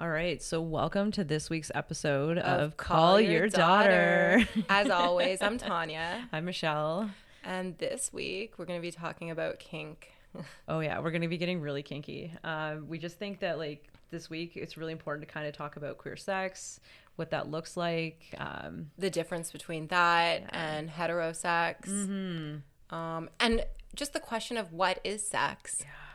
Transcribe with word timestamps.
All 0.00 0.08
right, 0.08 0.40
so 0.40 0.60
welcome 0.60 1.10
to 1.10 1.24
this 1.24 1.50
week's 1.50 1.72
episode 1.74 2.38
of, 2.38 2.60
of 2.60 2.76
Call, 2.76 2.96
Call, 2.96 3.20
Your, 3.20 3.32
Your 3.32 3.48
Daughter. 3.48 4.46
Daughter. 4.54 4.64
As 4.68 4.90
always, 4.92 5.42
I'm 5.42 5.58
Tanya. 5.58 6.28
I'm 6.32 6.44
Michelle. 6.44 7.10
And 7.42 7.76
this 7.78 8.12
week, 8.12 8.54
we're 8.58 8.64
going 8.64 8.78
to 8.78 8.82
be 8.82 8.92
talking 8.92 9.32
about 9.32 9.58
kink. 9.58 10.12
oh, 10.68 10.78
yeah, 10.78 11.00
we're 11.00 11.10
going 11.10 11.22
to 11.22 11.28
be 11.28 11.36
getting 11.36 11.60
really 11.60 11.82
kinky. 11.82 12.32
Uh, 12.44 12.76
we 12.86 12.98
just 12.98 13.18
think 13.18 13.40
that, 13.40 13.58
like, 13.58 13.88
this 14.12 14.30
week, 14.30 14.52
it's 14.54 14.76
really 14.76 14.92
important 14.92 15.26
to 15.26 15.34
kind 15.34 15.48
of 15.48 15.52
talk 15.52 15.74
about 15.74 15.98
queer 15.98 16.16
sex, 16.16 16.78
what 17.16 17.30
that 17.30 17.50
looks 17.50 17.76
like, 17.76 18.32
um, 18.38 18.92
the 18.98 19.10
difference 19.10 19.50
between 19.50 19.88
that 19.88 20.42
yeah. 20.42 20.48
and 20.76 20.90
heterosex, 20.90 21.88
mm-hmm. 21.88 22.94
um, 22.96 23.28
and 23.40 23.64
just 23.96 24.12
the 24.12 24.20
question 24.20 24.56
of 24.58 24.72
what 24.72 25.00
is 25.02 25.26
sex. 25.26 25.78
Yeah 25.80 26.07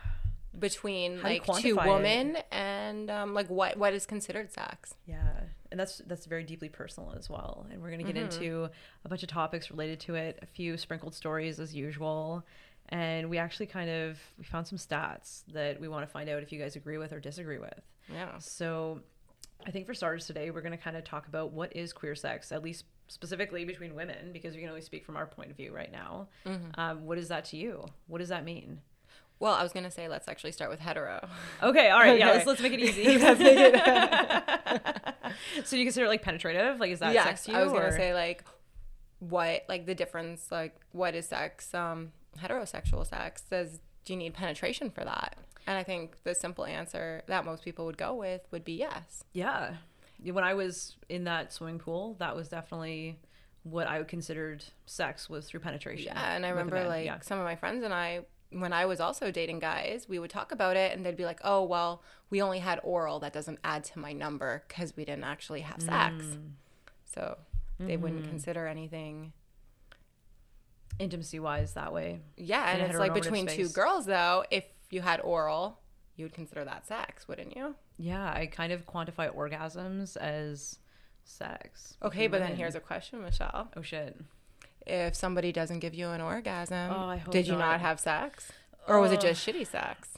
between 0.58 1.18
How 1.18 1.28
like 1.28 1.44
two 1.56 1.76
women 1.76 2.36
it? 2.36 2.46
and 2.50 3.10
um, 3.10 3.34
like 3.34 3.48
what 3.48 3.76
what 3.76 3.94
is 3.94 4.06
considered 4.06 4.52
sex. 4.52 4.94
Yeah, 5.06 5.22
and 5.70 5.78
that's 5.78 5.98
that's 6.06 6.26
very 6.26 6.44
deeply 6.44 6.68
personal 6.68 7.14
as 7.16 7.28
well. 7.28 7.66
And 7.70 7.82
we're 7.82 7.90
gonna 7.90 8.04
get 8.04 8.16
mm-hmm. 8.16 8.42
into 8.42 8.70
a 9.04 9.08
bunch 9.08 9.22
of 9.22 9.28
topics 9.28 9.70
related 9.70 10.00
to 10.00 10.14
it, 10.14 10.38
a 10.42 10.46
few 10.46 10.76
sprinkled 10.76 11.14
stories 11.14 11.58
as 11.60 11.74
usual, 11.74 12.44
and 12.90 13.28
we 13.28 13.38
actually 13.38 13.66
kind 13.66 13.90
of 13.90 14.18
we 14.38 14.44
found 14.44 14.66
some 14.66 14.78
stats 14.78 15.42
that 15.52 15.80
we 15.80 15.88
want 15.88 16.06
to 16.06 16.12
find 16.12 16.28
out 16.28 16.42
if 16.42 16.52
you 16.52 16.58
guys 16.58 16.76
agree 16.76 16.98
with 16.98 17.12
or 17.12 17.20
disagree 17.20 17.58
with. 17.58 17.80
Yeah. 18.12 18.38
So, 18.38 19.00
I 19.66 19.70
think 19.70 19.86
for 19.86 19.94
starters 19.94 20.26
today 20.26 20.50
we're 20.50 20.62
gonna 20.62 20.76
kind 20.76 20.96
of 20.96 21.04
talk 21.04 21.26
about 21.26 21.52
what 21.52 21.74
is 21.74 21.92
queer 21.92 22.14
sex, 22.14 22.52
at 22.52 22.62
least 22.62 22.84
specifically 23.08 23.64
between 23.64 23.94
women, 23.94 24.32
because 24.32 24.54
we 24.54 24.60
can 24.60 24.70
only 24.70 24.80
speak 24.80 25.04
from 25.04 25.16
our 25.16 25.26
point 25.26 25.50
of 25.50 25.56
view 25.56 25.74
right 25.74 25.92
now. 25.92 26.28
Mm-hmm. 26.46 26.80
Um, 26.80 27.04
what 27.04 27.18
is 27.18 27.28
that 27.28 27.44
to 27.46 27.56
you? 27.56 27.84
What 28.06 28.18
does 28.18 28.30
that 28.30 28.44
mean? 28.44 28.80
Well, 29.40 29.52
I 29.52 29.62
was 29.62 29.72
gonna 29.72 29.90
say 29.90 30.08
let's 30.08 30.28
actually 30.28 30.52
start 30.52 30.70
with 30.70 30.80
hetero. 30.80 31.28
Okay, 31.62 31.90
all 31.90 31.98
right, 31.98 32.10
okay. 32.10 32.18
yeah, 32.18 32.30
let's 32.30 32.46
let's 32.46 32.60
make 32.60 32.72
it 32.72 32.80
easy. 32.80 33.04
make 33.18 33.38
it. 33.38 35.14
so 35.64 35.76
you 35.76 35.84
consider 35.84 36.06
it 36.06 36.08
like 36.08 36.22
penetrative? 36.22 36.78
Like 36.78 36.92
is 36.92 37.00
that 37.00 37.12
yes, 37.12 37.24
sex 37.24 37.44
to 37.44 37.52
you? 37.52 37.58
I 37.58 37.64
was 37.64 37.72
gonna 37.72 37.92
say 37.92 38.14
like 38.14 38.44
what 39.18 39.64
like 39.68 39.86
the 39.86 39.94
difference 39.94 40.50
like 40.50 40.76
what 40.92 41.14
is 41.14 41.26
sex? 41.26 41.74
Um, 41.74 42.12
heterosexual 42.38 43.06
sex 43.06 43.42
does 43.42 43.80
do 44.04 44.12
you 44.12 44.18
need 44.18 44.34
penetration 44.34 44.90
for 44.90 45.04
that? 45.04 45.36
And 45.66 45.78
I 45.78 45.82
think 45.82 46.22
the 46.24 46.34
simple 46.34 46.66
answer 46.66 47.22
that 47.26 47.44
most 47.44 47.64
people 47.64 47.86
would 47.86 47.96
go 47.96 48.14
with 48.14 48.42
would 48.50 48.64
be 48.64 48.74
yes. 48.74 49.24
Yeah. 49.32 49.74
When 50.22 50.44
I 50.44 50.54
was 50.54 50.96
in 51.08 51.24
that 51.24 51.52
swimming 51.52 51.78
pool, 51.78 52.16
that 52.18 52.36
was 52.36 52.48
definitely 52.48 53.18
what 53.62 53.88
I 53.88 54.02
considered 54.02 54.64
sex 54.86 55.28
was 55.28 55.46
through 55.46 55.60
penetration. 55.60 56.12
Yeah, 56.14 56.34
and 56.34 56.44
I 56.44 56.50
remember 56.50 56.86
like 56.86 57.06
yeah. 57.06 57.20
some 57.20 57.38
of 57.38 57.44
my 57.44 57.56
friends 57.56 57.82
and 57.82 57.94
I 57.94 58.20
when 58.50 58.72
I 58.72 58.86
was 58.86 59.00
also 59.00 59.30
dating 59.30 59.58
guys, 59.58 60.06
we 60.08 60.18
would 60.18 60.30
talk 60.30 60.52
about 60.52 60.76
it 60.76 60.92
and 60.92 61.04
they'd 61.04 61.16
be 61.16 61.24
like, 61.24 61.40
oh, 61.44 61.62
well, 61.64 62.02
we 62.30 62.40
only 62.40 62.60
had 62.60 62.80
oral. 62.82 63.18
That 63.20 63.32
doesn't 63.32 63.58
add 63.64 63.84
to 63.84 63.98
my 63.98 64.12
number 64.12 64.64
because 64.68 64.96
we 64.96 65.04
didn't 65.04 65.24
actually 65.24 65.60
have 65.60 65.82
sex. 65.82 66.24
Mm. 66.24 66.50
So 67.04 67.38
they 67.78 67.94
mm-hmm. 67.94 68.02
wouldn't 68.02 68.28
consider 68.28 68.66
anything 68.66 69.32
intimacy 70.98 71.40
wise 71.40 71.74
that 71.74 71.92
way. 71.92 72.20
Yeah. 72.36 72.70
And 72.70 72.82
it's 72.82 72.98
like 72.98 73.14
between 73.14 73.48
space. 73.48 73.68
two 73.68 73.72
girls, 73.72 74.06
though, 74.06 74.44
if 74.50 74.64
you 74.90 75.00
had 75.00 75.20
oral, 75.20 75.80
you 76.16 76.24
would 76.24 76.34
consider 76.34 76.64
that 76.64 76.86
sex, 76.86 77.26
wouldn't 77.26 77.56
you? 77.56 77.74
Yeah. 77.98 78.24
I 78.24 78.46
kind 78.46 78.72
of 78.72 78.86
quantify 78.86 79.34
orgasms 79.34 80.16
as 80.16 80.78
sex. 81.24 81.96
Okay. 82.02 82.28
But 82.28 82.40
then 82.40 82.54
here's 82.56 82.76
a 82.76 82.80
question, 82.80 83.20
Michelle. 83.22 83.70
Oh, 83.76 83.82
shit 83.82 84.16
if 84.86 85.14
somebody 85.14 85.52
doesn't 85.52 85.80
give 85.80 85.94
you 85.94 86.10
an 86.10 86.20
orgasm, 86.20 86.90
oh, 86.90 87.20
did 87.30 87.46
you 87.46 87.52
not. 87.52 87.72
not 87.72 87.80
have 87.80 88.00
sex? 88.00 88.52
Or 88.86 89.00
was 89.00 89.12
it 89.12 89.20
just 89.20 89.46
shitty 89.46 89.66
sex? 89.66 90.10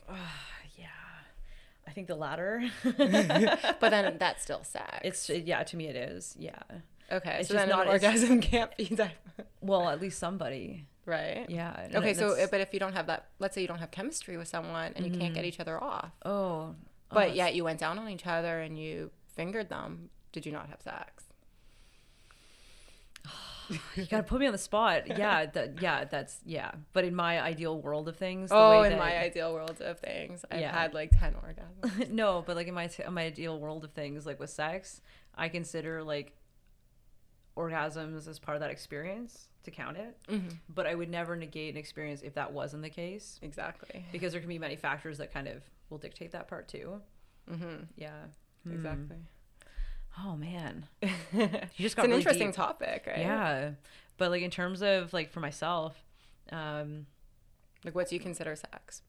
Yeah. 0.76 0.86
I 1.86 1.90
think 1.92 2.08
the 2.08 2.16
latter. 2.16 2.64
but 2.84 3.90
then 3.90 4.16
that's 4.18 4.42
still 4.42 4.64
sex. 4.64 5.00
It's 5.04 5.28
yeah, 5.28 5.62
to 5.62 5.76
me 5.76 5.86
it 5.86 5.96
is. 5.96 6.34
Yeah. 6.38 6.58
Okay. 7.10 7.38
It's 7.40 7.48
so 7.48 7.54
just 7.54 7.68
not 7.68 7.86
orgasm 7.86 8.40
can't 8.40 8.76
be 8.76 8.86
that. 8.96 9.12
well, 9.60 9.88
at 9.88 10.00
least 10.00 10.18
somebody. 10.18 10.86
Right. 11.04 11.46
Yeah. 11.48 11.88
Okay, 11.94 12.14
so 12.14 12.36
but 12.50 12.60
if 12.60 12.74
you 12.74 12.80
don't 12.80 12.94
have 12.94 13.06
that 13.06 13.28
let's 13.38 13.54
say 13.54 13.62
you 13.62 13.68
don't 13.68 13.78
have 13.78 13.92
chemistry 13.92 14.36
with 14.36 14.48
someone 14.48 14.92
and 14.96 15.06
you 15.06 15.12
mm-hmm. 15.12 15.20
can't 15.20 15.34
get 15.34 15.40
mm-hmm. 15.40 15.48
each 15.48 15.60
other 15.60 15.82
off. 15.82 16.10
Oh. 16.24 16.74
But 17.10 17.30
oh, 17.30 17.32
yet 17.34 17.54
you 17.54 17.62
went 17.62 17.78
down 17.78 18.00
on 18.00 18.08
each 18.08 18.26
other 18.26 18.60
and 18.60 18.76
you 18.76 19.12
fingered 19.36 19.68
them, 19.68 20.10
did 20.32 20.44
you 20.44 20.50
not 20.50 20.68
have 20.68 20.82
sex? 20.82 21.15
You 23.68 24.06
gotta 24.06 24.22
put 24.22 24.40
me 24.40 24.46
on 24.46 24.52
the 24.52 24.58
spot. 24.58 25.04
Yeah, 25.16 25.46
that 25.46 25.80
yeah, 25.80 26.04
that's 26.04 26.40
yeah. 26.44 26.72
But 26.92 27.04
in 27.04 27.14
my 27.14 27.40
ideal 27.40 27.80
world 27.80 28.08
of 28.08 28.16
things, 28.16 28.50
oh, 28.52 28.82
in 28.82 28.90
that, 28.90 28.98
my 28.98 29.16
ideal 29.16 29.54
world 29.54 29.80
of 29.80 29.98
things, 29.98 30.44
I've 30.50 30.60
yeah. 30.60 30.72
had 30.72 30.94
like 30.94 31.10
ten 31.18 31.34
orgasms. 31.34 32.08
no, 32.10 32.42
but 32.46 32.56
like 32.56 32.68
in 32.68 32.74
my 32.74 32.90
in 33.04 33.14
my 33.14 33.24
ideal 33.24 33.58
world 33.58 33.84
of 33.84 33.92
things, 33.92 34.26
like 34.26 34.38
with 34.38 34.50
sex, 34.50 35.00
I 35.34 35.48
consider 35.48 36.02
like 36.02 36.34
orgasms 37.56 38.28
as 38.28 38.38
part 38.38 38.56
of 38.56 38.60
that 38.60 38.70
experience 38.70 39.48
to 39.64 39.70
count 39.70 39.96
it. 39.96 40.16
Mm-hmm. 40.28 40.48
But 40.68 40.86
I 40.86 40.94
would 40.94 41.10
never 41.10 41.36
negate 41.36 41.74
an 41.74 41.78
experience 41.78 42.22
if 42.22 42.34
that 42.34 42.52
wasn't 42.52 42.82
the 42.82 42.90
case. 42.90 43.38
Exactly. 43.42 44.04
Because 44.12 44.32
there 44.32 44.40
can 44.40 44.48
be 44.48 44.58
many 44.58 44.76
factors 44.76 45.18
that 45.18 45.32
kind 45.32 45.48
of 45.48 45.62
will 45.88 45.98
dictate 45.98 46.32
that 46.32 46.48
part 46.48 46.68
too. 46.68 47.00
Mm-hmm. 47.50 47.84
Yeah. 47.96 48.10
Exactly. 48.70 49.16
Mm. 49.16 49.35
Oh 50.18 50.36
man, 50.36 50.86
you 51.02 51.08
just 51.78 51.96
got 51.96 52.04
it's 52.04 52.04
an 52.04 52.10
really 52.10 52.16
interesting 52.16 52.48
deep. 52.48 52.56
topic, 52.56 53.04
right? 53.06 53.18
Yeah, 53.18 53.70
but 54.16 54.30
like 54.30 54.42
in 54.42 54.50
terms 54.50 54.82
of 54.82 55.12
like 55.12 55.30
for 55.30 55.40
myself, 55.40 55.96
um, 56.52 57.06
like 57.84 57.94
what 57.94 58.08
do 58.08 58.14
you 58.14 58.20
consider 58.20 58.56
sex? 58.56 59.02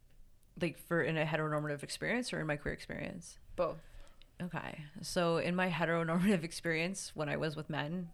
Like 0.60 0.78
for 0.78 1.02
in 1.02 1.18
a 1.18 1.26
heteronormative 1.26 1.84
experience 1.84 2.34
or 2.34 2.42
in 2.42 2.48
my 2.48 2.58
queer 2.58 2.74
experience? 2.74 3.40
Both. 3.56 3.78
Okay, 4.42 4.84
so 5.02 5.38
in 5.38 5.56
my 5.56 5.70
heteronormative 5.80 6.44
experience, 6.44 7.12
when 7.16 7.30
I 7.30 7.38
was 7.38 7.56
with 7.56 7.70
men, 7.70 8.10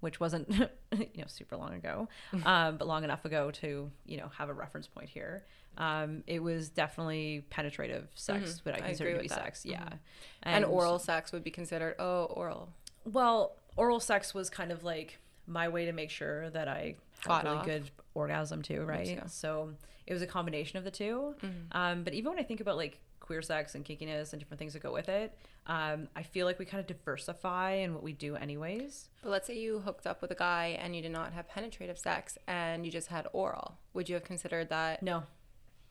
which 0.00 0.18
wasn't 0.18 0.48
you 0.92 1.08
know 1.18 1.26
super 1.26 1.56
long 1.56 1.74
ago, 1.74 2.08
um, 2.44 2.76
but 2.76 2.86
long 2.86 3.04
enough 3.04 3.24
ago 3.24 3.50
to 3.50 3.90
you 4.06 4.16
know 4.16 4.30
have 4.36 4.48
a 4.48 4.54
reference 4.54 4.86
point 4.86 5.08
here. 5.08 5.44
Um, 5.78 6.24
it 6.26 6.42
was 6.42 6.68
definitely 6.68 7.44
penetrative 7.48 8.08
sex, 8.14 8.50
mm-hmm. 8.50 8.60
but 8.64 8.74
I 8.74 8.80
consider 8.80 9.10
I 9.10 9.12
to 9.14 9.20
be 9.20 9.28
that. 9.28 9.34
sex. 9.34 9.64
Yeah, 9.64 9.80
mm-hmm. 9.80 9.94
and, 10.42 10.64
and, 10.64 10.72
oral 10.72 10.98
sex 10.98 11.32
would 11.32 11.44
be 11.44 11.50
considered 11.50 11.96
oh 11.98 12.24
oral. 12.24 12.70
Well, 13.04 13.56
oral 13.76 14.00
sex 14.00 14.34
was 14.34 14.50
kind 14.50 14.72
of 14.72 14.84
like 14.84 15.18
my 15.46 15.68
way 15.68 15.86
to 15.86 15.92
make 15.92 16.10
sure 16.10 16.50
that 16.50 16.68
I 16.68 16.96
got 17.24 17.44
a 17.44 17.48
really 17.48 17.58
off. 17.58 17.66
good 17.66 17.90
orgasm 18.14 18.62
too, 18.62 18.82
right? 18.82 19.30
So 19.30 19.70
it 20.06 20.12
was 20.12 20.22
a 20.22 20.26
combination 20.26 20.76
of 20.76 20.84
the 20.84 20.90
2 20.90 21.04
mm-hmm. 21.40 21.48
um, 21.70 22.02
but 22.02 22.14
even 22.14 22.32
when 22.32 22.38
I 22.40 22.42
think 22.42 22.60
about 22.60 22.76
like 22.76 22.98
queer 23.30 23.42
sex 23.42 23.76
and 23.76 23.84
kinkiness 23.84 24.32
and 24.32 24.40
different 24.40 24.58
things 24.58 24.72
that 24.72 24.82
go 24.82 24.92
with 24.92 25.08
it, 25.08 25.32
um, 25.68 26.08
I 26.16 26.24
feel 26.24 26.46
like 26.46 26.58
we 26.58 26.64
kind 26.64 26.80
of 26.80 26.88
diversify 26.88 27.74
in 27.74 27.94
what 27.94 28.02
we 28.02 28.12
do, 28.12 28.34
anyways. 28.34 29.08
But 29.22 29.30
let's 29.30 29.46
say 29.46 29.56
you 29.56 29.78
hooked 29.78 30.04
up 30.04 30.20
with 30.20 30.32
a 30.32 30.34
guy 30.34 30.76
and 30.80 30.96
you 30.96 31.00
did 31.00 31.12
not 31.12 31.32
have 31.32 31.48
penetrative 31.48 31.96
sex 31.96 32.36
and 32.48 32.84
you 32.84 32.90
just 32.90 33.06
had 33.06 33.28
oral. 33.32 33.76
Would 33.94 34.08
you 34.08 34.16
have 34.16 34.24
considered 34.24 34.68
that? 34.70 35.00
No. 35.00 35.22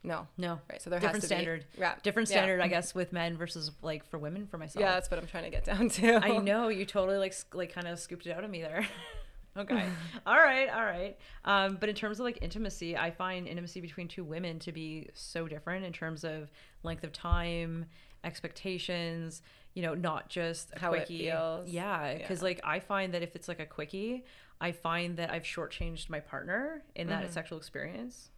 No. 0.03 0.27
No. 0.37 0.59
Right. 0.69 0.81
So 0.81 0.89
there 0.89 0.99
different 0.99 1.15
has 1.15 1.23
to 1.23 1.27
standard. 1.27 1.65
Be, 1.73 1.79
yeah. 1.79 1.95
Different 2.03 2.27
standard, 2.27 2.57
yeah. 2.57 2.65
I 2.65 2.67
guess, 2.67 2.93
with 2.93 3.13
men 3.13 3.37
versus 3.37 3.71
like 3.81 4.05
for 4.09 4.17
women 4.17 4.45
for 4.45 4.57
myself. 4.57 4.81
Yeah, 4.81 4.95
that's 4.95 5.09
what 5.09 5.17
I'm 5.17 5.27
trying 5.27 5.45
to 5.45 5.49
get 5.49 5.63
down 5.63 5.87
to. 5.99 6.15
I 6.15 6.39
know 6.39 6.67
you 6.67 6.83
totally 6.83 7.17
like 7.17 7.33
like 7.53 7.73
kind 7.73 7.87
of 7.87 7.99
scooped 7.99 8.27
it 8.27 8.31
out 8.31 8.43
of 8.43 8.49
me 8.49 8.61
there. 8.61 8.85
okay. 9.57 9.85
all 10.25 10.37
right. 10.37 10.69
All 10.69 10.83
right. 10.83 11.17
Um, 11.45 11.77
but 11.79 11.89
in 11.89 11.95
terms 11.95 12.19
of 12.19 12.25
like 12.25 12.39
intimacy, 12.41 12.97
I 12.97 13.11
find 13.11 13.47
intimacy 13.47 13.81
between 13.81 14.07
two 14.07 14.23
women 14.23 14.59
to 14.59 14.71
be 14.71 15.09
so 15.13 15.47
different 15.47 15.85
in 15.85 15.93
terms 15.93 16.23
of 16.23 16.51
length 16.83 17.03
of 17.03 17.11
time, 17.11 17.85
expectations. 18.23 19.41
You 19.75 19.83
know, 19.83 19.93
not 19.93 20.29
just 20.29 20.75
how 20.77 20.89
quickie. 20.89 21.27
it 21.27 21.31
feels. 21.31 21.69
Yeah, 21.69 22.15
because 22.15 22.39
yeah. 22.39 22.45
like 22.45 22.61
I 22.63 22.79
find 22.79 23.13
that 23.13 23.21
if 23.21 23.35
it's 23.35 23.47
like 23.47 23.59
a 23.59 23.65
quickie, 23.65 24.25
I 24.59 24.71
find 24.71 25.17
that 25.17 25.31
I've 25.31 25.43
shortchanged 25.43 26.09
my 26.09 26.19
partner 26.19 26.83
in 26.95 27.07
that 27.07 27.23
mm-hmm. 27.23 27.33
sexual 27.33 27.57
experience. 27.57 28.29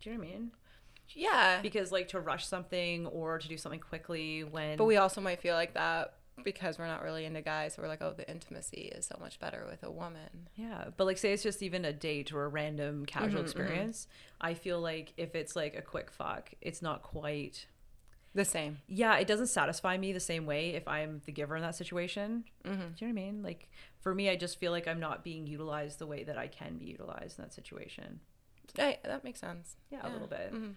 Do 0.00 0.10
you 0.10 0.16
know 0.16 0.22
what 0.22 0.28
I 0.28 0.32
mean? 0.32 0.50
Yeah. 1.14 1.60
Because 1.62 1.92
like 1.92 2.08
to 2.08 2.20
rush 2.20 2.46
something 2.46 3.06
or 3.06 3.38
to 3.38 3.48
do 3.48 3.56
something 3.56 3.80
quickly 3.80 4.44
when 4.44 4.76
But 4.76 4.84
we 4.84 4.96
also 4.96 5.20
might 5.20 5.40
feel 5.40 5.54
like 5.54 5.74
that 5.74 6.14
because 6.44 6.78
we're 6.78 6.86
not 6.86 7.02
really 7.02 7.24
into 7.24 7.40
guys, 7.40 7.74
so 7.74 7.82
we're 7.82 7.88
like, 7.88 8.02
oh, 8.02 8.14
the 8.16 8.28
intimacy 8.30 8.92
is 8.94 9.06
so 9.06 9.16
much 9.20 9.38
better 9.40 9.66
with 9.68 9.82
a 9.82 9.90
woman. 9.90 10.48
Yeah, 10.54 10.86
but 10.96 11.04
like, 11.04 11.18
say 11.18 11.32
it's 11.32 11.42
just 11.42 11.62
even 11.62 11.84
a 11.84 11.92
date 11.92 12.32
or 12.32 12.44
a 12.44 12.48
random 12.48 13.06
casual 13.06 13.28
mm-hmm, 13.28 13.36
mm-hmm. 13.36 13.44
experience. 13.44 14.06
Mm-hmm. 14.06 14.46
I 14.46 14.54
feel 14.54 14.80
like 14.80 15.12
if 15.16 15.34
it's 15.34 15.56
like 15.56 15.76
a 15.76 15.82
quick 15.82 16.10
fuck, 16.10 16.52
it's 16.60 16.82
not 16.82 17.02
quite 17.02 17.66
the 18.36 18.44
same. 18.44 18.78
Yeah, 18.86 19.16
it 19.16 19.26
doesn't 19.26 19.48
satisfy 19.48 19.96
me 19.96 20.12
the 20.12 20.20
same 20.20 20.46
way 20.46 20.74
if 20.74 20.86
I'm 20.86 21.22
the 21.24 21.32
giver 21.32 21.56
in 21.56 21.62
that 21.62 21.74
situation. 21.74 22.44
Mm-hmm. 22.64 22.80
Do 22.80 23.04
you 23.04 23.12
know 23.12 23.14
what 23.14 23.20
I 23.20 23.24
mean? 23.24 23.42
Like 23.42 23.68
for 24.00 24.14
me, 24.14 24.28
I 24.28 24.36
just 24.36 24.60
feel 24.60 24.72
like 24.72 24.86
I'm 24.86 25.00
not 25.00 25.24
being 25.24 25.46
utilized 25.46 25.98
the 25.98 26.06
way 26.06 26.22
that 26.24 26.38
I 26.38 26.46
can 26.46 26.76
be 26.76 26.84
utilized 26.84 27.38
in 27.38 27.44
that 27.44 27.54
situation. 27.54 28.20
I, 28.78 28.98
that 29.04 29.24
makes 29.24 29.40
sense. 29.40 29.76
Yeah, 29.90 30.00
yeah. 30.02 30.10
a 30.10 30.12
little 30.12 30.28
bit. 30.28 30.52
Mm-hmm. 30.52 30.70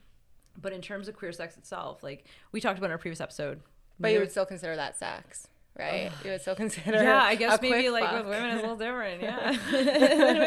But 0.62 0.74
in 0.74 0.82
terms 0.82 1.08
of 1.08 1.16
queer 1.16 1.32
sex 1.32 1.58
itself, 1.58 2.02
like 2.02 2.26
we 2.52 2.62
talked 2.62 2.78
about 2.78 2.88
in 2.88 2.92
our 2.92 2.98
previous 2.98 3.22
episode, 3.22 3.62
but 4.00 4.12
you 4.12 4.20
would 4.20 4.32
still 4.32 4.46
consider 4.46 4.76
that 4.78 4.98
sex, 4.98 5.48
right? 5.80 6.12
you 6.24 6.32
would 6.32 6.42
still 6.42 6.56
consider. 6.64 7.02
Yeah, 7.04 7.22
I 7.24 7.36
guess 7.36 7.62
maybe 7.62 7.90
like 7.90 8.04
fuck. 8.04 8.26
with 8.26 8.28
women 8.28 8.50
it's 8.52 8.60
a 8.60 8.62
little 8.62 8.78
different. 8.78 9.22
Yeah, 9.22 9.50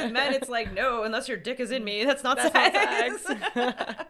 with 0.04 0.12
men 0.12 0.34
it's 0.34 0.48
like 0.48 0.72
no, 0.72 1.04
unless 1.04 1.28
your 1.28 1.38
dick 1.38 1.60
is 1.60 1.70
in 1.70 1.84
me, 1.84 2.04
that's 2.04 2.22
not 2.22 2.36
that's 2.36 2.52
sex. 2.52 3.24
Not 3.28 3.52
sex. 3.54 4.04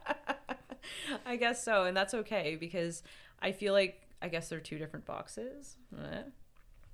I 1.27 1.37
guess 1.37 1.63
so, 1.65 1.85
and 1.85 1.97
that's 1.97 2.15
okay 2.15 2.57
because 2.59 3.03
I 3.41 3.53
feel 3.53 3.73
like 3.73 4.01
I 4.21 4.29
guess 4.29 4.49
they're 4.49 4.61
two 4.61 4.79
different 4.79 5.07
boxes. 5.07 5.77
Eh. 5.97 6.23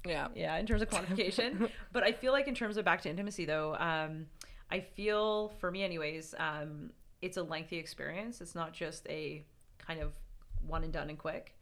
Yeah. 0.07 0.29
Yeah, 0.35 0.57
in 0.57 0.67
terms 0.67 0.83
of 0.83 0.91
quantification. 0.91 1.71
but 1.93 2.03
I 2.03 2.13
feel 2.13 2.33
like 2.33 2.49
in 2.49 2.55
terms 2.55 2.77
of 2.77 2.85
back 2.85 3.03
to 3.03 3.11
intimacy 3.11 3.45
though, 3.45 3.75
um, 3.77 4.27
I 4.71 4.81
feel 4.81 5.49
for 5.61 5.71
me 5.71 5.83
anyways, 5.83 6.35
um, 6.39 6.91
it's 7.21 7.37
a 7.37 7.43
lengthy 7.43 7.79
experience. 7.79 8.41
It's 8.41 8.55
not 8.55 8.73
just 8.73 9.07
a 9.09 9.45
kind 9.79 10.01
of 10.01 10.13
one 10.67 10.85
and 10.85 10.93
done 10.93 11.09
and 11.09 11.19
quick. 11.19 11.55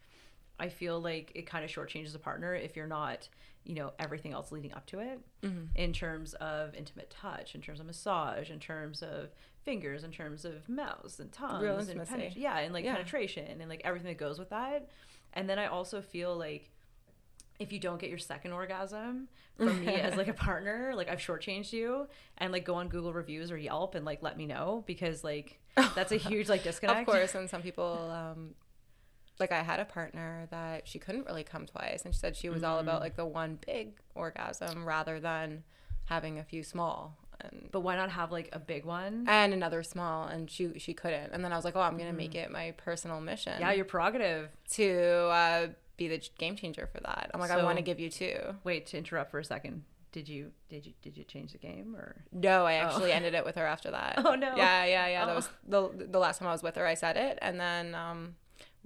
I 0.58 0.68
feel 0.68 1.00
like 1.00 1.32
it 1.34 1.46
kind 1.46 1.64
of 1.64 1.70
shortchanges 1.70 2.14
a 2.14 2.18
partner 2.18 2.54
if 2.54 2.76
you're 2.76 2.86
not, 2.86 3.28
you 3.64 3.74
know, 3.74 3.92
everything 3.98 4.32
else 4.32 4.50
leading 4.52 4.72
up 4.72 4.86
to 4.86 5.00
it 5.00 5.20
mm-hmm. 5.42 5.64
in 5.74 5.92
terms 5.92 6.34
of 6.34 6.74
intimate 6.74 7.10
touch, 7.10 7.54
in 7.54 7.60
terms 7.60 7.80
of 7.80 7.86
massage, 7.86 8.50
in 8.50 8.58
terms 8.58 9.02
of 9.02 9.30
fingers, 9.64 10.04
in 10.04 10.10
terms 10.10 10.44
of 10.44 10.68
mouths 10.68 11.20
and 11.20 11.32
tongues 11.32 11.88
and 11.88 12.06
pen- 12.08 12.32
yeah, 12.36 12.58
and 12.58 12.72
like 12.72 12.84
yeah. 12.84 12.92
penetration 12.94 13.60
and 13.60 13.68
like 13.68 13.82
everything 13.84 14.08
that 14.08 14.18
goes 14.18 14.38
with 14.38 14.50
that. 14.50 14.88
And 15.34 15.48
then 15.48 15.58
I 15.58 15.66
also 15.66 16.00
feel 16.00 16.34
like 16.36 16.70
if 17.58 17.72
you 17.72 17.78
don't 17.78 17.98
get 17.98 18.10
your 18.10 18.18
second 18.18 18.52
orgasm 18.52 19.28
from 19.56 19.84
me 19.84 19.94
as 19.94 20.16
like 20.16 20.28
a 20.28 20.32
partner, 20.34 20.92
like 20.94 21.08
I've 21.08 21.18
shortchanged 21.18 21.72
you 21.72 22.06
and 22.38 22.52
like 22.52 22.64
go 22.64 22.74
on 22.74 22.88
Google 22.88 23.12
reviews 23.12 23.50
or 23.50 23.58
Yelp 23.58 23.94
and 23.94 24.04
like 24.04 24.22
let 24.22 24.36
me 24.36 24.46
know 24.46 24.84
because 24.86 25.24
like 25.24 25.58
that's 25.94 26.12
a 26.12 26.16
huge 26.28 26.48
like 26.48 26.62
disconnect. 26.62 27.00
of 27.00 27.06
course, 27.06 27.34
and 27.34 27.48
some 27.48 27.62
people 27.62 28.10
um 28.12 28.54
like 29.40 29.52
I 29.52 29.62
had 29.62 29.80
a 29.80 29.84
partner 29.84 30.46
that 30.50 30.88
she 30.88 30.98
couldn't 30.98 31.26
really 31.26 31.44
come 31.44 31.66
twice 31.66 32.04
and 32.04 32.14
she 32.14 32.20
said 32.20 32.36
she 32.36 32.48
was 32.48 32.62
mm-hmm. 32.62 32.70
all 32.70 32.78
about 32.78 32.98
mm. 32.98 33.04
like 33.04 33.16
the 33.16 33.26
one 33.26 33.58
big 33.66 33.98
orgasm 34.14 34.84
rather 34.84 35.20
than 35.20 35.64
having 36.06 36.38
a 36.38 36.44
few 36.44 36.62
small 36.62 37.18
and 37.40 37.68
but 37.70 37.80
why 37.80 37.96
not 37.96 38.10
have 38.10 38.32
like 38.32 38.48
a 38.52 38.58
big 38.58 38.84
one 38.84 39.26
and 39.28 39.52
another 39.52 39.82
small 39.82 40.26
and 40.26 40.50
she 40.50 40.78
she 40.78 40.94
couldn't 40.94 41.32
and 41.32 41.44
then 41.44 41.52
i 41.52 41.56
was 41.56 41.64
like 41.64 41.76
oh 41.76 41.80
i'm 41.80 41.96
gonna 41.96 42.10
mm-hmm. 42.10 42.16
make 42.16 42.34
it 42.34 42.50
my 42.50 42.72
personal 42.76 43.20
mission 43.20 43.52
yeah 43.60 43.72
your 43.72 43.84
prerogative 43.84 44.48
to 44.70 45.28
uh, 45.30 45.66
be 45.96 46.08
the 46.08 46.20
game 46.38 46.56
changer 46.56 46.88
for 46.90 47.00
that 47.00 47.30
i'm 47.34 47.40
like 47.40 47.50
so, 47.50 47.58
i 47.58 47.62
want 47.62 47.76
to 47.76 47.82
give 47.82 48.00
you 48.00 48.08
two 48.08 48.38
wait 48.64 48.86
to 48.86 48.96
interrupt 48.96 49.30
for 49.30 49.38
a 49.38 49.44
second 49.44 49.82
did 50.12 50.28
you 50.28 50.50
did 50.70 50.86
you 50.86 50.92
did 51.02 51.16
you 51.16 51.24
change 51.24 51.52
the 51.52 51.58
game 51.58 51.94
or 51.94 52.24
no 52.32 52.64
i 52.64 52.74
actually 52.74 53.12
oh. 53.12 53.14
ended 53.14 53.34
it 53.34 53.44
with 53.44 53.56
her 53.56 53.66
after 53.66 53.90
that 53.90 54.14
oh 54.24 54.34
no 54.34 54.56
yeah 54.56 54.84
yeah 54.84 55.06
yeah 55.08 55.24
oh. 55.24 55.26
that 55.26 55.36
was 55.36 55.48
the 55.66 56.06
the 56.10 56.18
last 56.18 56.38
time 56.38 56.48
i 56.48 56.52
was 56.52 56.62
with 56.62 56.76
her 56.76 56.86
i 56.86 56.94
said 56.94 57.16
it 57.16 57.38
and 57.42 57.60
then 57.60 57.94
um 57.94 58.34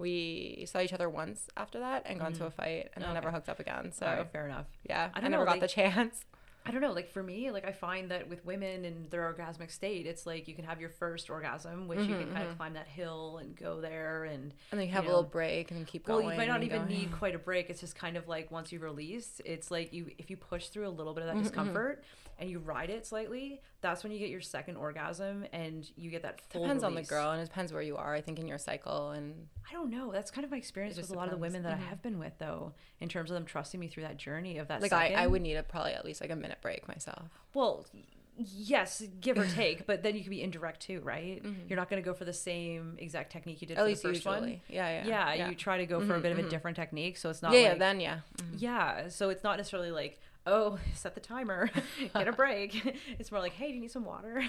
we 0.01 0.65
saw 0.67 0.79
each 0.79 0.93
other 0.93 1.09
once 1.09 1.47
after 1.55 1.79
that 1.79 2.03
and 2.05 2.19
got 2.19 2.33
mm-hmm. 2.33 2.43
into 2.43 2.45
a 2.45 2.51
fight 2.51 2.89
and 2.95 3.03
okay. 3.03 3.11
I 3.11 3.13
never 3.13 3.31
hooked 3.31 3.47
up 3.47 3.59
again. 3.59 3.91
So 3.93 4.05
right, 4.05 4.31
fair 4.31 4.45
enough. 4.47 4.65
Yeah, 4.87 5.09
I, 5.13 5.19
I 5.19 5.21
never 5.21 5.43
know, 5.43 5.45
got 5.45 5.51
like, 5.53 5.61
the 5.61 5.67
chance. 5.67 6.25
I 6.63 6.69
don't 6.69 6.81
know, 6.81 6.91
like 6.91 7.09
for 7.11 7.23
me, 7.23 7.49
like 7.49 7.65
I 7.65 7.71
find 7.71 8.11
that 8.11 8.29
with 8.29 8.45
women 8.45 8.85
in 8.85 9.07
their 9.09 9.21
orgasmic 9.33 9.71
state, 9.71 10.05
it's 10.05 10.27
like 10.27 10.47
you 10.47 10.53
can 10.53 10.63
have 10.63 10.79
your 10.79 10.91
first 10.91 11.29
orgasm, 11.31 11.87
which 11.87 11.99
mm-hmm, 11.99 12.11
you 12.11 12.17
can 12.17 12.27
kind 12.27 12.37
mm-hmm. 12.37 12.51
of 12.51 12.57
climb 12.57 12.73
that 12.73 12.87
hill 12.87 13.39
and 13.41 13.55
go 13.55 13.81
there, 13.81 14.25
and 14.25 14.53
and 14.69 14.79
then 14.79 14.81
you 14.81 14.93
have 14.93 15.05
you 15.05 15.09
know, 15.09 15.15
a 15.15 15.17
little 15.17 15.29
break 15.29 15.71
and 15.71 15.87
keep 15.87 16.05
going. 16.05 16.25
Well, 16.25 16.33
you 16.33 16.37
might 16.37 16.47
not 16.47 16.61
even 16.61 16.85
going. 16.85 16.89
need 16.89 17.11
quite 17.11 17.33
a 17.33 17.39
break. 17.39 17.71
It's 17.71 17.81
just 17.81 17.95
kind 17.95 18.15
of 18.15 18.27
like 18.27 18.51
once 18.51 18.71
you 18.71 18.77
release, 18.77 19.41
it's 19.43 19.71
like 19.71 19.91
you 19.91 20.11
if 20.19 20.29
you 20.29 20.37
push 20.37 20.67
through 20.67 20.87
a 20.87 20.89
little 20.89 21.13
bit 21.13 21.23
of 21.23 21.27
that 21.27 21.35
mm-hmm, 21.37 21.47
mm-hmm. 21.47 21.47
discomfort 21.47 22.03
and 22.41 22.49
you 22.49 22.57
ride 22.57 22.89
it 22.89 23.05
slightly, 23.05 23.61
that's 23.81 24.03
when 24.03 24.11
you 24.11 24.17
get 24.17 24.29
your 24.29 24.41
second 24.41 24.75
orgasm 24.75 25.45
and 25.53 25.89
you 25.95 26.09
get 26.09 26.23
that 26.23 26.41
full. 26.49 26.63
Depends 26.63 26.83
release. 26.83 26.97
on 26.97 27.03
the 27.03 27.07
girl 27.07 27.31
and 27.31 27.41
it 27.41 27.45
depends 27.45 27.71
where 27.71 27.83
you 27.83 27.97
are. 27.97 28.15
I 28.15 28.21
think 28.21 28.39
in 28.39 28.47
your 28.47 28.57
cycle 28.57 29.11
and. 29.11 29.47
I 29.69 29.73
don't 29.73 29.91
know. 29.91 30.11
That's 30.11 30.31
kind 30.31 30.43
of 30.43 30.49
my 30.49 30.57
experience 30.57 30.97
with 30.97 31.11
a 31.11 31.13
lot 31.13 31.25
of 31.25 31.31
the 31.31 31.37
women 31.37 31.61
that 31.63 31.73
mm-hmm. 31.73 31.85
I 31.85 31.89
have 31.89 32.01
been 32.01 32.17
with, 32.17 32.33
though, 32.39 32.73
in 32.99 33.07
terms 33.07 33.29
of 33.29 33.35
them 33.35 33.45
trusting 33.45 33.79
me 33.79 33.87
through 33.87 34.03
that 34.03 34.17
journey 34.17 34.57
of 34.57 34.67
that. 34.69 34.81
Like 34.81 34.91
I, 34.91 35.13
I 35.13 35.27
would 35.27 35.43
need 35.43 35.55
a 35.55 35.63
probably 35.63 35.93
at 35.93 36.03
least 36.03 36.19
like 36.19 36.31
a 36.31 36.35
minute 36.35 36.57
break 36.61 36.87
myself. 36.87 37.29
Well, 37.53 37.85
yes, 38.37 39.03
give 39.19 39.37
or 39.37 39.45
take, 39.45 39.85
but 39.87 40.03
then 40.03 40.15
you 40.15 40.21
can 40.21 40.31
be 40.31 40.41
indirect 40.41 40.81
too, 40.81 41.01
right? 41.03 41.43
Mm-hmm. 41.43 41.67
You're 41.69 41.77
not 41.77 41.89
going 41.89 42.01
to 42.01 42.05
go 42.05 42.13
for 42.13 42.25
the 42.25 42.33
same 42.33 42.95
exact 42.97 43.31
technique 43.31 43.61
you 43.61 43.67
did 43.67 43.77
At 43.77 43.81
for 43.81 43.87
least 43.87 44.01
the 44.01 44.09
first 44.09 44.25
usually. 44.25 44.39
one. 44.39 44.61
Yeah, 44.67 44.89
yeah, 44.89 45.07
yeah, 45.07 45.33
yeah. 45.33 45.49
You 45.49 45.55
try 45.55 45.77
to 45.77 45.85
go 45.85 45.99
for 45.99 46.05
mm-hmm, 46.05 46.13
a 46.13 46.19
bit 46.19 46.31
of 46.31 46.39
a 46.39 46.41
mm-hmm. 46.41 46.49
different 46.49 46.77
technique, 46.77 47.17
so 47.17 47.29
it's 47.29 47.41
not. 47.41 47.53
Yeah, 47.53 47.59
like, 47.59 47.67
yeah. 47.67 47.77
Then 47.77 47.99
yeah. 47.99 48.19
Mm-hmm. 48.37 48.55
Yeah, 48.57 49.07
so 49.09 49.29
it's 49.29 49.43
not 49.43 49.57
necessarily 49.57 49.91
like 49.91 50.19
oh, 50.45 50.79
set 50.93 51.15
the 51.15 51.21
timer, 51.21 51.69
get 52.13 52.27
a 52.27 52.31
break. 52.31 52.97
it's 53.19 53.31
more 53.31 53.41
like, 53.41 53.53
hey, 53.53 53.69
do 53.69 53.75
you 53.75 53.81
need 53.81 53.91
some 53.91 54.05
water? 54.05 54.43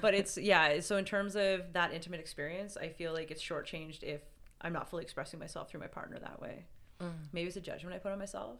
but 0.00 0.14
it's, 0.14 0.36
yeah. 0.38 0.80
So, 0.80 0.96
in 0.96 1.04
terms 1.04 1.36
of 1.36 1.72
that 1.72 1.92
intimate 1.92 2.20
experience, 2.20 2.76
I 2.76 2.88
feel 2.88 3.12
like 3.12 3.30
it's 3.30 3.42
shortchanged 3.42 4.02
if 4.02 4.20
I'm 4.60 4.72
not 4.72 4.88
fully 4.88 5.02
expressing 5.02 5.38
myself 5.38 5.70
through 5.70 5.80
my 5.80 5.86
partner 5.86 6.18
that 6.18 6.40
way. 6.40 6.64
Mm. 7.00 7.12
Maybe 7.32 7.48
it's 7.48 7.56
a 7.56 7.60
judgment 7.60 7.94
I 7.94 7.98
put 7.98 8.12
on 8.12 8.18
myself. 8.18 8.58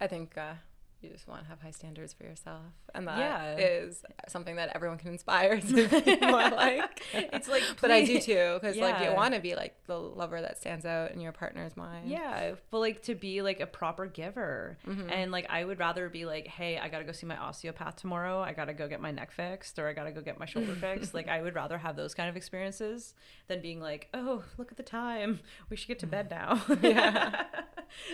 I 0.00 0.06
think 0.06 0.36
uh, 0.36 0.54
you 1.02 1.10
just 1.10 1.26
want 1.26 1.42
to 1.42 1.48
have 1.48 1.60
high 1.60 1.70
standards 1.70 2.12
for 2.12 2.24
yourself 2.24 2.62
and 2.94 3.08
that 3.08 3.18
yeah. 3.18 3.56
is 3.56 4.04
something 4.28 4.56
that 4.56 4.70
everyone 4.74 4.98
can 4.98 5.08
inspire 5.08 5.60
to 5.60 5.88
be 5.88 6.16
more 6.20 6.32
like. 6.50 7.02
It's 7.12 7.48
like 7.48 7.62
but 7.80 7.90
i 7.90 8.04
do 8.04 8.20
too 8.20 8.58
because 8.60 8.76
yeah. 8.76 8.84
like 8.84 9.04
you 9.04 9.14
want 9.14 9.34
to 9.34 9.40
be 9.40 9.54
like 9.54 9.74
the 9.86 9.98
lover 9.98 10.40
that 10.40 10.58
stands 10.58 10.84
out 10.84 11.12
in 11.12 11.20
your 11.20 11.32
partner's 11.32 11.76
mind. 11.76 12.08
Yeah 12.08 12.52
but 12.70 12.78
like 12.78 13.02
to 13.02 13.14
be 13.14 13.42
like 13.42 13.60
a 13.60 13.66
proper 13.66 14.06
giver. 14.06 14.78
Mm-hmm. 14.86 15.10
and 15.10 15.32
like 15.32 15.46
i 15.48 15.64
would 15.64 15.78
rather 15.78 16.08
be 16.08 16.24
like 16.24 16.46
hey 16.46 16.78
i 16.78 16.88
gotta 16.88 17.04
go 17.04 17.12
see 17.12 17.26
my 17.26 17.36
osteopath 17.36 17.96
tomorrow. 17.96 18.40
I 18.40 18.52
gotta 18.52 18.74
go 18.74 18.88
get 18.88 19.00
my 19.00 19.10
neck 19.10 19.32
fixed 19.32 19.78
or 19.78 19.88
i 19.88 19.92
gotta 19.92 20.12
go 20.12 20.20
get 20.20 20.38
my 20.38 20.46
shoulder 20.46 20.74
fixed. 20.80 21.14
Like 21.14 21.28
i 21.28 21.42
would 21.42 21.54
rather 21.54 21.78
have 21.78 21.96
those 21.96 22.14
kind 22.14 22.28
of 22.28 22.36
experiences 22.36 23.14
than 23.48 23.60
being 23.60 23.80
like 23.80 24.08
oh 24.14 24.44
look 24.58 24.70
at 24.70 24.76
the 24.76 24.82
time. 24.82 25.40
We 25.68 25.76
should 25.76 25.88
get 25.88 25.98
to 26.00 26.06
bed 26.06 26.30
now. 26.30 26.62
Yeah. 26.82 27.44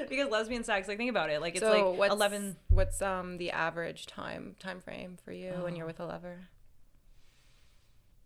Because 0.09 0.29
lesbian 0.31 0.65
sex 0.65 0.89
like 0.89 0.99
think 0.99 1.11
about 1.11 1.31
it. 1.31 1.41
Like 1.41 1.55
it's 1.55 1.61
so 1.61 1.93
like 1.93 2.11
11 2.11 2.57
what's 2.79 3.03
um 3.03 3.37
the 3.39 3.51
average 3.51 4.07
time 4.07 4.55
time 4.59 4.81
frame 4.81 5.19
for 5.23 5.33
you 5.33 5.53
oh. 5.59 5.65
when 5.65 5.77
you're 5.77 5.85
oh. 5.85 5.89
with 5.89 6.01
a 6.01 6.07
lover? 6.07 6.49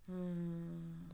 Hmm. 0.08 1.12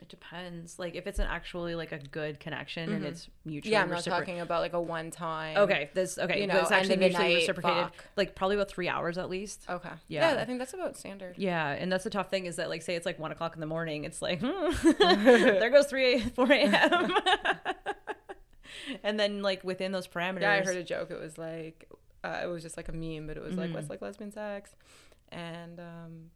It 0.00 0.08
depends. 0.08 0.78
Like 0.78 0.94
if 0.94 1.06
it's 1.06 1.18
an 1.18 1.26
actually 1.28 1.74
like 1.74 1.92
a 1.92 1.98
good 1.98 2.40
connection 2.40 2.86
mm-hmm. 2.86 2.96
and 2.96 3.04
it's 3.04 3.28
mutually. 3.44 3.72
Yeah, 3.72 3.82
I'm 3.82 3.90
not 3.90 4.04
talking 4.04 4.40
about 4.40 4.60
like 4.60 4.72
a 4.72 4.80
one 4.80 5.10
time. 5.10 5.58
Okay, 5.58 5.90
this 5.92 6.18
okay. 6.18 6.40
You 6.40 6.46
know, 6.46 6.56
it's 6.58 6.70
actually 6.70 6.96
mutually 6.96 7.34
reciprocated. 7.34 7.84
Fuck. 7.84 8.04
Like 8.16 8.34
probably 8.34 8.56
about 8.56 8.70
three 8.70 8.88
hours 8.88 9.18
at 9.18 9.28
least. 9.28 9.66
Okay. 9.68 9.90
Yeah. 10.06 10.34
yeah, 10.34 10.40
I 10.40 10.44
think 10.44 10.60
that's 10.60 10.72
about 10.72 10.96
standard. 10.96 11.34
Yeah, 11.36 11.68
and 11.68 11.90
that's 11.90 12.04
the 12.04 12.10
tough 12.10 12.30
thing 12.30 12.46
is 12.46 12.56
that 12.56 12.68
like 12.68 12.82
say 12.82 12.94
it's 12.94 13.06
like 13.06 13.18
one 13.18 13.32
o'clock 13.32 13.54
in 13.54 13.60
the 13.60 13.66
morning, 13.66 14.04
it's 14.04 14.22
like 14.22 14.40
hmm, 14.40 14.70
there 14.98 15.70
goes 15.70 15.86
three 15.86 16.20
four 16.20 16.50
a.m. 16.50 17.12
and 19.02 19.18
then 19.18 19.42
like 19.42 19.64
within 19.64 19.90
those 19.90 20.06
parameters. 20.06 20.42
Yeah, 20.42 20.52
I 20.52 20.60
heard 20.62 20.76
a 20.76 20.84
joke. 20.84 21.10
It 21.10 21.20
was 21.20 21.36
like 21.36 21.88
uh, 22.28 22.40
it 22.44 22.46
was 22.46 22.62
just 22.62 22.76
like 22.76 22.88
a 22.88 22.92
meme, 22.92 23.26
but 23.26 23.36
it 23.36 23.42
was 23.42 23.52
mm-hmm. 23.52 23.60
like 23.60 23.74
what's 23.74 23.90
like 23.90 24.02
lesbian 24.02 24.30
sex, 24.30 24.70
and 25.30 25.80
um, 25.80 26.30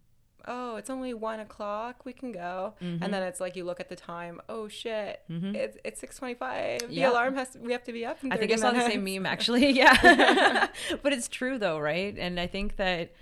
oh, 0.47 0.77
it's 0.77 0.91
only 0.91 1.15
one 1.15 1.41
o'clock, 1.41 2.05
we 2.05 2.13
can 2.13 2.33
go, 2.33 2.75
mm-hmm. 2.83 3.03
and 3.03 3.13
then 3.13 3.23
it's 3.23 3.41
like 3.41 3.57
you 3.57 3.65
look 3.65 3.81
at 3.81 3.89
the 3.89 3.97
time, 3.97 4.41
oh 4.49 4.69
shit, 4.69 5.21
mm-hmm. 5.31 5.55
it's 5.55 5.77
it's 5.85 6.01
six 6.01 6.19
twenty 6.19 6.35
five. 6.35 6.81
The 6.89 7.03
alarm 7.05 7.35
has 7.35 7.51
to, 7.51 7.59
we 7.59 7.73
have 7.73 7.85
to 7.85 7.93
be 7.93 8.05
up. 8.05 8.19
I 8.31 8.37
think 8.37 8.53
I 8.53 8.57
saw 8.57 8.71
the 8.71 8.87
same 8.87 9.05
meme 9.05 9.27
actually. 9.27 9.71
Yeah, 9.83 10.69
but 11.03 11.13
it's 11.13 11.29
true 11.29 11.59
though, 11.59 11.79
right? 11.79 12.17
And 12.19 12.39
I 12.39 12.47
think 12.47 12.77
that 12.77 13.13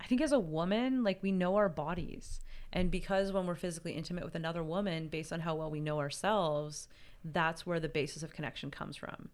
I 0.00 0.06
think 0.06 0.20
as 0.20 0.32
a 0.32 0.38
woman, 0.38 1.04
like 1.04 1.22
we 1.22 1.32
know 1.32 1.56
our 1.56 1.68
bodies. 1.68 2.40
And 2.72 2.90
because 2.90 3.32
when 3.32 3.46
we're 3.46 3.54
physically 3.54 3.92
intimate 3.92 4.24
with 4.24 4.34
another 4.34 4.62
woman, 4.62 5.08
based 5.08 5.32
on 5.32 5.40
how 5.40 5.54
well 5.54 5.70
we 5.70 5.80
know 5.80 5.98
ourselves, 5.98 6.88
that's 7.24 7.64
where 7.64 7.80
the 7.80 7.88
basis 7.88 8.22
of 8.22 8.34
connection 8.34 8.70
comes 8.70 8.96
from. 8.96 9.30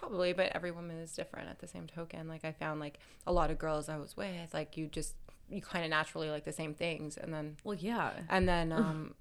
Probably, 0.00 0.32
but 0.32 0.50
every 0.54 0.70
woman 0.70 0.96
is 0.98 1.12
different 1.12 1.50
at 1.50 1.58
the 1.58 1.66
same 1.66 1.86
token. 1.86 2.26
Like 2.26 2.44
I 2.44 2.52
found 2.52 2.80
like 2.80 2.98
a 3.26 3.32
lot 3.32 3.50
of 3.50 3.58
girls 3.58 3.88
I 3.88 3.98
was 3.98 4.16
with, 4.16 4.54
like 4.54 4.76
you 4.76 4.86
just 4.86 5.14
you 5.50 5.60
kind 5.60 5.84
of 5.84 5.90
naturally 5.90 6.30
like 6.30 6.44
the 6.44 6.52
same 6.52 6.74
things 6.74 7.16
and 7.16 7.34
then 7.34 7.56
Well, 7.64 7.74
yeah. 7.74 8.12
And 8.28 8.48
then 8.48 8.72
um 8.72 9.14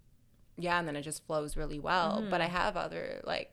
yeah, 0.58 0.80
and 0.80 0.88
then 0.88 0.96
it 0.96 1.02
just 1.02 1.26
flows 1.26 1.58
really 1.58 1.80
well. 1.80 2.20
Mm-hmm. 2.20 2.30
But 2.30 2.42
I 2.42 2.48
have 2.48 2.78
other 2.78 3.22
like 3.26 3.52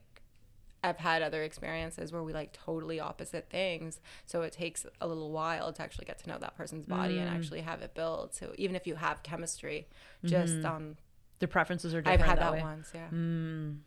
I've 0.84 0.98
had 0.98 1.22
other 1.22 1.42
experiences 1.42 2.12
where 2.12 2.22
we 2.22 2.32
like 2.32 2.52
totally 2.52 3.00
opposite 3.00 3.50
things. 3.50 4.00
So 4.24 4.42
it 4.42 4.52
takes 4.52 4.86
a 5.00 5.06
little 5.08 5.32
while 5.32 5.72
to 5.72 5.82
actually 5.82 6.04
get 6.04 6.18
to 6.20 6.28
know 6.28 6.38
that 6.38 6.56
person's 6.56 6.86
body 6.86 7.14
mm. 7.14 7.22
and 7.22 7.28
actually 7.28 7.62
have 7.62 7.82
it 7.82 7.94
built. 7.94 8.36
So 8.36 8.52
even 8.56 8.76
if 8.76 8.86
you 8.86 8.94
have 8.94 9.24
chemistry, 9.24 9.88
just 10.24 10.54
mm-hmm. 10.54 10.66
um 10.66 10.96
the 11.40 11.48
preferences 11.48 11.92
are 11.92 12.00
different. 12.00 12.22
I've 12.22 12.28
had 12.28 12.38
that, 12.38 12.52
that 12.52 12.62
once, 12.62 12.92
yeah. 12.94 13.08
Mm. 13.12 13.78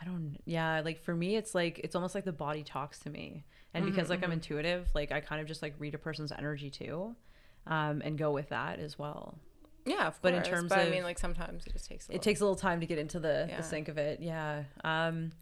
I 0.00 0.04
don't 0.04 0.38
yeah, 0.44 0.80
like 0.84 1.02
for 1.02 1.14
me 1.14 1.36
it's 1.36 1.54
like 1.54 1.80
it's 1.82 1.94
almost 1.94 2.14
like 2.14 2.24
the 2.24 2.32
body 2.32 2.62
talks 2.62 2.98
to 3.00 3.10
me. 3.10 3.44
And 3.72 3.84
because 3.84 4.04
mm-hmm, 4.04 4.10
like 4.10 4.18
I'm 4.18 4.24
mm-hmm. 4.24 4.32
intuitive, 4.32 4.88
like 4.94 5.12
I 5.12 5.20
kind 5.20 5.40
of 5.40 5.46
just 5.46 5.62
like 5.62 5.74
read 5.78 5.94
a 5.94 5.98
person's 5.98 6.32
energy 6.32 6.70
too. 6.70 7.14
Um, 7.66 8.00
and 8.04 8.18
go 8.18 8.32
with 8.32 8.48
that 8.48 8.80
as 8.80 8.98
well. 8.98 9.38
Yeah, 9.84 10.08
of 10.08 10.20
but 10.22 10.32
course. 10.32 10.46
in 10.46 10.52
terms 10.52 10.68
but 10.70 10.78
of 10.78 10.86
I 10.86 10.90
mean 10.90 11.02
like 11.02 11.18
sometimes 11.18 11.66
it 11.66 11.72
just 11.72 11.86
takes 11.86 12.08
it 12.08 12.22
takes 12.22 12.40
a 12.40 12.44
little 12.44 12.56
time 12.56 12.80
to 12.80 12.86
get 12.86 12.98
into 12.98 13.20
the, 13.20 13.46
yeah. 13.48 13.56
the 13.58 13.62
sync 13.62 13.88
of 13.88 13.98
it. 13.98 14.20
Yeah. 14.20 14.64
Um 14.82 15.32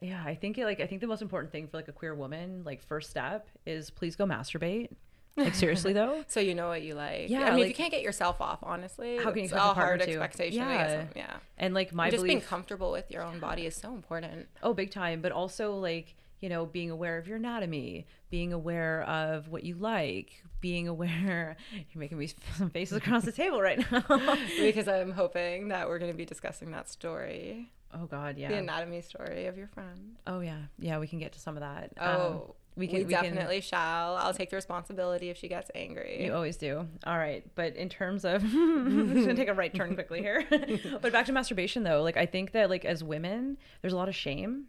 yeah, 0.00 0.22
I 0.24 0.34
think 0.34 0.56
it, 0.58 0.64
like 0.64 0.80
I 0.80 0.86
think 0.86 1.00
the 1.00 1.06
most 1.06 1.22
important 1.22 1.52
thing 1.52 1.68
for 1.68 1.76
like 1.76 1.88
a 1.88 1.92
queer 1.92 2.14
woman, 2.14 2.62
like 2.64 2.82
first 2.82 3.10
step 3.10 3.48
is 3.66 3.90
please 3.90 4.16
go 4.16 4.24
masturbate. 4.24 4.90
Like 5.36 5.54
seriously 5.54 5.92
though. 5.92 6.24
so 6.28 6.40
you 6.40 6.54
know 6.54 6.68
what 6.68 6.82
you 6.82 6.94
like. 6.94 7.30
Yeah. 7.30 7.44
I 7.44 7.50
mean, 7.50 7.54
like, 7.54 7.62
if 7.62 7.68
you 7.68 7.74
can't 7.74 7.92
get 7.92 8.02
yourself 8.02 8.40
off, 8.40 8.58
honestly, 8.62 9.16
how 9.18 9.30
can 9.30 9.38
you? 9.38 9.44
It's 9.44 9.52
a 9.52 9.58
hard 9.58 10.02
expectation. 10.02 10.58
Yeah. 10.58 11.04
yeah. 11.14 11.36
And 11.58 11.74
like 11.74 11.92
my 11.92 12.06
and 12.06 12.12
just 12.12 12.22
belief, 12.22 12.38
being 12.38 12.40
comfortable 12.40 12.90
with 12.92 13.10
your 13.10 13.22
own 13.22 13.38
body 13.38 13.66
is 13.66 13.76
so 13.76 13.94
important. 13.94 14.48
Oh, 14.62 14.74
big 14.74 14.90
time. 14.90 15.20
But 15.20 15.32
also 15.32 15.74
like 15.74 16.14
you 16.40 16.48
know 16.48 16.66
being 16.66 16.90
aware 16.90 17.18
of 17.18 17.26
your 17.26 17.36
anatomy, 17.36 18.06
being 18.30 18.52
aware 18.52 19.02
of 19.02 19.48
what 19.48 19.64
you 19.64 19.76
like, 19.76 20.42
being 20.60 20.88
aware. 20.88 21.56
You're 21.72 22.00
making 22.00 22.18
me 22.18 22.30
some 22.56 22.70
faces 22.70 22.96
across 22.96 23.24
the 23.24 23.32
table 23.32 23.60
right 23.60 23.78
now 23.90 24.36
because 24.60 24.88
I'm 24.88 25.12
hoping 25.12 25.68
that 25.68 25.88
we're 25.88 25.98
going 25.98 26.12
to 26.12 26.16
be 26.16 26.26
discussing 26.26 26.70
that 26.72 26.88
story. 26.88 27.70
Oh 27.92 28.06
God, 28.06 28.38
yeah. 28.38 28.48
The 28.48 28.58
anatomy 28.58 29.00
story 29.02 29.46
of 29.46 29.58
your 29.58 29.66
friend. 29.68 30.16
Oh 30.26 30.40
yeah, 30.40 30.60
yeah. 30.78 30.98
We 30.98 31.08
can 31.08 31.18
get 31.18 31.32
to 31.32 31.40
some 31.40 31.56
of 31.56 31.60
that. 31.60 31.92
Oh, 32.00 32.26
um, 32.26 32.52
we 32.76 32.86
can. 32.86 32.98
We, 32.98 33.04
we 33.04 33.10
definitely 33.10 33.60
can, 33.60 33.68
shall. 33.68 34.16
I'll 34.16 34.34
take 34.34 34.50
the 34.50 34.56
responsibility 34.56 35.28
if 35.28 35.36
she 35.36 35.48
gets 35.48 35.70
angry. 35.74 36.24
You 36.24 36.34
always 36.34 36.56
do. 36.56 36.86
All 37.04 37.18
right, 37.18 37.44
but 37.54 37.76
in 37.76 37.88
terms 37.88 38.24
of, 38.24 38.42
I'm 38.44 39.12
just 39.12 39.26
gonna 39.26 39.36
take 39.36 39.48
a 39.48 39.54
right 39.54 39.74
turn 39.74 39.94
quickly 39.94 40.20
here. 40.20 40.46
but 41.00 41.12
back 41.12 41.26
to 41.26 41.32
masturbation 41.32 41.82
though, 41.82 42.02
like 42.02 42.16
I 42.16 42.26
think 42.26 42.52
that 42.52 42.70
like 42.70 42.84
as 42.84 43.02
women, 43.02 43.58
there's 43.82 43.92
a 43.92 43.96
lot 43.96 44.08
of 44.08 44.14
shame. 44.14 44.66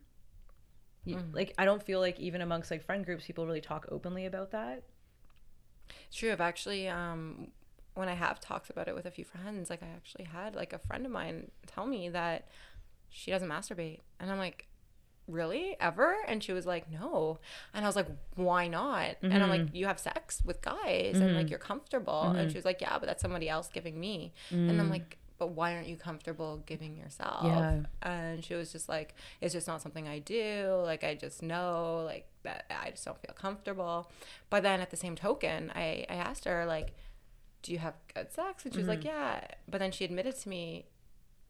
Mm. 1.08 1.34
Like 1.34 1.54
I 1.58 1.66
don't 1.66 1.82
feel 1.82 2.00
like 2.00 2.20
even 2.20 2.42
amongst 2.42 2.72
like 2.72 2.84
friend 2.84 3.06
groups, 3.06 3.26
people 3.26 3.46
really 3.46 3.62
talk 3.62 3.88
openly 3.92 4.26
about 4.26 4.52
that. 4.52 4.84
It's 6.08 6.18
true. 6.18 6.32
I've 6.32 6.42
actually 6.42 6.88
um 6.88 7.48
when 7.94 8.08
I 8.08 8.14
have 8.14 8.40
talked 8.40 8.70
about 8.70 8.88
it 8.88 8.96
with 8.96 9.06
a 9.06 9.12
few 9.12 9.26
friends, 9.26 9.70
like 9.70 9.84
I 9.84 9.88
actually 9.88 10.26
had 10.26 10.56
like 10.56 10.74
a 10.74 10.80
friend 10.80 11.06
of 11.06 11.12
mine 11.12 11.52
tell 11.68 11.86
me 11.86 12.10
that 12.10 12.48
she 13.10 13.32
doesn't 13.32 13.50
masturbate. 13.50 14.00
And 14.20 14.32
I'm 14.32 14.38
like, 14.38 14.68
really? 15.28 15.76
Ever? 15.80 16.16
And 16.28 16.44
she 16.44 16.54
was 16.54 16.66
like, 16.66 16.92
no. 16.92 17.40
And 17.74 17.86
I 17.86 17.88
was 17.88 17.96
like, 17.96 18.08
why 18.36 18.68
not? 18.68 19.06
Mm-hmm. 19.06 19.32
And 19.32 19.44
I'm 19.44 19.50
like, 19.50 19.62
mm-hmm. 19.62 19.76
you 19.76 19.86
have 19.88 20.00
sex 20.00 20.42
with 20.46 20.62
guys 20.62 21.16
mm-hmm. 21.16 21.22
and 21.22 21.34
like 21.34 21.46
mm-hmm. 21.46 21.50
you're 21.50 21.60
comfortable. 21.60 22.24
Mm-hmm. 22.26 22.38
And 22.38 22.52
she 22.52 22.58
was 22.58 22.66
like, 22.66 22.82
yeah, 22.82 22.98
but 23.00 23.08
that's 23.08 23.22
somebody 23.22 23.50
else 23.50 23.70
giving 23.72 24.00
me. 24.00 24.34
And 24.50 24.80
I'm 24.80 24.88
mm. 24.88 24.92
like, 24.92 25.18
but 25.38 25.54
why 25.54 25.74
aren't 25.74 25.88
you 25.88 25.96
comfortable 25.96 26.62
giving 26.68 26.96
yourself? 26.96 27.44
Yeah. 27.44 27.80
And 28.04 28.46
she 28.46 28.54
was 28.54 28.72
just 28.72 28.88
like, 28.88 29.16
it's 29.42 29.54
just 29.54 29.68
not 29.68 29.82
something 29.82 30.08
I 30.08 30.20
do. 30.20 30.82
Like, 30.84 31.04
I 31.04 31.16
just 31.16 31.42
know, 31.42 32.04
like, 32.06 32.28
that 32.44 32.66
I 32.70 32.92
just 32.92 33.06
don't 33.06 33.20
feel 33.20 33.34
comfortable. 33.34 34.12
But 34.52 34.62
then 34.62 34.82
at 34.82 34.92
the 34.92 34.98
same 34.98 35.16
token, 35.16 35.72
I, 35.74 36.06
I 36.10 36.14
asked 36.14 36.46
her, 36.46 36.66
like, 36.68 36.94
do 37.64 37.72
you 37.72 37.80
have 37.80 37.96
good 38.14 38.32
sex? 38.32 38.66
And 38.66 38.74
she 38.74 38.80
was 38.80 38.88
like, 38.88 39.04
yeah. 39.04 39.42
But 39.68 39.80
then 39.80 39.92
she 39.92 40.06
admitted 40.06 40.40
to 40.42 40.50
me, 40.50 40.86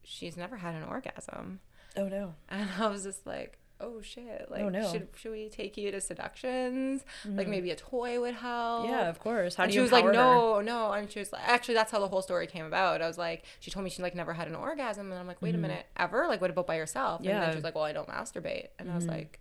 she's 0.03 0.37
never 0.37 0.57
had 0.57 0.73
an 0.75 0.83
orgasm. 0.83 1.59
Oh 1.97 2.07
no. 2.07 2.35
And 2.49 2.69
I 2.79 2.87
was 2.87 3.03
just 3.03 3.25
like, 3.25 3.57
oh 3.81 4.01
shit. 4.01 4.47
Like 4.49 4.61
oh, 4.61 4.69
no. 4.69 4.91
should 4.91 5.07
should 5.15 5.31
we 5.31 5.49
take 5.49 5.77
you 5.77 5.91
to 5.91 5.99
seductions? 5.99 7.03
Mm-hmm. 7.25 7.37
Like 7.37 7.47
maybe 7.47 7.71
a 7.71 7.75
toy 7.75 8.19
would 8.19 8.35
help. 8.35 8.87
Yeah, 8.87 9.09
of 9.09 9.19
course. 9.19 9.55
How 9.55 9.63
and 9.63 9.71
do 9.71 9.75
you 9.75 9.79
She 9.79 9.83
was 9.83 9.91
like, 9.91 10.05
No, 10.05 10.55
her? 10.55 10.63
no. 10.63 10.91
And 10.91 11.11
she 11.11 11.19
was 11.19 11.33
like 11.33 11.41
actually 11.45 11.73
that's 11.75 11.91
how 11.91 11.99
the 11.99 12.07
whole 12.07 12.21
story 12.21 12.47
came 12.47 12.65
about. 12.65 13.01
I 13.01 13.07
was 13.07 13.17
like, 13.17 13.43
she 13.59 13.71
told 13.71 13.83
me 13.83 13.89
she 13.89 14.01
like 14.01 14.15
never 14.15 14.33
had 14.33 14.47
an 14.47 14.55
orgasm 14.55 15.11
and 15.11 15.19
I'm 15.19 15.27
like, 15.27 15.41
wait 15.41 15.55
mm-hmm. 15.55 15.65
a 15.65 15.67
minute, 15.67 15.85
ever? 15.97 16.27
Like 16.27 16.41
what 16.41 16.49
about 16.49 16.67
by 16.67 16.75
yourself? 16.75 17.21
Yeah. 17.23 17.31
And 17.31 17.43
then 17.43 17.51
she 17.51 17.55
was 17.55 17.63
like, 17.63 17.75
Well, 17.75 17.83
I 17.83 17.93
don't 17.93 18.07
masturbate. 18.07 18.67
And 18.79 18.87
mm-hmm. 18.87 18.91
I 18.91 18.95
was 18.95 19.05
mm-hmm. 19.05 19.15
like, 19.15 19.39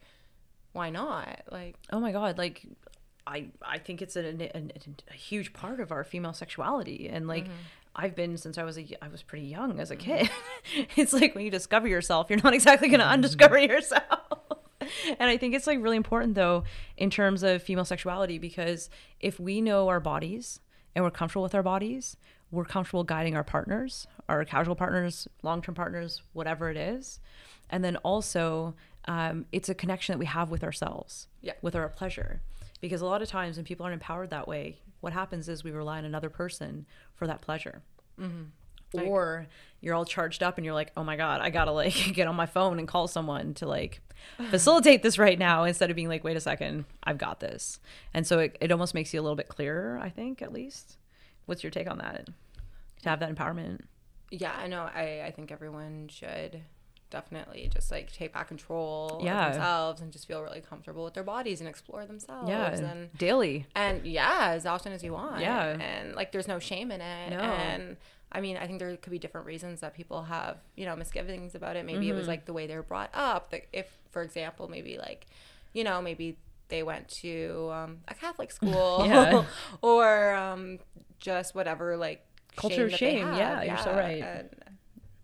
Why 0.72 0.90
not? 0.90 1.42
Like 1.50 1.76
Oh 1.92 2.00
my 2.00 2.12
god, 2.12 2.38
like 2.38 2.66
I 3.26 3.48
I 3.62 3.78
think 3.78 4.02
it's 4.02 4.16
a, 4.16 4.50
huge 5.12 5.52
part 5.52 5.80
of 5.80 5.92
our 5.92 6.04
female 6.04 6.32
sexuality 6.32 7.08
and 7.08 7.28
like 7.28 7.44
mm-hmm. 7.44 7.54
I've 7.94 8.14
been 8.14 8.36
since 8.36 8.56
I 8.56 8.62
was 8.62 8.78
a 8.78 8.86
I 9.02 9.08
was 9.08 9.22
pretty 9.22 9.46
young 9.46 9.80
as 9.80 9.90
a 9.90 9.96
mm-hmm. 9.96 10.26
kid. 10.26 10.88
it's 10.96 11.12
like 11.12 11.34
when 11.34 11.44
you 11.44 11.50
discover 11.50 11.88
yourself, 11.88 12.30
you're 12.30 12.40
not 12.42 12.54
exactly 12.54 12.88
going 12.88 13.00
to 13.00 13.06
undiscover 13.06 13.58
yourself. 13.58 14.19
and 15.18 15.30
I 15.30 15.36
think 15.36 15.54
it's 15.54 15.66
like 15.66 15.82
really 15.82 15.96
important 15.96 16.34
though 16.34 16.64
in 16.96 17.10
terms 17.10 17.42
of 17.42 17.62
female 17.62 17.84
sexuality 17.84 18.38
because 18.38 18.90
if 19.20 19.38
we 19.40 19.60
know 19.60 19.88
our 19.88 20.00
bodies 20.00 20.60
and 20.94 21.04
we're 21.04 21.10
comfortable 21.10 21.42
with 21.42 21.54
our 21.54 21.62
bodies, 21.62 22.16
we're 22.50 22.64
comfortable 22.64 23.04
guiding 23.04 23.36
our 23.36 23.44
partners, 23.44 24.06
our 24.28 24.44
casual 24.44 24.74
partners, 24.74 25.28
long-term 25.42 25.74
partners, 25.74 26.22
whatever 26.32 26.68
it 26.70 26.76
is. 26.76 27.20
And 27.68 27.84
then 27.84 27.96
also 27.98 28.74
um, 29.06 29.46
it's 29.52 29.68
a 29.68 29.74
connection 29.74 30.12
that 30.12 30.18
we 30.18 30.26
have 30.26 30.50
with 30.50 30.64
ourselves, 30.64 31.28
yeah. 31.40 31.52
with 31.62 31.76
our 31.76 31.88
pleasure. 31.88 32.42
Because 32.80 33.00
a 33.00 33.06
lot 33.06 33.22
of 33.22 33.28
times 33.28 33.56
when 33.56 33.64
people 33.64 33.84
aren't 33.84 33.94
empowered 33.94 34.30
that 34.30 34.48
way, 34.48 34.80
what 35.00 35.12
happens 35.12 35.48
is 35.48 35.62
we 35.62 35.70
rely 35.70 35.98
on 35.98 36.04
another 36.04 36.30
person 36.30 36.86
for 37.14 37.26
that 37.26 37.40
pleasure. 37.40 37.82
Mm-hmm. 38.18 38.44
Or 38.94 39.46
you're 39.80 39.94
all 39.94 40.04
charged 40.04 40.42
up 40.42 40.58
and 40.58 40.64
you're 40.64 40.74
like, 40.74 40.92
oh 40.96 41.04
my 41.04 41.16
God, 41.16 41.40
I 41.40 41.50
gotta 41.50 41.72
like 41.72 41.94
get 42.14 42.28
on 42.28 42.36
my 42.36 42.46
phone 42.46 42.78
and 42.78 42.86
call 42.86 43.08
someone 43.08 43.54
to 43.54 43.66
like 43.66 44.00
facilitate 44.50 45.02
this 45.02 45.18
right 45.18 45.38
now 45.38 45.64
instead 45.64 45.90
of 45.90 45.96
being 45.96 46.08
like, 46.08 46.24
wait 46.24 46.36
a 46.36 46.40
second, 46.40 46.84
I've 47.04 47.18
got 47.18 47.40
this. 47.40 47.80
And 48.12 48.26
so 48.26 48.38
it, 48.40 48.56
it 48.60 48.72
almost 48.72 48.94
makes 48.94 49.14
you 49.14 49.20
a 49.20 49.22
little 49.22 49.36
bit 49.36 49.48
clearer, 49.48 49.98
I 50.02 50.08
think, 50.08 50.42
at 50.42 50.52
least. 50.52 50.96
What's 51.46 51.62
your 51.62 51.70
take 51.70 51.90
on 51.90 51.98
that? 51.98 52.28
To 53.02 53.08
have 53.08 53.20
that 53.20 53.34
empowerment? 53.34 53.80
Yeah, 54.30 54.52
I 54.56 54.68
know. 54.68 54.82
I, 54.82 55.22
I 55.26 55.32
think 55.34 55.50
everyone 55.50 56.08
should 56.08 56.62
definitely 57.10 57.68
just 57.72 57.90
like 57.90 58.12
take 58.12 58.32
back 58.32 58.48
control 58.48 59.20
yeah. 59.22 59.48
of 59.48 59.52
themselves 59.52 60.00
and 60.00 60.12
just 60.12 60.26
feel 60.26 60.42
really 60.42 60.60
comfortable 60.60 61.04
with 61.04 61.12
their 61.12 61.24
bodies 61.24 61.60
and 61.60 61.68
explore 61.68 62.06
themselves 62.06 62.48
yeah 62.48 62.70
and 62.70 63.12
daily 63.18 63.66
and 63.74 64.06
yeah 64.06 64.50
as 64.50 64.64
often 64.64 64.92
as 64.92 65.02
you 65.02 65.12
want 65.12 65.40
yeah 65.40 65.76
and 65.80 66.14
like 66.14 66.30
there's 66.30 66.46
no 66.46 66.60
shame 66.60 66.92
in 66.92 67.00
it 67.00 67.30
no. 67.30 67.40
and 67.40 67.96
I 68.32 68.40
mean, 68.40 68.56
I 68.56 68.66
think 68.66 68.78
there 68.78 68.96
could 68.96 69.10
be 69.10 69.18
different 69.18 69.46
reasons 69.46 69.80
that 69.80 69.94
people 69.94 70.22
have, 70.22 70.58
you 70.76 70.84
know, 70.84 70.94
misgivings 70.94 71.54
about 71.54 71.76
it. 71.76 71.84
Maybe 71.84 72.06
mm-hmm. 72.06 72.10
it 72.10 72.12
was 72.12 72.22
mm-hmm. 72.22 72.30
like 72.30 72.46
the 72.46 72.52
way 72.52 72.66
they 72.66 72.76
were 72.76 72.82
brought 72.82 73.10
up. 73.12 73.52
If, 73.72 73.88
for 74.10 74.22
example, 74.22 74.68
maybe 74.68 74.98
like, 74.98 75.26
you 75.72 75.82
know, 75.82 76.00
maybe 76.00 76.36
they 76.68 76.82
went 76.82 77.08
to 77.08 77.70
um, 77.72 77.98
a 78.06 78.14
Catholic 78.14 78.52
school 78.52 79.44
or 79.82 80.34
um, 80.34 80.78
just 81.18 81.54
whatever, 81.54 81.96
like 81.96 82.24
culture 82.56 82.88
shame. 82.88 82.98
shame. 82.98 83.28
Yeah, 83.34 83.62
yeah, 83.62 83.62
you're 83.62 83.78
so 83.78 83.92
right. 83.92 84.22
And 84.22 84.48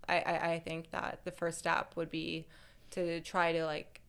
I, 0.09 0.19
I, 0.19 0.53
I 0.53 0.59
think 0.59 0.91
that 0.91 1.21
the 1.25 1.31
first 1.31 1.59
step 1.59 1.93
would 1.97 2.11
be 2.11 2.47
to 2.93 3.21
try 3.21 3.53
to 3.53 3.65
like 3.65 4.01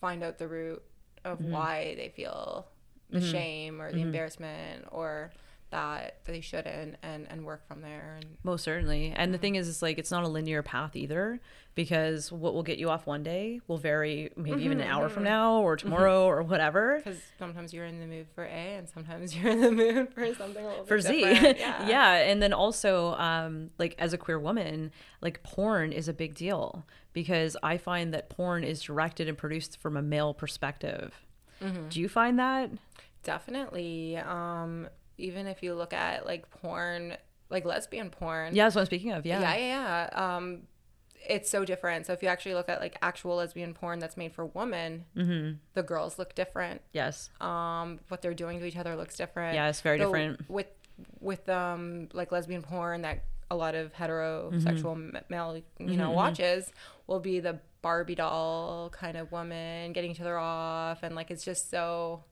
find 0.00 0.22
out 0.22 0.38
the 0.38 0.48
root 0.48 0.82
of 1.24 1.38
mm-hmm. 1.38 1.52
why 1.52 1.94
they 1.96 2.08
feel 2.14 2.66
the 3.10 3.18
mm-hmm. 3.18 3.30
shame 3.30 3.82
or 3.82 3.90
the 3.90 3.98
mm-hmm. 3.98 4.06
embarrassment 4.06 4.84
or 4.90 5.30
that 5.76 6.16
they 6.24 6.40
shouldn't 6.40 6.96
and 7.02 7.26
and 7.28 7.44
work 7.44 7.68
from 7.68 7.82
there 7.82 8.16
and 8.16 8.24
most 8.42 8.64
certainly 8.64 9.12
and 9.14 9.34
the 9.34 9.36
thing 9.36 9.56
is 9.56 9.68
it's 9.68 9.82
like 9.82 9.98
it's 9.98 10.10
not 10.10 10.24
a 10.24 10.26
linear 10.26 10.62
path 10.62 10.96
either 10.96 11.38
because 11.74 12.32
what 12.32 12.54
will 12.54 12.62
get 12.62 12.78
you 12.78 12.88
off 12.88 13.06
one 13.06 13.22
day 13.22 13.60
will 13.68 13.76
vary 13.76 14.30
maybe 14.36 14.52
mm-hmm, 14.52 14.60
even 14.60 14.80
an 14.80 14.88
hour 14.88 15.04
mm-hmm. 15.04 15.12
from 15.12 15.24
now 15.24 15.60
or 15.60 15.76
mm-hmm. 15.76 15.86
tomorrow 15.86 16.24
or 16.30 16.42
whatever 16.42 17.02
because 17.04 17.20
sometimes 17.38 17.74
you're 17.74 17.84
in 17.84 18.00
the 18.00 18.06
mood 18.06 18.26
for 18.34 18.44
a 18.44 18.48
and 18.48 18.88
sometimes 18.88 19.36
you're 19.36 19.52
in 19.52 19.60
the 19.60 19.70
mood 19.70 20.14
for 20.14 20.34
something 20.34 20.64
a 20.64 20.68
little 20.68 20.86
for 20.86 20.98
z 20.98 21.20
yeah. 21.20 21.86
yeah 21.86 22.12
and 22.14 22.40
then 22.42 22.54
also 22.54 23.12
um 23.16 23.68
like 23.76 23.94
as 23.98 24.14
a 24.14 24.18
queer 24.18 24.40
woman 24.40 24.90
like 25.20 25.42
porn 25.42 25.92
is 25.92 26.08
a 26.08 26.14
big 26.14 26.34
deal 26.34 26.86
because 27.12 27.54
i 27.62 27.76
find 27.76 28.14
that 28.14 28.30
porn 28.30 28.64
is 28.64 28.80
directed 28.80 29.28
and 29.28 29.36
produced 29.36 29.78
from 29.78 29.94
a 29.94 30.02
male 30.02 30.32
perspective 30.32 31.26
mm-hmm. 31.62 31.86
do 31.90 32.00
you 32.00 32.08
find 32.08 32.38
that 32.38 32.70
definitely 33.22 34.16
um 34.16 34.88
even 35.18 35.46
if 35.46 35.62
you 35.62 35.74
look 35.74 35.92
at 35.92 36.26
like 36.26 36.50
porn, 36.50 37.16
like 37.50 37.64
lesbian 37.64 38.10
porn. 38.10 38.54
Yeah, 38.54 38.64
that's 38.64 38.74
what 38.74 38.82
I'm 38.82 38.86
speaking 38.86 39.12
of. 39.12 39.26
Yeah. 39.26 39.40
Yeah, 39.40 39.56
yeah, 39.56 40.08
yeah. 40.12 40.36
Um, 40.36 40.62
it's 41.28 41.50
so 41.50 41.64
different. 41.64 42.06
So 42.06 42.12
if 42.12 42.22
you 42.22 42.28
actually 42.28 42.54
look 42.54 42.68
at 42.68 42.80
like 42.80 42.96
actual 43.02 43.36
lesbian 43.36 43.74
porn 43.74 43.98
that's 43.98 44.16
made 44.16 44.32
for 44.32 44.46
women, 44.46 45.04
mm-hmm. 45.16 45.56
the 45.74 45.82
girls 45.82 46.18
look 46.18 46.34
different. 46.34 46.82
Yes. 46.92 47.30
Um, 47.40 48.00
what 48.08 48.22
they're 48.22 48.34
doing 48.34 48.60
to 48.60 48.66
each 48.66 48.76
other 48.76 48.96
looks 48.96 49.16
different. 49.16 49.54
Yeah, 49.54 49.68
it's 49.68 49.80
very 49.80 49.98
different. 49.98 50.48
With 50.48 50.68
with 51.20 51.46
um 51.48 52.08
like 52.12 52.32
lesbian 52.32 52.62
porn 52.62 53.02
that 53.02 53.24
a 53.50 53.56
lot 53.56 53.74
of 53.74 53.92
heterosexual 53.92 54.96
mm-hmm. 54.96 55.16
male 55.28 55.60
you 55.78 55.96
know 55.96 56.06
mm-hmm. 56.06 56.14
watches 56.14 56.72
will 57.06 57.20
be 57.20 57.38
the 57.38 57.58
Barbie 57.82 58.14
doll 58.14 58.90
kind 58.90 59.16
of 59.16 59.30
woman 59.30 59.92
getting 59.92 60.10
each 60.10 60.20
other 60.20 60.38
off 60.38 61.02
and 61.02 61.14
like 61.14 61.30
it's 61.30 61.44
just 61.44 61.70
so 61.70 62.24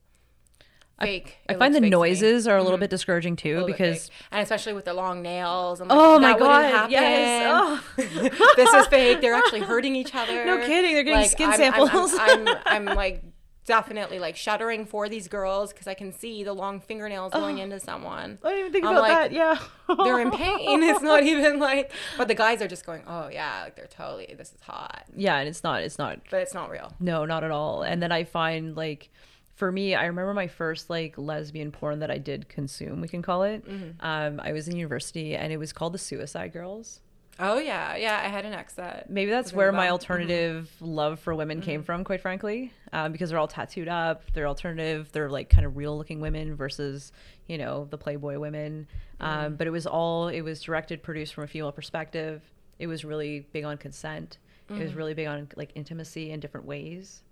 fake. 1.00 1.38
I, 1.48 1.54
I 1.54 1.56
find 1.56 1.74
the 1.74 1.80
noises 1.80 2.46
are 2.46 2.56
a 2.56 2.62
little 2.62 2.76
mm-hmm. 2.76 2.82
bit 2.82 2.90
discouraging 2.90 3.36
too 3.36 3.64
because 3.66 4.10
and 4.30 4.42
especially 4.42 4.72
with 4.72 4.84
the 4.84 4.94
long 4.94 5.22
nails. 5.22 5.80
And 5.80 5.88
like, 5.88 5.98
oh 5.98 6.18
my 6.18 6.38
god! 6.38 6.90
Yes. 6.90 7.50
Oh. 7.52 7.84
this 8.56 8.72
is 8.72 8.86
fake. 8.86 9.20
They're 9.20 9.34
actually 9.34 9.60
hurting 9.60 9.96
each 9.96 10.14
other. 10.14 10.44
No 10.44 10.58
kidding. 10.58 10.94
They're 10.94 11.04
getting 11.04 11.20
like, 11.20 11.30
skin 11.30 11.50
I'm, 11.50 11.56
samples. 11.56 12.14
I'm, 12.14 12.20
I'm, 12.20 12.48
I'm, 12.48 12.88
I'm 12.88 12.96
like 12.96 13.24
definitely 13.66 14.18
like 14.18 14.36
shuddering 14.36 14.84
for 14.84 15.08
these 15.08 15.28
girls 15.28 15.72
because 15.72 15.86
I 15.86 15.94
can 15.94 16.12
see 16.12 16.44
the 16.44 16.52
long 16.52 16.80
fingernails 16.80 17.32
oh, 17.34 17.40
going 17.40 17.58
into 17.58 17.80
someone. 17.80 18.38
I 18.42 18.48
didn't 18.48 18.60
even 18.60 18.72
think 18.72 18.84
I'm 18.84 18.92
about 18.92 19.02
like, 19.02 19.30
that. 19.30 19.32
Yeah, 19.32 19.58
they're 20.04 20.20
in 20.20 20.30
pain. 20.30 20.82
It's 20.82 21.02
not 21.02 21.22
even 21.24 21.58
like, 21.58 21.92
but 22.16 22.28
the 22.28 22.34
guys 22.34 22.60
are 22.62 22.68
just 22.68 22.84
going, 22.86 23.02
oh 23.06 23.28
yeah, 23.28 23.62
like 23.64 23.76
they're 23.76 23.86
totally. 23.86 24.34
This 24.36 24.52
is 24.52 24.60
hot. 24.60 25.04
Yeah, 25.16 25.38
and 25.38 25.48
it's 25.48 25.62
not. 25.62 25.82
It's 25.82 25.98
not. 25.98 26.20
But 26.30 26.40
it's 26.40 26.54
not 26.54 26.70
real. 26.70 26.92
No, 27.00 27.24
not 27.24 27.44
at 27.44 27.50
all. 27.50 27.82
And 27.82 28.02
then 28.02 28.12
I 28.12 28.24
find 28.24 28.76
like 28.76 29.10
for 29.54 29.70
me, 29.70 29.94
I 29.94 30.06
remember 30.06 30.34
my 30.34 30.48
first 30.48 30.90
like 30.90 31.16
lesbian 31.16 31.70
porn 31.70 32.00
that 32.00 32.10
I 32.10 32.18
did 32.18 32.48
consume, 32.48 33.00
we 33.00 33.08
can 33.08 33.22
call 33.22 33.44
it. 33.44 33.66
Mm-hmm. 33.66 34.04
Um, 34.04 34.40
I 34.42 34.52
was 34.52 34.68
in 34.68 34.76
university 34.76 35.36
and 35.36 35.52
it 35.52 35.56
was 35.56 35.72
called 35.72 35.94
the 35.94 35.98
Suicide 35.98 36.52
Girls. 36.52 37.00
Oh 37.38 37.58
yeah, 37.58 37.96
yeah. 37.96 38.20
I 38.22 38.28
had 38.28 38.44
an 38.44 38.52
ex 38.52 38.74
that 38.74 39.10
maybe 39.10 39.30
that's 39.30 39.52
where 39.52 39.72
my 39.72 39.90
alternative 39.90 40.70
mm-hmm. 40.76 40.84
love 40.84 41.18
for 41.18 41.34
women 41.34 41.58
mm-hmm. 41.58 41.64
came 41.64 41.82
from, 41.82 42.04
quite 42.04 42.20
frankly, 42.20 42.72
um, 42.92 43.10
because 43.10 43.30
they're 43.30 43.38
all 43.38 43.48
tattooed 43.48 43.88
up. 43.88 44.22
They're 44.32 44.46
alternative. 44.46 45.10
They're 45.10 45.30
like 45.30 45.50
kind 45.50 45.66
of 45.66 45.76
real 45.76 45.96
looking 45.96 46.20
women 46.20 46.54
versus 46.54 47.10
you 47.48 47.58
know 47.58 47.88
the 47.90 47.98
Playboy 47.98 48.38
women. 48.38 48.86
Um, 49.18 49.38
mm-hmm. 49.38 49.54
But 49.56 49.66
it 49.66 49.70
was 49.70 49.86
all 49.86 50.28
it 50.28 50.42
was 50.42 50.62
directed, 50.62 51.02
produced 51.02 51.34
from 51.34 51.44
a 51.44 51.48
female 51.48 51.72
perspective. 51.72 52.42
It 52.78 52.86
was 52.86 53.04
really 53.04 53.46
big 53.52 53.64
on 53.64 53.78
consent. 53.78 54.38
It 54.68 54.74
was 54.74 54.90
mm-hmm. 54.90 54.98
really 54.98 55.14
big 55.14 55.26
on 55.26 55.48
like 55.56 55.72
intimacy 55.74 56.30
in 56.30 56.40
different 56.40 56.66
ways. 56.66 57.23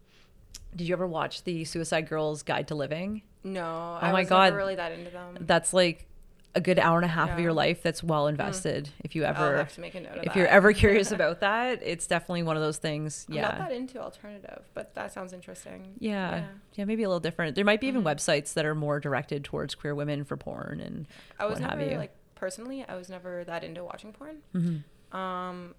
Did 0.75 0.89
you 0.89 0.95
ever 0.95 1.07
watch 1.07 1.45
the 1.45 1.65
Suicide 1.65 2.09
Girls 2.09 2.43
Guide 2.43 2.69
to 2.69 2.75
Living? 2.75 3.23
No. 3.45 3.99
Oh 4.01 4.07
I 4.07 4.13
my 4.13 4.25
god, 4.25 4.55
really 4.55 4.77
that 4.77 4.93
into 4.93 5.11
them. 5.11 5.39
That's 5.41 5.73
like 5.73 6.07
a 6.55 6.61
good 6.61 6.79
hour 6.79 6.97
and 6.97 7.05
a 7.05 7.09
half 7.09 7.29
yeah. 7.29 7.35
of 7.35 7.41
your 7.41 7.53
life 7.53 7.83
that's 7.83 8.03
well 8.03 8.27
invested. 8.27 8.85
Mm. 8.85 8.91
If 9.05 9.17
you 9.17 9.25
ever, 9.25 9.57
if 9.61 9.77
that. 9.77 10.37
you're 10.37 10.47
ever 10.47 10.73
curious 10.75 11.11
about 11.11 11.41
that, 11.41 11.81
it's 11.83 12.07
definitely 12.07 12.43
one 12.43 12.57
of 12.57 12.63
those 12.63 12.79
things. 12.79 13.27
I'm 13.29 13.37
yeah, 13.37 13.43
not 13.43 13.59
that 13.59 13.73
into 13.73 14.01
alternative, 14.01 14.63
but 14.75 14.95
that 14.95 15.13
sounds 15.13 15.33
interesting. 15.33 15.95
Yeah, 15.99 16.37
yeah, 16.37 16.47
yeah 16.75 16.85
maybe 16.85 17.03
a 17.03 17.09
little 17.09 17.21
different. 17.21 17.55
There 17.55 17.65
might 17.65 17.81
be 17.81 17.89
even 17.89 18.03
mm-hmm. 18.03 18.09
websites 18.09 18.55
that 18.55 18.65
are 18.65 18.75
more 18.75 19.01
directed 19.01 19.45
towards 19.45 19.75
queer 19.75 19.95
women 19.95 20.25
for 20.25 20.37
porn 20.37 20.81
and 20.81 21.07
I 21.39 21.47
was 21.47 21.61
what 21.61 21.71
never 21.71 21.81
have 21.81 21.91
you. 21.91 21.99
like 21.99 22.15
personally, 22.35 22.85
I 22.87 22.97
was 22.97 23.09
never 23.09 23.45
that 23.45 23.65
into 23.65 23.85
watching 23.85 24.13
porn. 24.13 24.39
Mm-hmm. 24.55 25.17
Um, 25.17 25.75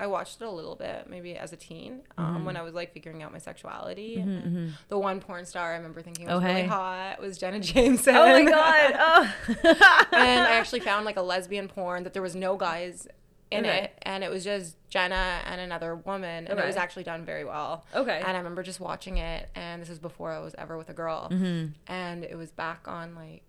I 0.00 0.06
watched 0.06 0.40
it 0.40 0.44
a 0.44 0.50
little 0.50 0.76
bit, 0.76 1.06
maybe 1.08 1.36
as 1.36 1.52
a 1.52 1.56
teen, 1.56 2.02
um, 2.16 2.36
mm-hmm. 2.36 2.44
when 2.44 2.56
I 2.56 2.62
was 2.62 2.72
like 2.72 2.92
figuring 2.92 3.22
out 3.22 3.32
my 3.32 3.38
sexuality. 3.38 4.18
Mm-hmm, 4.18 4.30
mm-hmm. 4.30 4.68
The 4.88 4.98
one 4.98 5.20
porn 5.20 5.44
star 5.44 5.72
I 5.72 5.76
remember 5.76 6.02
thinking 6.02 6.26
was 6.26 6.34
oh, 6.34 6.40
really 6.40 6.62
hey. 6.62 6.66
hot 6.66 7.20
was 7.20 7.36
Jenna 7.36 7.58
Jameson. 7.60 8.14
Oh 8.16 8.26
my 8.26 8.44
god! 8.44 8.94
Oh. 9.48 10.04
and 10.12 10.46
I 10.46 10.52
actually 10.52 10.80
found 10.80 11.04
like 11.04 11.16
a 11.16 11.22
lesbian 11.22 11.68
porn 11.68 12.04
that 12.04 12.12
there 12.12 12.22
was 12.22 12.36
no 12.36 12.56
guys 12.56 13.08
in 13.50 13.64
okay. 13.64 13.84
it, 13.84 13.98
and 14.02 14.22
it 14.22 14.30
was 14.30 14.44
just 14.44 14.76
Jenna 14.88 15.40
and 15.44 15.60
another 15.60 15.96
woman, 15.96 16.46
and 16.46 16.50
okay. 16.50 16.62
it 16.62 16.66
was 16.66 16.76
actually 16.76 17.04
done 17.04 17.24
very 17.24 17.44
well. 17.44 17.84
Okay. 17.94 18.18
And 18.24 18.36
I 18.36 18.38
remember 18.38 18.62
just 18.62 18.80
watching 18.80 19.18
it, 19.18 19.48
and 19.54 19.82
this 19.82 19.88
was 19.88 19.98
before 19.98 20.32
I 20.32 20.38
was 20.38 20.54
ever 20.58 20.76
with 20.76 20.90
a 20.90 20.94
girl, 20.94 21.28
mm-hmm. 21.30 21.72
and 21.86 22.24
it 22.24 22.36
was 22.36 22.50
back 22.50 22.86
on 22.86 23.14
like 23.14 23.42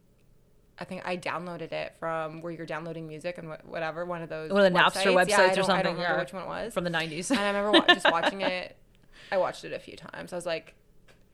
I 0.79 0.85
think 0.85 1.01
I 1.05 1.17
downloaded 1.17 1.71
it 1.71 1.95
from 1.99 2.41
where 2.41 2.51
you're 2.51 2.65
downloading 2.65 3.07
music 3.07 3.37
and 3.37 3.49
whatever 3.65 4.05
one 4.05 4.21
of 4.21 4.29
those 4.29 4.51
one 4.51 4.65
of 4.65 4.71
the 4.71 4.79
websites. 4.79 5.03
Napster 5.03 5.13
websites 5.13 5.29
yeah, 5.29 5.51
or 5.51 5.55
something. 5.55 5.75
I 5.75 5.81
don't 5.81 5.93
remember 5.95 6.15
yeah. 6.15 6.19
which 6.19 6.33
one 6.33 6.43
it 6.43 6.47
was 6.47 6.73
from 6.73 6.83
the 6.83 6.89
'90s. 6.89 7.31
and 7.31 7.39
I 7.39 7.47
remember 7.47 7.71
wa- 7.71 7.93
just 7.93 8.09
watching 8.11 8.41
it. 8.41 8.75
I 9.31 9.37
watched 9.37 9.63
it 9.65 9.73
a 9.73 9.79
few 9.79 9.95
times. 9.95 10.33
I 10.33 10.35
was 10.35 10.45
like, 10.45 10.73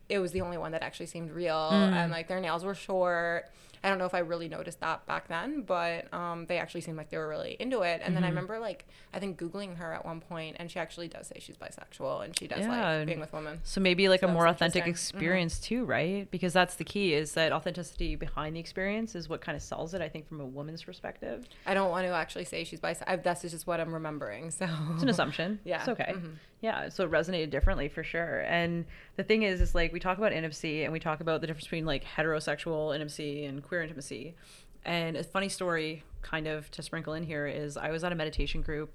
it 0.10 0.20
was 0.20 0.32
the 0.32 0.42
only 0.42 0.58
one 0.58 0.72
that 0.72 0.84
actually 0.84 1.06
seemed 1.06 1.32
real, 1.32 1.56
mm. 1.56 1.92
and 1.94 2.12
like 2.12 2.28
their 2.28 2.40
nails 2.40 2.66
were 2.66 2.76
short 2.76 3.50
I 3.86 3.90
don't 3.90 4.00
know 4.00 4.06
if 4.06 4.16
I 4.16 4.20
really 4.20 4.50
noticed 4.50 4.80
that 4.80 5.06
back 5.06 5.28
then, 5.28 5.62
but 5.62 6.12
um, 6.12 6.48
they 6.48 6.58
actually 6.58 6.82
seemed 6.82 6.98
like 6.98 7.12
they 7.12 7.18
were 7.18 7.28
really 7.28 7.56
into 7.60 7.84
it. 7.84 8.02
And 8.02 8.02
mm-hmm. 8.02 8.14
then 8.16 8.24
I 8.24 8.28
mm-hmm. 8.28 8.36
remember 8.36 8.60
like 8.60 8.88
I 9.14 9.20
think 9.20 9.40
googling 9.40 9.78
her 9.78 9.94
at 9.94 10.04
one 10.04 10.22
point, 10.22 10.56
and 10.60 10.72
she 10.72 10.80
actually 10.80 11.08
does 11.08 11.28
say 11.28 11.36
she's 11.40 11.56
bisexual 11.56 12.26
and 12.26 12.38
she 12.38 12.48
does 12.48 12.62
yeah. 12.62 12.98
like 12.98 13.06
being 13.06 13.20
with 13.20 13.32
women. 13.32 13.60
So 13.64 13.80
maybe 13.80 14.10
like 14.10 14.22
so 14.22 14.28
a 14.28 14.32
more 14.32 14.48
authentic 14.48 14.84
mm-hmm. 14.84 14.90
experience 14.90 15.60
mm-hmm. 15.60 15.76
too, 15.76 15.86
right? 15.86 16.32
Because 16.32 16.52
that's 16.52 16.76
the 16.76 16.84
key 16.84 17.14
is 17.14 17.34
that 17.34 17.52
authenticity 17.52 18.16
behind 18.16 18.56
the 18.56 18.60
experience 18.60 19.14
is 19.14 19.30
what 19.30 19.42
kind 19.42 19.56
of 19.56 19.62
sells 19.62 19.94
it. 19.94 20.02
I 20.02 20.10
think 20.10 20.28
from 20.28 20.42
a 20.42 20.46
woman's 20.46 20.82
perspective. 20.82 21.48
I 21.68 21.76
don't 21.76 21.92
want 21.92 22.08
to 22.08 22.12
actually 22.12 22.46
say 22.46 22.64
she's 22.64 22.80
bisexual. 22.80 23.22
That's 23.22 23.44
just 23.44 23.68
what 23.68 23.80
I'm 23.80 23.94
remembering. 23.94 24.50
So 24.50 24.68
it's 24.96 25.04
an 25.04 25.10
assumption. 25.10 25.60
yeah, 25.64 25.82
it's 25.82 25.90
okay. 25.90 26.14
Mm-hmm. 26.16 26.30
Yeah, 26.62 26.90
so 26.90 27.04
it 27.04 27.12
resonated 27.12 27.50
differently 27.50 27.90
for 27.90 28.04
sure. 28.04 28.42
And 28.42 28.86
the 29.18 29.24
thing 29.24 29.44
is, 29.44 29.62
is 29.62 29.76
like 29.76 29.94
we 29.94 30.00
talk 30.00 30.18
about 30.18 30.34
intimacy 30.34 30.84
and 30.84 30.92
we 30.92 31.00
talk 31.00 31.20
about 31.20 31.42
the 31.42 31.48
difference 31.48 31.66
between 31.66 31.86
like 31.86 32.04
heterosexual 32.04 32.94
intimacy 32.94 33.46
and 33.46 33.64
queer 33.64 33.84
intimacy. 33.84 34.36
And 34.84 35.18
a 35.18 35.24
funny 35.24 35.50
story, 35.50 36.04
kind 36.22 36.48
of 36.48 36.70
to 36.72 36.82
sprinkle 36.82 37.14
in 37.14 37.24
here, 37.24 37.48
is 37.48 37.78
I 37.78 37.92
was 37.92 38.04
at 38.04 38.12
a 38.12 38.16
meditation 38.16 38.62
group. 38.62 38.92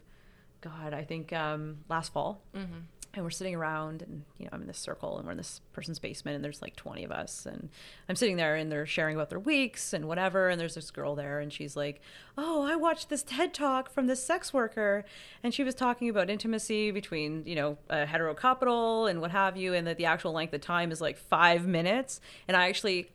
God, 0.61 0.93
I 0.95 1.05
think 1.05 1.33
um, 1.33 1.79
last 1.89 2.13
fall. 2.13 2.43
Mm-hmm 2.55 2.81
and 3.15 3.25
we're 3.25 3.31
sitting 3.31 3.55
around 3.55 4.03
and 4.03 4.25
you 4.39 4.45
know 4.45 4.51
i'm 4.53 4.61
in 4.61 4.67
this 4.67 4.79
circle 4.79 5.17
and 5.17 5.27
we're 5.27 5.33
in 5.33 5.37
this 5.37 5.61
person's 5.73 5.99
basement 5.99 6.35
and 6.35 6.45
there's 6.45 6.63
like 6.63 6.77
20 6.77 7.05
of 7.05 7.11
us 7.11 7.47
and 7.47 7.69
i'm 8.09 8.17
sitting 8.17 8.37
there 8.37 8.55
and 8.55 8.71
they're 8.71 8.87
sharing 8.87 9.17
about 9.17 9.31
their 9.31 9.39
weeks 9.39 9.93
and 9.93 10.07
whatever 10.07 10.49
and 10.49 10.61
there's 10.61 10.75
this 10.75 10.91
girl 10.91 11.15
there 11.15 11.41
and 11.41 11.53
she's 11.53 11.77
like 11.77 12.01
oh 12.39 12.63
i 12.63 12.77
watched 12.77 13.09
this 13.09 13.23
ted 13.23 13.53
talk 13.53 13.91
from 13.91 14.07
this 14.07 14.23
sex 14.23 14.53
worker 14.53 15.05
and 15.43 15.53
she 15.53 15.65
was 15.65 15.75
talking 15.75 16.09
about 16.09 16.31
intimacy 16.31 16.91
between 16.91 17.43
you 17.47 17.55
know 17.55 17.77
a 17.89 18.07
hetero 18.07 18.35
couple 18.35 19.07
and 19.07 19.21
what 19.21 19.31
have 19.31 19.57
you 19.57 19.75
and 19.75 19.87
that 19.87 19.97
the 19.97 20.05
actual 20.05 20.33
length 20.33 20.55
of 20.55 20.61
time 20.61 20.93
is 20.93 21.01
like 21.01 21.17
five 21.17 21.67
minutes 21.67 22.21
and 22.47 22.57
i 22.57 22.69
actually 22.69 23.11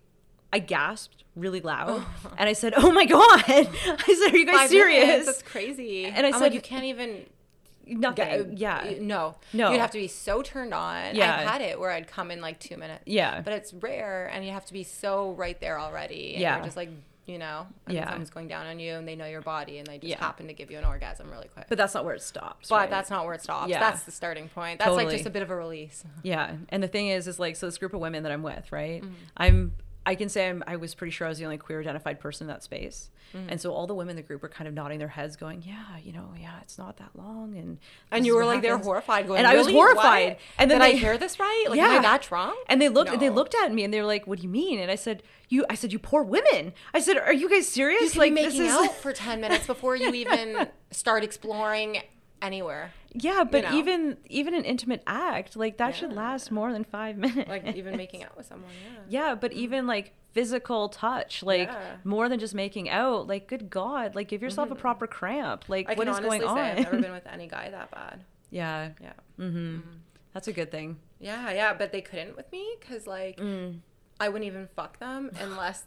I 0.54 0.60
gasped 0.60 1.26
really 1.36 1.60
loud 1.60 1.90
oh. 1.90 2.34
and 2.38 2.48
I 2.48 2.54
said, 2.54 2.74
"Oh 2.78 2.90
my 2.90 3.06
god!" 3.06 3.44
I 3.46 4.18
said, 4.24 4.34
"Are 4.34 4.38
you 4.38 4.46
guys 4.46 4.56
Five 4.56 4.70
serious?" 4.70 5.06
Minutes, 5.06 5.26
that's 5.26 5.42
crazy. 5.42 6.06
And 6.06 6.26
I 6.26 6.30
I'm 6.30 6.34
said, 6.34 6.42
like, 6.42 6.54
"You 6.54 6.62
can't 6.62 6.86
even 6.86 7.26
nothing. 7.88 8.58
yeah. 8.58 8.94
No. 9.00 9.36
No. 9.54 9.72
You'd 9.72 9.80
have 9.80 9.92
to 9.92 9.98
be 9.98 10.08
so 10.08 10.42
turned 10.42 10.74
on. 10.74 11.16
Yeah. 11.16 11.36
I 11.36 11.44
had 11.44 11.62
it 11.62 11.80
where 11.80 11.92
I'd 11.92 12.08
come 12.08 12.32
in 12.32 12.42
like 12.42 12.60
two 12.60 12.78
minutes. 12.78 13.04
Yeah. 13.06 13.42
But 13.42 13.54
it's 13.54 13.74
rare 13.74 14.28
and 14.28 14.46
you 14.46 14.52
have 14.52 14.66
to 14.66 14.74
be 14.74 14.84
so 14.84 15.32
right 15.34 15.60
there 15.60 15.80
already. 15.80 16.34
And 16.34 16.42
yeah. 16.42 16.56
You're 16.58 16.66
just 16.66 16.78
like, 16.78 16.90
you 17.26 17.40
know, 17.40 17.66
yeah. 17.88 18.08
someone's 18.08 18.30
going 18.30 18.48
down 18.48 18.68
on 18.68 18.80
you 18.80 18.94
and 18.94 19.08
they 19.08 19.16
know 19.16 19.26
your 19.26 19.42
body 19.42 19.80
and 19.80 19.88
they 19.88 19.98
just 19.98 20.10
yeah. 20.10 20.20
happen 20.20 20.48
to 20.48 20.54
give 20.54 20.70
you 20.70 20.78
an 20.78 20.86
orgasm 20.86 21.32
really 21.32 21.48
quick. 21.48 21.66
But 21.68 21.78
that's 21.78 21.96
not 21.96 22.06
where 22.06 22.14
it 22.14 22.22
stops. 22.22 22.70
But 22.70 22.76
right? 22.76 22.90
that's 22.90 23.10
not 23.10 23.26
where 23.26 23.34
it 23.34 23.42
stops. 23.42 23.70
Yeah. 23.70 23.80
That's 23.80 24.04
the 24.04 24.12
starting 24.12 24.48
point. 24.50 24.80
That's 24.80 24.90
totally. 24.90 25.06
like 25.06 25.16
just 25.16 25.26
a 25.26 25.32
bit 25.32 25.42
of 25.42 25.50
a 25.50 25.56
release. 25.56 26.04
Yeah. 26.22 26.56
And 26.70 26.84
the 26.84 26.88
thing 26.88 27.08
is, 27.08 27.28
is 27.28 27.40
like, 27.40 27.56
so 27.56 27.66
this 27.66 27.80
group 27.80 27.94
of 27.94 28.00
women 28.00 28.24
that 28.24 28.32
I'm 28.32 28.44
with, 28.44 28.72
right? 28.72 29.02
Mm-hmm. 29.02 29.14
I'm, 29.38 29.74
I 30.06 30.16
can 30.16 30.30
say 30.30 30.50
I'm, 30.50 30.64
I 30.68 30.76
was 30.76 30.94
pretty 30.94 31.12
sure 31.12 31.26
I 31.26 31.30
was 31.30 31.40
the 31.40 31.46
only 31.46 31.58
queer 31.58 31.80
identified 31.80 32.20
person 32.20 32.46
in 32.46 32.48
that 32.50 32.64
space. 32.64 33.10
Mm-hmm. 33.34 33.50
And 33.50 33.62
so 33.62 33.74
all 33.74 33.88
the 33.88 33.96
women 33.96 34.12
in 34.12 34.16
the 34.18 34.22
group 34.22 34.42
were 34.42 34.50
kind 34.50 34.68
of 34.68 34.74
nodding 34.74 35.00
their 35.00 35.08
heads, 35.08 35.36
going, 35.36 35.64
"Yeah, 35.66 35.98
you 36.04 36.14
know, 36.14 36.30
yeah, 36.40 36.60
it's 36.62 36.78
not 36.78 36.98
that 36.98 37.12
long." 37.16 37.58
And 37.58 37.80
and 38.12 38.26
you 38.26 38.36
were 38.36 38.46
like, 38.46 38.62
they're 38.62 38.78
horrified, 38.78 39.28
going, 39.28 39.40
and 39.40 39.48
I 39.48 39.56
was 39.56 39.68
horrified. 39.68 40.30
What? 40.30 40.40
And 40.60 40.70
then 40.70 40.80
Did 40.80 40.88
they, 40.88 40.94
I 40.94 40.98
hear 40.98 41.18
this 41.18 41.40
right? 41.40 41.66
Like, 41.68 41.78
yeah. 41.78 41.88
am 41.88 42.00
I 42.00 42.02
that 42.02 42.30
wrong? 42.32 42.56
And 42.68 42.82
they 42.82 42.90
looked, 42.90 43.12
no. 43.12 43.18
they 43.18 43.30
looked 43.30 43.56
at 43.56 43.74
me, 43.74 43.84
and 43.84 43.94
they 43.94 44.00
were 44.00 44.08
like, 44.08 44.28
"What 44.28 44.38
do 44.38 44.44
you 44.44 44.50
mean?" 44.50 44.80
And 44.80 44.92
I 44.92 44.96
said, 44.96 45.24
"You," 45.50 45.66
I 45.70 45.76
said, 45.76 45.92
"You 45.92 46.00
poor 46.00 46.24
women." 46.24 46.74
I 46.94 47.00
said, 47.00 47.18
"Are 47.18 47.34
you 47.34 47.50
guys 47.50 47.68
serious?" 47.68 48.16
You 48.16 48.22
like 48.22 48.34
making 48.34 48.60
this 48.60 48.72
is 48.72 48.74
out 48.74 48.96
for 48.96 49.12
ten 49.12 49.42
minutes 49.42 49.66
before 49.66 49.96
you 49.96 50.14
even 50.14 50.68
start 50.92 51.24
exploring 51.24 52.02
anywhere. 52.42 52.92
Yeah, 53.14 53.44
but 53.44 53.64
you 53.64 53.70
know? 53.70 53.78
even 53.78 54.18
even 54.30 54.54
an 54.54 54.66
intimate 54.66 55.04
act 55.08 55.56
like 55.56 55.78
that 55.78 55.90
yeah. 55.90 55.94
should 55.94 56.14
last 56.14 56.52
more 56.52 56.72
than 56.72 56.84
five 56.84 57.18
minutes. 57.18 57.50
Like 57.50 57.76
even 57.76 57.98
making 57.98 58.24
out 58.24 58.36
with 58.38 58.46
someone. 58.46 58.72
Yeah. 59.10 59.28
Yeah, 59.30 59.36
but 59.36 59.54
even 59.54 59.88
like 59.88 60.14
physical 60.32 60.90
touch, 60.90 61.44
like 61.44 61.70
yeah. 61.70 61.96
more 62.04 62.28
than 62.30 62.40
just 62.40 62.54
making 62.54 62.90
out. 62.90 63.28
Like, 63.28 63.48
good 63.48 63.70
God, 63.70 64.16
like 64.16 64.28
give 64.28 64.42
yourself 64.42 64.68
mm-hmm. 64.68 64.78
a 64.78 64.82
proper 64.82 65.08
cramp. 65.08 65.66
Like, 65.68 65.90
I 65.90 65.94
what 65.94 66.08
is 66.08 66.20
going 66.20 66.44
on? 66.44 66.58
I've 66.58 66.80
never 66.80 67.00
been 67.00 67.12
with 67.12 67.28
any 67.28 67.48
guy 67.48 67.70
that 67.70 67.92
bad. 67.92 68.24
Yeah. 68.52 68.92
Yeah. 69.02 69.14
Mm-hmm. 69.40 69.58
mm-hmm. 69.58 69.90
That's 70.34 70.48
a 70.48 70.54
good 70.54 70.72
thing. 70.72 70.98
Yeah, 71.20 71.52
yeah, 71.52 71.74
but 71.74 71.92
they 71.92 72.02
couldn't 72.02 72.38
with 72.38 72.50
me 72.52 72.76
because 72.80 73.08
like. 73.08 73.38
Mm 73.38 73.80
I 74.20 74.30
wouldn't 74.30 74.48
even 74.48 74.68
fuck 74.76 75.00
them 75.00 75.32
unless 75.42 75.84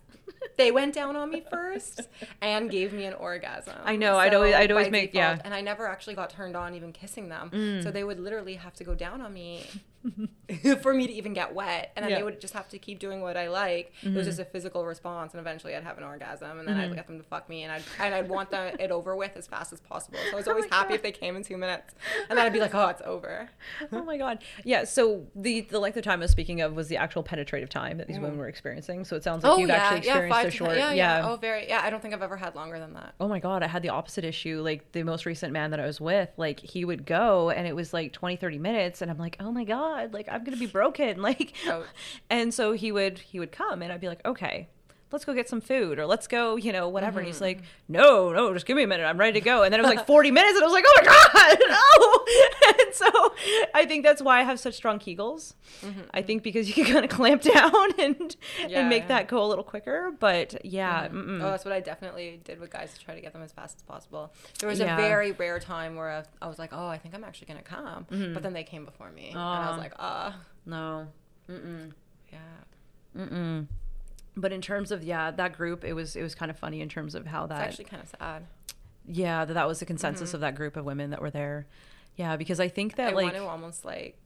they 0.56 0.70
went 0.70 0.94
down 0.94 1.16
on 1.16 1.30
me 1.30 1.42
first 1.50 2.02
and 2.42 2.70
gave 2.70 2.92
me 2.92 3.04
an 3.04 3.14
orgasm. 3.14 3.74
I 3.84 3.96
know. 3.96 4.12
So 4.12 4.18
I'd 4.18 4.34
always, 4.34 4.54
I'd 4.54 4.70
always 4.70 4.90
make 4.90 5.12
default, 5.12 5.38
yeah. 5.38 5.42
And 5.44 5.54
I 5.54 5.60
never 5.60 5.86
actually 5.86 6.14
got 6.14 6.30
turned 6.30 6.56
on 6.56 6.74
even 6.74 6.92
kissing 6.92 7.28
them. 7.28 7.50
Mm. 7.50 7.82
So 7.82 7.90
they 7.90 8.04
would 8.04 8.20
literally 8.20 8.54
have 8.54 8.74
to 8.74 8.84
go 8.84 8.94
down 8.94 9.20
on 9.20 9.32
me 9.32 9.66
for 10.82 10.94
me 10.94 11.06
to 11.06 11.12
even 11.12 11.32
get 11.32 11.54
wet, 11.54 11.92
and 11.96 12.04
then 12.04 12.10
yeah. 12.10 12.18
they 12.18 12.22
would 12.22 12.40
just 12.40 12.54
have 12.54 12.68
to 12.68 12.78
keep 12.78 12.98
doing 12.98 13.20
what 13.20 13.36
I 13.36 13.48
like. 13.48 13.92
Mm-hmm. 13.98 14.08
It 14.08 14.14
was 14.14 14.22
mm-hmm. 14.22 14.30
just 14.30 14.40
a 14.40 14.44
physical 14.44 14.84
response, 14.86 15.34
and 15.34 15.40
eventually 15.40 15.74
I'd 15.74 15.84
have 15.84 15.98
an 15.98 16.04
orgasm, 16.04 16.58
and 16.58 16.68
then 16.68 16.76
mm-hmm. 16.76 16.92
I'd 16.92 16.94
get 16.94 17.06
them 17.06 17.18
to 17.18 17.24
fuck 17.24 17.48
me, 17.48 17.64
and 17.64 17.72
I'd 17.72 17.82
and 17.98 18.14
I'd 18.14 18.28
want 18.28 18.50
the, 18.50 18.82
it 18.82 18.90
over 18.90 19.16
with 19.16 19.36
as 19.36 19.46
fast 19.46 19.72
as 19.72 19.80
possible. 19.80 20.18
So 20.30 20.32
I 20.32 20.36
was 20.36 20.48
oh 20.48 20.52
always 20.52 20.66
oh 20.66 20.74
happy 20.74 20.90
God. 20.90 20.94
if 20.96 21.02
they 21.02 21.12
came 21.12 21.36
in 21.36 21.42
two 21.42 21.56
minutes, 21.56 21.94
and 22.28 22.38
then 22.38 22.46
I'd 22.46 22.52
be 22.52 22.60
like, 22.60 22.74
oh, 22.74 22.88
it's 22.88 23.02
over. 23.04 23.50
oh 23.92 24.02
my 24.02 24.16
God. 24.16 24.38
Yeah. 24.64 24.84
So 24.84 25.26
the 25.34 25.62
the 25.62 25.78
length 25.78 25.96
of 25.96 26.04
time 26.04 26.20
I 26.20 26.24
was 26.24 26.30
speaking 26.30 26.60
of 26.60 26.74
was 26.74 26.88
the 26.88 26.96
actual 26.96 27.22
penetrative 27.22 27.68
time 27.68 27.98
that 27.98 28.06
these 28.06 28.18
mm. 28.18 28.22
women 28.22 28.38
were 28.38 28.48
experiencing. 28.48 29.04
So 29.04 29.16
it 29.16 29.24
sounds 29.24 29.44
like 29.44 29.52
oh, 29.52 29.58
you've 29.58 29.68
yeah, 29.68 29.76
actually 29.76 29.98
experienced 29.98 30.38
yeah, 30.38 30.42
so 30.44 30.50
short. 30.50 30.76
Yeah, 30.76 30.92
yeah, 30.92 31.20
yeah. 31.20 31.28
Oh, 31.28 31.36
very. 31.36 31.68
Yeah. 31.68 31.80
I 31.82 31.90
don't 31.90 32.00
think 32.00 32.14
I've 32.14 32.22
ever 32.22 32.36
had 32.36 32.54
longer 32.54 32.78
than 32.78 32.94
that. 32.94 33.14
Oh 33.20 33.28
my 33.28 33.40
God. 33.40 33.62
I 33.62 33.66
had 33.66 33.82
the 33.82 33.90
opposite 33.90 34.24
issue. 34.24 34.62
Like 34.62 34.92
the 34.92 35.02
most 35.02 35.26
recent 35.26 35.52
man 35.52 35.70
that 35.70 35.80
I 35.80 35.86
was 35.86 36.00
with, 36.00 36.30
like 36.36 36.60
he 36.60 36.84
would 36.84 37.04
go, 37.04 37.50
and 37.50 37.66
it 37.66 37.74
was 37.74 37.92
like 37.92 38.12
20, 38.12 38.36
30 38.36 38.58
minutes, 38.58 39.02
and 39.02 39.10
I'm 39.10 39.18
like, 39.18 39.36
oh 39.40 39.52
my 39.52 39.64
God, 39.64 39.97
like 40.06 40.28
I'm 40.30 40.44
gonna 40.44 40.56
be 40.56 40.66
broken 40.66 41.20
like 41.22 41.54
oh. 41.66 41.84
and 42.30 42.52
so 42.52 42.72
he 42.72 42.92
would 42.92 43.18
he 43.18 43.38
would 43.38 43.52
come 43.52 43.82
and 43.82 43.92
i'd 43.92 44.00
be 44.00 44.08
like 44.08 44.24
okay 44.24 44.68
let's 45.10 45.24
go 45.24 45.32
get 45.32 45.48
some 45.48 45.60
food 45.60 45.98
or 45.98 46.06
let's 46.06 46.26
go, 46.26 46.56
you 46.56 46.72
know, 46.72 46.88
whatever. 46.88 47.12
Mm-hmm. 47.12 47.18
And 47.18 47.26
he's 47.26 47.36
mm-hmm. 47.36 47.44
like, 47.44 47.62
no, 47.88 48.32
no, 48.32 48.52
just 48.52 48.66
give 48.66 48.76
me 48.76 48.82
a 48.82 48.86
minute. 48.86 49.04
I'm 49.04 49.18
ready 49.18 49.40
to 49.40 49.44
go. 49.44 49.62
And 49.62 49.72
then 49.72 49.80
it 49.80 49.82
was 49.82 49.94
like 49.94 50.06
40 50.06 50.30
minutes 50.30 50.56
and 50.56 50.64
I 50.64 50.66
was 50.66 50.72
like, 50.72 50.84
oh 50.86 50.94
my 50.96 51.04
God, 51.04 51.58
no. 51.68 52.84
and 52.84 52.94
so 52.94 53.34
I 53.74 53.86
think 53.86 54.04
that's 54.04 54.20
why 54.20 54.40
I 54.40 54.42
have 54.42 54.60
such 54.60 54.74
strong 54.74 54.98
Kegels. 54.98 55.54
Mm-hmm. 55.80 56.00
I 56.12 56.22
think 56.22 56.42
because 56.42 56.68
you 56.68 56.84
can 56.84 56.92
kind 56.92 57.04
of 57.04 57.10
clamp 57.10 57.42
down 57.42 57.72
and, 57.98 58.36
yeah, 58.66 58.80
and 58.80 58.88
make 58.88 59.04
yeah. 59.04 59.08
that 59.08 59.28
go 59.28 59.42
a 59.42 59.46
little 59.46 59.64
quicker. 59.64 60.12
But 60.18 60.64
yeah. 60.64 61.08
Mm-hmm. 61.08 61.42
Oh, 61.42 61.50
that's 61.50 61.64
what 61.64 61.72
I 61.72 61.80
definitely 61.80 62.40
did 62.44 62.60
with 62.60 62.70
guys 62.70 62.92
to 62.94 63.00
try 63.04 63.14
to 63.14 63.20
get 63.20 63.32
them 63.32 63.42
as 63.42 63.52
fast 63.52 63.76
as 63.76 63.82
possible. 63.82 64.32
There 64.60 64.68
was 64.68 64.78
yeah. 64.78 64.94
a 64.94 64.96
very 64.96 65.32
rare 65.32 65.58
time 65.58 65.96
where 65.96 66.24
I 66.42 66.46
was 66.46 66.58
like, 66.58 66.70
oh, 66.72 66.86
I 66.86 66.98
think 66.98 67.14
I'm 67.14 67.24
actually 67.24 67.46
going 67.46 67.58
to 67.58 67.64
come. 67.64 68.06
Mm-hmm. 68.10 68.34
But 68.34 68.42
then 68.42 68.52
they 68.52 68.64
came 68.64 68.84
before 68.84 69.10
me. 69.10 69.30
And 69.30 69.38
I 69.38 69.70
was 69.70 69.78
like, 69.78 69.94
ah. 69.98 70.28
Uh, 70.28 70.32
no. 70.66 71.08
Mm-mm. 71.48 71.92
Yeah. 72.30 72.38
Mm-mm 73.16 73.66
but 74.40 74.52
in 74.52 74.60
terms 74.60 74.90
of 74.90 75.02
yeah 75.02 75.30
that 75.30 75.56
group 75.56 75.84
it 75.84 75.92
was 75.92 76.16
it 76.16 76.22
was 76.22 76.34
kind 76.34 76.50
of 76.50 76.58
funny 76.58 76.80
in 76.80 76.88
terms 76.88 77.14
of 77.14 77.26
how 77.26 77.46
that 77.46 77.60
it's 77.60 77.68
actually 77.68 77.84
kind 77.84 78.02
of 78.02 78.08
sad 78.08 78.46
yeah 79.06 79.44
that, 79.44 79.54
that 79.54 79.66
was 79.66 79.80
the 79.80 79.86
consensus 79.86 80.30
mm-hmm. 80.30 80.36
of 80.36 80.40
that 80.40 80.54
group 80.54 80.76
of 80.76 80.84
women 80.84 81.10
that 81.10 81.20
were 81.20 81.30
there 81.30 81.66
yeah 82.16 82.36
because 82.36 82.60
i 82.60 82.68
think 82.68 82.96
that 82.96 83.12
I 83.12 83.16
like 83.16 83.24
want 83.24 83.36
to 83.36 83.46
almost 83.46 83.84
like 83.84 84.18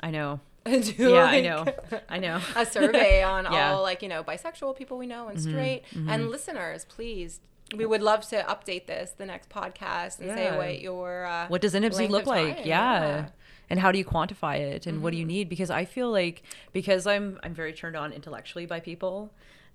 i 0.00 0.10
know 0.10 0.40
do 0.64 0.70
yeah 0.98 1.24
like 1.24 1.34
i 1.34 1.40
know 1.40 1.64
i 2.08 2.18
know 2.18 2.40
a 2.56 2.66
survey 2.66 3.22
on 3.22 3.44
yeah. 3.52 3.72
all 3.72 3.82
like 3.82 4.02
you 4.02 4.08
know 4.08 4.24
bisexual 4.24 4.76
people 4.76 4.98
we 4.98 5.06
know 5.06 5.28
and 5.28 5.38
mm-hmm. 5.38 5.50
straight 5.50 5.82
mm-hmm. 5.90 6.08
and 6.08 6.30
listeners 6.30 6.84
please 6.86 7.40
we 7.76 7.86
would 7.86 8.02
love 8.02 8.28
to 8.28 8.42
update 8.42 8.86
this 8.86 9.12
the 9.16 9.26
next 9.26 9.48
podcast 9.48 10.18
and 10.18 10.28
yeah. 10.28 10.36
say 10.36 10.56
what 10.56 10.80
your 10.80 11.24
uh, 11.24 11.46
what 11.48 11.60
does 11.60 11.74
intimacy 11.74 12.08
look 12.08 12.26
like 12.26 12.58
yeah. 12.58 12.64
yeah 12.64 13.26
and 13.74 13.80
how 13.80 13.90
do 13.90 13.98
you 13.98 14.04
quantify 14.04 14.56
it 14.56 14.86
and 14.86 14.94
mm-hmm. 14.94 15.02
what 15.02 15.10
do 15.10 15.16
you 15.16 15.24
mm-hmm. 15.24 15.28
need 15.28 15.48
because 15.48 15.68
i 15.70 15.84
feel 15.84 16.10
like 16.10 16.44
because 16.72 17.08
i'm 17.08 17.40
i'm 17.42 17.52
very 17.52 17.72
turned 17.72 17.96
on 17.96 18.12
intellectually 18.12 18.66
by 18.66 18.78
people 18.78 19.32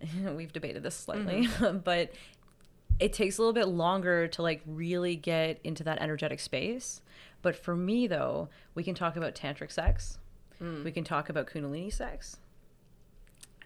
we've 0.36 0.54
debated 0.54 0.84
this 0.84 0.96
slightly, 0.96 1.48
mm-hmm. 1.48 1.78
but 1.84 2.12
it 3.00 3.14
takes 3.14 3.38
a 3.38 3.42
little 3.42 3.54
bit 3.54 3.68
longer 3.68 4.28
to 4.28 4.42
like 4.42 4.62
really 4.66 5.16
get 5.16 5.60
into 5.64 5.84
that 5.84 6.02
energetic 6.02 6.40
space. 6.40 7.02
But 7.42 7.56
for 7.56 7.76
me 7.76 8.08
though, 8.08 8.50
we 8.76 8.84
can 8.84 8.96
talk 8.96 9.16
about 9.16 9.36
tantric 9.36 9.72
sex. 9.72 10.20
Mm. 10.62 10.84
We 10.84 10.92
can 10.92 11.04
talk 11.04 11.30
about 11.30 11.48
kundalini 11.48 11.94
sex. 11.94 12.38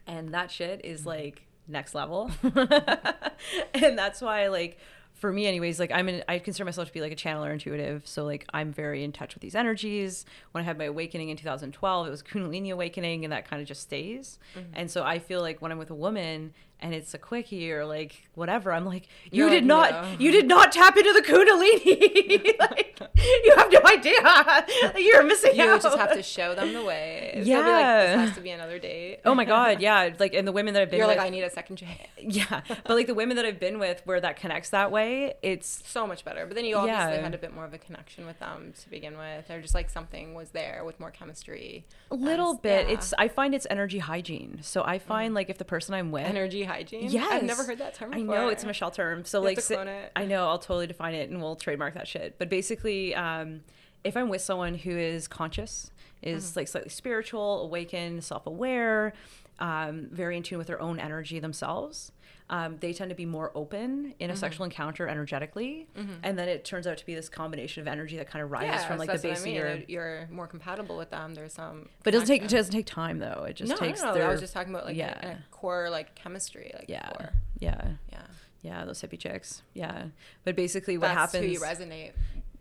And 0.06 0.34
that 0.34 0.52
shit 0.52 0.82
is 0.84 1.02
mm. 1.02 1.08
like 1.08 1.48
next 1.68 1.96
level. 1.96 2.30
and 3.74 3.98
that's 3.98 4.22
why 4.22 4.48
like 4.48 4.78
for 5.14 5.32
me 5.32 5.46
anyways 5.46 5.80
like 5.80 5.92
i'm 5.92 6.10
in 6.10 6.24
i 6.28 6.40
consider 6.40 6.66
myself 6.66 6.88
to 6.88 6.94
be 6.94 7.02
like 7.02 7.12
a 7.12 7.16
channeler 7.16 7.52
intuitive 7.52 8.06
so 8.06 8.24
like 8.24 8.46
i'm 8.54 8.72
very 8.72 9.04
in 9.04 9.12
touch 9.12 9.34
with 9.34 9.42
these 9.42 9.56
energies 9.56 10.26
when 10.52 10.64
i 10.64 10.66
had 10.66 10.78
my 10.78 10.86
awakening 10.86 11.30
in 11.30 11.38
2012 11.38 12.08
it 12.08 12.10
was 12.10 12.24
kundalini 12.24 12.72
awakening 12.72 13.24
and 13.24 13.32
that 13.32 13.48
kind 13.48 13.62
of 13.62 13.68
just 13.68 13.82
stays 13.82 14.40
mm-hmm. 14.56 14.68
and 14.74 14.90
so 14.92 15.04
i 15.04 15.20
feel 15.20 15.42
like 15.42 15.62
when 15.62 15.72
i'm 15.72 15.78
with 15.78 15.92
a 15.92 15.96
woman 15.96 16.54
and 16.84 16.94
it's 16.94 17.14
a 17.14 17.18
quickie 17.18 17.72
or 17.72 17.86
like 17.86 18.28
whatever. 18.36 18.74
I'm 18.74 18.86
like, 18.86 19.08
you 19.32 19.50
did 19.50 19.66
not, 19.66 19.92
yeah. 19.92 20.16
you 20.20 20.32
did 20.32 20.48
not 20.48 20.74
tap 20.74 20.98
into 20.98 21.14
the 21.14 21.22
kundalini. 21.22 22.60
like, 22.60 23.00
you 23.46 23.54
have 23.56 23.72
no 23.72 23.80
idea. 23.86 25.02
You're 25.02 25.24
missing 25.24 25.56
you 25.56 25.64
out. 25.64 25.82
just 25.82 25.98
have 25.98 26.14
to 26.14 26.22
show 26.22 26.54
them 26.54 26.74
the 26.74 26.84
way. 26.84 27.42
Yeah, 27.44 27.60
like, 27.60 28.08
this 28.08 28.16
has 28.16 28.36
to 28.36 28.42
be 28.42 28.50
another 28.50 28.80
date. 28.80 29.22
oh 29.24 29.34
my 29.34 29.46
god, 29.46 29.82
yeah. 29.82 30.10
Like, 30.20 30.34
and 30.34 30.46
the 30.46 30.52
women 30.52 30.74
that 30.74 30.84
I've 30.84 30.90
been, 30.90 31.00
you're 31.00 31.08
with, 31.08 31.18
like, 31.18 31.26
I 31.26 31.30
need 31.30 31.44
a 31.44 31.50
second 31.50 31.78
chance. 31.78 31.94
Yeah, 32.26 32.62
but 32.68 32.90
like 32.90 33.08
the 33.08 33.14
women 33.14 33.36
that 33.36 33.46
I've 33.46 33.60
been 33.60 33.80
with, 33.80 34.02
where 34.06 34.22
that 34.22 34.38
connects 34.38 34.70
that 34.70 34.92
way, 34.92 35.34
it's 35.42 35.84
so 35.86 36.08
much 36.08 36.24
better. 36.24 36.46
But 36.46 36.56
then 36.56 36.64
you 36.64 36.78
obviously 36.78 37.16
yeah. 37.16 37.22
had 37.22 37.36
a 37.36 37.38
bit 37.38 37.54
more 37.54 37.66
of 37.66 37.74
a 37.74 37.78
connection 37.78 38.26
with 38.26 38.40
them 38.40 38.74
to 38.82 38.90
begin 38.90 39.18
with, 39.18 39.50
or 39.52 39.62
just 39.62 39.76
like 39.76 39.90
something 39.90 40.34
was 40.34 40.52
there 40.52 40.84
with 40.86 41.02
more 41.02 41.12
chemistry. 41.12 41.86
A 42.12 42.16
little 42.16 42.54
bit. 42.54 42.88
Yeah. 42.88 42.94
It's 42.94 43.14
I 43.18 43.28
find 43.28 43.54
it's 43.54 43.68
energy 43.70 44.00
hygiene. 44.00 44.60
So 44.62 44.84
I 44.86 45.00
find 45.00 45.34
mm. 45.34 45.36
like 45.36 45.50
if 45.50 45.58
the 45.58 45.66
person 45.66 45.94
I'm 45.94 46.12
with 46.12 46.26
energy 46.26 46.64
hygiene. 46.64 46.73
Yes. 47.12 47.28
I've 47.32 47.44
never 47.44 47.64
heard 47.64 47.80
that 47.80 47.94
term 47.94 48.12
before. 48.12 48.36
I 48.36 48.38
know 48.38 48.50
it's 48.50 48.64
a 48.64 48.68
Michelle 48.68 48.92
term. 48.92 49.26
So 49.26 49.40
you 49.40 49.56
like 49.56 50.12
I 50.16 50.26
know 50.26 50.48
I'll 50.48 50.60
totally 50.60 50.88
define 50.88 51.14
it 51.14 51.30
and 51.30 51.42
we'll 51.42 51.56
trademark 51.56 51.94
that 51.96 52.08
shit. 52.08 52.38
But 52.38 52.50
basically 52.50 53.16
um, 53.16 53.62
if 54.04 54.18
I'm 54.18 54.30
with 54.30 54.42
someone 54.42 54.76
who 54.76 54.92
is 54.92 55.28
conscious, 55.28 55.92
is 56.22 56.50
mm-hmm. 56.50 56.60
like 56.60 56.68
slightly 56.68 56.90
spiritual, 56.90 57.64
awakened, 57.64 58.24
self-aware, 58.24 59.14
um, 59.60 60.08
very 60.12 60.38
in 60.38 60.44
tune 60.44 60.58
with 60.58 60.68
their 60.68 60.82
own 60.82 61.00
energy 61.00 61.40
themselves. 61.40 62.12
Um, 62.54 62.78
they 62.82 62.94
tend 62.94 63.10
to 63.10 63.16
be 63.16 63.26
more 63.26 63.52
open 63.56 64.14
in 64.20 64.30
a 64.30 64.34
mm-hmm. 64.34 64.40
sexual 64.40 64.64
encounter 64.64 65.08
energetically, 65.08 65.88
mm-hmm. 65.98 66.14
and 66.22 66.38
then 66.38 66.48
it 66.48 66.64
turns 66.64 66.86
out 66.86 67.00
to 67.00 67.06
be 67.06 67.16
this 67.16 67.28
combination 67.28 67.82
of 67.82 67.88
energy 67.88 68.16
that 68.18 68.30
kind 68.30 68.44
of 68.44 68.52
rises 68.52 68.70
yeah, 68.70 68.88
from 68.88 69.00
like 69.00 69.12
the 69.12 69.18
base 69.18 69.42
I 69.42 69.46
mean. 69.46 69.58
of 69.58 69.64
your. 69.64 69.84
You're 69.88 70.28
more 70.32 70.46
compatible 70.46 70.96
with 70.96 71.10
them. 71.10 71.34
There's 71.34 71.54
some, 71.54 71.90
but 72.04 72.14
it 72.14 72.20
doesn't 72.20 72.28
take 72.28 72.44
it 72.44 72.50
doesn't 72.50 72.72
take 72.72 72.86
time 72.86 73.18
though. 73.18 73.48
It 73.50 73.56
just 73.56 73.72
no, 73.72 73.76
takes. 73.78 74.02
No, 74.02 74.10
no, 74.10 74.14
their, 74.14 74.28
I 74.28 74.32
was 74.32 74.40
just 74.40 74.54
talking 74.54 74.72
about 74.72 74.86
like 74.86 74.96
yeah. 74.96 75.28
a, 75.28 75.32
a 75.32 75.38
core 75.50 75.90
like 75.90 76.14
chemistry, 76.14 76.72
like 76.76 76.86
yeah, 76.88 77.10
core. 77.10 77.32
yeah, 77.58 77.88
yeah, 78.12 78.22
yeah. 78.62 78.86
Those 78.86 79.02
hippie 79.02 79.18
chicks, 79.18 79.64
yeah. 79.74 80.04
But 80.44 80.56
basically, 80.56 81.00
what 81.00 81.08
That's 81.08 81.34
happens? 81.34 81.46
Who 81.46 81.52
you 81.54 81.60
resonate 81.60 82.12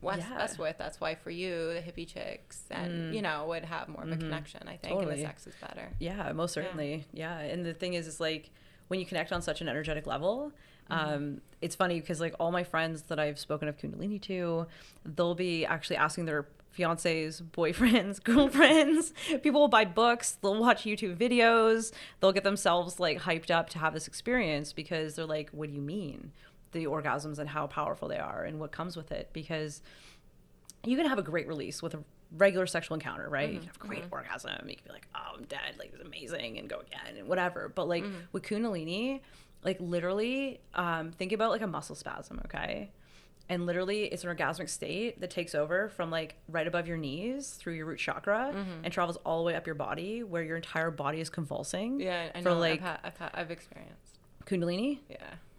yeah. 0.02 0.38
us 0.38 0.56
with. 0.56 0.78
That's 0.78 1.02
why 1.02 1.16
for 1.16 1.30
you, 1.30 1.74
the 1.74 1.82
hippie 1.82 2.08
chicks 2.08 2.62
and 2.70 3.12
mm. 3.12 3.14
you 3.14 3.20
know 3.20 3.44
would 3.48 3.66
have 3.66 3.88
more 3.88 4.04
of 4.04 4.08
a 4.08 4.12
mm-hmm. 4.12 4.22
connection. 4.22 4.62
I 4.62 4.78
think, 4.78 4.94
totally. 4.94 5.16
and 5.16 5.22
the 5.22 5.26
sex 5.26 5.46
is 5.46 5.54
better. 5.60 5.90
Yeah, 5.98 6.32
most 6.32 6.54
certainly. 6.54 7.04
Yeah. 7.12 7.42
yeah. 7.42 7.52
and 7.52 7.66
the 7.66 7.74
thing 7.74 7.92
is, 7.92 8.06
is 8.06 8.20
like 8.20 8.48
when 8.92 9.00
you 9.00 9.06
connect 9.06 9.32
on 9.32 9.40
such 9.40 9.62
an 9.62 9.70
energetic 9.70 10.06
level. 10.06 10.52
Mm-hmm. 10.90 11.14
Um, 11.14 11.40
it's 11.62 11.74
funny 11.74 11.98
because 11.98 12.20
like 12.20 12.34
all 12.38 12.52
my 12.52 12.62
friends 12.62 13.02
that 13.04 13.18
I've 13.18 13.38
spoken 13.38 13.66
of 13.66 13.78
Kundalini 13.78 14.20
to, 14.22 14.66
they'll 15.06 15.34
be 15.34 15.64
actually 15.64 15.96
asking 15.96 16.26
their 16.26 16.46
fiancés, 16.78 17.42
boyfriends, 17.42 18.22
girlfriends. 18.24 19.14
People 19.42 19.62
will 19.62 19.68
buy 19.68 19.86
books, 19.86 20.32
they'll 20.42 20.60
watch 20.60 20.82
YouTube 20.82 21.16
videos, 21.16 21.90
they'll 22.20 22.32
get 22.32 22.44
themselves 22.44 23.00
like 23.00 23.20
hyped 23.22 23.50
up 23.50 23.70
to 23.70 23.78
have 23.78 23.94
this 23.94 24.06
experience 24.06 24.74
because 24.74 25.14
they're 25.14 25.24
like, 25.24 25.48
what 25.52 25.70
do 25.70 25.74
you 25.74 25.80
mean? 25.80 26.32
the 26.72 26.86
orgasms 26.86 27.38
and 27.38 27.50
how 27.50 27.66
powerful 27.66 28.08
they 28.08 28.18
are 28.18 28.44
and 28.44 28.58
what 28.58 28.72
comes 28.72 28.96
with 28.96 29.12
it 29.12 29.28
because 29.32 29.82
you 30.84 30.96
can 30.96 31.06
have 31.06 31.18
a 31.18 31.22
great 31.22 31.46
release 31.46 31.82
with 31.82 31.94
a 31.94 32.02
regular 32.36 32.66
sexual 32.66 32.94
encounter, 32.94 33.28
right? 33.28 33.46
Mm-hmm. 33.46 33.54
You 33.54 33.60
can 33.60 33.66
have 33.68 33.76
a 33.76 33.86
great 33.86 34.02
mm-hmm. 34.04 34.14
orgasm. 34.14 34.68
You 34.68 34.76
can 34.76 34.84
be 34.86 34.92
like, 34.92 35.06
oh, 35.14 35.36
I'm 35.36 35.44
dead. 35.44 35.76
Like, 35.78 35.92
it's 35.92 36.02
amazing 36.02 36.58
and 36.58 36.68
go 36.68 36.80
again 36.80 37.16
and 37.18 37.28
whatever. 37.28 37.70
But 37.74 37.88
like 37.88 38.04
mm-hmm. 38.04 38.16
with 38.32 38.42
Kundalini, 38.42 39.20
like 39.64 39.78
literally, 39.80 40.60
um, 40.74 41.12
think 41.12 41.32
about 41.32 41.50
like 41.50 41.62
a 41.62 41.66
muscle 41.66 41.94
spasm, 41.94 42.40
okay? 42.46 42.90
And 43.48 43.66
literally, 43.66 44.04
it's 44.04 44.24
an 44.24 44.34
orgasmic 44.34 44.68
state 44.68 45.20
that 45.20 45.30
takes 45.30 45.54
over 45.54 45.88
from 45.90 46.10
like 46.10 46.36
right 46.48 46.66
above 46.66 46.86
your 46.86 46.96
knees 46.96 47.50
through 47.50 47.74
your 47.74 47.86
root 47.86 47.98
chakra 47.98 48.52
mm-hmm. 48.54 48.84
and 48.84 48.92
travels 48.92 49.18
all 49.26 49.38
the 49.38 49.44
way 49.44 49.54
up 49.54 49.66
your 49.66 49.74
body, 49.74 50.22
where 50.22 50.42
your 50.42 50.56
entire 50.56 50.90
body 50.90 51.20
is 51.20 51.28
convulsing. 51.28 52.00
Yeah, 52.00 52.30
I 52.34 52.40
know. 52.40 52.54
For 52.54 52.56
like, 52.56 52.80
I've, 52.80 52.80
had, 52.80 52.98
I've, 53.04 53.16
had, 53.18 53.30
I've 53.34 53.50
experienced 53.50 54.18
Kundalini. 54.46 55.00
Yeah. 55.10 55.16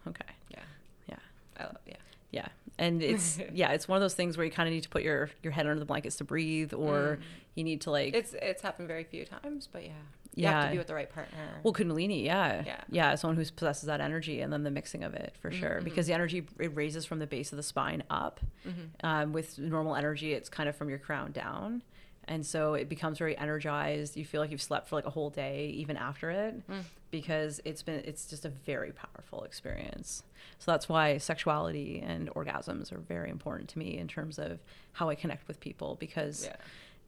Okay. 0.08 0.26
Yeah. 0.50 0.60
Yeah. 1.08 1.16
I 1.58 1.64
love 1.66 1.78
yeah. 1.86 1.96
Yeah. 2.32 2.48
And 2.78 3.02
it's 3.04 3.40
yeah, 3.54 3.72
it's 3.72 3.88
one 3.88 3.98
of 3.98 4.02
those 4.02 4.16
things 4.16 4.38
where 4.38 4.46
you 4.46 4.52
kind 4.52 4.68
of 4.68 4.74
need 4.74 4.84
to 4.84 4.90
put 4.90 5.04
your 5.04 5.30
your 5.42 5.54
head 5.54 5.66
under 5.66 5.80
the 5.80 5.86
blankets 5.86 6.16
to 6.18 6.24
breathe 6.24 6.74
or 6.74 7.18
mm. 7.20 7.24
you 7.56 7.64
need 7.64 7.82
to 7.82 7.92
like 7.92 8.14
It's 8.14 8.34
it's 8.34 8.62
happened 8.62 8.88
very 8.88 9.04
few 9.04 9.26
times, 9.26 9.68
but 9.72 9.84
yeah. 9.84 9.92
You 10.36 10.44
yeah. 10.46 10.52
have 10.62 10.66
to 10.66 10.72
be 10.72 10.78
with 10.80 10.88
the 10.88 10.96
right 10.96 11.14
partner. 11.14 11.38
Well, 11.62 11.74
Kundalini, 11.74 12.26
yeah. 12.26 12.64
Yeah. 12.66 12.82
Yeah, 12.90 13.16
someone 13.16 13.38
who 13.38 13.46
possesses 13.52 13.86
that 13.86 14.02
energy 14.02 14.42
and 14.42 14.52
then 14.52 14.64
the 14.64 14.72
mixing 14.72 15.04
of 15.04 15.14
it 15.14 15.36
for 15.40 15.52
mm-hmm. 15.52 15.60
sure. 15.60 15.82
Because 15.84 16.08
the 16.08 16.14
energy, 16.14 16.44
it 16.60 16.76
raises 16.76 17.06
from 17.06 17.20
the 17.20 17.28
base 17.28 17.52
of 17.52 17.58
the 17.58 17.64
spine 17.64 18.02
up. 18.10 18.40
Mm-hmm. 18.68 19.06
Um, 19.06 19.32
with 19.32 19.60
normal 19.60 19.96
energy, 19.96 20.34
it's 20.34 20.50
kind 20.50 20.68
of 20.68 20.76
from 20.76 20.90
your 20.90 20.98
crown 20.98 21.34
down 21.34 21.84
and 22.28 22.46
so 22.46 22.74
it 22.74 22.90
becomes 22.90 23.18
very 23.18 23.38
energized. 23.38 24.18
You 24.18 24.26
feel 24.26 24.42
like 24.42 24.52
you've 24.52 24.62
slept 24.62 24.88
for 24.88 24.96
like 24.96 25.06
a 25.06 25.10
whole 25.10 25.30
day 25.30 25.74
even 25.76 25.98
after 25.98 26.30
it 26.32 26.68
mm. 26.70 26.84
because 27.12 27.62
it's 27.66 27.84
been 27.84 28.02
it's 28.06 28.26
just 28.26 28.46
a 28.46 28.50
very 28.50 28.92
powerful 28.92 29.44
experience. 29.44 30.24
So 30.60 30.72
that's 30.72 30.88
why 30.88 31.18
sexuality 31.18 32.02
and 32.06 32.30
orgasms 32.32 32.92
are 32.92 33.00
very 33.00 33.30
important 33.30 33.70
to 33.72 33.80
me 33.80 33.98
in 33.98 34.08
terms 34.08 34.40
of 34.40 34.60
how 34.94 35.10
i 35.10 35.16
connect 35.16 35.48
with 35.48 35.60
people 35.60 35.98
because 36.00 36.46
yeah 36.46 36.56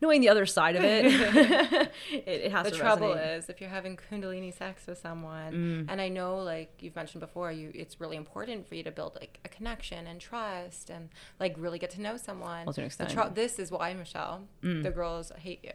knowing 0.01 0.21
the 0.21 0.29
other 0.29 0.45
side 0.45 0.75
of 0.75 0.83
it, 0.83 1.05
it, 2.11 2.27
it, 2.27 2.51
has 2.51 2.65
the 2.65 2.71
to 2.71 2.77
trouble 2.77 3.09
resonate. 3.09 3.37
is 3.37 3.49
if 3.49 3.61
you're 3.61 3.69
having 3.69 3.97
kundalini 3.97 4.55
sex 4.55 4.85
with 4.87 4.97
someone 4.97 5.53
mm. 5.53 5.85
and 5.89 6.01
i 6.01 6.07
know 6.07 6.37
like 6.37 6.71
you've 6.79 6.95
mentioned 6.95 7.21
before 7.21 7.51
you 7.51 7.71
it's 7.73 7.99
really 7.99 8.17
important 8.17 8.67
for 8.67 8.75
you 8.75 8.83
to 8.83 8.91
build 8.91 9.15
like 9.19 9.39
a 9.45 9.49
connection 9.49 10.07
and 10.07 10.19
trust 10.19 10.89
and 10.89 11.09
like 11.39 11.55
really 11.57 11.79
get 11.79 11.89
to 11.89 12.01
know 12.01 12.17
someone 12.17 12.65
well, 12.65 12.73
to 12.73 12.81
an 12.81 12.87
extent. 12.87 13.11
Tr- 13.11 13.33
this 13.33 13.59
is 13.59 13.71
why 13.71 13.93
michelle 13.93 14.47
mm. 14.63 14.83
the 14.83 14.91
girls 14.91 15.31
hate 15.37 15.63
you 15.63 15.71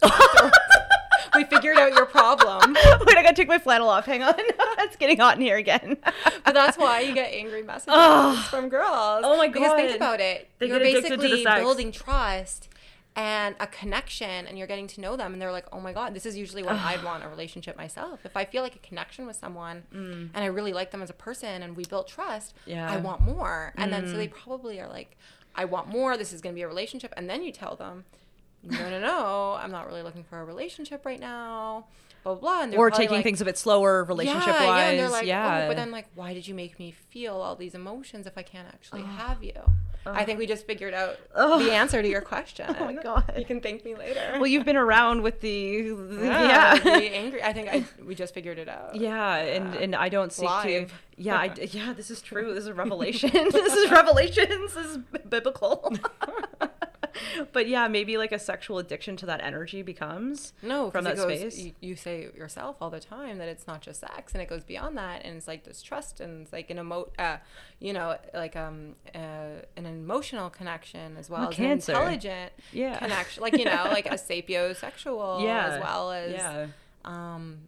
we 1.34 1.44
figured 1.44 1.76
out 1.76 1.92
your 1.92 2.06
problem. 2.06 2.74
Wait, 2.74 3.16
I 3.16 3.22
gotta 3.22 3.34
take 3.34 3.48
my 3.48 3.58
flannel 3.58 3.88
off. 3.88 4.06
Hang 4.06 4.22
on. 4.22 4.34
it's 4.38 4.96
getting 4.96 5.18
hot 5.18 5.36
in 5.36 5.42
here 5.42 5.56
again. 5.56 5.96
but 6.44 6.54
that's 6.54 6.78
why 6.78 7.00
you 7.00 7.14
get 7.14 7.32
angry 7.32 7.62
messages 7.62 7.94
oh. 7.96 8.46
from 8.50 8.68
girls. 8.68 9.22
Oh 9.24 9.36
my 9.36 9.48
god. 9.48 9.54
Because 9.54 9.72
think 9.72 9.96
about 9.96 10.20
it. 10.20 10.48
They 10.58 10.68
You're 10.68 10.78
basically 10.78 11.44
building 11.44 11.92
trust 11.92 12.68
and 13.18 13.56
a 13.58 13.66
connection 13.66 14.46
and 14.46 14.56
you're 14.56 14.68
getting 14.68 14.86
to 14.86 15.00
know 15.00 15.16
them 15.16 15.32
and 15.32 15.42
they're 15.42 15.50
like 15.50 15.66
oh 15.72 15.80
my 15.80 15.92
god 15.92 16.14
this 16.14 16.24
is 16.24 16.36
usually 16.36 16.62
what 16.62 16.76
i'd 16.76 17.02
want 17.04 17.24
a 17.24 17.28
relationship 17.28 17.76
myself 17.76 18.20
if 18.24 18.36
i 18.36 18.44
feel 18.44 18.62
like 18.62 18.76
a 18.76 18.78
connection 18.78 19.26
with 19.26 19.34
someone 19.34 19.82
mm. 19.92 20.30
and 20.32 20.36
i 20.36 20.46
really 20.46 20.72
like 20.72 20.92
them 20.92 21.02
as 21.02 21.10
a 21.10 21.14
person 21.14 21.62
and 21.64 21.76
we 21.76 21.84
built 21.86 22.06
trust 22.06 22.54
yeah. 22.64 22.88
i 22.88 22.96
want 22.96 23.20
more 23.20 23.72
and 23.76 23.90
mm. 23.90 23.96
then 23.96 24.08
so 24.08 24.16
they 24.16 24.28
mm. 24.28 24.32
probably 24.32 24.80
are 24.80 24.88
like 24.88 25.16
i 25.56 25.64
want 25.64 25.88
more 25.88 26.16
this 26.16 26.32
is 26.32 26.40
going 26.40 26.54
to 26.54 26.58
be 26.58 26.62
a 26.62 26.68
relationship 26.68 27.12
and 27.16 27.28
then 27.28 27.42
you 27.42 27.50
tell 27.50 27.74
them 27.74 28.04
no 28.62 28.88
no 28.88 29.00
no 29.00 29.58
i'm 29.60 29.72
not 29.72 29.88
really 29.88 30.02
looking 30.02 30.22
for 30.22 30.38
a 30.38 30.44
relationship 30.44 31.04
right 31.04 31.20
now 31.20 31.86
blah 32.22 32.34
blah, 32.34 32.66
blah. 32.66 32.76
or 32.76 32.90
taking 32.90 33.16
like, 33.16 33.24
things 33.24 33.40
a 33.40 33.44
bit 33.44 33.58
slower 33.58 34.04
relationship 34.04 34.46
yeah, 34.46 34.66
wise 34.66 34.80
yeah, 34.80 34.88
and 34.90 34.98
they're 34.98 35.08
like, 35.08 35.26
yeah. 35.26 35.64
Oh, 35.64 35.68
but 35.68 35.76
then 35.76 35.90
like 35.90 36.06
why 36.14 36.34
did 36.34 36.46
you 36.46 36.54
make 36.54 36.78
me 36.78 36.92
feel 37.10 37.34
all 37.34 37.56
these 37.56 37.74
emotions 37.74 38.26
if 38.26 38.36
i 38.36 38.42
can't 38.42 38.68
actually 38.68 39.02
oh. 39.02 39.06
have 39.06 39.42
you 39.42 39.54
I 40.14 40.24
think 40.24 40.38
we 40.38 40.46
just 40.46 40.66
figured 40.66 40.94
out 40.94 41.18
the 41.34 41.72
answer 41.72 42.02
to 42.02 42.08
your 42.08 42.20
question. 42.20 42.66
Oh 42.78 42.84
my 42.84 42.94
god! 42.94 43.32
You 43.36 43.44
can 43.44 43.60
thank 43.60 43.84
me 43.84 43.94
later. 43.94 44.34
Well, 44.34 44.46
you've 44.46 44.64
been 44.64 44.76
around 44.76 45.22
with 45.22 45.40
the, 45.40 45.90
the 45.90 46.16
yeah, 46.24 46.74
yeah. 46.84 46.90
angry. 46.92 47.42
I 47.42 47.52
think 47.52 47.68
I 47.68 47.84
we 48.04 48.14
just 48.14 48.34
figured 48.34 48.58
it 48.58 48.68
out. 48.68 48.94
Yeah, 48.94 49.36
and 49.36 49.74
and 49.74 49.96
I 49.96 50.08
don't 50.08 50.32
seek 50.32 50.48
Live. 50.48 50.88
to. 50.88 50.94
Yeah, 51.16 51.36
I, 51.36 51.54
yeah. 51.70 51.92
This 51.92 52.10
is 52.10 52.22
true. 52.22 52.54
This 52.54 52.64
is 52.64 52.72
revelation. 52.72 53.30
this 53.32 53.74
is 53.74 53.90
revelations. 53.90 54.74
This 54.74 54.86
is 54.86 54.98
biblical. 55.28 55.92
but 57.52 57.68
yeah, 57.68 57.88
maybe 57.88 58.16
like 58.16 58.32
a 58.32 58.38
sexual 58.38 58.78
addiction 58.78 59.16
to 59.18 59.26
that 59.26 59.40
energy 59.42 59.82
becomes 59.82 60.52
no 60.62 60.90
from 60.90 61.04
that 61.04 61.16
goes, 61.16 61.38
space. 61.38 61.58
You, 61.58 61.72
you, 61.80 61.96
say 61.96 62.28
yourself 62.36 62.76
all 62.80 62.90
the 62.90 63.00
time 63.00 63.38
that 63.38 63.48
it's 63.48 63.66
not 63.66 63.80
just 63.80 64.00
sex, 64.00 64.32
and 64.32 64.42
it 64.42 64.48
goes 64.48 64.64
beyond 64.64 64.96
that, 64.98 65.24
and 65.24 65.36
it's 65.36 65.48
like 65.48 65.64
this 65.64 65.82
trust, 65.82 66.20
and 66.20 66.42
it's 66.42 66.52
like 66.52 66.70
an 66.70 66.78
emo, 66.78 67.08
uh, 67.18 67.38
you 67.80 67.92
know, 67.92 68.16
like 68.34 68.56
um, 68.56 68.94
uh, 69.14 69.62
an 69.76 69.86
emotional 69.86 70.50
connection 70.50 71.16
as 71.16 71.30
well, 71.30 71.40
well 71.40 71.50
as 71.50 71.56
cancer. 71.56 71.92
an 71.92 71.98
intelligent 71.98 72.52
yeah. 72.72 72.98
connection, 72.98 73.42
like 73.42 73.56
you 73.56 73.64
know, 73.64 73.88
like 73.90 74.06
a 74.06 74.10
sapiosexual, 74.14 75.42
yeah, 75.42 75.66
as 75.66 75.80
well 75.80 76.12
as 76.12 76.32
yeah. 76.32 76.66
um 77.04 77.58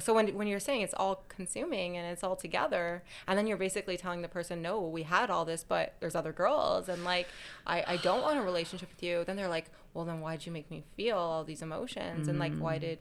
so 0.00 0.14
when 0.14 0.28
when 0.34 0.46
you're 0.46 0.60
saying 0.60 0.82
it's 0.82 0.94
all 0.94 1.24
consuming 1.28 1.96
and 1.96 2.06
it's 2.06 2.24
all 2.24 2.36
together 2.36 3.02
and 3.26 3.38
then 3.38 3.46
you're 3.46 3.56
basically 3.56 3.96
telling 3.96 4.22
the 4.22 4.28
person 4.28 4.60
no 4.60 4.80
we 4.80 5.02
had 5.04 5.30
all 5.30 5.44
this 5.44 5.64
but 5.66 5.94
there's 6.00 6.14
other 6.14 6.32
girls 6.32 6.88
and 6.88 7.04
like 7.04 7.28
i 7.66 7.84
i 7.86 7.96
don't 7.98 8.22
want 8.22 8.38
a 8.38 8.42
relationship 8.42 8.88
with 8.90 9.02
you 9.02 9.22
then 9.24 9.36
they're 9.36 9.48
like 9.48 9.70
well 9.94 10.04
then 10.04 10.20
why'd 10.20 10.44
you 10.44 10.52
make 10.52 10.70
me 10.70 10.82
feel 10.96 11.16
all 11.16 11.44
these 11.44 11.62
emotions 11.62 12.26
mm. 12.26 12.30
and 12.30 12.38
like 12.38 12.56
why 12.58 12.76
mm. 12.78 12.80
did 12.80 12.98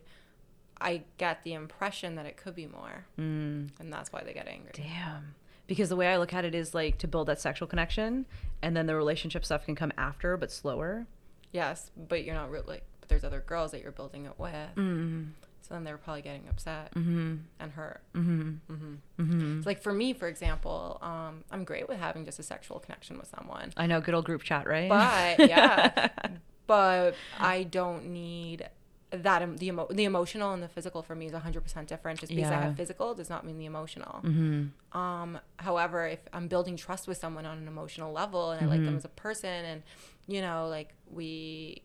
I 0.79 1.03
get 1.17 1.43
the 1.43 1.53
impression 1.53 2.15
that 2.15 2.25
it 2.25 2.37
could 2.37 2.55
be 2.55 2.67
more, 2.67 3.05
mm. 3.17 3.69
and 3.79 3.93
that's 3.93 4.11
why 4.11 4.23
they 4.23 4.33
get 4.33 4.47
angry. 4.47 4.71
Damn. 4.73 5.35
Because 5.67 5.89
the 5.89 5.95
way 5.95 6.07
I 6.07 6.17
look 6.17 6.33
at 6.33 6.45
it 6.45 6.53
is 6.53 6.75
like 6.75 6.97
to 6.99 7.07
build 7.07 7.27
that 7.27 7.39
sexual 7.41 7.67
connection, 7.67 8.25
and 8.61 8.75
then 8.75 8.85
the 8.85 8.95
relationship 8.95 9.45
stuff 9.45 9.65
can 9.65 9.75
come 9.75 9.91
after, 9.97 10.37
but 10.37 10.51
slower. 10.51 11.07
Yes, 11.51 11.91
but 11.95 12.23
you're 12.23 12.35
not 12.35 12.51
really. 12.51 12.81
But 12.99 13.09
there's 13.09 13.23
other 13.23 13.39
girls 13.39 13.71
that 13.71 13.81
you're 13.81 13.91
building 13.91 14.25
it 14.25 14.33
with. 14.37 14.53
Mm-hmm. 14.75 15.23
So 15.67 15.73
then 15.73 15.83
they're 15.83 15.97
probably 15.97 16.21
getting 16.21 16.47
upset 16.47 16.93
mm-hmm. 16.93 17.37
and 17.59 17.71
hurt. 17.71 18.01
Mm-hmm. 18.13 18.71
Mm-hmm. 18.71 18.93
mm-hmm. 19.19 19.61
like 19.65 19.81
for 19.81 19.91
me, 19.91 20.13
for 20.13 20.27
example, 20.27 20.99
um, 21.01 21.43
I'm 21.49 21.63
great 21.63 21.89
with 21.89 21.97
having 21.97 22.23
just 22.23 22.37
a 22.37 22.43
sexual 22.43 22.79
connection 22.79 23.17
with 23.17 23.27
someone. 23.27 23.73
I 23.75 23.87
know, 23.87 23.99
good 23.99 24.13
old 24.13 24.25
group 24.25 24.43
chat, 24.43 24.67
right? 24.67 24.89
But 24.89 25.49
yeah, 25.49 26.09
but 26.67 27.15
I 27.39 27.63
don't 27.63 28.07
need 28.07 28.69
that 29.11 29.57
the 29.57 29.67
emo- 29.67 29.87
the 29.89 30.03
emotional 30.03 30.53
and 30.53 30.61
the 30.61 30.67
physical 30.67 31.01
for 31.01 31.15
me 31.15 31.27
is 31.27 31.31
100% 31.31 31.87
different 31.87 32.19
just 32.19 32.33
because 32.35 32.49
yeah. 32.49 32.59
i 32.59 32.61
have 32.63 32.75
physical 32.75 33.13
does 33.13 33.29
not 33.29 33.45
mean 33.45 33.57
the 33.57 33.65
emotional 33.65 34.19
mm-hmm. 34.23 34.97
um 34.97 35.39
however 35.57 36.05
if 36.07 36.19
i'm 36.33 36.47
building 36.47 36.75
trust 36.75 37.07
with 37.07 37.17
someone 37.17 37.45
on 37.45 37.57
an 37.57 37.67
emotional 37.67 38.11
level 38.11 38.51
and 38.51 38.61
mm-hmm. 38.61 38.69
i 38.69 38.71
like 38.71 38.79
them 38.79 38.89
mm-hmm. 38.89 38.97
as 38.97 39.05
a 39.05 39.09
person 39.09 39.63
and 39.65 39.83
you 40.27 40.41
know 40.41 40.67
like 40.67 40.93
we 41.09 41.81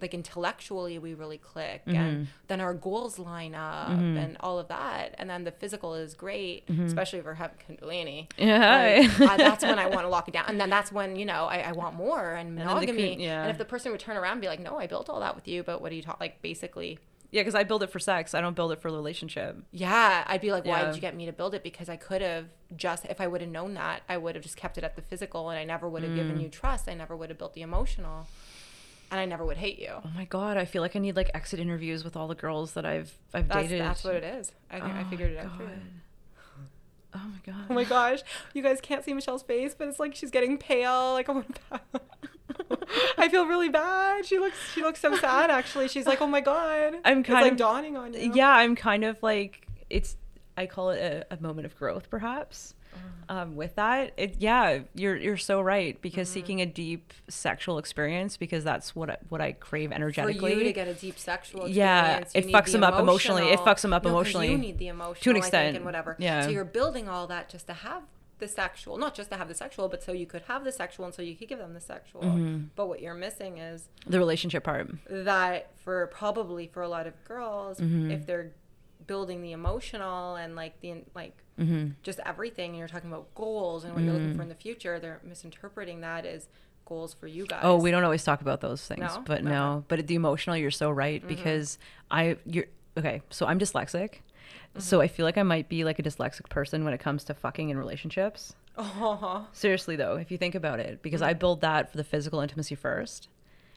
like 0.00 0.14
intellectually 0.14 0.98
we 0.98 1.14
really 1.14 1.38
click 1.38 1.84
mm-hmm. 1.86 1.96
and 1.96 2.28
then 2.46 2.60
our 2.60 2.74
goals 2.74 3.18
line 3.18 3.54
up 3.54 3.88
mm-hmm. 3.88 4.16
and 4.16 4.36
all 4.40 4.58
of 4.58 4.68
that 4.68 5.14
and 5.18 5.28
then 5.28 5.44
the 5.44 5.50
physical 5.50 5.94
is 5.94 6.14
great 6.14 6.66
mm-hmm. 6.66 6.84
especially 6.84 7.18
if 7.18 7.24
we're 7.24 7.34
having 7.34 7.56
kundalini 7.68 8.26
yeah 8.36 9.08
like, 9.18 9.36
that's 9.38 9.64
when 9.64 9.78
i 9.78 9.86
want 9.86 10.02
to 10.02 10.08
lock 10.08 10.28
it 10.28 10.32
down 10.32 10.44
and 10.48 10.60
then 10.60 10.70
that's 10.70 10.92
when 10.92 11.16
you 11.16 11.24
know 11.24 11.46
i, 11.46 11.58
I 11.58 11.72
want 11.72 11.96
more 11.96 12.34
and 12.34 12.54
monogamy 12.54 13.12
and, 13.12 13.22
yeah. 13.22 13.42
and 13.42 13.50
if 13.50 13.58
the 13.58 13.64
person 13.64 13.92
would 13.92 14.00
turn 14.00 14.16
around 14.16 14.32
and 14.32 14.40
be 14.40 14.48
like 14.48 14.60
no 14.60 14.78
i 14.78 14.86
built 14.86 15.08
all 15.08 15.20
that 15.20 15.34
with 15.34 15.48
you 15.48 15.62
but 15.62 15.80
what 15.80 15.90
do 15.90 15.96
you 15.96 16.02
talk 16.02 16.20
like 16.20 16.40
basically 16.42 16.98
yeah, 17.30 17.42
because 17.42 17.54
I 17.54 17.62
build 17.62 17.82
it 17.82 17.90
for 17.90 17.98
sex. 17.98 18.34
I 18.34 18.40
don't 18.40 18.56
build 18.56 18.72
it 18.72 18.80
for 18.80 18.90
the 18.90 18.96
relationship. 18.96 19.58
Yeah, 19.70 20.24
I'd 20.26 20.40
be 20.40 20.50
like, 20.50 20.64
why 20.64 20.80
yeah. 20.80 20.86
did 20.86 20.94
you 20.94 21.00
get 21.02 21.14
me 21.14 21.26
to 21.26 21.32
build 21.32 21.54
it? 21.54 21.62
Because 21.62 21.90
I 21.90 21.96
could 21.96 22.22
have 22.22 22.46
just, 22.74 23.04
if 23.04 23.20
I 23.20 23.26
would 23.26 23.42
have 23.42 23.50
known 23.50 23.74
that, 23.74 24.02
I 24.08 24.16
would 24.16 24.34
have 24.34 24.42
just 24.42 24.56
kept 24.56 24.78
it 24.78 24.84
at 24.84 24.96
the 24.96 25.02
physical, 25.02 25.50
and 25.50 25.58
I 25.58 25.64
never 25.64 25.88
would 25.88 26.02
have 26.02 26.12
mm. 26.12 26.16
given 26.16 26.40
you 26.40 26.48
trust. 26.48 26.88
I 26.88 26.94
never 26.94 27.14
would 27.14 27.28
have 27.28 27.36
built 27.36 27.52
the 27.52 27.60
emotional 27.60 28.26
and 29.10 29.20
I 29.20 29.24
never 29.24 29.44
would 29.44 29.56
hate 29.56 29.78
you. 29.78 29.92
Oh 30.04 30.10
my 30.14 30.24
god, 30.24 30.56
I 30.56 30.64
feel 30.64 30.82
like 30.82 30.96
I 30.96 30.98
need 30.98 31.16
like 31.16 31.30
exit 31.34 31.60
interviews 31.60 32.04
with 32.04 32.16
all 32.16 32.28
the 32.28 32.34
girls 32.34 32.72
that 32.72 32.84
I've 32.84 33.12
I've 33.32 33.48
that's, 33.48 33.68
dated. 33.68 33.80
That's 33.80 34.04
what 34.04 34.14
it 34.14 34.24
is. 34.24 34.52
I 34.70 34.80
think 34.80 34.94
oh 34.94 34.98
I 34.98 35.04
figured 35.04 35.32
it 35.32 35.38
out 35.38 35.56
for 35.56 35.62
you. 35.64 35.70
Oh 37.14 37.22
my 37.24 37.52
god. 37.52 37.64
Oh 37.70 37.74
my 37.74 37.84
gosh. 37.84 38.20
You 38.52 38.62
guys 38.62 38.80
can't 38.80 39.04
see 39.04 39.14
Michelle's 39.14 39.42
face, 39.42 39.74
but 39.74 39.88
it's 39.88 39.98
like 39.98 40.14
she's 40.14 40.30
getting 40.30 40.58
pale. 40.58 41.12
Like 41.12 41.28
oh 41.28 41.42
I 43.18 43.28
feel 43.28 43.46
really 43.46 43.68
bad. 43.68 44.26
She 44.26 44.38
looks 44.38 44.56
she 44.74 44.82
looks 44.82 45.00
so 45.00 45.16
sad 45.16 45.50
actually. 45.50 45.88
She's 45.88 46.06
like, 46.06 46.20
"Oh 46.20 46.26
my 46.26 46.40
god." 46.40 46.94
I'm 47.04 47.22
kind 47.22 47.38
it's 47.38 47.46
of 47.46 47.52
like 47.52 47.56
dawning 47.56 47.96
on 47.96 48.14
you. 48.14 48.32
Yeah, 48.34 48.50
I'm 48.50 48.76
kind 48.76 49.04
of 49.04 49.22
like 49.22 49.66
it's 49.88 50.16
I 50.56 50.66
call 50.66 50.90
it 50.90 50.98
a, 51.30 51.34
a 51.34 51.40
moment 51.40 51.66
of 51.66 51.76
growth 51.76 52.10
perhaps 52.10 52.74
um, 53.28 53.56
with 53.56 53.74
that 53.76 54.12
it, 54.16 54.36
yeah 54.38 54.80
you're 54.94 55.16
you're 55.16 55.36
so 55.36 55.60
right 55.60 56.00
because 56.00 56.28
mm-hmm. 56.28 56.34
seeking 56.34 56.60
a 56.60 56.66
deep 56.66 57.12
sexual 57.28 57.78
experience 57.78 58.36
because 58.36 58.64
that's 58.64 58.96
what 58.96 59.10
I, 59.10 59.16
what 59.28 59.40
I 59.40 59.52
crave 59.52 59.92
energetically 59.92 60.52
for 60.52 60.58
you 60.58 60.64
to 60.64 60.72
get 60.72 60.88
a 60.88 60.94
deep 60.94 61.18
sexual 61.18 61.68
yeah 61.68 62.24
it 62.34 62.46
fucks 62.46 62.72
them 62.72 62.82
up 62.82 62.98
emotionally. 62.98 63.48
It 63.48 63.60
fucks 63.60 63.82
them 63.82 63.92
up 63.92 64.04
no, 64.04 64.10
emotionally 64.10 64.50
you 64.50 64.58
need 64.58 64.78
the 64.78 64.88
emotional 64.88 65.22
to 65.22 65.30
an 65.30 65.36
extent. 65.36 65.76
and 65.76 65.84
whatever. 65.84 66.16
Yeah. 66.18 66.42
so 66.42 66.50
you're 66.50 66.64
building 66.64 67.08
all 67.08 67.26
that 67.26 67.48
just 67.48 67.66
to 67.66 67.74
have 67.74 68.02
the 68.38 68.48
sexual 68.48 68.96
not 68.96 69.14
just 69.14 69.30
to 69.30 69.36
have 69.36 69.48
the 69.48 69.54
sexual 69.54 69.88
but 69.88 70.02
so 70.02 70.12
you 70.12 70.24
could 70.24 70.42
have 70.42 70.64
the 70.64 70.72
sexual 70.72 71.04
and 71.04 71.14
so 71.14 71.22
you 71.22 71.34
could 71.34 71.48
give 71.48 71.58
them 71.58 71.74
the 71.74 71.80
sexual. 71.80 72.22
Mm-hmm. 72.22 72.64
but 72.76 72.88
what 72.88 73.02
you're 73.02 73.14
missing 73.14 73.58
is 73.58 73.88
the 74.06 74.18
relationship 74.18 74.64
part. 74.64 74.90
that 75.10 75.70
for 75.84 76.06
probably 76.08 76.66
for 76.66 76.82
a 76.82 76.88
lot 76.88 77.06
of 77.06 77.12
girls 77.24 77.78
mm-hmm. 77.78 78.10
if 78.10 78.26
they're 78.26 78.52
building 79.06 79.42
the 79.42 79.52
emotional 79.52 80.36
and 80.36 80.54
like 80.54 80.80
the 80.80 81.02
like 81.14 81.36
mm-hmm. 81.58 81.88
just 82.02 82.20
everything 82.24 82.70
and 82.70 82.78
you're 82.78 82.88
talking 82.88 83.10
about 83.10 83.32
goals 83.34 83.84
and 83.84 83.94
what 83.94 84.02
mm. 84.02 84.06
you're 84.06 84.14
looking 84.14 84.36
for 84.36 84.42
in 84.42 84.48
the 84.48 84.54
future 84.54 84.98
they're 84.98 85.20
misinterpreting 85.24 86.00
that 86.00 86.24
as 86.24 86.48
goals 86.84 87.12
for 87.12 87.26
you 87.26 87.46
guys 87.46 87.60
oh 87.62 87.76
we 87.76 87.90
don't 87.90 88.04
always 88.04 88.24
talk 88.24 88.40
about 88.40 88.60
those 88.60 88.86
things 88.86 89.00
no? 89.00 89.22
but 89.26 89.44
no 89.44 89.84
but 89.88 90.06
the 90.06 90.14
emotional 90.14 90.56
you're 90.56 90.70
so 90.70 90.90
right 90.90 91.20
mm-hmm. 91.20 91.28
because 91.28 91.78
i 92.10 92.36
you're 92.46 92.64
okay 92.96 93.20
so 93.30 93.46
i'm 93.46 93.58
dyslexic 93.58 94.10
mm-hmm. 94.10 94.80
so 94.80 95.00
i 95.00 95.08
feel 95.08 95.26
like 95.26 95.36
i 95.36 95.42
might 95.42 95.68
be 95.68 95.84
like 95.84 95.98
a 95.98 96.02
dyslexic 96.02 96.48
person 96.48 96.84
when 96.84 96.94
it 96.94 96.98
comes 96.98 97.24
to 97.24 97.34
fucking 97.34 97.68
in 97.68 97.78
relationships 97.78 98.54
uh-huh. 98.76 99.40
seriously 99.52 99.96
though 99.96 100.16
if 100.16 100.30
you 100.30 100.38
think 100.38 100.54
about 100.54 100.80
it 100.80 101.02
because 101.02 101.20
i 101.20 101.32
mm-hmm. 101.32 101.40
build 101.40 101.60
that 101.60 101.90
for 101.90 101.96
the 101.96 102.04
physical 102.04 102.40
intimacy 102.40 102.74
first 102.74 103.28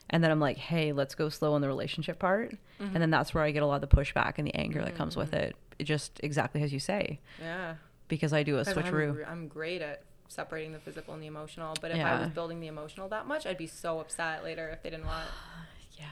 and 0.10 0.24
then 0.24 0.32
I'm 0.32 0.40
like, 0.40 0.58
hey, 0.58 0.92
let's 0.92 1.16
go 1.16 1.30
slow 1.30 1.54
on 1.54 1.62
the 1.62 1.68
relationship 1.68 2.20
part, 2.20 2.52
mm-hmm. 2.52 2.94
and 2.94 3.02
then 3.02 3.10
that's 3.10 3.34
where 3.34 3.44
I 3.44 3.52
get 3.52 3.64
a 3.64 3.66
lot 3.66 3.82
of 3.84 3.90
the 3.90 3.96
pushback 3.96 4.34
and 4.38 4.48
the 4.48 4.56
anger 4.56 4.80
mm-hmm. 4.80 4.90
that 4.90 4.96
comes 4.96 5.16
with 5.16 5.32
mm-hmm. 5.32 5.46
it. 5.46 5.56
it. 5.80 5.84
Just 5.86 6.20
exactly 6.24 6.64
as 6.64 6.74
you 6.74 6.80
say. 6.80 7.20
Yeah. 7.40 7.76
Because 8.08 8.34
I 8.34 8.44
do 8.44 8.58
a 8.58 8.66
switcheroo. 8.66 9.26
I'm, 9.26 9.32
I'm, 9.32 9.48
great 9.48 9.82
at 9.82 10.04
separating 10.28 10.74
the 10.74 10.80
physical 10.80 11.14
and 11.14 11.24
the 11.24 11.28
emotional, 11.28 11.76
but 11.80 11.92
if 11.92 11.98
yeah. 11.98 12.18
I 12.18 12.22
was 12.22 12.30
building 12.30 12.60
the 12.60 12.68
emotional 12.68 13.08
that 13.10 13.26
much, 13.26 13.46
I'd 13.46 13.58
be 13.58 13.68
so 13.68 14.00
upset 14.00 14.44
later 14.44 14.70
if 14.70 14.84
they 14.84 14.90
didn't 14.90 15.06
want. 15.06 15.28
yeah. 15.98 16.06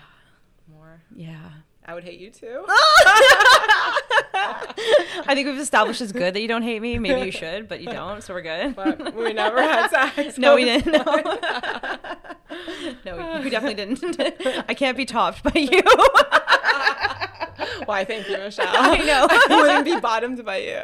More. 0.72 1.02
Yeah. 1.14 1.50
I 1.86 1.94
would 1.94 2.04
hate 2.04 2.20
you 2.20 2.30
too. 2.30 2.66
I 4.34 5.34
think 5.34 5.48
we've 5.48 5.60
established 5.60 6.02
it's 6.02 6.12
good 6.12 6.34
that 6.36 6.42
you 6.42 6.48
don't 6.48 6.62
hate 6.62 6.82
me. 6.82 7.00
Maybe 7.00 7.26
you 7.26 7.32
should, 7.32 7.68
but 7.68 7.82
you 7.82 7.88
don't, 7.92 8.22
so 8.24 8.34
we're 8.34 8.42
good. 8.42 8.76
But 8.76 9.16
we 9.16 9.34
never 9.34 9.62
had 9.62 9.90
sex. 10.16 10.38
no, 10.38 10.56
we 10.56 10.66
didn't. 10.66 10.92
No. 10.92 11.98
no, 13.06 13.42
we 13.44 13.50
definitely 13.50 13.76
didn't. 13.76 14.20
I 14.70 14.74
can't 14.74 14.98
be 14.98 15.06
topped 15.06 15.44
by 15.44 15.60
you. 15.60 15.82
Why, 17.86 18.06
thank 18.06 18.30
you, 18.30 18.38
Michelle. 18.38 18.68
I 18.68 18.98
know. 18.98 19.28
I 19.30 19.62
wouldn't 19.62 19.86
be 19.86 20.00
bottomed 20.00 20.44
by 20.46 20.58
you. 20.58 20.80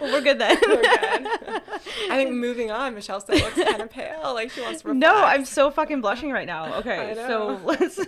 well, 0.00 0.12
we're 0.12 0.20
good 0.20 0.38
then. 0.38 0.56
We're 0.66 0.82
good. 0.82 1.62
I 2.10 2.16
think 2.16 2.32
moving 2.32 2.70
on, 2.70 2.94
Michelle 2.94 3.20
still 3.20 3.36
looks 3.36 3.54
kind 3.54 3.80
of 3.80 3.90
pale. 3.90 4.34
Like 4.34 4.50
she 4.50 4.60
wants 4.60 4.82
to 4.82 4.88
reflect. 4.88 5.00
No, 5.00 5.24
I'm 5.24 5.44
so 5.44 5.70
fucking 5.70 6.00
blushing 6.00 6.32
right 6.32 6.46
now. 6.46 6.74
Okay, 6.78 7.14
so 7.14 7.60
let's 7.64 8.00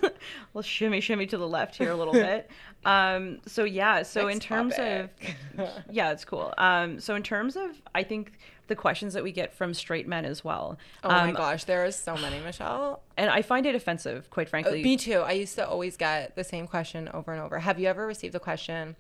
let's 0.55 0.67
shimmy 0.67 1.01
shimmy 1.01 1.27
to 1.27 1.39
the 1.39 1.49
left 1.49 1.77
here 1.77 1.91
a 1.91 1.97
little 1.97 2.13
bit. 2.15 2.51
Um, 2.85 3.41
so 3.47 3.65
yeah, 3.65 4.03
so 4.03 4.23
Next 4.27 4.35
in 4.35 4.41
terms 4.41 4.77
topic. 4.77 5.37
of 5.59 5.69
yeah, 5.91 6.13
it's 6.13 6.25
cool. 6.25 6.53
Um, 6.59 7.01
so 7.01 7.15
in 7.15 7.23
terms 7.23 7.57
of 7.57 7.71
I 7.95 8.03
think 8.03 8.33
the 8.69 8.77
questions 8.77 9.15
that 9.15 9.23
we 9.23 9.33
get 9.33 9.53
from 9.55 9.75
straight 9.75 10.07
men 10.07 10.25
as 10.25 10.45
well. 10.45 10.79
Oh 11.03 11.11
um, 11.11 11.27
my 11.29 11.33
gosh, 11.33 11.65
there 11.65 11.85
is 11.85 11.97
so 11.97 12.17
many, 12.17 12.39
Michelle. 12.41 13.03
And 13.17 13.31
I 13.31 13.43
find 13.43 13.67
it 13.67 13.75
offensive, 13.75 14.31
quite 14.31 14.49
frankly. 14.49 14.81
Uh, 14.81 14.85
me 14.85 14.97
too. 14.97 15.21
I 15.21 15.33
used 15.33 15.57
to 15.57 15.67
always 15.67 15.97
get 15.97 16.37
the 16.37 16.45
same 16.45 16.67
question 16.67 17.09
over 17.13 17.33
and 17.33 17.43
over. 17.43 17.59
Have 17.59 17.81
you 17.81 17.89
ever 17.89 18.07
received 18.07 18.35
the 18.35 18.41
question? 18.41 18.97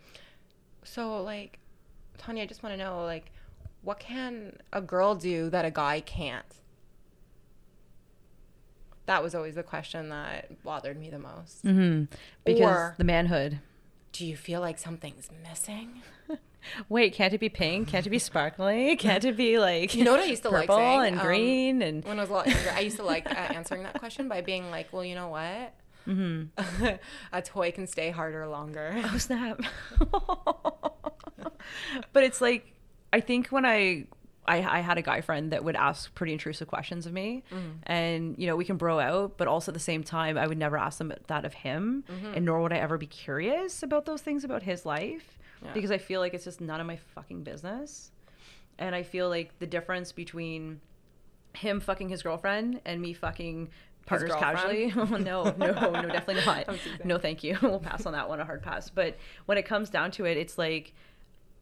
So 0.85 1.23
like, 1.23 1.59
Tanya, 2.19 2.43
I 2.43 2.47
just 2.47 2.63
want 2.63 2.73
to 2.73 2.77
know 2.77 3.05
like, 3.05 3.31
what 3.83 4.01
can 4.01 4.57
a 4.73 4.81
girl 4.81 5.15
do 5.15 5.51
that 5.51 5.65
a 5.65 5.71
guy 5.71 6.01
can't? 6.01 6.45
That 9.07 9.23
was 9.23 9.35
always 9.35 9.55
the 9.55 9.63
question 9.63 10.11
that 10.11 10.63
bothered 10.63 10.99
me 10.99 11.09
the 11.09 11.19
most. 11.19 11.65
Mm-hmm. 11.65 12.05
Because 12.45 12.61
or, 12.61 12.95
the 12.99 13.05
manhood. 13.05 13.61
Do 14.19 14.27
you 14.27 14.37
feel 14.37 14.61
like 14.61 14.79
something's 14.79 15.31
missing? 15.49 16.03
Wait, 16.89 17.15
can't 17.15 17.33
it 17.33 17.39
be 17.39 17.49
pink? 17.49 17.87
Can't 17.87 18.05
it 18.05 18.11
be 18.11 18.19
sparkly? 18.19 18.97
Can't 18.99 19.25
it 19.25 19.37
be 19.37 19.61
like 19.61 19.95
you 19.95 20.03
know 20.03 20.11
what 20.11 20.19
I 20.19 20.25
used 20.25 20.43
to 20.43 20.51
purple 20.51 20.75
like 20.75 20.85
saying? 20.85 21.13
and 21.13 21.21
um, 21.21 21.25
green 21.25 21.83
and 21.83 22.05
when 22.05 22.19
I 22.19 22.23
was 22.23 22.31
a 22.31 22.33
lot 22.33 22.49
younger, 22.49 22.71
I 22.75 22.81
used 22.81 22.97
to 22.97 23.05
like 23.05 23.31
uh, 23.31 23.35
answering 23.55 23.85
that 23.85 23.97
question 24.01 24.29
by 24.29 24.41
being 24.41 24.73
like, 24.73 24.93
well, 24.93 25.05
you 25.05 25.15
know 25.15 25.29
what? 25.29 25.73
Mm-hmm. 26.09 26.87
a 27.33 27.43
toy 27.43 27.71
can 27.71 27.87
stay 27.87 28.11
harder 28.11 28.49
longer. 28.49 29.01
Oh 29.05 29.19
snap! 29.19 29.61
but 32.13 32.25
it's 32.25 32.41
like 32.41 32.75
I 33.13 33.21
think 33.21 33.51
when 33.51 33.65
I 33.65 34.07
I, 34.49 34.79
I, 34.79 34.81
had 34.81 34.99
a 34.99 35.03
guy 35.03 35.21
friend 35.21 35.53
that 35.53 35.63
would 35.63 35.77
ask 35.77 36.15
pretty 36.15 36.33
intrusive 36.33 36.69
questions 36.69 37.07
of 37.07 37.13
me 37.13 37.45
mm-hmm. 37.53 37.71
and 37.85 38.35
you 38.39 38.47
know 38.47 38.57
we 38.57 38.65
can 38.65 38.77
bro 38.77 38.99
out 38.99 39.37
but 39.37 39.47
also 39.47 39.71
at 39.71 39.75
the 39.75 39.81
same 39.81 40.03
time 40.03 40.39
i 40.39 40.47
would 40.47 40.59
never 40.59 40.77
ask 40.77 40.99
them 40.99 41.13
that 41.27 41.45
of 41.45 41.53
him 41.53 42.05
mm-hmm. 42.11 42.35
and 42.35 42.45
nor 42.45 42.61
would 42.63 42.73
i 42.73 42.77
ever 42.77 42.99
be 42.99 43.07
curious 43.07 43.83
about 43.83 44.07
those 44.07 44.23
things 44.23 44.45
about 44.45 44.63
his 44.63 44.87
life 44.87 45.39
yeah. 45.63 45.73
because 45.73 45.91
I 45.91 45.99
feel 45.99 46.21
like 46.21 46.35
it's 46.35 46.45
just 46.45 46.61
none 46.61 46.81
of 46.81 46.87
my 46.87 46.97
fucking 47.15 47.43
business. 47.43 48.11
And 48.79 48.95
I 48.95 49.03
feel 49.03 49.29
like 49.29 49.59
the 49.59 49.67
difference 49.67 50.13
between 50.13 50.81
him 51.55 51.81
fucking 51.81 52.09
his 52.09 52.23
girlfriend 52.23 52.81
and 52.85 53.01
me 53.01 53.13
fucking 53.13 53.71
partners 54.07 54.35
casually. 54.35 54.93
oh, 54.97 55.05
no, 55.05 55.55
no, 55.57 55.73
no, 55.73 56.03
definitely 56.09 56.45
not. 56.45 56.69
no, 57.05 57.19
thank 57.19 57.43
you. 57.43 57.59
we'll 57.63 57.81
pass 57.81 58.07
on 58.07 58.13
that 58.13 58.29
one, 58.29 58.41
a 58.41 58.45
hard 58.45 58.63
pass. 58.63 58.89
But 58.89 59.17
when 59.47 59.59
it 59.59 59.65
comes 59.65 59.91
down 59.91 60.11
to 60.13 60.25
it, 60.25 60.37
it's 60.37 60.59
like 60.59 60.95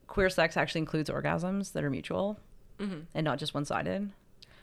queer 0.07 0.29
sex 0.29 0.57
actually 0.57 0.81
includes 0.81 1.11
orgasms 1.11 1.73
that 1.73 1.83
are 1.83 1.91
mutual 1.91 2.39
mm-hmm. 2.79 3.01
and 3.15 3.25
not 3.25 3.39
just 3.39 3.55
one 3.55 3.65
sided. 3.65 4.11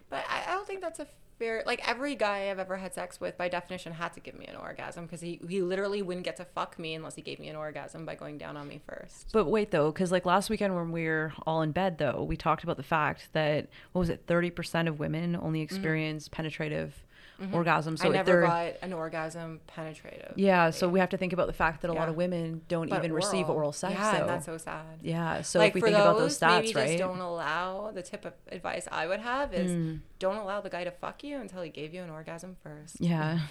But 0.09 0.25
I, 0.29 0.51
I 0.51 0.51
don't 0.53 0.67
think 0.67 0.81
that's 0.81 0.99
a 0.99 1.07
fair 1.39 1.63
like 1.65 1.87
every 1.87 2.15
guy 2.15 2.49
I've 2.49 2.59
ever 2.59 2.77
had 2.77 2.93
sex 2.93 3.19
with 3.19 3.37
by 3.37 3.49
definition 3.49 3.93
had 3.93 4.13
to 4.13 4.19
give 4.19 4.35
me 4.35 4.45
an 4.45 4.55
orgasm 4.55 5.05
because 5.05 5.21
he, 5.21 5.39
he 5.47 5.61
literally 5.61 6.01
wouldn't 6.01 6.25
get 6.25 6.37
to 6.37 6.45
fuck 6.45 6.77
me 6.77 6.93
unless 6.93 7.15
he 7.15 7.21
gave 7.21 7.39
me 7.39 7.49
an 7.49 7.55
orgasm 7.55 8.05
by 8.05 8.15
going 8.15 8.37
down 8.37 8.55
on 8.55 8.67
me 8.67 8.81
first. 8.85 9.29
But 9.33 9.45
wait 9.45 9.71
though, 9.71 9.91
because 9.91 10.11
like 10.11 10.25
last 10.25 10.49
weekend 10.49 10.75
when 10.75 10.91
we 10.91 11.05
were 11.05 11.33
all 11.45 11.61
in 11.61 11.71
bed 11.71 11.97
though, 11.97 12.23
we 12.23 12.37
talked 12.37 12.63
about 12.63 12.77
the 12.77 12.83
fact 12.83 13.29
that 13.33 13.67
what 13.91 13.99
was 13.99 14.09
it, 14.09 14.23
thirty 14.27 14.51
percent 14.51 14.87
of 14.87 14.99
women 14.99 15.35
only 15.35 15.59
mm-hmm. 15.59 15.63
experience 15.63 16.25
mm-hmm. 16.25 16.35
penetrative 16.35 17.03
mm-hmm. 17.41 17.53
orgasm. 17.53 17.97
So 17.97 18.09
I 18.09 18.11
never 18.11 18.41
got 18.41 18.73
an 18.81 18.93
orgasm 18.93 19.61
penetrative. 19.67 20.33
Yeah, 20.35 20.69
so 20.69 20.89
we 20.89 20.99
have 20.99 21.09
to 21.09 21.17
think 21.17 21.33
about 21.33 21.47
the 21.47 21.53
fact 21.53 21.81
that 21.81 21.91
a 21.91 21.93
yeah. 21.93 21.99
lot 21.99 22.09
of 22.09 22.15
women 22.15 22.61
don't 22.67 22.89
but 22.89 22.99
even 22.99 23.11
oral. 23.11 23.25
receive 23.25 23.49
oral 23.49 23.71
sex. 23.71 23.95
Yeah, 23.95 24.19
so. 24.19 24.25
that's 24.27 24.45
so 24.45 24.57
sad. 24.57 24.99
Yeah, 25.01 25.41
so 25.41 25.59
like 25.59 25.69
if 25.69 25.75
we 25.75 25.81
think 25.81 25.95
those, 25.95 26.01
about 26.01 26.17
those 26.17 26.39
stats, 26.39 26.61
maybe 26.61 26.73
right? 26.73 26.87
Just 26.87 26.99
don't 26.99 27.19
allow. 27.19 27.91
The 27.93 28.03
tip 28.03 28.25
of 28.25 28.33
advice 28.49 28.87
I 28.91 29.07
would 29.07 29.19
have 29.19 29.53
is 29.53 29.71
mm. 29.71 29.99
don't 30.19 30.37
allow 30.37 30.61
the 30.61 30.69
guy 30.69 30.83
to 30.83 30.91
fuck 30.91 31.23
you 31.23 31.39
until 31.39 31.61
he 31.61 31.69
gave 31.69 31.93
you 31.93 32.01
an 32.01 32.09
orgasm 32.09 32.55
first. 32.63 32.99
Yeah. 32.99 33.39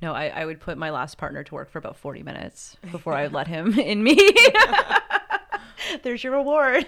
No, 0.00 0.12
I, 0.12 0.28
I 0.28 0.44
would 0.44 0.60
put 0.60 0.78
my 0.78 0.90
last 0.90 1.18
partner 1.18 1.42
to 1.44 1.54
work 1.54 1.70
for 1.70 1.78
about 1.78 1.96
40 1.96 2.22
minutes 2.22 2.76
before 2.92 3.14
I 3.14 3.24
would 3.24 3.32
let 3.32 3.48
him 3.48 3.78
in 3.78 4.02
me. 4.02 4.16
There's 6.02 6.22
your 6.22 6.34
reward. 6.34 6.84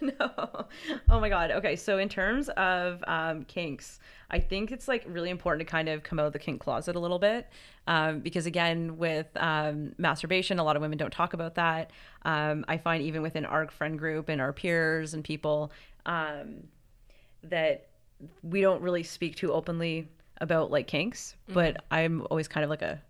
no. 0.00 0.66
Oh 1.08 1.20
my 1.20 1.28
god. 1.28 1.50
Okay, 1.50 1.76
so 1.76 1.98
in 1.98 2.08
terms 2.08 2.48
of 2.50 3.02
um, 3.06 3.44
kinks, 3.44 4.00
I 4.30 4.40
think 4.40 4.72
it's 4.72 4.88
like 4.88 5.04
really 5.06 5.30
important 5.30 5.66
to 5.66 5.70
kind 5.70 5.88
of 5.88 6.02
come 6.02 6.18
out 6.18 6.26
of 6.26 6.32
the 6.32 6.38
kink 6.38 6.60
closet 6.60 6.96
a 6.96 6.98
little 6.98 7.18
bit, 7.18 7.48
um, 7.86 8.20
because 8.20 8.44
again, 8.44 8.98
with 8.98 9.26
um, 9.36 9.94
masturbation, 9.96 10.58
a 10.58 10.64
lot 10.64 10.76
of 10.76 10.82
women 10.82 10.98
don't 10.98 11.12
talk 11.12 11.32
about 11.32 11.54
that. 11.54 11.90
Um, 12.22 12.64
I 12.68 12.76
find 12.76 13.02
even 13.02 13.22
within 13.22 13.46
our 13.46 13.68
friend 13.68 13.98
group 13.98 14.28
and 14.28 14.40
our 14.40 14.52
peers 14.52 15.14
and 15.14 15.24
people 15.24 15.72
um, 16.04 16.64
that 17.44 17.88
we 18.42 18.60
don't 18.60 18.82
really 18.82 19.02
speak 19.02 19.36
too 19.36 19.52
openly 19.52 20.08
about 20.40 20.70
like 20.70 20.86
kinks, 20.86 21.34
mm-hmm. 21.44 21.54
but 21.54 21.84
I'm 21.90 22.26
always 22.30 22.48
kind 22.48 22.64
of 22.64 22.70
like 22.70 22.82
a 22.82 23.00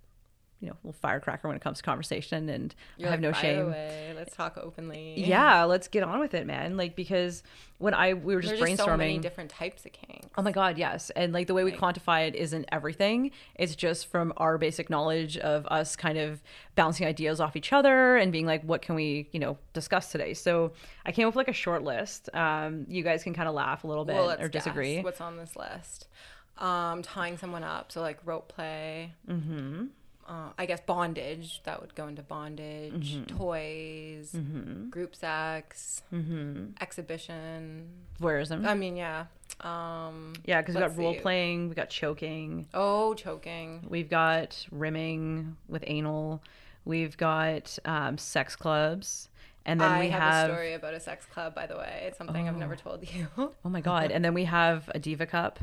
you 0.60 0.66
know, 0.66 0.72
a 0.72 0.86
little 0.86 0.98
firecracker 1.00 1.46
when 1.46 1.56
it 1.56 1.62
comes 1.62 1.78
to 1.78 1.84
conversation 1.84 2.48
and 2.48 2.74
You're 2.96 3.08
I 3.08 3.12
have 3.12 3.22
like, 3.22 3.32
no 3.32 3.40
shame. 3.40 3.66
Away. 3.68 4.12
Let's 4.16 4.34
talk 4.34 4.58
openly. 4.60 5.14
Yeah, 5.16 5.64
let's 5.64 5.86
get 5.86 6.02
on 6.02 6.18
with 6.18 6.34
it, 6.34 6.46
man. 6.46 6.76
Like 6.76 6.96
because 6.96 7.44
when 7.78 7.94
I 7.94 8.14
we 8.14 8.34
were 8.34 8.40
just 8.40 8.56
There's 8.56 8.62
brainstorming 8.70 8.76
just 8.76 8.84
so 8.84 8.96
many 8.96 9.18
different 9.18 9.50
types 9.50 9.86
of 9.86 9.92
kinks. 9.92 10.26
Oh 10.36 10.42
my 10.42 10.50
god, 10.50 10.76
yes. 10.76 11.10
And 11.10 11.32
like 11.32 11.46
the 11.46 11.54
way 11.54 11.62
we 11.62 11.70
quantify 11.70 12.26
it 12.26 12.34
isn't 12.34 12.66
everything. 12.72 13.30
It's 13.54 13.76
just 13.76 14.08
from 14.08 14.32
our 14.36 14.58
basic 14.58 14.90
knowledge 14.90 15.38
of 15.38 15.64
us 15.66 15.94
kind 15.94 16.18
of 16.18 16.42
bouncing 16.74 17.06
ideas 17.06 17.40
off 17.40 17.54
each 17.54 17.72
other 17.72 18.16
and 18.16 18.32
being 18.32 18.46
like, 18.46 18.64
what 18.64 18.82
can 18.82 18.96
we, 18.96 19.28
you 19.30 19.38
know, 19.38 19.58
discuss 19.74 20.10
today? 20.10 20.34
So 20.34 20.72
I 21.06 21.12
came 21.12 21.28
up 21.28 21.34
with 21.34 21.36
like 21.36 21.48
a 21.48 21.52
short 21.52 21.84
list. 21.84 22.30
Um, 22.34 22.84
you 22.88 23.04
guys 23.04 23.22
can 23.22 23.32
kind 23.32 23.48
of 23.48 23.54
laugh 23.54 23.84
a 23.84 23.86
little 23.86 24.04
bit 24.04 24.16
well, 24.16 24.36
or 24.40 24.48
disagree. 24.48 25.02
What's 25.02 25.20
on 25.20 25.36
this 25.36 25.54
list? 25.54 26.08
Um, 26.56 27.02
tying 27.02 27.38
someone 27.38 27.62
up, 27.62 27.92
so 27.92 28.00
like 28.00 28.18
rope 28.24 28.48
play. 28.48 29.12
Mm-hmm 29.30 29.86
uh, 30.28 30.50
I 30.58 30.66
guess 30.66 30.80
bondage 30.80 31.62
that 31.64 31.80
would 31.80 31.94
go 31.94 32.06
into 32.06 32.22
bondage, 32.22 33.16
mm-hmm. 33.16 33.36
toys, 33.36 34.32
mm-hmm. 34.36 34.90
group 34.90 35.16
sex, 35.16 36.02
mm-hmm. 36.12 36.66
exhibition, 36.80 37.88
voyeurism. 38.20 38.66
I 38.66 38.74
mean, 38.74 38.96
yeah, 38.96 39.24
um, 39.60 40.34
yeah, 40.44 40.60
because 40.60 40.74
we 40.74 40.80
got 40.80 40.98
role 40.98 41.14
playing, 41.14 41.70
we 41.70 41.74
got 41.74 41.88
choking. 41.88 42.66
Oh, 42.74 43.14
choking. 43.14 43.86
We've 43.88 44.10
got 44.10 44.66
rimming 44.70 45.56
with 45.66 45.82
anal. 45.86 46.42
We've 46.84 47.16
got 47.16 47.78
um, 47.84 48.18
sex 48.18 48.54
clubs. 48.54 49.30
And 49.64 49.80
then 49.80 49.90
I 49.90 50.00
we 50.00 50.08
have, 50.08 50.22
have, 50.22 50.50
a 50.50 50.52
story 50.52 50.72
about 50.74 50.94
a 50.94 51.00
sex 51.00 51.26
club, 51.26 51.54
by 51.54 51.66
the 51.66 51.76
way. 51.76 52.04
It's 52.06 52.16
something 52.16 52.46
oh. 52.46 52.50
I've 52.50 52.56
never 52.56 52.76
told 52.76 53.06
you. 53.12 53.28
oh 53.38 53.68
my 53.68 53.82
god! 53.82 54.10
And 54.10 54.24
then 54.24 54.32
we 54.32 54.44
have 54.44 54.90
a 54.94 54.98
diva 54.98 55.26
cup 55.26 55.58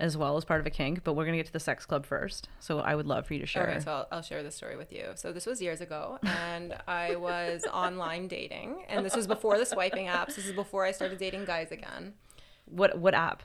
as 0.00 0.16
well 0.16 0.36
as 0.36 0.44
part 0.44 0.60
of 0.60 0.66
a 0.66 0.70
kink, 0.70 1.04
but 1.04 1.12
we're 1.12 1.26
gonna 1.26 1.36
get 1.36 1.46
to 1.46 1.52
the 1.52 1.60
sex 1.60 1.84
club 1.84 2.06
first. 2.06 2.48
So 2.58 2.80
I 2.80 2.94
would 2.94 3.06
love 3.06 3.26
for 3.26 3.34
you 3.34 3.40
to 3.40 3.46
share. 3.46 3.68
Okay, 3.68 3.80
so 3.80 3.92
I'll, 3.92 4.08
I'll 4.10 4.22
share 4.22 4.42
the 4.42 4.50
story 4.50 4.76
with 4.76 4.92
you. 4.92 5.10
So 5.14 5.32
this 5.32 5.46
was 5.46 5.60
years 5.60 5.80
ago, 5.80 6.18
and 6.22 6.74
I 6.88 7.16
was 7.16 7.64
online 7.72 8.26
dating, 8.26 8.84
and 8.88 9.04
this 9.04 9.14
was 9.14 9.26
before 9.26 9.58
the 9.58 9.66
swiping 9.66 10.06
apps. 10.06 10.34
This 10.36 10.46
is 10.46 10.52
before 10.52 10.84
I 10.84 10.92
started 10.92 11.18
dating 11.18 11.44
guys 11.44 11.70
again. 11.70 12.14
What 12.64 12.98
what 12.98 13.14
app? 13.14 13.42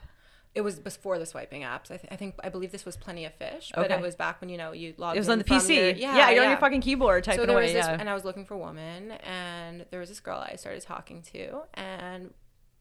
It 0.54 0.62
was 0.62 0.78
before 0.80 1.18
the 1.18 1.26
swiping 1.26 1.62
apps. 1.62 1.90
I, 1.90 1.98
th- 1.98 2.08
I 2.10 2.16
think 2.16 2.34
I 2.42 2.48
believe 2.48 2.72
this 2.72 2.86
was 2.86 2.96
Plenty 2.96 3.26
of 3.26 3.34
Fish, 3.34 3.70
but 3.74 3.90
okay. 3.90 3.94
it 3.94 4.00
was 4.00 4.14
back 4.14 4.40
when 4.40 4.48
you 4.48 4.56
know 4.56 4.72
you 4.72 4.94
logged. 4.96 5.16
It 5.16 5.20
was 5.20 5.28
on 5.28 5.36
the 5.36 5.44
PC. 5.44 5.76
Your, 5.76 5.88
yeah, 5.90 6.16
yeah, 6.16 6.30
you're 6.30 6.36
yeah. 6.36 6.42
on 6.44 6.48
your 6.48 6.58
fucking 6.58 6.80
keyboard 6.80 7.24
typing 7.24 7.42
so 7.42 7.46
there 7.46 7.56
away. 7.56 7.64
Was 7.64 7.72
this, 7.74 7.86
yeah. 7.86 7.96
And 8.00 8.08
I 8.08 8.14
was 8.14 8.24
looking 8.24 8.46
for 8.46 8.54
a 8.54 8.58
woman, 8.58 9.12
and 9.12 9.84
there 9.90 10.00
was 10.00 10.08
this 10.08 10.20
girl 10.20 10.38
I 10.38 10.56
started 10.56 10.82
talking 10.82 11.20
to, 11.34 11.60
and 11.74 12.32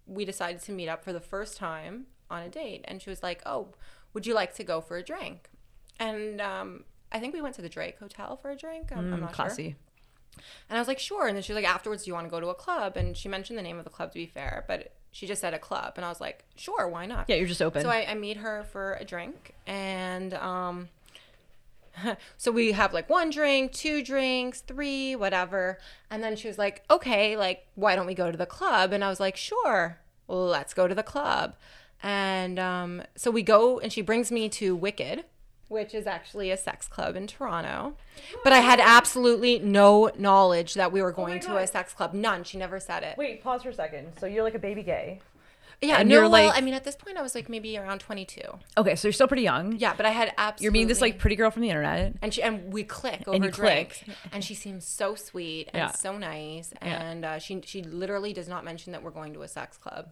we 0.08 0.24
decided 0.24 0.62
to 0.62 0.72
meet 0.72 0.88
up 0.88 1.04
for 1.04 1.12
the 1.12 1.20
first 1.20 1.58
time 1.58 2.06
on 2.30 2.42
a 2.42 2.50
date. 2.50 2.84
And 2.86 3.02
she 3.02 3.10
was 3.10 3.24
like, 3.24 3.42
"Oh, 3.46 3.70
would 4.14 4.26
you 4.26 4.34
like 4.34 4.56
to 4.56 4.64
go 4.64 4.82
for 4.82 4.98
a 4.98 5.04
drink? 5.04 5.50
And 6.00 6.42
um, 6.42 6.86
I 7.12 7.20
think 7.20 7.34
we 7.34 7.42
went 7.42 7.56
to 7.56 7.62
the 7.62 7.70
Drake 7.70 8.00
Hotel 8.00 8.38
for 8.38 8.50
a 8.50 8.56
drink. 8.56 8.92
I'm, 8.92 9.12
mm, 9.12 9.14
I'm 9.14 9.20
not 9.22 9.34
classy. 9.34 9.72
sure. 9.72 10.44
And 10.70 10.78
I 10.78 10.82
was 10.82 10.88
like, 10.88 11.00
sure. 11.00 11.28
And 11.28 11.36
then 11.36 11.44
she 11.44 11.54
was 11.54 11.62
like, 11.62 11.72
afterwards, 11.72 12.04
do 12.04 12.10
you 12.10 12.14
want 12.14 12.26
to 12.26 12.32
go 12.32 12.40
to 12.40 12.48
a 12.48 12.56
club? 12.56 12.98
And 12.98 13.16
she 13.16 13.30
mentioned 13.30 13.58
the 13.58 13.64
name 13.64 13.78
of 13.78 13.84
the 13.84 13.90
club 13.90 14.12
to 14.12 14.16
be 14.16 14.26
fair, 14.26 14.66
but 14.68 14.94
she 15.12 15.28
just 15.28 15.40
said 15.40 15.54
a 15.54 15.60
club. 15.60 15.94
And 15.96 16.06
I 16.06 16.10
was 16.10 16.20
like, 16.20 16.44
sure, 16.56 16.88
why 16.88 17.06
not? 17.06 17.26
Yeah, 17.30 17.38
you're 17.38 17.48
just 17.48 17.62
open. 17.62 17.82
So 17.82 17.90
I, 17.90 18.06
I 18.10 18.16
meet 18.16 18.38
her 18.38 18.66
for 18.72 18.96
a 19.00 19.06
drink. 19.06 19.54
And 19.66 20.34
um, 20.34 20.90
so 22.38 22.52
we 22.52 22.74
have 22.74 22.94
like 22.94 23.10
one 23.10 23.30
drink, 23.30 23.72
two 23.72 24.04
drinks, 24.04 24.62
three, 24.62 25.16
whatever. 25.16 25.80
And 26.10 26.22
then 26.22 26.36
she 26.36 26.48
was 26.48 26.58
like, 26.58 26.84
okay, 26.90 27.38
like, 27.38 27.66
why 27.76 27.96
don't 27.96 28.08
we 28.08 28.14
go 28.14 28.30
to 28.30 28.38
the 28.38 28.46
club? 28.46 28.92
And 28.92 29.04
I 29.04 29.10
was 29.10 29.22
like, 29.22 29.38
sure, 29.38 30.00
let's 30.28 30.74
go 30.74 30.88
to 30.88 30.96
the 30.96 31.04
club. 31.04 31.56
And 32.06 32.60
um, 32.60 33.02
so 33.15 33.32
we 33.32 33.41
go, 33.41 33.80
and 33.80 33.91
she 33.91 34.04
brings 34.04 34.32
me 34.32 34.48
to 34.50 34.76
Wicked, 34.76 35.26
which 35.70 35.96
is 35.96 36.06
actually 36.06 36.52
a 36.52 36.58
sex 36.58 36.88
club 36.88 37.15
in 37.15 37.26
Toronto. 37.26 37.98
But 38.44 38.54
I 38.54 38.60
had 38.60 38.80
absolutely 38.80 39.58
no 39.58 40.12
knowledge 40.15 40.76
that 40.76 40.91
we 40.91 41.02
were 41.02 41.12
oh 41.12 41.15
going 41.15 41.38
oh 41.38 41.48
to 41.48 41.58
a 41.58 41.65
sex 41.65 41.94
club. 41.94 42.13
None. 42.13 42.44
She 42.44 42.60
never 42.60 42.80
said 42.80 43.02
it. 43.02 43.18
Wait, 43.18 43.44
pause 43.44 43.63
for 43.63 43.70
a 43.70 43.74
second. 43.74 44.13
So 44.20 44.28
you're 44.28 44.44
like 44.44 44.54
a 44.54 44.60
baby 44.60 44.84
gay. 44.84 45.20
Yeah, 45.82 45.98
and 45.98 46.08
no, 46.08 46.15
you're 46.15 46.22
well, 46.24 46.48
like, 46.48 46.56
I 46.56 46.62
mean, 46.62 46.76
at 46.76 46.84
this 46.84 46.96
point, 46.96 47.18
I 47.18 47.24
was 47.24 47.34
like 47.34 47.50
maybe 47.50 47.76
around 47.76 48.02
22. 48.02 48.39
Okay, 48.78 48.96
so 48.96 49.08
you're 49.08 49.13
still 49.13 49.28
pretty 49.28 49.41
young. 49.41 49.76
Yeah, 49.78 49.96
but 49.98 50.06
I 50.06 50.12
had 50.12 50.32
absolutely. 50.38 50.63
You're 50.63 50.72
being 50.72 50.88
this 50.88 51.02
like 51.02 51.18
pretty 51.18 51.36
girl 51.36 51.50
from 51.50 51.63
the 51.63 51.70
internet, 51.70 52.13
and 52.22 52.32
she 52.32 52.44
and 52.44 52.72
we 52.72 52.84
click 52.84 53.28
over 53.28 53.36
and 53.36 53.44
you 53.44 53.52
drinks, 53.52 54.04
click. 54.04 54.15
and 54.32 54.44
she 54.44 54.54
seems 54.54 54.86
so 54.86 55.15
sweet 55.15 55.70
and 55.74 55.82
yeah. 55.82 55.91
so 55.91 56.18
nice, 56.18 56.72
and 56.82 57.24
yeah. 57.24 57.34
uh, 57.34 57.39
she 57.39 57.62
she 57.65 57.82
literally 57.82 58.32
does 58.32 58.48
not 58.48 58.63
mention 58.63 58.91
that 58.91 59.02
we're 59.02 59.12
going 59.12 59.34
to 59.34 59.41
a 59.41 59.48
sex 59.48 59.76
club. 59.76 60.12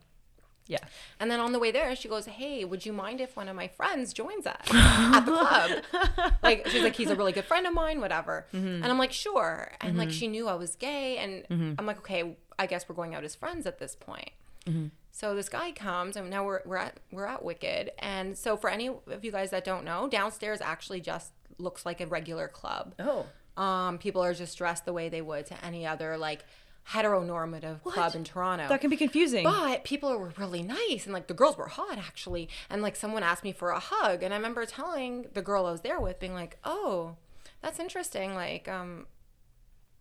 Yeah. 0.68 0.80
And 1.20 1.30
then 1.30 1.40
on 1.40 1.52
the 1.52 1.60
way 1.60 1.72
there, 1.72 1.96
she 1.96 2.08
goes, 2.08 2.26
Hey, 2.26 2.64
would 2.64 2.86
you 2.86 2.94
mind 2.94 3.20
if 3.20 3.36
one 3.36 3.50
of 3.50 3.56
my 3.56 3.68
friends 3.68 4.14
joins 4.14 4.48
us 4.48 4.66
at 4.72 5.26
the 5.26 5.32
club? 5.32 6.34
like, 6.44 6.68
she's 6.68 6.84
like, 6.84 6.96
He's 6.96 7.10
a 7.10 7.16
really 7.16 7.32
good 7.32 7.46
friend 7.46 7.68
of 7.68 7.74
mine, 7.74 8.00
whatever. 8.00 8.48
Mm-hmm. 8.54 8.84
And 8.84 8.86
I'm 8.86 8.98
like, 8.98 9.12
Sure. 9.12 9.72
And 9.82 9.92
mm-hmm. 9.92 10.00
like, 10.00 10.12
she 10.12 10.28
knew 10.28 10.48
I 10.48 10.56
was 10.56 10.76
gay. 10.76 11.18
And 11.18 11.44
mm-hmm. 11.48 11.74
I'm 11.78 11.86
like, 11.86 12.00
Okay, 12.00 12.38
I 12.58 12.66
guess 12.66 12.88
we're 12.88 12.96
going 12.96 13.14
out 13.14 13.24
as 13.24 13.36
friends 13.36 13.66
at 13.66 13.80
this 13.80 13.96
point. 13.96 14.32
Mm-hmm. 14.66 14.88
So 15.12 15.36
this 15.36 15.48
guy 15.48 15.72
comes, 15.72 16.16
and 16.16 16.30
now 16.30 16.44
we're, 16.44 16.62
we're 16.66 16.78
at 16.78 17.00
we're 17.12 17.28
at 17.28 17.44
Wicked. 17.44 17.92
And 18.00 18.38
so 18.38 18.58
for 18.58 18.70
any 18.70 18.88
of 18.88 19.24
you 19.24 19.32
guys 19.32 19.52
that 19.52 19.64
don't 19.64 19.86
know, 19.86 20.08
downstairs 20.08 20.60
actually 20.60 21.02
just 21.02 21.34
looks 21.60 21.86
like 21.86 22.02
a 22.02 22.08
regular 22.08 22.48
club. 22.48 22.96
Oh. 23.00 23.28
Um, 23.62 24.00
people 24.00 24.24
are 24.24 24.34
just 24.34 24.58
dressed 24.58 24.86
the 24.86 24.94
way 24.94 25.10
they 25.10 25.22
would 25.22 25.46
to 25.48 25.66
any 25.66 25.86
other 25.86 26.18
like 26.18 26.44
heteronormative 26.90 27.80
what? 27.84 27.96
club 27.96 28.16
in 28.16 28.24
Toronto. 28.24 28.68
That 28.68 28.82
can 28.82 28.90
be 28.90 28.98
confusing. 28.98 29.44
But 29.44 29.84
people 29.84 30.18
were 30.18 30.34
really 30.38 30.64
nice 30.64 31.06
and 31.06 31.14
like 31.14 31.28
the 31.28 31.34
girls 31.34 31.58
were 31.58 31.68
hot 31.68 31.98
actually. 31.98 32.50
And 32.70 32.82
like 32.82 32.96
someone 32.96 33.24
asked 33.24 33.44
me 33.44 33.52
for 33.52 33.70
a 33.70 33.80
hug 33.80 34.24
and 34.24 34.34
I 34.34 34.38
remember 34.38 34.66
telling 34.66 35.28
the 35.34 35.42
girl 35.42 35.66
I 35.66 35.72
was 35.72 35.82
there 35.82 36.00
with 36.00 36.20
being 36.20 36.34
like, 36.34 36.58
"Oh, 36.64 37.16
that's 37.62 37.80
interesting. 37.80 38.36
Like 38.36 38.68
um 38.68 39.08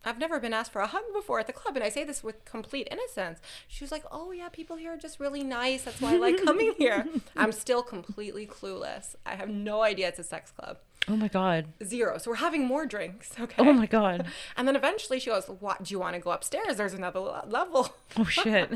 I've 0.04 0.18
never 0.18 0.40
been 0.40 0.52
asked 0.52 0.72
for 0.72 0.80
a 0.80 0.86
hug 0.86 1.04
before 1.12 1.40
at 1.40 1.46
the 1.46 1.52
club, 1.52 1.76
and 1.76 1.84
I 1.84 1.88
say 1.88 2.04
this 2.04 2.24
with 2.24 2.44
complete 2.44 2.88
innocence. 2.90 3.40
She 3.68 3.84
was 3.84 3.92
like, 3.92 4.04
"Oh 4.10 4.32
yeah, 4.32 4.48
people 4.48 4.76
here 4.76 4.94
are 4.94 4.96
just 4.96 5.20
really 5.20 5.44
nice. 5.44 5.82
That's 5.82 6.00
why 6.00 6.14
I 6.14 6.16
like 6.16 6.42
coming 6.44 6.74
here." 6.78 7.06
I'm 7.36 7.52
still 7.52 7.82
completely 7.82 8.46
clueless. 8.46 9.14
I 9.24 9.36
have 9.36 9.48
no 9.48 9.82
idea 9.82 10.08
it's 10.08 10.18
a 10.18 10.24
sex 10.24 10.50
club. 10.50 10.78
Oh 11.08 11.16
my 11.16 11.28
god. 11.28 11.66
Zero. 11.84 12.18
So 12.18 12.30
we're 12.30 12.36
having 12.36 12.64
more 12.64 12.86
drinks. 12.86 13.32
Okay. 13.42 13.56
Oh 13.58 13.72
my 13.72 13.86
god. 13.86 14.26
and 14.56 14.68
then 14.68 14.76
eventually 14.76 15.18
she 15.18 15.30
goes, 15.30 15.46
"What? 15.46 15.82
Do 15.82 15.92
you 15.92 15.98
want 15.98 16.14
to 16.14 16.20
go 16.20 16.30
upstairs? 16.30 16.76
There's 16.76 16.94
another 16.94 17.20
level." 17.20 17.94
Oh 18.16 18.24
shit. 18.24 18.70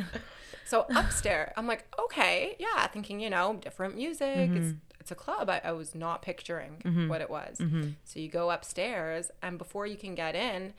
so 0.65 0.87
upstairs, 0.95 1.53
I'm 1.57 1.67
like, 1.67 1.85
okay, 1.99 2.57
yeah, 2.59 2.87
thinking 2.89 3.21
you 3.21 3.31
know 3.31 3.59
different 3.61 3.95
music. 3.95 4.51
Mm-hmm. 4.51 4.57
It's 4.57 4.75
it's 5.07 5.13
a 5.13 5.15
club. 5.15 5.49
I, 5.49 5.61
I 5.63 5.71
was 5.71 5.95
not 5.95 6.21
picturing 6.21 6.83
mm-hmm. 6.85 7.07
what 7.07 7.21
it 7.21 7.31
was. 7.31 7.59
Mm-hmm. 7.59 7.91
So 8.03 8.19
you 8.19 8.29
go 8.29 8.51
upstairs, 8.51 9.31
and 9.41 9.57
before 9.57 9.87
you 9.87 9.97
can 9.97 10.17
get 10.17 10.35
in, 10.35 10.73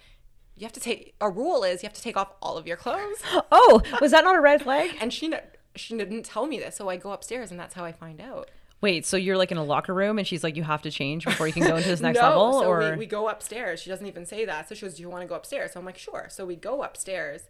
you 0.57 0.65
have 0.65 0.73
to 0.73 0.79
take. 0.79 1.15
A 1.21 1.29
rule 1.29 1.63
is 1.63 1.83
you 1.83 1.87
have 1.87 1.95
to 1.95 2.01
take 2.01 2.17
off 2.17 2.33
all 2.41 2.57
of 2.57 2.67
your 2.67 2.77
clothes. 2.77 3.21
Oh, 3.51 3.81
was 4.01 4.11
that 4.11 4.23
not 4.23 4.35
a 4.35 4.41
red 4.41 4.63
flag? 4.63 4.91
and 4.99 5.13
she 5.13 5.33
she 5.75 5.97
didn't 5.97 6.23
tell 6.23 6.47
me 6.47 6.57
this, 6.59 6.75
so 6.75 6.89
I 6.89 6.97
go 6.97 7.11
upstairs, 7.11 7.51
and 7.51 7.59
that's 7.59 7.73
how 7.73 7.85
I 7.85 7.91
find 7.91 8.19
out. 8.19 8.49
Wait, 8.79 9.05
so 9.05 9.17
you're 9.17 9.37
like 9.37 9.51
in 9.51 9.57
a 9.57 9.63
locker 9.63 9.93
room 9.93 10.19
and 10.19 10.27
she's 10.27 10.43
like, 10.43 10.55
you 10.55 10.61
have 10.61 10.83
to 10.83 10.91
change 10.91 11.25
before 11.25 11.47
you 11.47 11.53
can 11.53 11.63
go 11.63 11.77
into 11.77 11.89
this 11.89 11.99
next 12.01 12.19
no, 12.19 12.27
level? 12.27 12.53
So 12.61 12.69
or 12.69 12.91
we, 12.91 12.97
we 12.97 13.05
go 13.07 13.27
upstairs. 13.27 13.81
She 13.81 13.89
doesn't 13.89 14.05
even 14.05 14.25
say 14.25 14.45
that. 14.45 14.69
So 14.69 14.75
she 14.75 14.81
goes, 14.81 14.95
Do 14.95 15.01
you 15.01 15.09
want 15.09 15.23
to 15.23 15.27
go 15.27 15.33
upstairs? 15.33 15.71
So 15.71 15.79
I'm 15.79 15.85
like, 15.85 15.97
Sure. 15.97 16.27
So 16.29 16.45
we 16.45 16.55
go 16.55 16.83
upstairs 16.83 17.49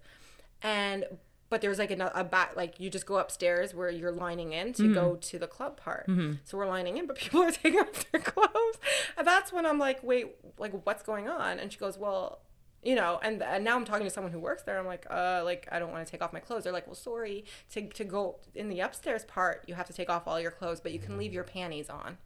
and 0.62 1.06
but 1.50 1.62
there's 1.62 1.80
like 1.80 1.92
a, 1.92 2.12
a 2.14 2.24
back 2.24 2.56
like 2.56 2.80
you 2.80 2.90
just 2.90 3.06
go 3.06 3.18
upstairs 3.18 3.74
where 3.74 3.90
you're 3.90 4.12
lining 4.12 4.54
in 4.54 4.74
to 4.74 4.84
mm-hmm. 4.84 4.94
go 4.94 5.16
to 5.16 5.40
the 5.40 5.48
club 5.48 5.78
part. 5.78 6.08
Mm-hmm. 6.08 6.34
So 6.46 6.58
we're 6.58 6.68
lining 6.68 6.98
in, 6.98 7.08
but 7.08 7.16
people 7.18 7.44
are 7.44 7.52
taking 7.52 7.80
off 7.80 8.10
their 8.12 8.22
clothes. 8.22 8.78
And 9.18 9.28
that's 9.28 9.52
when 9.52 9.66
I'm 9.66 9.80
like, 9.80 10.02
wait, 10.04 10.36
like 10.58 10.86
what's 10.86 11.04
going 11.04 11.28
on? 11.28 11.60
And 11.60 11.74
she 11.74 11.78
goes, 11.78 11.98
Well, 11.98 12.40
you 12.84 12.96
know, 12.96 13.20
and, 13.22 13.42
and 13.42 13.64
now 13.64 13.76
I'm 13.76 13.86
talking 13.86 14.06
to 14.06 14.10
someone 14.10 14.32
who 14.32 14.40
works 14.40 14.64
there. 14.64 14.78
I'm 14.78 14.86
like, 14.86 15.06
uh, 15.10 15.42
like 15.44 15.68
I 15.72 15.80
don't 15.80 15.92
want 15.92 16.06
to 16.06 16.12
take 16.12 16.22
off 16.22 16.32
my 16.34 16.40
clothes. 16.40 16.64
They're 16.64 16.74
like, 16.74 16.88
well, 16.88 16.96
sorry, 16.96 17.46
to 17.72 17.88
to 17.88 18.04
go 18.04 18.38
in 18.56 18.70
the 18.70 18.80
upstairs 18.80 19.26
part, 19.26 19.64
you 19.68 19.76
have 19.76 19.88
to 19.88 19.94
take 19.94 20.10
off 20.10 20.28
all 20.28 20.40
your 20.40 20.52
clothes, 20.52 20.80
but 20.80 20.92
you 20.92 21.00
can 21.00 21.18
leave 21.18 21.34
your 21.34 21.44
panties 21.44 21.90
on. 21.90 22.18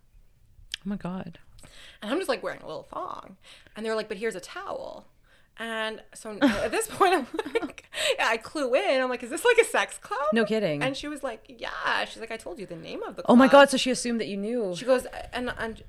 Oh 0.78 0.90
my 0.90 0.98
god. 0.98 1.40
And 2.02 2.12
I'm 2.12 2.18
just 2.18 2.30
like 2.30 2.44
wearing 2.44 2.62
a 2.62 2.68
little 2.68 2.84
thong, 2.84 3.38
and 3.76 3.86
they're 3.86 3.96
like, 3.96 4.08
but 4.08 4.18
here's 4.18 4.36
a 4.36 4.40
towel. 4.40 5.08
And 5.58 6.02
so 6.14 6.38
at 6.42 6.72
this 6.72 6.88
point, 6.92 7.14
I'm 7.14 7.28
like, 7.62 7.86
yeah, 8.18 8.28
I 8.28 8.38
clue 8.38 8.74
in. 8.74 9.02
I'm 9.02 9.10
like, 9.10 9.22
is 9.22 9.30
this 9.30 9.46
like 9.46 9.58
a 9.58 9.66
sex 9.66 9.98
club? 9.98 10.28
No 10.34 10.46
kidding. 10.46 10.82
And 10.82 10.98
she 10.98 11.08
was 11.08 11.24
like, 11.24 11.46
yeah. 11.60 12.06
She's 12.06 12.20
like, 12.20 12.32
I 12.32 12.38
told 12.38 12.58
you 12.58 12.66
the 12.66 12.76
name 12.76 13.04
of 13.04 13.16
the 13.16 13.22
club. 13.24 13.34
Oh 13.34 13.36
my 13.36 13.48
god! 13.48 13.70
So 13.70 13.78
she 13.78 13.92
assumed 13.92 14.20
that 14.22 14.28
you 14.28 14.38
knew. 14.38 14.76
She 14.76 14.86
goes, 14.86 15.06
and 15.34 15.54
and 15.58 15.84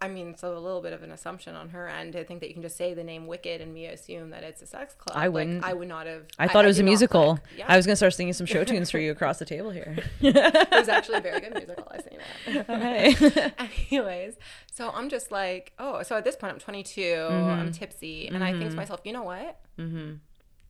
I 0.00 0.08
mean, 0.08 0.36
so 0.36 0.56
a 0.56 0.58
little 0.58 0.80
bit 0.80 0.92
of 0.92 1.02
an 1.02 1.10
assumption 1.10 1.54
on 1.54 1.70
her 1.70 1.88
end 1.88 2.14
to 2.14 2.24
think 2.24 2.40
that 2.40 2.48
you 2.48 2.54
can 2.54 2.62
just 2.62 2.76
say 2.76 2.94
the 2.94 3.04
name 3.04 3.26
Wicked 3.26 3.60
and 3.60 3.74
me 3.74 3.86
assume 3.86 4.30
that 4.30 4.42
it's 4.42 4.62
a 4.62 4.66
sex 4.66 4.94
club. 4.94 5.18
I 5.18 5.28
wouldn't. 5.28 5.62
Like, 5.62 5.70
I 5.70 5.74
would 5.74 5.88
not 5.88 6.06
have. 6.06 6.22
I 6.38 6.48
thought 6.48 6.64
I, 6.64 6.64
it 6.64 6.68
was 6.68 6.78
a 6.78 6.84
musical. 6.84 7.38
Yeah. 7.56 7.66
I 7.68 7.76
was 7.76 7.84
gonna 7.84 7.96
start 7.96 8.14
singing 8.14 8.32
some 8.32 8.46
show 8.46 8.64
tunes 8.64 8.90
for 8.90 8.98
you 8.98 9.10
across 9.10 9.38
the 9.38 9.44
table 9.44 9.70
here. 9.70 9.98
it 10.20 10.70
was 10.70 10.88
actually 10.88 11.18
a 11.18 11.20
very 11.20 11.40
good 11.40 11.52
musical. 11.52 11.86
I 11.90 12.00
sing 12.00 12.18
that. 12.18 12.68
Okay. 12.78 13.52
Anyways, 13.90 14.34
so 14.72 14.90
I'm 14.90 15.08
just 15.08 15.30
like, 15.30 15.72
oh, 15.78 16.02
so 16.02 16.16
at 16.16 16.24
this 16.24 16.36
point 16.36 16.52
I'm 16.52 16.58
22, 16.58 17.00
mm-hmm. 17.00 17.50
I'm 17.50 17.72
tipsy, 17.72 18.26
and 18.26 18.36
mm-hmm. 18.36 18.44
I 18.44 18.50
think 18.52 18.62
to 18.62 18.68
mm-hmm. 18.68 18.76
myself, 18.76 19.00
you 19.04 19.12
know 19.12 19.24
what? 19.24 19.58
Mm-hmm. 19.78 20.14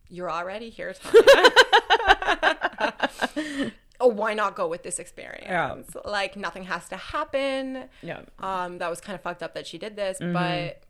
You're 0.09 0.31
already 0.31 0.71
here, 0.71 0.95
Tanya 0.95 1.23
oh, 4.01 4.09
why 4.09 4.35
not 4.35 4.55
go 4.55 4.69
with 4.69 4.83
this 4.83 4.99
experience? 4.99 5.47
Yeah. 5.47 5.77
Like 6.05 6.37
nothing 6.37 6.65
has 6.65 6.89
to 6.89 6.97
happen. 6.97 7.89
Yeah. 8.03 8.23
Um, 8.39 8.79
that 8.79 8.91
was 8.91 9.01
kind 9.01 9.15
of 9.15 9.23
fucked 9.23 9.43
up 9.43 9.55
that 9.55 9.67
she 9.67 9.79
did 9.79 9.97
this, 9.97 10.19
mm-hmm. 10.19 10.33
but 10.33 10.83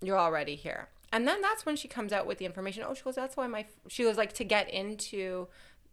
you're 0.00 0.18
already 0.18 0.56
here. 0.56 0.88
And 1.12 1.26
then 1.26 1.40
that's 1.40 1.64
when 1.64 1.76
she 1.76 1.88
comes 1.88 2.12
out 2.12 2.26
with 2.26 2.38
the 2.38 2.44
information. 2.44 2.84
Oh, 2.86 2.94
she 2.94 3.02
goes, 3.02 3.14
that's 3.14 3.36
why 3.36 3.46
my 3.46 3.66
she 3.88 4.04
was 4.04 4.16
like 4.16 4.32
to 4.34 4.44
get 4.44 4.68
into 4.70 5.48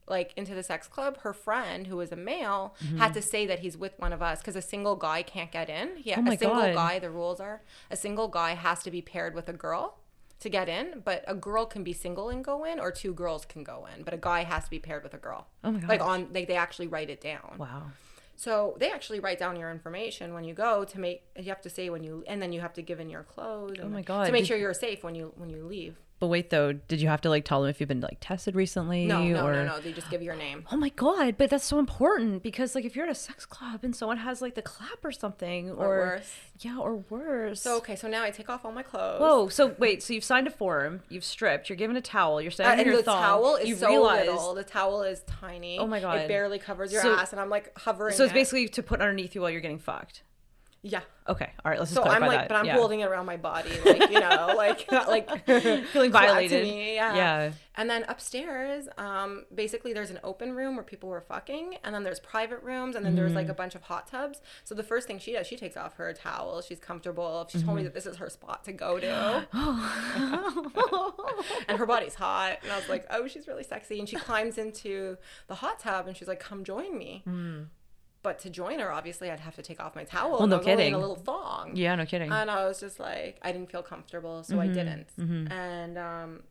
like 0.07 0.33
into 0.35 0.53
the 0.53 0.63
sex 0.63 0.87
club, 0.87 1.17
her 1.21 1.33
friend 1.33 1.87
who 1.87 1.97
was 1.97 2.11
a 2.11 2.15
male 2.15 2.75
mm-hmm. 2.83 2.97
had 2.97 3.13
to 3.13 3.21
say 3.21 3.45
that 3.47 3.59
he's 3.59 3.77
with 3.77 3.97
one 3.97 4.13
of 4.13 4.21
us 4.21 4.39
because 4.39 4.55
a 4.55 4.61
single 4.61 4.95
guy 4.95 5.23
can't 5.23 5.51
get 5.51 5.69
in. 5.69 5.91
Yeah, 5.97 6.19
oh 6.19 6.31
a 6.31 6.37
single 6.37 6.61
God. 6.61 6.73
guy. 6.73 6.99
The 6.99 7.09
rules 7.09 7.39
are 7.39 7.61
a 7.89 7.95
single 7.95 8.27
guy 8.27 8.53
has 8.53 8.83
to 8.83 8.91
be 8.91 9.01
paired 9.01 9.33
with 9.33 9.49
a 9.49 9.53
girl 9.53 9.97
to 10.39 10.49
get 10.49 10.67
in, 10.69 11.01
but 11.03 11.23
a 11.27 11.35
girl 11.35 11.65
can 11.65 11.83
be 11.83 11.93
single 11.93 12.29
and 12.29 12.43
go 12.43 12.63
in, 12.65 12.79
or 12.79 12.91
two 12.91 13.13
girls 13.13 13.45
can 13.45 13.63
go 13.63 13.87
in, 13.95 14.03
but 14.03 14.13
a 14.13 14.17
guy 14.17 14.43
has 14.43 14.65
to 14.65 14.69
be 14.69 14.79
paired 14.79 15.03
with 15.03 15.13
a 15.13 15.17
girl. 15.17 15.47
Oh 15.63 15.71
my 15.71 15.79
god! 15.79 15.89
Like 15.89 16.01
on, 16.01 16.27
they 16.31 16.45
they 16.45 16.55
actually 16.55 16.87
write 16.87 17.09
it 17.09 17.21
down. 17.21 17.55
Wow. 17.57 17.83
So 18.37 18.75
they 18.79 18.91
actually 18.91 19.21
write 19.21 19.39
down 19.39 19.55
your 19.57 19.71
information 19.71 20.33
when 20.33 20.43
you 20.43 20.53
go 20.53 20.83
to 20.83 20.99
make. 20.99 21.23
You 21.37 21.45
have 21.45 21.61
to 21.61 21.69
say 21.69 21.89
when 21.89 22.03
you, 22.03 22.23
and 22.27 22.41
then 22.41 22.51
you 22.51 22.59
have 22.59 22.73
to 22.73 22.81
give 22.81 22.99
in 22.99 23.09
your 23.09 23.23
clothes. 23.23 23.77
oh 23.81 23.87
my 23.87 24.01
god! 24.01 24.25
To 24.25 24.31
make 24.31 24.45
sure 24.45 24.57
you're 24.57 24.73
safe 24.73 25.03
when 25.03 25.15
you 25.15 25.33
when 25.37 25.49
you 25.49 25.65
leave. 25.65 25.95
But 26.17 26.27
wait, 26.27 26.49
though, 26.49 26.71
did 26.71 27.01
you 27.01 27.09
have 27.09 27.19
to 27.21 27.29
like 27.29 27.43
tell 27.43 27.61
them 27.61 27.69
if 27.69 27.81
you've 27.81 27.89
been 27.89 27.99
like 27.99 28.17
tested 28.21 28.55
recently? 28.55 29.05
No, 29.05 29.21
no, 29.21 29.45
or... 29.45 29.53
no, 29.53 29.65
no. 29.65 29.79
They 29.81 29.91
just 29.91 30.09
give 30.09 30.21
your 30.21 30.35
name. 30.35 30.65
Oh 30.71 30.77
my 30.77 30.89
god! 30.89 31.35
But 31.37 31.49
that's 31.49 31.65
so 31.65 31.77
important 31.77 32.41
because 32.41 32.73
like 32.73 32.85
if 32.85 32.95
you're 32.95 33.05
at 33.05 33.11
a 33.11 33.15
sex 33.15 33.45
club 33.45 33.83
and 33.83 33.93
someone 33.93 34.17
has 34.17 34.41
like 34.41 34.55
the 34.55 34.61
clap 34.61 35.03
or 35.03 35.11
something, 35.11 35.71
or, 35.71 35.85
or 35.85 35.97
worse, 35.97 36.33
yeah, 36.59 36.77
or 36.77 36.95
worse. 37.09 37.61
So 37.61 37.75
okay, 37.77 37.97
so 37.97 38.07
now 38.07 38.23
I 38.23 38.31
take 38.31 38.49
off 38.49 38.63
all 38.63 38.71
my 38.71 38.83
clothes. 38.83 39.19
Whoa! 39.19 39.49
So 39.49 39.75
wait, 39.77 40.01
so 40.03 40.13
you've 40.13 40.23
signed 40.23 40.47
a 40.47 40.51
form, 40.51 41.01
you've 41.09 41.25
stripped, 41.25 41.69
you're 41.69 41.75
given 41.75 41.97
a 41.97 42.01
towel, 42.01 42.41
you're 42.41 42.51
standing 42.51 42.79
uh, 42.79 42.81
and 42.81 42.87
your 42.87 42.97
the 42.97 43.03
thong. 43.03 43.21
towel 43.21 43.55
is 43.57 43.67
you 43.67 43.75
so 43.75 44.01
little. 44.01 44.53
The 44.53 44.63
towel 44.63 45.03
is 45.03 45.21
tiny. 45.27 45.79
Oh 45.79 45.87
my 45.87 45.99
god! 45.99 46.19
It 46.19 46.27
barely 46.29 46.59
covers 46.59 46.93
your 46.93 47.01
so, 47.01 47.13
ass, 47.13 47.33
and 47.33 47.41
I'm 47.41 47.49
like 47.49 47.77
hovering. 47.77 48.15
So 48.15 48.23
it's 48.23 48.31
it. 48.31 48.35
basically 48.35 48.69
to 48.69 48.81
put 48.81 49.01
underneath 49.01 49.35
you 49.35 49.41
while 49.41 49.49
you're 49.49 49.59
getting 49.59 49.79
fucked. 49.79 50.23
Yeah. 50.87 51.01
Okay. 51.27 51.49
All 51.65 51.71
right. 51.71 51.79
Let's 51.79 51.89
just 51.89 51.97
go. 51.97 52.03
so 52.03 52.11
just 52.11 52.21
I'm 52.21 52.27
like, 52.27 52.41
that. 52.41 52.47
but 52.47 52.57
I'm 52.57 52.67
yeah. 52.67 52.75
holding 52.75 52.99
it 52.99 53.05
around 53.05 53.25
my 53.25 53.37
body, 53.37 53.71
like 53.83 54.11
you 54.11 54.19
know, 54.19 54.53
like 54.55 54.85
like 54.91 55.43
feeling 55.87 56.11
violated. 56.11 56.61
Me, 56.61 56.93
yeah. 56.93 57.15
yeah. 57.15 57.51
And 57.73 57.89
then 57.89 58.05
upstairs, 58.07 58.87
um, 58.99 59.45
basically 59.53 59.93
there's 59.93 60.11
an 60.11 60.19
open 60.23 60.53
room 60.53 60.75
where 60.75 60.83
people 60.83 61.09
were 61.09 61.21
fucking, 61.21 61.77
and 61.83 61.95
then 61.95 62.03
there's 62.03 62.19
private 62.19 62.61
rooms, 62.61 62.95
and 62.95 63.03
then 63.03 63.13
mm-hmm. 63.13 63.21
there's 63.21 63.33
like 63.33 63.47
a 63.47 63.49
mm-hmm. 63.49 63.57
bunch 63.57 63.73
of 63.73 63.81
hot 63.81 64.05
tubs. 64.05 64.41
So 64.63 64.75
the 64.75 64.83
first 64.83 65.07
thing 65.07 65.17
she 65.17 65.33
does, 65.33 65.47
she 65.47 65.57
takes 65.57 65.75
off 65.75 65.95
her 65.95 66.13
towel. 66.13 66.61
She's 66.61 66.79
comfortable. 66.79 67.47
She 67.49 67.57
mm-hmm. 67.57 67.65
told 67.65 67.77
me 67.77 67.81
mm-hmm. 67.81 67.87
that 67.87 67.95
this 67.95 68.05
is 68.05 68.17
her 68.17 68.29
spot 68.29 68.63
to 68.65 68.71
go 68.71 68.99
to. 68.99 69.47
and 71.67 71.79
her 71.79 71.87
body's 71.87 72.13
hot, 72.13 72.59
and 72.61 72.71
I 72.71 72.77
was 72.77 72.87
like, 72.87 73.07
oh, 73.09 73.25
she's 73.25 73.47
really 73.47 73.63
sexy. 73.63 73.97
And 73.97 74.07
she 74.07 74.17
climbs 74.17 74.59
into 74.59 75.17
the 75.47 75.55
hot 75.55 75.79
tub, 75.79 76.05
and 76.05 76.15
she's 76.15 76.27
like, 76.27 76.39
come 76.39 76.63
join 76.63 76.95
me. 76.95 77.23
Mm. 77.27 77.65
But 78.25 78.39
to 78.39 78.49
join 78.49 78.79
her, 78.79 78.91
obviously, 78.91 79.29
I'd 79.29 79.39
have 79.39 79.53
to 79.53 79.61
take 79.61 79.79
off 79.79 79.95
my 79.95 80.03
towel. 80.03 80.39
Well, 80.39 80.47
no 80.47 80.57
kidding. 80.57 80.95
a 80.95 80.97
little 80.97 81.15
thong. 81.15 81.75
Yeah, 81.75 81.93
no 81.93 82.07
kidding. 82.07 82.31
And 82.31 82.49
I 82.49 82.65
was 82.65 82.79
just 82.79 82.99
like, 82.99 83.37
I 83.43 83.51
didn't 83.51 83.69
feel 83.69 83.83
comfortable, 83.83 84.41
so 84.41 84.55
mm-hmm. 84.55 84.61
I 84.61 84.67
didn't. 84.73 85.07
Mm-hmm. 85.19 85.51
And 85.51 85.97
um, 85.99 86.43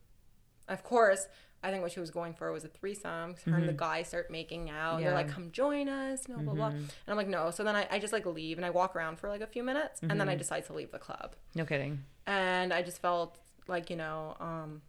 of 0.68 0.84
course, 0.84 1.26
I 1.64 1.72
think 1.72 1.82
what 1.82 1.90
she 1.90 1.98
was 1.98 2.12
going 2.12 2.32
for 2.34 2.52
was 2.52 2.62
a 2.62 2.68
threesome. 2.68 3.34
Her 3.44 3.56
and 3.56 3.64
the 3.64 3.72
mm-hmm. 3.72 3.78
guy 3.78 4.02
start 4.04 4.30
making 4.30 4.70
out. 4.70 5.00
Yeah. 5.00 5.06
They're 5.06 5.14
like, 5.14 5.30
"Come 5.30 5.50
join 5.50 5.88
us," 5.88 6.28
no 6.28 6.36
blah 6.36 6.54
blah. 6.54 6.68
Mm-hmm. 6.68 6.76
And 6.76 7.08
I'm 7.08 7.16
like, 7.16 7.26
"No." 7.26 7.50
So 7.50 7.64
then 7.64 7.74
I, 7.74 7.88
I 7.90 7.98
just 7.98 8.12
like 8.12 8.24
leave 8.24 8.56
and 8.56 8.64
I 8.64 8.70
walk 8.70 8.94
around 8.94 9.18
for 9.18 9.28
like 9.28 9.40
a 9.40 9.46
few 9.48 9.64
minutes, 9.64 9.98
and 10.00 10.12
then 10.12 10.28
I 10.28 10.34
mm-hmm. 10.34 10.38
decide 10.38 10.66
to 10.66 10.74
leave 10.74 10.92
the 10.92 11.00
club. 11.00 11.34
No 11.56 11.64
kidding. 11.64 12.04
And 12.24 12.72
I 12.72 12.82
just 12.82 13.02
felt 13.02 13.40
like 13.66 13.90
you 13.90 13.96
know 13.96 14.36
um, 14.38 14.82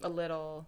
a 0.00 0.08
little 0.08 0.66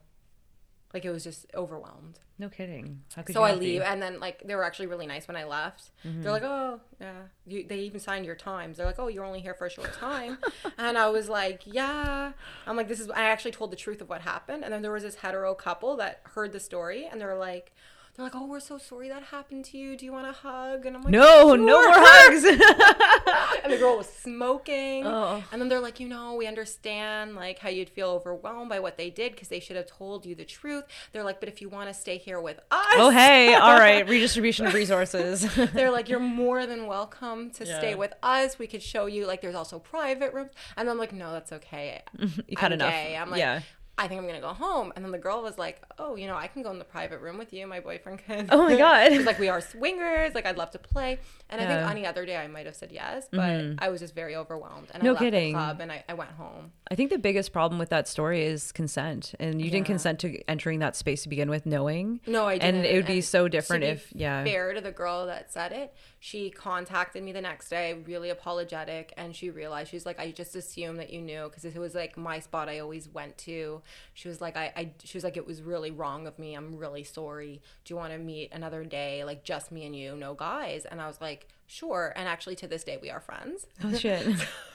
like 0.92 1.04
it 1.04 1.10
was 1.10 1.24
just 1.24 1.46
overwhelmed. 1.54 2.18
No 2.38 2.48
kidding. 2.48 3.02
so 3.30 3.42
I 3.42 3.54
leave, 3.54 3.82
and 3.82 4.02
then 4.02 4.18
like 4.18 4.42
they 4.44 4.54
were 4.54 4.64
actually 4.64 4.86
really 4.88 5.06
nice 5.06 5.28
when 5.28 5.36
I 5.36 5.44
left. 5.44 5.90
Mm-hmm. 6.04 6.22
They're 6.22 6.32
like, 6.32 6.42
"Oh, 6.42 6.80
yeah." 7.00 7.12
You, 7.46 7.64
they 7.66 7.80
even 7.80 8.00
signed 8.00 8.26
your 8.26 8.34
times. 8.34 8.76
They're 8.76 8.86
like, 8.86 8.98
"Oh, 8.98 9.08
you're 9.08 9.24
only 9.24 9.40
here 9.40 9.54
for 9.54 9.66
a 9.66 9.70
short 9.70 9.92
time," 9.94 10.38
and 10.78 10.98
I 10.98 11.08
was 11.08 11.28
like, 11.28 11.62
"Yeah." 11.66 12.32
I'm 12.66 12.76
like, 12.76 12.88
"This 12.88 13.00
is." 13.00 13.10
I 13.10 13.24
actually 13.24 13.52
told 13.52 13.70
the 13.70 13.76
truth 13.76 14.00
of 14.00 14.08
what 14.08 14.22
happened, 14.22 14.64
and 14.64 14.72
then 14.72 14.82
there 14.82 14.90
was 14.92 15.04
this 15.04 15.16
hetero 15.16 15.54
couple 15.54 15.96
that 15.96 16.20
heard 16.34 16.52
the 16.52 16.60
story, 16.60 17.06
and 17.10 17.20
they're 17.20 17.38
like, 17.38 17.72
they're 18.14 18.26
like, 18.26 18.34
"Oh, 18.34 18.46
we're 18.46 18.60
so 18.60 18.76
sorry 18.76 19.08
that 19.08 19.22
happened 19.22 19.64
to 19.66 19.78
you. 19.78 19.96
Do 19.96 20.04
you 20.04 20.12
want 20.12 20.26
a 20.26 20.32
hug?" 20.32 20.84
And 20.84 20.96
I'm 20.96 21.02
like, 21.02 21.12
"No, 21.12 21.48
sure. 21.48 21.56
no 21.56 21.80
more 21.80 21.92
hugs." 21.94 22.44
and 23.64 23.72
the 23.72 23.78
girl 23.78 23.96
was 23.96 24.06
smoking. 24.06 25.06
Oh. 25.06 25.42
And 25.50 25.60
then 25.60 25.70
they're 25.70 25.80
like, 25.80 25.98
"You 25.98 26.08
know, 26.08 26.34
we 26.34 26.46
understand 26.46 27.34
like 27.34 27.58
how 27.58 27.70
you'd 27.70 27.88
feel 27.88 28.08
overwhelmed 28.10 28.68
by 28.68 28.80
what 28.80 28.98
they 28.98 29.08
did 29.08 29.32
because 29.32 29.48
they 29.48 29.60
should 29.60 29.76
have 29.76 29.86
told 29.86 30.26
you 30.26 30.34
the 30.34 30.44
truth." 30.44 30.84
They're 31.12 31.24
like, 31.24 31.40
"But 31.40 31.48
if 31.48 31.62
you 31.62 31.70
want 31.70 31.88
to 31.88 31.94
stay 31.94 32.18
here 32.18 32.40
with 32.40 32.58
us." 32.70 32.94
Oh, 32.96 33.08
hey, 33.08 33.54
all 33.54 33.78
right, 33.78 34.06
redistribution 34.06 34.66
of 34.66 34.74
resources. 34.74 35.48
they're 35.72 35.90
like, 35.90 36.10
"You're 36.10 36.20
more 36.20 36.66
than 36.66 36.86
welcome 36.86 37.50
to 37.52 37.64
yeah. 37.64 37.78
stay 37.78 37.94
with 37.94 38.12
us. 38.22 38.58
We 38.58 38.66
could 38.66 38.82
show 38.82 39.06
you 39.06 39.26
like 39.26 39.40
there's 39.40 39.54
also 39.54 39.78
private 39.78 40.34
rooms." 40.34 40.50
And 40.76 40.90
I'm 40.90 40.98
like, 40.98 41.14
"No, 41.14 41.32
that's 41.32 41.52
okay. 41.52 42.02
You've 42.18 42.58
had 42.58 42.72
enough." 42.72 42.90
Gay. 42.90 43.16
I'm 43.16 43.30
like, 43.30 43.38
yeah. 43.38 43.60
I 43.98 44.08
think 44.08 44.20
I'm 44.20 44.26
gonna 44.26 44.40
go 44.40 44.48
home. 44.48 44.92
And 44.96 45.04
then 45.04 45.12
the 45.12 45.18
girl 45.18 45.42
was 45.42 45.58
like, 45.58 45.82
Oh, 45.98 46.16
you 46.16 46.26
know, 46.26 46.36
I 46.36 46.46
can 46.46 46.62
go 46.62 46.70
in 46.70 46.78
the 46.78 46.84
private 46.84 47.20
room 47.20 47.38
with 47.38 47.52
you. 47.52 47.66
My 47.66 47.80
boyfriend 47.80 48.20
can. 48.24 48.48
Oh 48.50 48.64
my 48.64 48.76
god. 48.78 49.12
She's 49.12 49.26
like, 49.26 49.38
We 49.38 49.48
are 49.48 49.60
swingers. 49.60 50.34
Like, 50.34 50.46
I'd 50.46 50.56
love 50.56 50.70
to 50.72 50.78
play. 50.78 51.18
And 51.50 51.60
yeah. 51.60 51.66
I 51.66 51.78
think 51.78 51.90
any 51.90 52.06
other 52.06 52.24
day 52.24 52.36
I 52.36 52.46
might 52.46 52.66
have 52.66 52.74
said 52.74 52.90
yes, 52.90 53.28
but 53.30 53.40
mm-hmm. 53.40 53.74
I 53.78 53.90
was 53.90 54.00
just 54.00 54.14
very 54.14 54.34
overwhelmed. 54.34 54.88
And 54.94 55.02
no 55.02 55.10
I 55.10 55.12
left 55.12 55.24
kidding. 55.24 55.52
the 55.52 55.58
club 55.58 55.80
and 55.80 55.92
I, 55.92 56.04
I, 56.08 56.14
went 56.14 56.30
home. 56.30 56.72
I 56.92 56.94
think 56.94 57.08
the 57.08 57.16
biggest 57.16 57.54
problem 57.54 57.78
with 57.78 57.88
that 57.88 58.06
story 58.06 58.44
is 58.44 58.70
consent, 58.70 59.34
and 59.40 59.62
you 59.62 59.68
yeah. 59.68 59.72
didn't 59.72 59.86
consent 59.86 60.18
to 60.20 60.42
entering 60.46 60.80
that 60.80 60.94
space 60.94 61.22
to 61.22 61.30
begin 61.30 61.48
with, 61.48 61.64
knowing. 61.64 62.20
No, 62.26 62.44
I 62.44 62.58
didn't. 62.58 62.74
And 62.74 62.84
it 62.84 62.94
would 62.96 63.06
be 63.06 63.14
and 63.14 63.24
so 63.24 63.48
different 63.48 63.82
if, 63.82 64.12
yeah. 64.14 64.44
Fair 64.44 64.74
to 64.74 64.80
the 64.82 64.92
girl 64.92 65.24
that 65.24 65.50
said 65.50 65.72
it, 65.72 65.94
she 66.20 66.50
contacted 66.50 67.22
me 67.22 67.32
the 67.32 67.40
next 67.40 67.70
day, 67.70 67.94
really 67.94 68.28
apologetic, 68.28 69.14
and 69.16 69.34
she 69.34 69.48
realized 69.48 69.90
she's 69.90 70.04
like, 70.04 70.20
I 70.20 70.32
just 70.32 70.54
assumed 70.54 70.98
that 70.98 71.10
you 71.10 71.22
knew 71.22 71.44
because 71.44 71.64
it 71.64 71.78
was 71.78 71.94
like 71.94 72.18
my 72.18 72.40
spot 72.40 72.68
I 72.68 72.80
always 72.80 73.08
went 73.08 73.38
to. 73.38 73.80
She 74.12 74.28
was 74.28 74.42
like, 74.42 74.58
I, 74.58 74.70
I, 74.76 74.90
she 75.02 75.16
was 75.16 75.24
like, 75.24 75.38
it 75.38 75.46
was 75.46 75.62
really 75.62 75.90
wrong 75.90 76.26
of 76.26 76.38
me. 76.38 76.54
I'm 76.54 76.76
really 76.76 77.04
sorry. 77.04 77.62
Do 77.86 77.94
you 77.94 77.96
want 77.96 78.12
to 78.12 78.18
meet 78.18 78.52
another 78.52 78.84
day, 78.84 79.24
like 79.24 79.44
just 79.44 79.72
me 79.72 79.86
and 79.86 79.96
you, 79.96 80.14
no 80.14 80.34
guys? 80.34 80.84
And 80.84 81.00
I 81.00 81.06
was 81.06 81.22
like 81.22 81.48
sure. 81.72 82.12
And 82.16 82.28
actually, 82.28 82.56
to 82.56 82.66
this 82.66 82.84
day, 82.84 82.98
we 83.00 83.10
are 83.10 83.20
friends. 83.20 83.66
Oh 83.82 83.94
shit. 83.94 84.26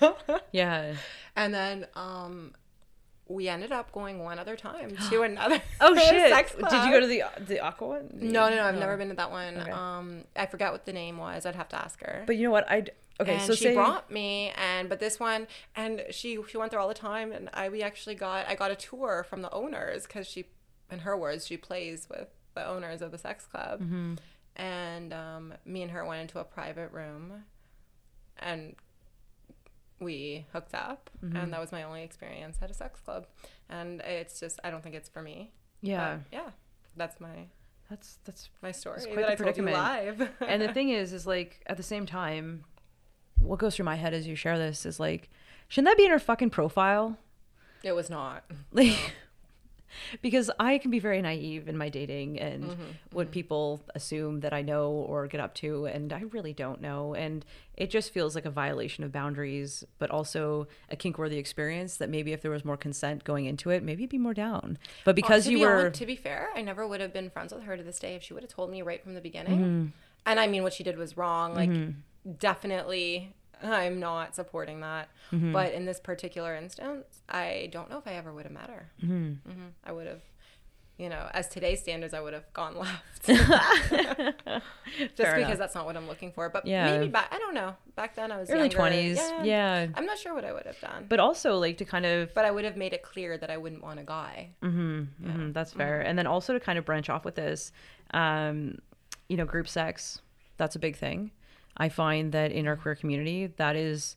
yeah. 0.51 0.95
And 1.35 1.53
then 1.53 1.87
um, 1.95 2.53
we 3.27 3.47
ended 3.47 3.71
up 3.71 3.91
going 3.91 4.23
one 4.23 4.39
other 4.39 4.55
time 4.55 4.95
to 5.09 5.21
another. 5.23 5.61
oh 5.79 5.95
shit! 6.09 6.57
Did 6.57 6.85
you 6.85 6.91
go 6.91 6.99
to 6.99 7.07
the 7.07 7.23
the 7.45 7.59
aqua 7.59 7.87
one? 7.87 8.09
No, 8.13 8.49
no, 8.49 8.55
no. 8.55 8.63
I've 8.63 8.75
no. 8.75 8.81
never 8.81 8.97
been 8.97 9.09
to 9.09 9.15
that 9.15 9.31
one. 9.31 9.57
Okay. 9.57 9.71
Um, 9.71 10.23
I 10.35 10.45
forgot 10.47 10.71
what 10.71 10.85
the 10.85 10.93
name 10.93 11.17
was. 11.17 11.45
I'd 11.45 11.55
have 11.55 11.69
to 11.69 11.81
ask 11.81 12.01
her. 12.01 12.23
But 12.25 12.37
you 12.37 12.43
know 12.43 12.51
what? 12.51 12.69
I 12.69 12.85
okay. 13.19 13.35
And 13.35 13.41
so 13.41 13.53
she 13.53 13.65
say... 13.65 13.73
brought 13.75 14.09
me, 14.09 14.51
and 14.55 14.89
but 14.89 14.99
this 14.99 15.19
one, 15.19 15.47
and 15.75 16.03
she 16.09 16.39
she 16.49 16.57
went 16.57 16.71
there 16.71 16.79
all 16.79 16.87
the 16.87 16.93
time, 16.93 17.31
and 17.31 17.49
I 17.53 17.69
we 17.69 17.83
actually 17.83 18.15
got 18.15 18.47
I 18.47 18.55
got 18.55 18.71
a 18.71 18.75
tour 18.75 19.25
from 19.29 19.41
the 19.41 19.51
owners 19.51 20.07
because 20.07 20.27
she, 20.27 20.45
in 20.91 20.99
her 20.99 21.15
words, 21.15 21.45
she 21.45 21.57
plays 21.57 22.07
with 22.09 22.27
the 22.55 22.67
owners 22.67 23.01
of 23.03 23.11
the 23.11 23.19
sex 23.19 23.45
club. 23.45 23.81
Mm-hmm 23.81 24.15
and 24.57 25.13
um, 25.13 25.53
me 25.65 25.83
and 25.83 25.91
her 25.91 26.05
went 26.05 26.21
into 26.21 26.39
a 26.39 26.43
private 26.43 26.91
room 26.91 27.43
and 28.39 28.75
we 29.99 30.45
hooked 30.51 30.75
up 30.75 31.09
mm-hmm. 31.23 31.35
and 31.35 31.53
that 31.53 31.59
was 31.61 31.71
my 31.71 31.83
only 31.83 32.03
experience 32.03 32.57
at 32.61 32.69
a 32.69 32.73
sex 32.73 32.99
club 32.99 33.25
and 33.69 34.01
it's 34.01 34.39
just 34.39 34.59
i 34.63 34.69
don't 34.69 34.83
think 34.83 34.93
it's 34.93 35.09
for 35.09 35.21
me 35.21 35.51
yeah 35.81 36.17
but 36.17 36.37
yeah 36.37 36.49
that's 36.95 37.19
my 37.19 37.47
that's 37.89 38.19
that's 38.25 38.49
my 38.61 38.71
story 38.71 38.97
that's 38.97 39.07
quite 39.07 39.27
that 39.27 39.37
the 39.37 39.43
predicament. 39.43 39.75
live 39.75 40.29
and 40.47 40.61
the 40.61 40.71
thing 40.73 40.89
is 40.89 41.13
is 41.13 41.25
like 41.25 41.63
at 41.67 41.77
the 41.77 41.83
same 41.83 42.05
time 42.05 42.63
what 43.39 43.57
goes 43.57 43.75
through 43.75 43.85
my 43.85 43.95
head 43.95 44.13
as 44.13 44.27
you 44.27 44.35
share 44.35 44.57
this 44.57 44.85
is 44.85 44.99
like 44.99 45.29
shouldn't 45.67 45.87
that 45.87 45.97
be 45.97 46.05
in 46.05 46.11
her 46.11 46.19
fucking 46.19 46.49
profile 46.49 47.17
It 47.83 47.93
was 47.93 48.09
not. 48.09 48.43
Like. 48.71 49.13
because 50.21 50.49
I 50.59 50.77
can 50.77 50.91
be 50.91 50.99
very 50.99 51.21
naive 51.21 51.67
in 51.67 51.77
my 51.77 51.89
dating 51.89 52.39
and 52.39 52.63
mm-hmm, 52.63 52.83
what 53.11 53.27
mm-hmm. 53.27 53.33
people 53.33 53.81
assume 53.95 54.41
that 54.41 54.53
I 54.53 54.61
know 54.61 54.91
or 54.91 55.27
get 55.27 55.39
up 55.39 55.53
to, 55.55 55.85
and 55.85 56.13
I 56.13 56.21
really 56.31 56.53
don't 56.53 56.81
know. 56.81 57.13
And 57.13 57.45
it 57.75 57.89
just 57.89 58.11
feels 58.11 58.35
like 58.35 58.45
a 58.45 58.49
violation 58.49 59.03
of 59.03 59.11
boundaries, 59.11 59.83
but 59.99 60.09
also 60.09 60.67
a 60.89 60.95
kink 60.95 61.17
worthy 61.17 61.37
experience 61.37 61.97
that 61.97 62.09
maybe 62.09 62.33
if 62.33 62.41
there 62.41 62.51
was 62.51 62.65
more 62.65 62.77
consent 62.77 63.23
going 63.23 63.45
into 63.45 63.69
it, 63.69 63.83
maybe 63.83 64.03
it'd 64.03 64.09
be 64.09 64.17
more 64.17 64.33
down. 64.33 64.77
But 65.05 65.15
because 65.15 65.45
well, 65.45 65.51
you 65.51 65.57
be 65.59 65.65
were. 65.65 65.79
Honest, 65.79 65.99
to 65.99 66.05
be 66.05 66.15
fair, 66.15 66.49
I 66.55 66.61
never 66.61 66.87
would 66.87 67.01
have 67.01 67.13
been 67.13 67.29
friends 67.29 67.53
with 67.53 67.63
her 67.63 67.77
to 67.77 67.83
this 67.83 67.99
day 67.99 68.15
if 68.15 68.23
she 68.23 68.33
would 68.33 68.43
have 68.43 68.51
told 68.51 68.71
me 68.71 68.81
right 68.81 69.03
from 69.03 69.13
the 69.13 69.21
beginning. 69.21 69.59
Mm-hmm. 69.59 69.85
And 70.25 70.39
I 70.39 70.47
mean, 70.47 70.63
what 70.63 70.73
she 70.73 70.83
did 70.83 70.97
was 70.97 71.15
wrong. 71.15 71.53
Like, 71.53 71.69
mm-hmm. 71.69 72.31
definitely 72.39 73.33
I'm 73.63 73.99
not 73.99 74.35
supporting 74.35 74.81
that. 74.81 75.09
Mm-hmm. 75.31 75.53
But 75.53 75.73
in 75.73 75.85
this 75.85 75.99
particular 75.99 76.55
instance, 76.55 77.21
I 77.29 77.69
don't 77.71 77.89
know 77.89 77.97
if 77.97 78.07
I 78.07 78.13
ever 78.13 78.33
would 78.33 78.45
have 78.45 78.53
met 78.53 78.69
her. 78.69 78.89
Mm-hmm. 79.03 79.49
Mm-hmm. 79.49 79.67
I 79.83 79.91
would 79.91 80.07
have, 80.07 80.21
you 80.97 81.09
know, 81.09 81.29
as 81.33 81.47
today's 81.47 81.81
standards, 81.81 82.13
I 82.13 82.21
would 82.21 82.33
have 82.33 82.51
gone 82.53 82.77
left. 82.79 83.25
Just 83.25 83.45
Fair 85.15 85.35
because 85.35 85.37
enough. 85.37 85.57
that's 85.57 85.75
not 85.75 85.85
what 85.85 85.97
I'm 85.97 86.07
looking 86.07 86.31
for. 86.31 86.49
But 86.49 86.65
yeah. 86.65 86.97
maybe 86.97 87.09
back, 87.09 87.27
I 87.31 87.37
don't 87.37 87.53
know. 87.53 87.75
Back 87.95 88.15
then 88.15 88.31
I 88.31 88.37
was 88.37 88.49
early. 88.49 88.69
20s. 88.69 89.15
Yeah, 89.15 89.43
yeah, 89.43 89.87
I'm 89.95 90.05
not 90.05 90.17
sure 90.17 90.33
what 90.33 90.45
I 90.45 90.53
would 90.53 90.65
have 90.65 90.79
done. 90.79 91.05
But 91.09 91.19
also, 91.19 91.57
like, 91.57 91.77
to 91.77 91.85
kind 91.85 92.05
of. 92.05 92.33
But 92.33 92.45
I 92.45 92.51
would 92.51 92.63
have 92.65 92.77
made 92.77 92.93
it 92.93 93.03
clear 93.03 93.37
that 93.37 93.49
I 93.49 93.57
wouldn't 93.57 93.83
want 93.83 93.99
a 93.99 94.03
guy. 94.03 94.49
Mm-hmm. 94.63 95.03
Yeah. 95.19 95.29
Mm-hmm. 95.29 95.51
That's 95.51 95.73
fair. 95.73 96.01
And 96.01 96.17
then 96.17 96.27
also 96.27 96.53
to 96.53 96.59
kind 96.59 96.79
of 96.79 96.85
branch 96.85 97.09
off 97.09 97.25
with 97.25 97.35
this, 97.35 97.71
um, 98.13 98.79
you 99.29 99.37
know, 99.37 99.45
group 99.45 99.67
sex, 99.67 100.21
that's 100.57 100.75
a 100.75 100.79
big 100.79 100.95
thing. 100.95 101.31
I 101.77 101.89
find 101.89 102.31
that 102.31 102.51
in 102.51 102.67
our 102.67 102.75
queer 102.75 102.95
community, 102.95 103.47
that 103.57 103.75
is, 103.75 104.15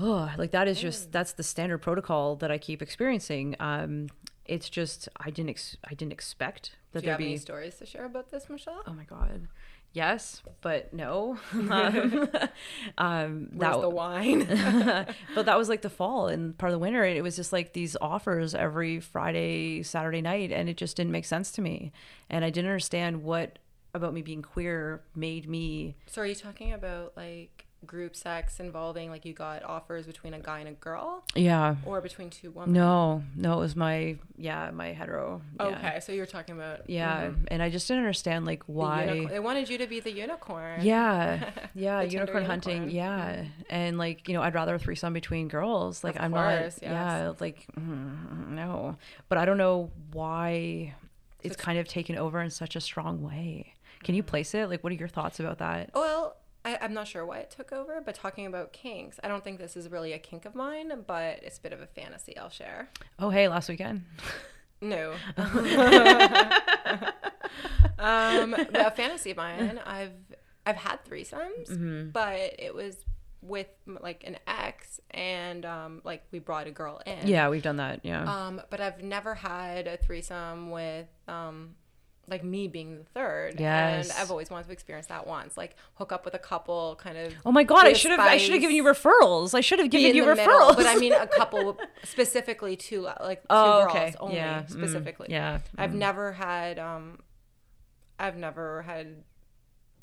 oh, 0.00 0.30
like 0.36 0.50
that 0.52 0.68
is 0.68 0.80
just 0.80 1.12
that's 1.12 1.32
the 1.32 1.42
standard 1.42 1.78
protocol 1.78 2.36
that 2.36 2.50
I 2.50 2.58
keep 2.58 2.82
experiencing. 2.82 3.56
Um, 3.60 4.08
it's 4.44 4.68
just 4.68 5.08
I 5.16 5.30
didn't 5.30 5.50
ex- 5.50 5.76
I 5.84 5.94
didn't 5.94 6.12
expect 6.12 6.76
that 6.92 7.00
Do 7.00 7.06
you 7.06 7.10
have 7.10 7.18
be... 7.18 7.26
any 7.26 7.36
stories 7.36 7.76
to 7.76 7.86
share 7.86 8.04
about 8.04 8.30
this, 8.30 8.48
Michelle? 8.48 8.82
Oh 8.86 8.92
my 8.92 9.04
god. 9.04 9.48
Yes, 9.94 10.42
but 10.62 10.94
no. 10.94 11.38
um, 11.52 11.70
um, 12.96 13.48
Where's 13.52 13.74
that, 13.74 13.80
the 13.80 13.90
wine? 13.90 14.46
but 15.34 15.46
that 15.46 15.58
was 15.58 15.68
like 15.68 15.82
the 15.82 15.90
fall 15.90 16.28
and 16.28 16.56
part 16.56 16.70
of 16.70 16.74
the 16.74 16.78
winter. 16.78 17.04
And 17.04 17.16
it 17.16 17.22
was 17.22 17.36
just 17.36 17.52
like 17.52 17.74
these 17.74 17.94
offers 18.00 18.54
every 18.54 19.00
Friday, 19.00 19.82
Saturday 19.82 20.22
night, 20.22 20.50
and 20.50 20.68
it 20.68 20.78
just 20.78 20.96
didn't 20.96 21.12
make 21.12 21.26
sense 21.26 21.52
to 21.52 21.62
me. 21.62 21.92
And 22.30 22.42
I 22.42 22.48
didn't 22.48 22.70
understand 22.70 23.22
what 23.22 23.58
about 23.94 24.14
me 24.14 24.22
being 24.22 24.42
queer 24.42 25.02
made 25.14 25.48
me. 25.48 25.96
So 26.06 26.22
are 26.22 26.26
you 26.26 26.34
talking 26.34 26.72
about 26.72 27.12
like 27.16 27.66
group 27.84 28.14
sex 28.14 28.60
involving 28.60 29.10
like 29.10 29.24
you 29.24 29.32
got 29.32 29.64
offers 29.64 30.06
between 30.06 30.32
a 30.32 30.38
guy 30.38 30.60
and 30.60 30.68
a 30.68 30.72
girl? 30.72 31.24
Yeah. 31.34 31.76
Or 31.84 32.00
between 32.00 32.30
two 32.30 32.50
women? 32.52 32.72
No, 32.72 33.22
no, 33.36 33.54
it 33.54 33.58
was 33.58 33.76
my 33.76 34.16
yeah 34.38 34.70
my 34.70 34.92
hetero. 34.92 35.42
Yeah. 35.60 35.66
Okay, 35.66 36.00
so 36.00 36.12
you're 36.12 36.24
talking 36.24 36.54
about 36.54 36.88
yeah, 36.88 37.26
mm-hmm. 37.26 37.44
and 37.48 37.62
I 37.62 37.68
just 37.68 37.86
didn't 37.86 38.02
understand 38.04 38.46
like 38.46 38.62
why 38.66 39.06
the 39.06 39.26
they 39.26 39.40
wanted 39.40 39.68
you 39.68 39.76
to 39.78 39.86
be 39.86 40.00
the 40.00 40.12
unicorn. 40.12 40.80
Yeah, 40.82 41.50
yeah, 41.74 42.00
unicorn 42.00 42.46
hunting. 42.46 42.90
Unicorn. 42.90 42.94
Yeah, 42.94 43.44
and 43.68 43.98
like 43.98 44.26
you 44.26 44.34
know 44.34 44.42
I'd 44.42 44.54
rather 44.54 44.74
a 44.74 44.78
threesome 44.78 45.12
between 45.12 45.48
girls. 45.48 46.02
Like 46.02 46.16
of 46.16 46.22
I'm 46.22 46.32
course, 46.32 46.46
not. 46.46 46.62
Yes. 46.62 46.78
Yeah, 46.82 47.32
like 47.40 47.66
mm, 47.78 48.48
no, 48.48 48.96
but 49.28 49.36
I 49.36 49.44
don't 49.44 49.58
know 49.58 49.90
why. 50.12 50.94
it's 51.42 51.56
kind 51.56 51.78
of 51.78 51.88
taken 51.88 52.16
over 52.16 52.40
in 52.40 52.50
such 52.50 52.74
a 52.76 52.80
strong 52.80 53.20
way. 53.20 53.74
Can 54.02 54.14
you 54.14 54.22
place 54.22 54.54
it? 54.54 54.68
Like, 54.68 54.82
what 54.82 54.92
are 54.92 54.96
your 54.96 55.08
thoughts 55.08 55.40
about 55.40 55.58
that? 55.58 55.90
Well, 55.94 56.36
I, 56.64 56.78
am 56.80 56.94
not 56.94 57.08
sure 57.08 57.26
why 57.26 57.38
it 57.38 57.50
took 57.50 57.72
over, 57.72 58.00
but 58.04 58.14
talking 58.14 58.46
about 58.46 58.72
kinks, 58.72 59.18
I 59.22 59.28
don't 59.28 59.42
think 59.42 59.58
this 59.58 59.76
is 59.76 59.90
really 59.90 60.12
a 60.12 60.18
kink 60.18 60.44
of 60.44 60.54
mine, 60.54 60.92
but 61.06 61.40
it's 61.42 61.58
a 61.58 61.60
bit 61.60 61.72
of 61.72 61.80
a 61.80 61.86
fantasy 61.86 62.36
I'll 62.36 62.50
share. 62.50 62.88
Oh, 63.18 63.30
hey, 63.30 63.48
last 63.48 63.68
weekend. 63.68 64.04
No. 64.82 65.12
um, 67.96 68.54
a 68.74 68.90
fantasy 68.90 69.30
of 69.30 69.36
mine. 69.36 69.80
I've 69.86 70.10
I've 70.66 70.74
had 70.76 71.04
threesomes, 71.04 71.70
mm-hmm. 71.70 72.10
but 72.10 72.56
it 72.58 72.74
was 72.74 72.96
with 73.42 73.68
like 73.86 74.24
an 74.26 74.38
ex, 74.46 75.00
and 75.12 75.64
um, 75.64 76.00
like 76.04 76.24
we 76.32 76.40
brought 76.40 76.66
a 76.66 76.72
girl 76.72 77.00
in. 77.06 77.28
Yeah, 77.28 77.48
we've 77.48 77.62
done 77.62 77.76
that. 77.76 78.00
Yeah. 78.02 78.24
Um, 78.24 78.60
but 78.70 78.80
I've 78.80 79.02
never 79.02 79.36
had 79.36 79.86
a 79.86 79.96
threesome 79.96 80.70
with 80.72 81.06
um 81.28 81.76
like 82.32 82.42
me 82.42 82.66
being 82.66 82.96
the 82.96 83.04
third. 83.04 83.60
Yes. 83.60 84.10
And 84.10 84.18
I've 84.18 84.30
always 84.30 84.50
wanted 84.50 84.66
to 84.66 84.72
experience 84.72 85.06
that 85.08 85.26
once. 85.26 85.56
Like 85.56 85.76
hook 85.94 86.12
up 86.12 86.24
with 86.24 86.34
a 86.34 86.38
couple 86.38 86.98
kind 87.00 87.18
of 87.18 87.34
Oh 87.44 87.52
my 87.52 87.62
god, 87.62 87.86
I 87.86 87.92
should 87.92 88.10
have 88.10 88.20
I 88.20 88.38
should 88.38 88.52
have 88.52 88.60
given 88.60 88.74
you 88.74 88.84
referrals. 88.84 89.54
I 89.54 89.60
should 89.60 89.78
have 89.78 89.90
given 89.90 90.16
you 90.16 90.24
referrals. 90.24 90.36
Middle, 90.36 90.74
but 90.74 90.86
I 90.86 90.96
mean 90.96 91.12
a 91.12 91.26
couple 91.26 91.78
specifically 92.04 92.74
two 92.74 93.02
like 93.02 93.42
two 93.42 93.46
oh, 93.50 93.84
girls 93.84 93.90
okay. 93.90 94.14
only 94.18 94.36
yeah. 94.36 94.62
Mm. 94.62 94.70
specifically. 94.70 95.28
Mm. 95.28 95.32
Yeah. 95.32 95.58
I've 95.76 95.94
never 95.94 96.32
had 96.32 96.78
um 96.78 97.18
I've 98.18 98.36
never 98.36 98.82
had 98.82 99.22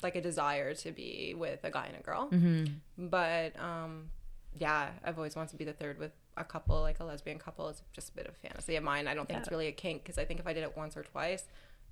like 0.02 0.16
a 0.16 0.20
desire 0.20 0.72
to 0.74 0.92
be 0.92 1.34
with 1.36 1.64
a 1.64 1.70
guy 1.70 1.86
and 1.86 1.96
a 1.96 2.02
girl. 2.02 2.30
Mm-hmm. 2.30 3.08
But 3.08 3.58
um 3.60 4.10
yeah, 4.56 4.90
I've 5.04 5.16
always 5.16 5.36
wanted 5.36 5.50
to 5.50 5.56
be 5.56 5.64
the 5.64 5.72
third 5.72 5.98
with 5.98 6.12
a 6.36 6.44
couple, 6.44 6.80
like 6.80 7.00
a 7.00 7.04
lesbian 7.04 7.38
couple. 7.38 7.68
It's 7.68 7.82
just 7.92 8.10
a 8.10 8.12
bit 8.12 8.26
of 8.26 8.36
fantasy 8.36 8.76
of 8.76 8.84
mine. 8.84 9.06
I 9.06 9.14
don't 9.14 9.26
think 9.26 9.36
yeah. 9.36 9.42
it's 9.42 9.50
really 9.50 9.68
a 9.68 9.72
kink 9.72 10.02
because 10.02 10.18
I 10.18 10.24
think 10.24 10.40
if 10.40 10.46
I 10.46 10.52
did 10.52 10.62
it 10.62 10.76
once 10.76 10.96
or 10.96 11.02
twice, 11.02 11.44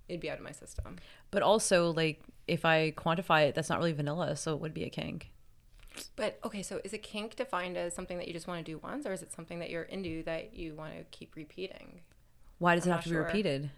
it'd 0.08 0.20
be 0.20 0.30
out 0.30 0.38
of 0.38 0.44
my 0.44 0.52
system. 0.52 0.96
But 1.30 1.42
also, 1.42 1.92
like, 1.92 2.22
if 2.46 2.64
I 2.64 2.92
quantify 2.92 3.48
it, 3.48 3.54
that's 3.54 3.68
not 3.68 3.78
really 3.78 3.92
vanilla, 3.92 4.36
so 4.36 4.54
it 4.54 4.60
would 4.60 4.74
be 4.74 4.84
a 4.84 4.90
kink. 4.90 5.30
But 6.16 6.38
okay, 6.44 6.62
so 6.62 6.80
is 6.84 6.92
a 6.92 6.98
kink 6.98 7.36
defined 7.36 7.76
as 7.76 7.94
something 7.94 8.18
that 8.18 8.28
you 8.28 8.32
just 8.32 8.46
want 8.46 8.64
to 8.64 8.72
do 8.72 8.78
once, 8.78 9.06
or 9.06 9.12
is 9.12 9.22
it 9.22 9.32
something 9.32 9.58
that 9.58 9.70
you're 9.70 9.82
into 9.82 10.22
that 10.24 10.54
you 10.54 10.74
want 10.74 10.96
to 10.96 11.04
keep 11.10 11.34
repeating? 11.34 12.00
Why 12.58 12.74
does 12.74 12.86
I'm 12.86 12.92
it 12.92 12.94
have 12.94 13.04
to 13.04 13.10
sure. 13.10 13.22
be 13.22 13.26
repeated? 13.26 13.70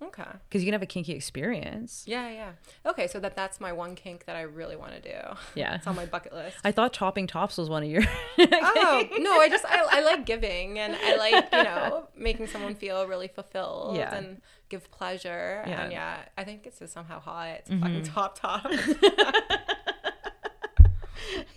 Okay. 0.00 0.24
Because 0.48 0.62
you 0.62 0.66
can 0.66 0.72
have 0.72 0.82
a 0.82 0.86
kinky 0.86 1.12
experience. 1.12 2.04
Yeah, 2.06 2.28
yeah. 2.30 2.52
Okay, 2.84 3.06
so 3.06 3.20
that 3.20 3.36
that's 3.36 3.60
my 3.60 3.72
one 3.72 3.94
kink 3.94 4.24
that 4.24 4.34
I 4.34 4.42
really 4.42 4.74
want 4.74 4.92
to 4.94 5.00
do. 5.00 5.36
Yeah. 5.54 5.76
It's 5.82 5.86
on 5.86 5.96
my 5.96 6.06
bucket 6.06 6.32
list. 6.32 6.56
I 6.64 6.72
thought 6.72 6.92
topping 6.92 7.26
tops 7.26 7.56
was 7.56 7.68
one 7.68 7.82
of 7.82 7.88
your. 7.88 8.02
oh 8.38 9.08
no! 9.18 9.40
I 9.40 9.48
just 9.48 9.64
I, 9.64 9.86
I 9.90 10.00
like 10.02 10.26
giving 10.26 10.78
and 10.78 10.94
I 10.94 11.16
like 11.16 11.48
you 11.52 11.62
know 11.64 12.08
making 12.16 12.46
someone 12.48 12.74
feel 12.74 13.06
really 13.06 13.28
fulfilled 13.28 13.96
yeah. 13.96 14.14
and 14.14 14.40
give 14.72 14.90
pleasure 14.90 15.62
yeah. 15.66 15.82
and 15.82 15.92
yeah 15.92 16.16
I 16.36 16.44
think 16.44 16.66
it's 16.66 16.78
just 16.78 16.92
somehow 16.94 17.20
hot. 17.20 17.48
It's 17.48 17.70
mm-hmm. 17.70 17.82
fucking 17.82 18.02
top 18.04 18.38
top. 18.38 18.66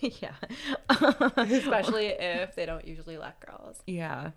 yeah. 0.00 0.34
Especially 1.36 2.06
if 2.06 2.54
they 2.54 2.66
don't 2.66 2.86
usually 2.86 3.16
let 3.16 3.40
girls. 3.40 3.82
Yeah. 3.86 4.30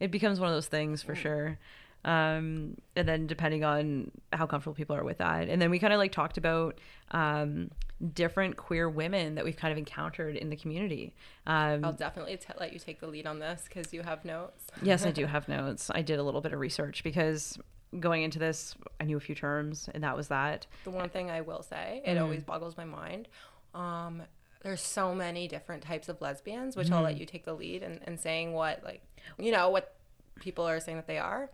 It 0.00 0.10
becomes 0.10 0.40
one 0.40 0.48
of 0.48 0.54
those 0.54 0.68
things 0.68 1.02
for 1.02 1.14
mm. 1.14 1.18
sure 1.18 1.58
um, 2.04 2.76
and 2.96 3.08
then 3.08 3.26
depending 3.26 3.64
on 3.64 4.10
how 4.32 4.46
comfortable 4.46 4.74
people 4.74 4.96
are 4.96 5.04
with 5.04 5.18
that 5.18 5.48
and 5.48 5.62
then 5.62 5.70
we 5.70 5.78
kind 5.78 5.92
of 5.92 5.98
like 5.98 6.12
talked 6.12 6.36
about 6.36 6.78
um, 7.12 7.70
different 8.12 8.56
queer 8.56 8.88
women 8.88 9.36
that 9.36 9.44
we've 9.44 9.56
kind 9.56 9.70
of 9.70 9.78
encountered 9.78 10.34
in 10.36 10.50
the 10.50 10.56
community 10.56 11.14
um, 11.46 11.84
i'll 11.84 11.92
definitely 11.92 12.36
t- 12.36 12.52
let 12.58 12.72
you 12.72 12.78
take 12.78 13.00
the 13.00 13.06
lead 13.06 13.26
on 13.26 13.38
this 13.38 13.64
because 13.68 13.92
you 13.92 14.02
have 14.02 14.24
notes 14.24 14.64
yes 14.82 15.06
i 15.06 15.10
do 15.10 15.26
have 15.26 15.48
notes 15.48 15.90
i 15.94 16.02
did 16.02 16.18
a 16.18 16.22
little 16.22 16.40
bit 16.40 16.52
of 16.52 16.58
research 16.58 17.04
because 17.04 17.58
going 18.00 18.22
into 18.22 18.38
this 18.38 18.74
i 19.00 19.04
knew 19.04 19.16
a 19.16 19.20
few 19.20 19.34
terms 19.34 19.88
and 19.94 20.02
that 20.02 20.16
was 20.16 20.28
that 20.28 20.66
the 20.84 20.90
one 20.90 21.08
thing 21.08 21.30
i 21.30 21.40
will 21.40 21.62
say 21.62 22.02
it 22.04 22.16
mm. 22.16 22.20
always 22.20 22.42
boggles 22.42 22.76
my 22.76 22.84
mind 22.84 23.28
um, 23.74 24.22
there's 24.62 24.82
so 24.82 25.14
many 25.14 25.48
different 25.48 25.82
types 25.82 26.08
of 26.08 26.20
lesbians 26.20 26.76
which 26.76 26.88
mm. 26.88 26.92
i'll 26.92 27.02
let 27.02 27.14
mm-hmm. 27.14 27.20
you 27.20 27.26
take 27.26 27.44
the 27.44 27.54
lead 27.54 27.82
and, 27.82 28.00
in 28.06 28.16
saying 28.16 28.52
what 28.52 28.82
like 28.84 29.02
you 29.38 29.52
know 29.52 29.68
what 29.68 29.94
people 30.40 30.66
are 30.66 30.80
saying 30.80 30.96
that 30.96 31.06
they 31.06 31.18
are 31.18 31.50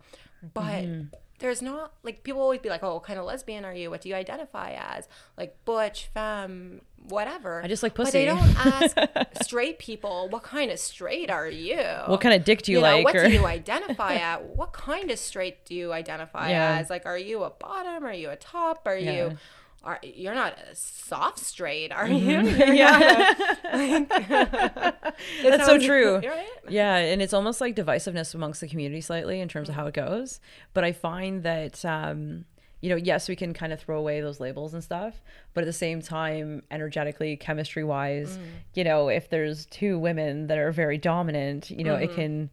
but 0.53 0.63
mm-hmm. 0.63 1.15
There's 1.39 1.61
not 1.61 1.93
like 2.03 2.23
people 2.23 2.41
always 2.41 2.59
be 2.59 2.69
like, 2.69 2.83
"Oh, 2.83 2.95
what 2.95 3.03
kind 3.03 3.19
of 3.19 3.25
lesbian 3.25 3.65
are 3.65 3.73
you? 3.73 3.89
What 3.89 4.01
do 4.01 4.09
you 4.09 4.15
identify 4.15 4.75
as?" 4.77 5.07
Like 5.37 5.57
butch, 5.65 6.09
femme, 6.13 6.81
whatever. 7.07 7.61
I 7.63 7.67
just 7.67 7.81
like 7.81 7.95
pussy. 7.95 8.07
But 8.07 8.13
they 8.13 8.25
don't 8.25 8.65
ask 8.65 8.97
straight 9.43 9.79
people, 9.79 10.29
"What 10.29 10.43
kind 10.43 10.71
of 10.71 10.79
straight 10.79 11.29
are 11.29 11.47
you? 11.47 11.83
What 12.05 12.21
kind 12.21 12.35
of 12.35 12.43
dick 12.43 12.61
do 12.61 12.71
you, 12.71 12.77
you 12.77 12.83
know, 12.83 12.95
like? 12.95 13.05
What 13.05 13.15
or... 13.15 13.27
do 13.27 13.33
you 13.33 13.45
identify 13.59 14.15
at? 14.15 14.43
What 14.55 14.73
kind 14.73 15.09
of 15.11 15.19
straight 15.19 15.65
do 15.65 15.75
you 15.75 15.93
identify 15.93 16.49
yeah. 16.49 16.77
as? 16.77 16.89
Like, 16.89 17.05
are 17.05 17.17
you 17.17 17.43
a 17.43 17.49
bottom? 17.49 18.05
Are 18.05 18.13
you 18.13 18.29
a 18.29 18.35
top? 18.35 18.83
Are 18.85 18.97
yeah. 18.97 19.13
you 19.13 19.37
are 19.83 19.99
you're 20.03 20.35
not 20.35 20.57
a 20.59 20.75
soft 20.75 21.39
straight, 21.39 21.91
are 21.91 22.07
mm-hmm. 22.07 22.47
you? 22.47 22.73
yeah. 22.75 23.33
That's 25.43 25.65
so 25.65 25.79
true. 25.79 26.17
Right? 26.17 26.47
Yeah, 26.67 26.95
and 26.95 27.21
it's 27.21 27.33
almost 27.33 27.61
like 27.61 27.75
divisiveness 27.75 28.35
amongst 28.35 28.61
the 28.61 28.67
community 28.67 29.01
slightly 29.01 29.39
in 29.39 29.47
terms 29.47 29.69
of 29.69 29.75
how 29.75 29.87
it 29.87 29.93
goes. 29.93 30.39
But 30.73 30.83
I 30.83 30.91
find 30.91 31.43
that 31.43 31.83
um, 31.85 32.45
you 32.81 32.89
know, 32.89 32.95
yes, 32.95 33.29
we 33.29 33.35
can 33.35 33.53
kind 33.53 33.73
of 33.73 33.79
throw 33.79 33.97
away 33.97 34.21
those 34.21 34.39
labels 34.39 34.73
and 34.73 34.83
stuff, 34.83 35.21
but 35.53 35.63
at 35.63 35.67
the 35.67 35.73
same 35.73 36.01
time, 36.01 36.63
energetically, 36.71 37.35
chemistry 37.35 37.83
wise, 37.83 38.37
mm. 38.37 38.43
you 38.73 38.83
know, 38.83 39.09
if 39.09 39.29
there's 39.29 39.65
two 39.65 39.99
women 39.99 40.47
that 40.47 40.57
are 40.57 40.71
very 40.71 40.97
dominant, 40.97 41.69
you 41.69 41.83
know, 41.83 41.95
mm-hmm. 41.95 42.11
it 42.11 42.15
can 42.15 42.49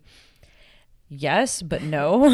yes, 1.09 1.63
but 1.63 1.83
no. 1.83 2.25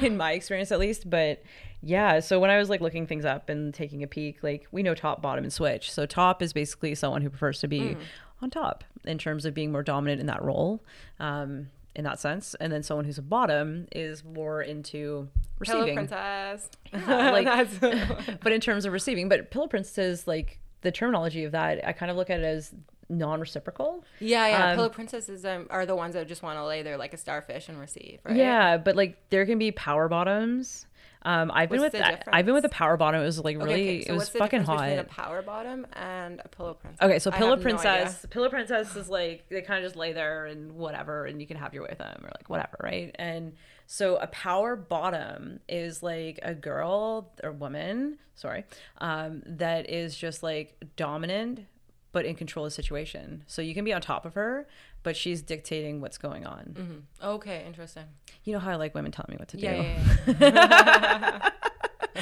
in 0.00 0.16
my 0.16 0.32
experience 0.32 0.72
at 0.72 0.80
least, 0.80 1.08
but 1.08 1.42
yeah. 1.82 2.20
So 2.20 2.38
when 2.38 2.50
I 2.50 2.58
was 2.58 2.68
like 2.68 2.80
looking 2.80 3.06
things 3.06 3.24
up 3.24 3.48
and 3.48 3.72
taking 3.72 4.02
a 4.02 4.06
peek, 4.06 4.42
like 4.42 4.66
we 4.70 4.82
know 4.82 4.94
top, 4.94 5.22
bottom, 5.22 5.44
and 5.44 5.52
switch. 5.52 5.90
So 5.90 6.06
top 6.06 6.42
is 6.42 6.52
basically 6.52 6.94
someone 6.94 7.22
who 7.22 7.30
prefers 7.30 7.60
to 7.60 7.68
be 7.68 7.80
mm. 7.80 7.98
on 8.42 8.50
top 8.50 8.84
in 9.04 9.18
terms 9.18 9.44
of 9.44 9.54
being 9.54 9.72
more 9.72 9.82
dominant 9.82 10.20
in 10.20 10.26
that 10.26 10.42
role. 10.42 10.82
Um, 11.18 11.68
in 11.96 12.04
that 12.04 12.20
sense, 12.20 12.54
and 12.60 12.72
then 12.72 12.84
someone 12.84 13.04
who's 13.04 13.18
a 13.18 13.22
bottom 13.22 13.88
is 13.90 14.22
more 14.22 14.62
into 14.62 15.28
receiving. 15.58 15.82
Pillow 15.82 15.94
princess. 15.94 16.70
Yeah, 16.92 17.30
like, 17.32 17.80
but 18.42 18.52
in 18.52 18.60
terms 18.60 18.84
of 18.84 18.92
receiving, 18.92 19.28
but 19.28 19.50
pillow 19.50 19.66
princess, 19.66 20.26
like 20.26 20.60
the 20.82 20.92
terminology 20.92 21.44
of 21.44 21.52
that, 21.52 21.86
I 21.86 21.92
kind 21.92 22.10
of 22.10 22.16
look 22.16 22.30
at 22.30 22.40
it 22.40 22.44
as 22.44 22.72
non-reciprocal. 23.08 24.04
Yeah, 24.20 24.46
yeah. 24.46 24.70
Um, 24.70 24.76
Pillow 24.76 24.88
princesses 24.88 25.44
um, 25.44 25.66
are 25.68 25.84
the 25.84 25.96
ones 25.96 26.14
that 26.14 26.28
just 26.28 26.42
want 26.42 26.58
to 26.58 26.64
lay 26.64 26.82
there 26.82 26.96
like 26.96 27.12
a 27.12 27.16
starfish 27.16 27.68
and 27.68 27.78
receive. 27.78 28.20
Right? 28.24 28.36
Yeah, 28.36 28.76
but 28.76 28.96
like 28.96 29.16
there 29.30 29.44
can 29.46 29.58
be 29.58 29.72
power 29.72 30.08
bottoms. 30.08 30.86
Um, 31.22 31.50
I've 31.52 31.68
been 31.68 31.80
with 31.80 31.94
I've 32.32 32.46
been 32.46 32.54
with 32.54 32.64
a 32.64 32.70
power 32.70 32.96
bottom. 32.96 33.20
It 33.20 33.24
was 33.24 33.38
like 33.38 33.58
really 33.58 33.72
okay, 33.72 33.96
okay. 33.96 34.04
So 34.06 34.12
it 34.12 34.16
was 34.16 34.28
fucking 34.30 34.62
hot. 34.62 34.80
Between 34.80 34.98
a 34.98 35.04
power 35.04 35.42
bottom 35.42 35.86
and 35.92 36.40
a 36.44 36.48
pillow 36.48 36.74
princess. 36.74 37.04
Okay, 37.04 37.18
so 37.18 37.30
pillow 37.30 37.56
princess, 37.56 38.24
no 38.24 38.28
pillow 38.30 38.48
princess 38.48 38.96
is 38.96 39.08
like 39.08 39.48
they 39.48 39.60
kind 39.60 39.84
of 39.84 39.88
just 39.88 39.96
lay 39.96 40.12
there 40.12 40.46
and 40.46 40.72
whatever, 40.72 41.26
and 41.26 41.40
you 41.40 41.46
can 41.46 41.56
have 41.56 41.74
your 41.74 41.82
way 41.82 41.90
with 41.90 41.98
them 41.98 42.20
or 42.22 42.30
like 42.38 42.48
whatever, 42.48 42.76
right? 42.82 43.14
And 43.18 43.52
so 43.86 44.16
a 44.16 44.28
power 44.28 44.76
bottom 44.76 45.60
is 45.68 46.02
like 46.02 46.38
a 46.42 46.54
girl 46.54 47.32
or 47.42 47.52
woman, 47.52 48.18
sorry, 48.34 48.64
um, 48.98 49.42
that 49.44 49.90
is 49.90 50.16
just 50.16 50.42
like 50.42 50.82
dominant 50.96 51.66
but 52.12 52.24
in 52.24 52.34
control 52.34 52.66
of 52.66 52.72
the 52.72 52.74
situation. 52.74 53.44
So 53.46 53.62
you 53.62 53.74
can 53.74 53.84
be 53.84 53.92
on 53.92 54.00
top 54.00 54.26
of 54.26 54.34
her, 54.34 54.66
but 55.02 55.16
she's 55.16 55.42
dictating 55.42 56.00
what's 56.00 56.18
going 56.18 56.46
on. 56.46 56.76
Mm-hmm. 56.78 57.26
Okay, 57.26 57.64
interesting. 57.66 58.04
You 58.44 58.52
know 58.52 58.58
how 58.58 58.70
I 58.70 58.76
like 58.76 58.94
women 58.94 59.12
telling 59.12 59.32
me 59.32 59.36
what 59.38 59.48
to 59.48 59.58
yeah, 59.58 59.82
do. 60.26 60.32
Yeah, 60.32 60.36
yeah. 60.40 61.50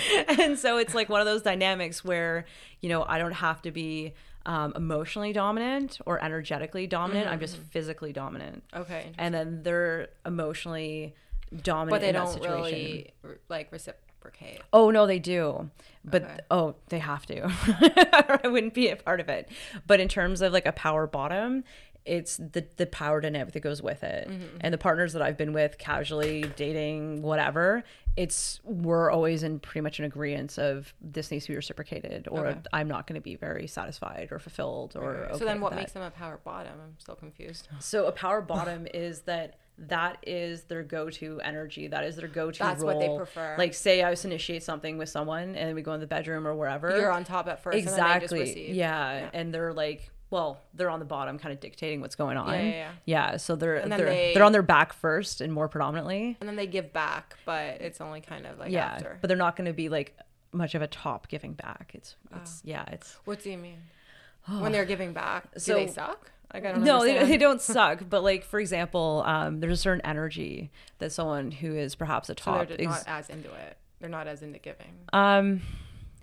and 0.41 0.59
so 0.59 0.79
it's 0.79 0.95
like 0.95 1.09
one 1.09 1.21
of 1.21 1.27
those 1.27 1.43
dynamics 1.43 2.05
where, 2.05 2.45
you 2.81 2.89
know, 2.89 3.05
I 3.07 3.19
don't 3.19 3.33
have 3.33 3.63
to 3.63 3.71
be 3.71 4.15
um, 4.47 4.73
emotionally 4.77 5.33
dominant 5.33 5.99
or 6.07 6.23
energetically 6.23 6.87
dominant. 6.87 7.27
Mm-hmm. 7.27 7.35
I'm 7.35 7.41
just 7.41 7.57
mm-hmm. 7.57 7.69
physically 7.69 8.13
dominant. 8.13 8.65
Okay. 8.75 9.13
And 9.19 9.35
then 9.35 9.63
they're 9.63 10.09
emotionally 10.25 11.15
dominant 11.63 11.91
but 11.91 12.01
they 12.03 12.13
don't 12.13 12.43
really 12.43 13.15
like 13.49 13.73
reciprocate 13.73 14.05
reciprocate. 14.29 14.63
Oh 14.73 14.91
no, 14.91 15.07
they 15.07 15.19
do. 15.19 15.71
But 16.05 16.23
okay. 16.23 16.41
oh, 16.51 16.75
they 16.89 16.99
have 16.99 17.27
to. 17.27 17.43
I 18.43 18.49
wouldn't 18.49 18.75
be 18.75 18.89
a 18.89 18.97
part 18.97 19.21
of 19.21 19.29
it. 19.29 19.49
But 19.87 20.01
in 20.01 20.09
terms 20.09 20.41
of 20.41 20.53
like 20.53 20.67
a 20.67 20.73
power 20.73 21.07
bottom, 21.07 21.65
it's 22.09 22.39
the 22.39 22.67
the 22.77 22.87
power 22.87 23.21
dynamic 23.21 23.53
that 23.53 23.61
goes 23.61 23.83
with 23.83 24.03
it. 24.03 24.29
Mm-hmm. 24.29 24.57
And 24.61 24.75
the 24.75 24.79
partners 24.79 25.13
that 25.13 25.23
I've 25.23 25.37
been 25.37 25.53
with, 25.53 25.79
casually 25.79 26.43
dating, 26.57 27.23
whatever, 27.23 27.85
it's 28.17 28.61
we're 28.65 29.11
always 29.11 29.43
in 29.43 29.61
pretty 29.61 29.83
much 29.83 29.99
an 29.99 30.07
agreement 30.07 30.59
of 30.59 30.93
this 31.01 31.31
needs 31.31 31.45
to 31.45 31.53
be 31.53 31.57
reciprocated, 31.57 32.27
or 32.29 32.49
okay. 32.49 32.61
I'm 32.73 32.89
not 32.89 33.07
going 33.07 33.21
to 33.21 33.25
be 33.25 33.37
very 33.37 33.67
satisfied 33.67 34.29
or 34.31 34.39
fulfilled, 34.39 34.97
or 34.97 35.17
okay. 35.17 35.39
so. 35.39 35.45
Then, 35.45 35.61
what 35.61 35.75
makes 35.75 35.93
them 35.93 36.03
a 36.03 36.11
power 36.11 36.41
bottom? 36.43 36.73
I'm 36.83 36.99
still 36.99 37.15
confused. 37.15 37.69
So 37.79 38.07
a 38.07 38.13
power 38.13 38.41
bottom 38.41 38.87
is 38.95 39.21
that 39.23 39.59
that 39.81 40.19
is 40.27 40.63
their 40.65 40.83
go-to 40.83 41.41
energy. 41.41 41.87
That 41.87 42.05
is 42.05 42.17
their 42.17 42.27
go-to 42.27 42.59
That's 42.59 42.83
role. 42.83 42.95
what 42.95 43.01
they 43.01 43.17
prefer. 43.17 43.55
Like 43.57 43.75
say 43.75 44.03
I 44.03 44.11
was 44.11 44.23
to 44.23 44.29
initiate 44.29 44.65
something 44.65 44.99
with 44.99 45.09
someone 45.09 45.55
and 45.55 45.69
then 45.69 45.75
we 45.77 45.83
go 45.83 45.93
in 45.93 46.01
the 46.01 46.07
bedroom 46.07 46.49
or 46.49 46.55
wherever. 46.57 46.99
You're 46.99 47.13
on 47.13 47.23
top 47.23 47.47
at 47.47 47.63
first. 47.63 47.79
Exactly. 47.79 48.73
Yeah. 48.73 49.21
yeah. 49.21 49.31
And 49.33 49.55
they're 49.55 49.73
like 49.73 50.11
well, 50.31 50.61
they're 50.75 50.91
on 50.91 50.99
the 50.99 51.05
bottom 51.05 51.39
kind 51.39 51.53
of 51.53 51.61
dictating 51.61 52.01
what's 52.01 52.15
going 52.15 52.37
on. 52.37 52.53
Yeah, 52.53 52.63
yeah, 52.63 52.71
yeah. 52.71 52.91
yeah 53.07 53.37
so 53.37 53.57
they're 53.57 53.87
they're 53.89 53.99
they, 54.05 54.33
they're 54.35 54.45
on 54.45 54.53
their 54.53 54.63
back 54.63 54.93
first 54.93 55.41
and 55.41 55.53
more 55.53 55.69
predominantly. 55.69 56.37
And 56.41 56.49
then 56.49 56.57
they 56.57 56.67
give 56.67 56.93
back, 56.93 57.37
but 57.45 57.81
it's 57.81 58.01
only 58.01 58.21
kind 58.21 58.47
of 58.47 58.59
like 58.59 58.71
yeah, 58.71 58.87
after. 58.87 59.19
But 59.21 59.29
they're 59.29 59.37
not 59.37 59.57
going 59.57 59.67
to 59.67 59.73
be 59.73 59.89
like 59.89 60.17
much 60.53 60.75
of 60.75 60.83
a 60.83 60.87
top 60.87 61.29
giving 61.29 61.55
back. 61.55 61.93
It's 61.95 62.17
it's 62.37 62.59
oh. 62.59 62.69
yeah, 62.69 62.85
it's 62.89 63.17
What 63.25 63.43
do 63.43 63.51
you 63.51 63.59
mean? 63.59 63.79
when 64.47 64.73
they're 64.73 64.85
giving 64.85 65.13
back, 65.13 65.53
do 65.55 65.61
so, 65.61 65.75
they 65.75 65.87
suck? 65.87 66.31
Like 66.53 66.65
I 66.65 66.73
don't 66.73 66.85
no, 66.85 67.03
they, 67.03 67.25
they, 67.27 67.37
don't 67.37 67.61
suck. 67.61 68.03
But 68.09 68.23
like 68.23 68.45
for 68.45 68.59
example, 68.59 69.23
um, 69.27 69.61
there's 69.61 69.79
a 69.79 69.83
certain 69.83 70.05
energy 70.05 70.71
that 70.99 71.13
someone 71.13 71.51
who 71.51 71.75
is 71.75 71.95
perhaps 71.95 72.31
a 72.31 72.35
top 72.35 72.69
so 72.69 72.77
they're 72.77 72.87
not 72.87 73.05
as 73.07 73.29
into 73.29 73.53
it. 73.53 73.77
They're 74.01 74.09
not 74.09 74.27
as 74.27 74.43
into 74.43 74.59
giving. 74.59 74.95
Um, 75.13 75.61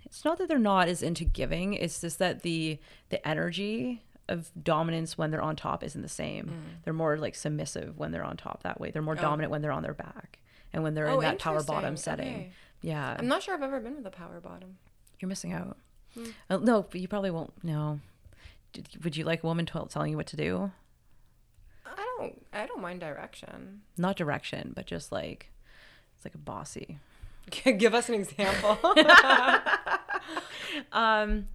it's 0.06 0.24
not 0.24 0.38
that 0.38 0.48
they're 0.48 0.58
not 0.58 0.88
as 0.88 1.02
into 1.02 1.24
giving. 1.24 1.74
It's 1.74 2.00
just 2.00 2.18
that 2.18 2.42
the 2.42 2.78
the 3.10 3.26
energy 3.26 4.02
of 4.28 4.50
dominance 4.60 5.16
when 5.16 5.30
they're 5.30 5.42
on 5.42 5.54
top 5.54 5.84
isn't 5.84 6.02
the 6.02 6.08
same. 6.08 6.46
Mm. 6.46 6.84
They're 6.84 6.94
more 6.94 7.16
like 7.16 7.34
submissive 7.34 7.98
when 7.98 8.10
they're 8.10 8.24
on 8.24 8.36
top 8.36 8.62
that 8.62 8.80
way. 8.80 8.90
They're 8.90 9.02
more 9.02 9.16
oh. 9.18 9.22
dominant 9.22 9.50
when 9.50 9.62
they're 9.62 9.72
on 9.72 9.82
their 9.82 9.94
back 9.94 10.38
and 10.72 10.82
when 10.82 10.94
they're 10.94 11.08
oh, 11.08 11.20
in 11.20 11.20
that 11.20 11.38
power 11.38 11.62
bottom 11.62 11.96
setting. 11.96 12.34
Okay. 12.34 12.52
Yeah. 12.80 13.16
I'm 13.18 13.28
not 13.28 13.42
sure 13.42 13.54
I've 13.54 13.62
ever 13.62 13.78
been 13.78 13.96
with 13.96 14.06
a 14.06 14.10
power 14.10 14.40
bottom. 14.40 14.78
You're 15.20 15.28
missing 15.28 15.52
out. 15.52 15.76
Mm. 16.18 16.32
Uh, 16.50 16.56
no, 16.56 16.82
but 16.82 17.00
you 17.00 17.06
probably 17.06 17.30
won't. 17.30 17.52
No 17.62 18.00
would 19.02 19.16
you 19.16 19.24
like 19.24 19.42
a 19.42 19.46
woman 19.46 19.66
telling 19.66 20.10
you 20.10 20.16
what 20.16 20.26
to 20.28 20.36
do? 20.36 20.70
I 21.84 22.04
don't. 22.18 22.46
I 22.52 22.66
don't 22.66 22.80
mind 22.80 23.00
direction. 23.00 23.82
Not 23.96 24.16
direction, 24.16 24.72
but 24.74 24.86
just 24.86 25.12
like 25.12 25.50
it's 26.16 26.24
like 26.24 26.34
a 26.34 26.38
bossy. 26.38 26.98
Give 27.50 27.94
us 27.94 28.08
an 28.08 28.14
example. 28.16 28.78
um, 30.92 31.48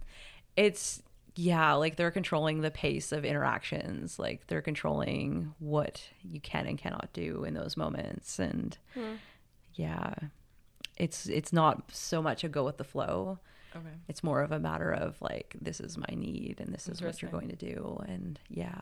it's 0.56 1.02
yeah, 1.34 1.74
like 1.74 1.96
they're 1.96 2.10
controlling 2.10 2.60
the 2.60 2.70
pace 2.70 3.12
of 3.12 3.24
interactions. 3.24 4.18
Like 4.18 4.46
they're 4.46 4.62
controlling 4.62 5.54
what 5.58 6.02
you 6.22 6.40
can 6.40 6.66
and 6.66 6.78
cannot 6.78 7.10
do 7.12 7.44
in 7.44 7.54
those 7.54 7.76
moments, 7.76 8.38
and 8.38 8.76
hmm. 8.94 9.14
yeah, 9.74 10.14
it's 10.96 11.26
it's 11.26 11.52
not 11.52 11.90
so 11.92 12.22
much 12.22 12.44
a 12.44 12.48
go 12.48 12.64
with 12.64 12.78
the 12.78 12.84
flow 12.84 13.38
Okay. 13.74 13.94
It's 14.08 14.22
more 14.22 14.42
of 14.42 14.52
a 14.52 14.58
matter 14.58 14.92
of 14.92 15.20
like 15.20 15.56
this 15.60 15.80
is 15.80 15.96
my 15.96 16.14
need 16.14 16.60
and 16.60 16.72
this 16.72 16.88
is 16.88 17.00
what 17.00 17.22
you're 17.22 17.30
going 17.30 17.48
to 17.48 17.56
do 17.56 18.02
and 18.06 18.38
yeah. 18.48 18.80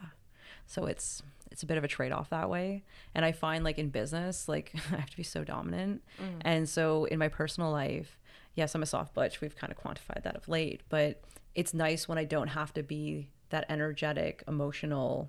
So 0.71 0.87
it's 0.87 1.21
it's 1.51 1.65
a 1.65 1.67
bit 1.67 1.79
of 1.79 1.83
a 1.83 1.89
trade-off 1.89 2.31
that 2.31 2.49
way. 2.49 2.85
And 3.13 3.25
I 3.25 3.33
find 3.33 3.65
like 3.65 3.77
in 3.77 3.89
business, 3.89 4.49
like 4.49 4.73
I 4.93 4.97
have 4.97 5.11
to 5.11 5.17
be 5.17 5.25
so 5.25 5.43
dominant. 5.43 6.03
Mm. 6.23 6.41
And 6.43 6.69
so 6.69 7.07
in 7.07 7.19
my 7.19 7.27
personal 7.27 7.73
life, 7.73 8.21
yes, 8.55 8.73
I'm 8.77 8.83
a 8.83 8.87
soft 8.87 9.13
butch. 9.13 9.41
We've 9.41 9.57
kind 9.57 9.73
of 9.73 9.79
quantified 9.79 10.23
that 10.23 10.37
of 10.37 10.49
late, 10.49 10.83
but 10.89 11.23
it's 11.57 11.75
nice 11.75 12.07
when 12.07 12.19
I 12.19 12.25
don't 12.25 12.49
have 12.49 12.73
to 12.75 12.85
be 12.85 13.31
that 13.49 13.67
energetic, 13.69 14.45
emotional 14.47 15.29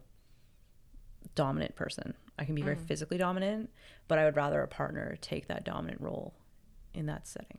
dominant 1.34 1.76
person. 1.76 2.14
I 2.38 2.46
can 2.46 2.54
be 2.54 2.62
very 2.62 2.76
mm. 2.76 2.86
physically 2.86 3.18
dominant, 3.18 3.72
but 4.08 4.20
I 4.20 4.26
would 4.26 4.36
rather 4.36 4.62
a 4.62 4.68
partner 4.68 5.18
take 5.22 5.48
that 5.48 5.66
dominant 5.66 6.02
role 6.02 6.36
in 6.94 7.08
that 7.08 7.28
setting 7.28 7.58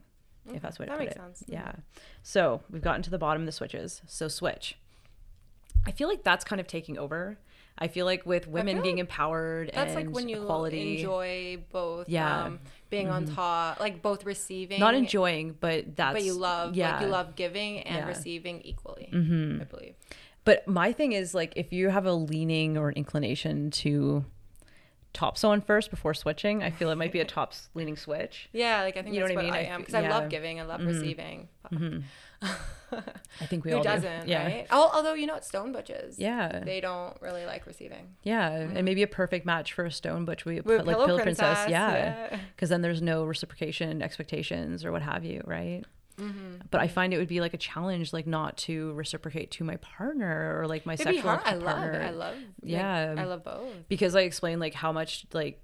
if 0.53 0.61
that's 0.61 0.79
what 0.79 0.87
that 0.87 0.99
makes 0.99 1.13
it. 1.13 1.17
sense. 1.17 1.43
Yeah. 1.47 1.73
So 2.21 2.61
we've 2.69 2.81
gotten 2.81 3.01
to 3.03 3.09
the 3.09 3.17
bottom 3.17 3.41
of 3.41 3.45
the 3.45 3.51
switches. 3.51 4.01
So 4.07 4.27
switch. 4.27 4.77
I 5.85 5.91
feel 5.91 6.07
like 6.07 6.23
that's 6.23 6.45
kind 6.45 6.59
of 6.59 6.67
taking 6.67 6.97
over. 6.97 7.37
I 7.77 7.87
feel 7.87 8.05
like 8.05 8.25
with 8.25 8.47
women 8.47 8.81
being 8.81 8.95
like 8.95 9.01
empowered 9.01 9.71
that's 9.73 9.93
and 9.93 10.07
like 10.07 10.15
when 10.15 10.29
you 10.29 10.43
equality, 10.43 10.97
enjoy 10.97 11.63
both. 11.71 12.07
Yeah, 12.07 12.45
um, 12.45 12.59
being 12.89 13.07
mm-hmm. 13.07 13.15
on 13.15 13.35
top, 13.35 13.79
like 13.79 14.01
both 14.01 14.25
receiving, 14.25 14.79
not 14.79 14.93
enjoying, 14.93 15.57
but 15.59 15.95
that's 15.95 16.13
but 16.13 16.23
you 16.23 16.33
love, 16.33 16.75
yeah, 16.75 16.93
like 16.93 17.01
you 17.01 17.07
love 17.07 17.35
giving 17.35 17.79
and 17.81 17.97
yeah. 17.97 18.07
receiving 18.07 18.61
equally. 18.61 19.09
Mm-hmm. 19.11 19.61
I 19.61 19.63
believe. 19.65 19.95
But 20.45 20.67
my 20.67 20.91
thing 20.91 21.13
is 21.13 21.33
like 21.33 21.53
if 21.55 21.73
you 21.73 21.89
have 21.89 22.05
a 22.05 22.13
leaning 22.13 22.77
or 22.77 22.89
an 22.89 22.95
inclination 22.95 23.71
to 23.71 24.25
top 25.13 25.37
someone 25.37 25.61
first 25.61 25.89
before 25.89 26.13
switching. 26.13 26.63
I 26.63 26.71
feel 26.71 26.89
it 26.89 26.95
might 26.95 27.11
be 27.11 27.19
a 27.19 27.25
top 27.37 27.53
leaning 27.73 27.95
switch. 27.95 28.49
Yeah, 28.51 28.81
like 28.81 28.97
I 28.97 29.03
think 29.03 29.13
you 29.15 29.21
know 29.21 29.27
what, 29.27 29.37
I 29.37 29.41
mean. 29.41 29.53
I 29.53 29.65
am 29.65 29.79
because 29.79 29.93
yeah. 29.93 30.01
I 30.01 30.09
love 30.09 30.29
giving, 30.29 30.59
I 30.59 30.63
love 30.63 30.81
mm-hmm. 30.81 30.89
receiving. 30.89 31.47
Mm-hmm. 32.43 32.99
I 33.41 33.45
think 33.47 33.65
we 33.65 33.71
Who 33.71 33.77
all 33.77 33.83
doesn't, 33.83 34.25
do. 34.25 34.31
Yeah. 34.31 34.45
right? 34.45 34.67
Although 34.71 35.13
you 35.13 35.25
know, 35.25 35.33
what 35.33 35.45
stone 35.45 35.71
butches. 35.71 36.19
Yeah, 36.19 36.61
they 36.63 36.79
don't 36.79 37.19
really 37.21 37.45
like 37.45 37.65
receiving. 37.65 38.15
Yeah, 38.21 38.51
mm-hmm. 38.51 38.77
and 38.77 38.85
maybe 38.85 39.01
a 39.03 39.07
perfect 39.07 39.45
match 39.45 39.73
for 39.73 39.85
a 39.85 39.91
stone 39.91 40.25
butch. 40.25 40.45
We 40.45 40.61
put 40.61 40.85
like 40.85 40.95
pillow 40.95 41.15
princess. 41.15 41.63
princess. 41.63 41.69
Yeah, 41.69 42.37
because 42.55 42.69
yeah. 42.69 42.73
then 42.73 42.81
there's 42.81 43.01
no 43.01 43.25
reciprocation, 43.25 44.01
expectations, 44.01 44.85
or 44.85 44.91
what 44.91 45.01
have 45.01 45.23
you, 45.25 45.41
right? 45.45 45.83
Mm-hmm. 46.17 46.57
But 46.69 46.81
I 46.81 46.87
find 46.87 47.13
it 47.13 47.17
would 47.17 47.27
be 47.27 47.41
like 47.41 47.55
a 47.55 47.57
challenge, 47.57 48.13
like 48.13 48.27
not 48.27 48.57
to 48.57 48.93
reciprocate 48.93 49.49
to 49.51 49.63
my 49.63 49.77
partner 49.77 50.59
or 50.59 50.67
like 50.67 50.85
my 50.85 50.93
It'd 50.93 51.05
sexual 51.05 51.23
partner. 51.23 51.51
I. 51.51 51.55
Love, 51.55 52.01
I 52.01 52.09
love, 52.11 52.35
yeah, 52.61 53.09
like, 53.09 53.19
I 53.19 53.23
love 53.25 53.43
both 53.43 53.87
because 53.87 54.15
I 54.15 54.21
explain 54.21 54.59
like 54.59 54.75
how 54.75 54.91
much 54.91 55.25
like 55.33 55.59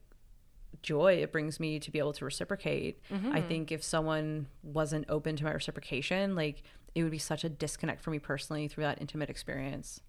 joy 0.82 1.14
it 1.14 1.32
brings 1.32 1.60
me 1.60 1.80
to 1.80 1.92
be 1.92 2.00
able 2.00 2.14
to 2.14 2.26
reciprocate. 2.26 3.02
Mm-hmm. 3.12 3.34
I 3.34 3.42
think 3.42 3.72
if 3.72 3.84
someone 3.84 4.48
wasn't 4.64 5.06
open 5.10 5.36
to 5.38 5.44
my 5.44 5.54
reciprocation, 5.54 6.36
like 6.36 6.64
it 6.96 7.04
would 7.04 7.12
be 7.12 7.20
such 7.20 7.44
a 7.44 7.50
disconnect 7.50 8.02
for 8.02 8.12
me 8.12 8.20
personally 8.20 8.68
through 8.68 8.84
that 8.84 9.00
intimate 9.02 9.30
experience. 9.30 10.02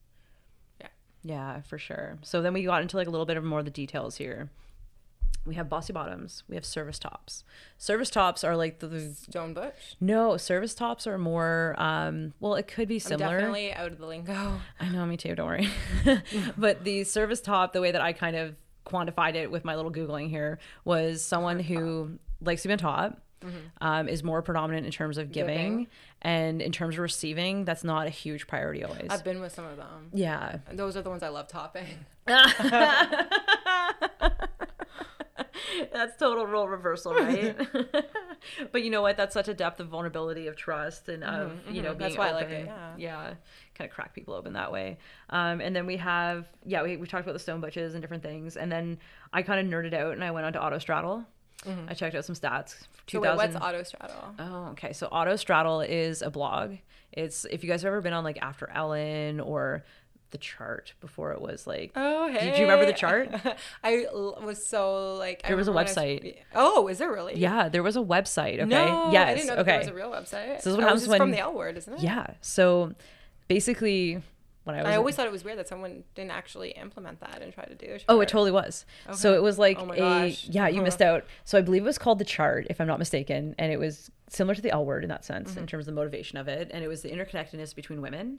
Yeah. 0.80 0.88
Yeah, 1.22 1.60
for 1.62 1.78
sure. 1.78 2.18
So 2.22 2.42
then 2.42 2.52
we 2.52 2.64
got 2.64 2.82
into 2.82 2.96
like 2.96 3.06
a 3.06 3.10
little 3.10 3.26
bit 3.26 3.36
of 3.36 3.44
more 3.44 3.60
of 3.60 3.64
the 3.64 3.70
details 3.70 4.16
here 4.16 4.50
we 5.46 5.54
have 5.54 5.68
bossy 5.68 5.92
bottoms 5.92 6.42
we 6.48 6.54
have 6.54 6.64
service 6.64 6.98
tops 6.98 7.44
service 7.78 8.10
tops 8.10 8.44
are 8.44 8.56
like 8.56 8.78
the, 8.80 8.86
the 8.86 9.14
stone 9.14 9.54
butch 9.54 9.96
no 10.00 10.36
service 10.36 10.74
tops 10.74 11.06
are 11.06 11.18
more 11.18 11.74
um 11.78 12.34
well 12.40 12.54
it 12.54 12.66
could 12.66 12.88
be 12.88 12.98
similar 12.98 13.26
I'm 13.26 13.32
definitely 13.32 13.72
out 13.72 13.92
of 13.92 13.98
the 13.98 14.06
lingo 14.06 14.60
i 14.78 14.88
know 14.88 15.06
me 15.06 15.16
too 15.16 15.34
don't 15.34 15.46
worry 15.46 15.68
but 16.58 16.84
the 16.84 17.04
service 17.04 17.40
top 17.40 17.72
the 17.72 17.80
way 17.80 17.90
that 17.90 18.00
i 18.00 18.12
kind 18.12 18.36
of 18.36 18.54
quantified 18.86 19.34
it 19.34 19.50
with 19.50 19.64
my 19.64 19.76
little 19.76 19.92
googling 19.92 20.28
here 20.28 20.58
was 20.84 21.22
someone 21.22 21.60
who 21.60 22.18
likes 22.40 22.62
to 22.62 22.68
be 22.68 22.76
top 22.76 23.20
Mm-hmm. 23.40 23.56
Um, 23.80 24.06
is 24.06 24.22
more 24.22 24.42
predominant 24.42 24.84
in 24.84 24.92
terms 24.92 25.16
of 25.16 25.32
giving, 25.32 25.56
giving, 25.56 25.86
and 26.20 26.60
in 26.60 26.72
terms 26.72 26.96
of 26.96 26.98
receiving 27.00 27.64
that's 27.64 27.82
not 27.82 28.06
a 28.06 28.10
huge 28.10 28.46
priority 28.46 28.84
always 28.84 29.06
i've 29.08 29.24
been 29.24 29.40
with 29.40 29.54
some 29.54 29.64
of 29.64 29.78
them 29.78 30.10
yeah 30.12 30.58
those 30.70 30.94
are 30.94 31.00
the 31.00 31.08
ones 31.08 31.22
i 31.22 31.28
love 31.30 31.48
topping 31.48 31.86
that's 35.92 36.16
total 36.16 36.46
role 36.46 36.68
reversal, 36.68 37.14
right? 37.14 37.56
but 38.72 38.82
you 38.82 38.90
know 38.90 39.02
what? 39.02 39.16
That's 39.16 39.34
such 39.34 39.48
a 39.48 39.54
depth 39.54 39.80
of 39.80 39.88
vulnerability, 39.88 40.46
of 40.46 40.56
trust, 40.56 41.08
and 41.08 41.24
of 41.24 41.52
mm-hmm, 41.52 41.74
you 41.74 41.82
know 41.82 41.90
mm-hmm. 41.90 41.98
being 41.98 42.08
that's 42.10 42.18
why 42.18 42.32
open. 42.32 42.36
I 42.36 42.40
like 42.40 42.50
it. 42.50 42.66
Yeah. 42.66 42.92
yeah, 42.96 43.34
kind 43.80 43.90
of 43.90 43.94
crack 43.94 44.14
people 44.14 44.34
open 44.34 44.52
that 44.52 44.70
way. 44.70 44.98
Um, 45.30 45.60
and 45.60 45.74
then 45.74 45.86
we 45.86 45.96
have 45.96 46.46
yeah, 46.64 46.82
we 46.82 46.96
we 46.98 47.06
talked 47.06 47.24
about 47.24 47.32
the 47.32 47.38
stone 47.38 47.60
butches 47.60 47.94
and 47.94 48.02
different 48.02 48.22
things, 48.22 48.56
and 48.56 48.70
then 48.70 48.98
I 49.32 49.42
kind 49.42 49.60
of 49.60 49.72
nerded 49.72 49.94
out 49.94 50.12
and 50.12 50.22
I 50.22 50.30
went 50.30 50.46
on 50.46 50.52
to 50.52 50.58
Autostraddle. 50.58 51.24
Mm-hmm. 51.64 51.88
I 51.88 51.94
checked 51.94 52.14
out 52.14 52.24
some 52.24 52.34
stats. 52.34 52.76
So 53.08 53.20
wait, 53.20 53.36
what's 53.36 53.54
Autostraddle? 53.54 54.34
Oh, 54.38 54.68
okay. 54.72 54.92
So 54.92 55.08
Autostraddle 55.08 55.86
is 55.88 56.22
a 56.22 56.30
blog. 56.30 56.76
It's 57.12 57.46
if 57.46 57.64
you 57.64 57.70
guys 57.70 57.82
have 57.82 57.88
ever 57.88 58.00
been 58.00 58.12
on 58.12 58.24
like 58.24 58.38
After 58.40 58.70
Ellen 58.70 59.40
or 59.40 59.84
the 60.30 60.38
chart 60.38 60.92
before 61.00 61.32
it 61.32 61.40
was 61.40 61.66
like 61.66 61.90
oh 61.96 62.28
hey 62.28 62.50
did 62.50 62.56
you 62.56 62.62
remember 62.62 62.86
the 62.86 62.92
chart 62.92 63.28
i 63.84 64.06
was 64.12 64.64
so 64.64 65.16
like 65.16 65.42
there 65.42 65.56
was 65.56 65.66
a 65.66 65.72
website 65.72 66.22
was, 66.22 66.34
oh 66.54 66.86
is 66.86 66.98
there 66.98 67.10
really 67.10 67.36
yeah 67.36 67.68
there 67.68 67.82
was 67.82 67.96
a 67.96 68.00
website 68.00 68.60
okay 68.60 68.64
no, 68.66 69.10
yes 69.10 69.28
I 69.28 69.34
didn't 69.34 69.46
know 69.48 69.54
okay 69.54 69.64
there 69.64 69.78
was 69.78 69.88
a 69.88 69.94
real 69.94 70.10
website 70.10 70.30
so 70.30 70.52
this 70.54 70.66
is 70.66 70.76
what 70.76 70.84
oh, 70.84 70.86
happens 70.86 71.08
when 71.08 71.18
from 71.18 71.30
the 71.32 71.40
l 71.40 71.52
word 71.52 71.76
isn't 71.76 71.94
it 71.94 72.00
yeah 72.00 72.34
so 72.40 72.94
basically 73.50 74.22
when 74.62 74.76
I 74.76 74.82
was 74.82 74.92
I 74.92 74.96
always 74.96 75.16
thought 75.16 75.26
it 75.26 75.32
was 75.32 75.42
weird 75.42 75.58
that 75.58 75.66
someone 75.66 76.04
didn't 76.14 76.30
actually 76.30 76.70
implement 76.70 77.18
that 77.18 77.42
and 77.42 77.52
try 77.52 77.64
to 77.64 77.74
do 77.74 77.86
it. 77.86 78.04
Oh, 78.08 78.20
it 78.20 78.28
totally 78.28 78.52
was. 78.52 78.86
Okay. 79.08 79.16
So 79.16 79.34
it 79.34 79.42
was 79.42 79.58
like 79.58 79.76
oh 79.80 79.92
a 79.92 80.28
yeah, 80.44 80.68
you 80.68 80.80
missed 80.80 81.02
out. 81.02 81.24
So 81.44 81.58
I 81.58 81.60
believe 81.60 81.82
it 81.82 81.86
was 81.86 81.98
called 81.98 82.20
the 82.20 82.24
chart, 82.24 82.68
if 82.70 82.80
I'm 82.80 82.86
not 82.86 83.00
mistaken, 83.00 83.56
and 83.58 83.72
it 83.72 83.78
was 83.78 84.10
similar 84.28 84.54
to 84.54 84.62
the 84.62 84.70
L 84.70 84.84
word 84.84 85.02
in 85.02 85.08
that 85.08 85.24
sense 85.24 85.50
mm-hmm. 85.50 85.60
in 85.60 85.66
terms 85.66 85.88
of 85.88 85.94
the 85.94 86.00
motivation 86.00 86.38
of 86.38 86.46
it, 86.46 86.70
and 86.72 86.84
it 86.84 86.88
was 86.88 87.02
the 87.02 87.10
interconnectedness 87.10 87.74
between 87.74 88.00
women. 88.00 88.38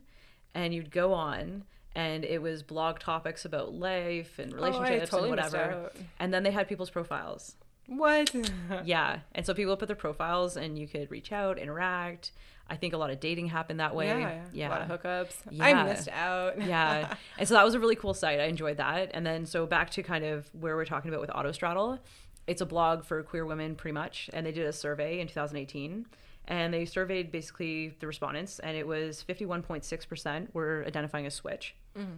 And 0.54 0.74
you'd 0.74 0.92
go 0.92 1.14
on 1.14 1.64
and 1.96 2.26
it 2.26 2.42
was 2.42 2.64
blog 2.64 3.00
topics 3.00 3.46
about 3.46 3.74
life 3.74 4.40
and 4.40 4.54
relationships 4.54 5.10
oh, 5.14 5.18
totally 5.18 5.32
and 5.32 5.38
whatever. 5.38 5.92
And 6.20 6.34
then 6.34 6.44
they 6.44 6.52
had 6.52 6.68
people's 6.68 6.90
profiles. 6.90 7.56
What? 7.88 8.34
yeah. 8.86 9.20
And 9.34 9.46
so 9.46 9.54
people 9.54 9.76
put 9.78 9.88
their 9.88 9.96
profiles 9.96 10.56
and 10.58 10.78
you 10.78 10.88
could 10.88 11.10
reach 11.12 11.32
out, 11.32 11.58
interact. 11.58 12.32
I 12.72 12.78
think 12.78 12.94
a 12.94 12.98
lot 12.98 13.12
of 13.12 13.20
dating 13.20 13.48
happened 13.48 13.82
that 13.82 13.94
way. 13.94 14.08
Yeah. 14.08 14.44
yeah. 14.54 14.70
A 14.70 14.72
lot 14.72 14.90
of 14.90 15.02
hookups. 15.02 15.36
Yeah. 15.52 15.66
I 15.66 15.84
missed 15.84 16.08
out. 16.08 16.60
yeah. 16.62 17.16
And 17.38 17.48
so 17.48 17.56
that 17.56 17.66
was 17.66 17.74
a 17.74 17.80
really 17.80 17.96
cool 17.96 18.14
site. 18.14 18.40
I 18.40 18.46
enjoyed 18.46 18.78
that. 18.78 19.12
And 19.14 19.26
then 19.26 19.46
so 19.46 19.66
back 19.66 19.90
to 19.92 20.04
kind 20.04 20.24
of 20.24 20.50
where 20.54 20.76
we're 20.76 20.86
talking 20.86 21.10
about 21.10 21.20
with 21.20 21.30
Autostraddle. 21.32 22.00
It's 22.48 22.62
a 22.62 22.66
blog 22.66 23.04
for 23.04 23.22
queer 23.24 23.46
women 23.46 23.76
pretty 23.76 23.94
much. 23.94 24.30
And 24.32 24.46
they 24.46 24.54
did 24.54 24.66
a 24.66 24.74
survey 24.74 25.20
in 25.20 25.28
2018 25.28 26.06
and 26.48 26.74
they 26.74 26.86
surveyed 26.86 27.32
basically 27.32 27.96
the 28.00 28.08
respondents 28.08 28.60
and 28.60 28.76
it 28.78 28.88
was 28.88 29.24
51.6% 29.28 30.54
were 30.54 30.84
identifying 30.88 31.26
as 31.26 31.36
switch 31.36 31.76
mm-hmm. 31.98 32.14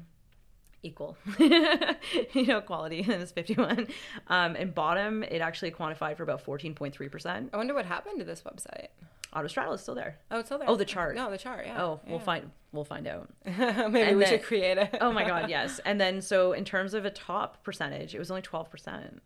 equal 0.81 1.17
you 1.39 2.45
know 2.45 2.61
quality 2.61 2.99
is 3.07 3.31
51 3.31 3.87
um, 4.27 4.55
and 4.55 4.73
bottom 4.73 5.23
it 5.23 5.41
actually 5.41 5.71
quantified 5.71 6.15
for 6.15 6.23
about 6.23 6.43
14.3% 6.43 7.49
i 7.51 7.57
wonder 7.57 7.73
what 7.73 7.85
happened 7.85 8.19
to 8.19 8.25
this 8.25 8.43
website 8.43 8.87
Autostraddle 9.35 9.73
is 9.73 9.81
still 9.81 9.95
there. 9.95 10.19
Oh, 10.31 10.39
it's 10.39 10.47
still 10.47 10.57
there. 10.57 10.69
Oh, 10.69 10.75
the 10.75 10.85
chart. 10.85 11.15
No, 11.15 11.31
the 11.31 11.37
chart. 11.37 11.65
Yeah. 11.65 11.81
Oh, 11.81 11.99
yeah. 12.03 12.11
we'll 12.11 12.19
find 12.19 12.51
we'll 12.71 12.83
find 12.83 13.07
out. 13.07 13.29
Maybe 13.45 13.61
and 13.61 13.93
we 13.93 13.99
then, 13.99 14.27
should 14.27 14.43
create 14.43 14.77
it. 14.77 14.97
oh 15.01 15.11
my 15.11 15.25
god, 15.25 15.49
yes. 15.49 15.79
And 15.85 15.99
then 15.99 16.21
so 16.21 16.53
in 16.53 16.65
terms 16.65 16.93
of 16.93 17.05
a 17.05 17.09
top 17.09 17.63
percentage, 17.63 18.13
it 18.13 18.19
was 18.19 18.29
only 18.29 18.41
twelve 18.41 18.69
percent. 18.69 19.21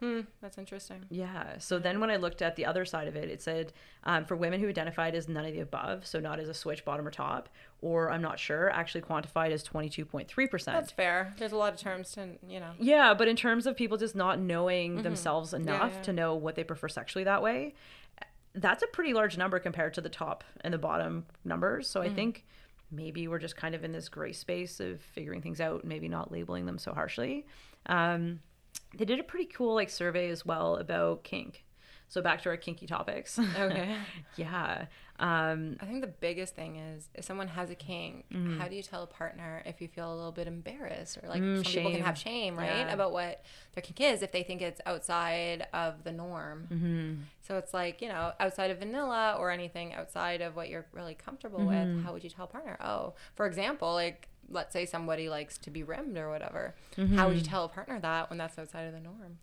Hmm, 0.00 0.20
that's 0.40 0.58
interesting. 0.58 1.06
Yeah. 1.10 1.58
So 1.58 1.80
then 1.80 1.98
when 1.98 2.08
I 2.08 2.16
looked 2.16 2.40
at 2.40 2.54
the 2.54 2.66
other 2.66 2.84
side 2.84 3.08
of 3.08 3.16
it, 3.16 3.28
it 3.28 3.42
said 3.42 3.72
um, 4.04 4.24
for 4.24 4.36
women 4.36 4.60
who 4.60 4.68
identified 4.68 5.16
as 5.16 5.28
none 5.28 5.44
of 5.44 5.52
the 5.52 5.60
above, 5.60 6.06
so 6.06 6.20
not 6.20 6.38
as 6.38 6.48
a 6.48 6.54
switch, 6.54 6.84
bottom 6.84 7.06
or 7.06 7.10
top, 7.10 7.48
or 7.80 8.08
I'm 8.12 8.22
not 8.22 8.38
sure, 8.38 8.70
actually 8.70 9.00
quantified 9.00 9.50
as 9.50 9.64
22.3%. 9.64 10.64
That's 10.66 10.92
fair. 10.92 11.34
There's 11.38 11.50
a 11.50 11.56
lot 11.56 11.72
of 11.72 11.80
terms 11.80 12.12
to, 12.12 12.28
you 12.48 12.60
know. 12.60 12.70
Yeah, 12.78 13.12
but 13.12 13.26
in 13.26 13.34
terms 13.34 13.66
of 13.66 13.76
people 13.76 13.96
just 13.96 14.14
not 14.14 14.38
knowing 14.38 14.94
mm-hmm. 14.94 15.02
themselves 15.02 15.52
enough 15.52 15.90
yeah, 15.90 15.96
yeah. 15.96 16.02
to 16.02 16.12
know 16.12 16.34
what 16.36 16.54
they 16.54 16.62
prefer 16.62 16.86
sexually 16.86 17.24
that 17.24 17.42
way, 17.42 17.74
that's 18.54 18.82
a 18.82 18.86
pretty 18.88 19.12
large 19.12 19.36
number 19.36 19.58
compared 19.58 19.94
to 19.94 20.00
the 20.00 20.08
top 20.08 20.44
and 20.62 20.72
the 20.74 20.78
bottom 20.78 21.26
numbers. 21.44 21.88
So 21.88 22.00
mm-hmm. 22.00 22.10
I 22.10 22.14
think 22.14 22.46
maybe 22.90 23.28
we're 23.28 23.38
just 23.38 23.56
kind 23.56 23.74
of 23.74 23.84
in 23.84 23.92
this 23.92 24.08
gray 24.08 24.32
space 24.32 24.80
of 24.80 25.00
figuring 25.00 25.42
things 25.42 25.60
out, 25.60 25.84
maybe 25.84 26.08
not 26.08 26.32
labeling 26.32 26.66
them 26.66 26.78
so 26.78 26.92
harshly. 26.92 27.46
Um, 27.86 28.40
they 28.96 29.04
did 29.04 29.20
a 29.20 29.24
pretty 29.24 29.46
cool 29.46 29.74
like 29.74 29.90
survey 29.90 30.30
as 30.30 30.46
well 30.46 30.76
about 30.76 31.24
kink. 31.24 31.64
So 32.08 32.22
back 32.22 32.42
to 32.42 32.48
our 32.48 32.56
kinky 32.56 32.86
topics. 32.86 33.38
Okay. 33.38 33.96
yeah. 34.36 34.86
Um, 35.20 35.76
I 35.80 35.86
think 35.86 36.00
the 36.00 36.06
biggest 36.06 36.54
thing 36.54 36.76
is 36.76 37.08
if 37.14 37.24
someone 37.24 37.48
has 37.48 37.70
a 37.70 37.74
kink, 37.74 38.26
mm-hmm. 38.32 38.60
how 38.60 38.68
do 38.68 38.76
you 38.76 38.82
tell 38.82 39.02
a 39.02 39.06
partner 39.06 39.62
if 39.66 39.80
you 39.80 39.88
feel 39.88 40.12
a 40.12 40.14
little 40.14 40.32
bit 40.32 40.46
embarrassed 40.46 41.18
or 41.20 41.28
like 41.28 41.42
mm, 41.42 41.56
some 41.56 41.64
shame. 41.64 41.74
people 41.74 41.90
can 41.90 42.04
have 42.04 42.16
shame, 42.16 42.56
right, 42.56 42.86
yeah. 42.86 42.92
about 42.92 43.12
what 43.12 43.42
their 43.74 43.82
kink 43.82 44.00
is 44.00 44.22
if 44.22 44.30
they 44.30 44.44
think 44.44 44.62
it's 44.62 44.80
outside 44.86 45.66
of 45.72 46.04
the 46.04 46.12
norm. 46.12 46.68
Mm-hmm. 46.72 47.14
So 47.42 47.58
it's 47.58 47.74
like 47.74 48.00
you 48.00 48.08
know 48.08 48.32
outside 48.38 48.70
of 48.70 48.78
vanilla 48.78 49.36
or 49.38 49.50
anything 49.50 49.92
outside 49.92 50.40
of 50.40 50.54
what 50.54 50.68
you're 50.68 50.86
really 50.92 51.14
comfortable 51.14 51.60
mm-hmm. 51.60 51.96
with. 51.96 52.04
How 52.04 52.12
would 52.12 52.22
you 52.22 52.30
tell 52.30 52.44
a 52.44 52.48
partner? 52.48 52.78
Oh, 52.80 53.14
for 53.34 53.46
example, 53.46 53.92
like 53.92 54.28
let's 54.50 54.72
say 54.72 54.86
somebody 54.86 55.28
likes 55.28 55.58
to 55.58 55.70
be 55.70 55.82
rimmed 55.82 56.16
or 56.16 56.30
whatever. 56.30 56.74
Mm-hmm. 56.96 57.16
How 57.16 57.28
would 57.28 57.36
you 57.36 57.42
tell 57.42 57.64
a 57.64 57.68
partner 57.68 57.98
that 58.00 58.30
when 58.30 58.38
that's 58.38 58.56
outside 58.56 58.82
of 58.82 58.92
the 58.92 59.00
norm? 59.00 59.38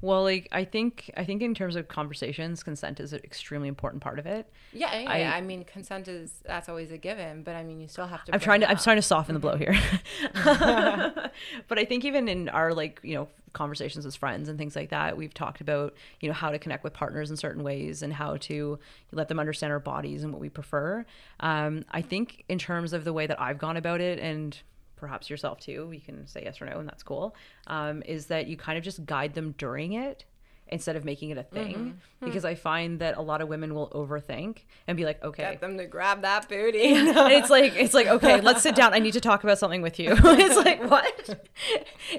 Well, 0.00 0.22
like 0.22 0.48
I 0.52 0.64
think 0.64 1.10
I 1.16 1.24
think 1.24 1.42
in 1.42 1.54
terms 1.54 1.74
of 1.74 1.88
conversations, 1.88 2.62
consent 2.62 3.00
is 3.00 3.12
an 3.12 3.20
extremely 3.24 3.68
important 3.68 4.02
part 4.02 4.18
of 4.18 4.26
it. 4.26 4.50
Yeah, 4.72 4.96
yeah. 4.98 5.10
I, 5.10 5.38
I 5.38 5.40
mean, 5.40 5.64
consent 5.64 6.06
is 6.06 6.32
that's 6.44 6.68
always 6.68 6.92
a 6.92 6.98
given, 6.98 7.42
but 7.42 7.56
I 7.56 7.64
mean, 7.64 7.80
you 7.80 7.88
still 7.88 8.06
have 8.06 8.24
to. 8.26 8.34
I'm 8.34 8.40
trying 8.40 8.60
to. 8.60 8.70
I'm 8.70 8.76
trying 8.76 8.96
to 8.96 9.02
soften 9.02 9.34
the 9.34 9.40
blow 9.40 9.56
here. 9.56 9.76
but 10.34 11.78
I 11.78 11.84
think 11.84 12.04
even 12.04 12.28
in 12.28 12.48
our 12.48 12.72
like 12.72 13.00
you 13.02 13.14
know 13.14 13.28
conversations 13.54 14.06
as 14.06 14.14
friends 14.14 14.48
and 14.48 14.56
things 14.56 14.76
like 14.76 14.90
that, 14.90 15.16
we've 15.16 15.34
talked 15.34 15.60
about 15.60 15.94
you 16.20 16.28
know 16.28 16.34
how 16.34 16.50
to 16.50 16.58
connect 16.58 16.84
with 16.84 16.92
partners 16.92 17.30
in 17.30 17.36
certain 17.36 17.64
ways 17.64 18.02
and 18.02 18.12
how 18.12 18.36
to 18.36 18.78
let 19.10 19.28
them 19.28 19.40
understand 19.40 19.72
our 19.72 19.80
bodies 19.80 20.22
and 20.22 20.32
what 20.32 20.40
we 20.40 20.48
prefer. 20.48 21.04
Um, 21.40 21.84
I 21.90 22.02
think 22.02 22.44
in 22.48 22.58
terms 22.58 22.92
of 22.92 23.04
the 23.04 23.12
way 23.12 23.26
that 23.26 23.40
I've 23.40 23.58
gone 23.58 23.76
about 23.76 24.00
it 24.00 24.18
and 24.20 24.56
perhaps 24.98 25.30
yourself 25.30 25.60
too, 25.60 25.90
you 25.92 26.00
can 26.00 26.26
say 26.26 26.42
yes 26.44 26.60
or 26.60 26.66
no, 26.66 26.78
and 26.78 26.88
that's 26.88 27.02
cool, 27.02 27.34
um, 27.66 28.02
is 28.06 28.26
that 28.26 28.46
you 28.46 28.56
kind 28.56 28.76
of 28.76 28.84
just 28.84 29.04
guide 29.06 29.34
them 29.34 29.54
during 29.58 29.94
it 29.94 30.24
instead 30.70 30.96
of 30.96 31.04
making 31.04 31.30
it 31.30 31.38
a 31.38 31.42
thing 31.42 31.74
mm-hmm. 31.74 31.90
Hmm. 32.20 32.24
because 32.24 32.44
I 32.44 32.54
find 32.54 32.98
that 33.00 33.16
a 33.16 33.22
lot 33.22 33.40
of 33.40 33.48
women 33.48 33.74
will 33.74 33.88
overthink 33.90 34.58
and 34.86 34.96
be 34.96 35.04
like, 35.04 35.22
okay, 35.22 35.42
get 35.42 35.60
them 35.60 35.78
to 35.78 35.86
grab 35.86 36.22
that 36.22 36.48
booty. 36.48 36.82
and 36.94 37.08
it's 37.32 37.50
like 37.50 37.74
it's 37.76 37.94
like 37.94 38.06
okay, 38.06 38.40
let's 38.40 38.62
sit 38.62 38.74
down. 38.74 38.94
I 38.94 38.98
need 38.98 39.12
to 39.12 39.20
talk 39.20 39.44
about 39.44 39.58
something 39.58 39.82
with 39.82 39.98
you. 39.98 40.12
it's 40.16 40.56
like 40.64 40.88
what? 40.90 41.46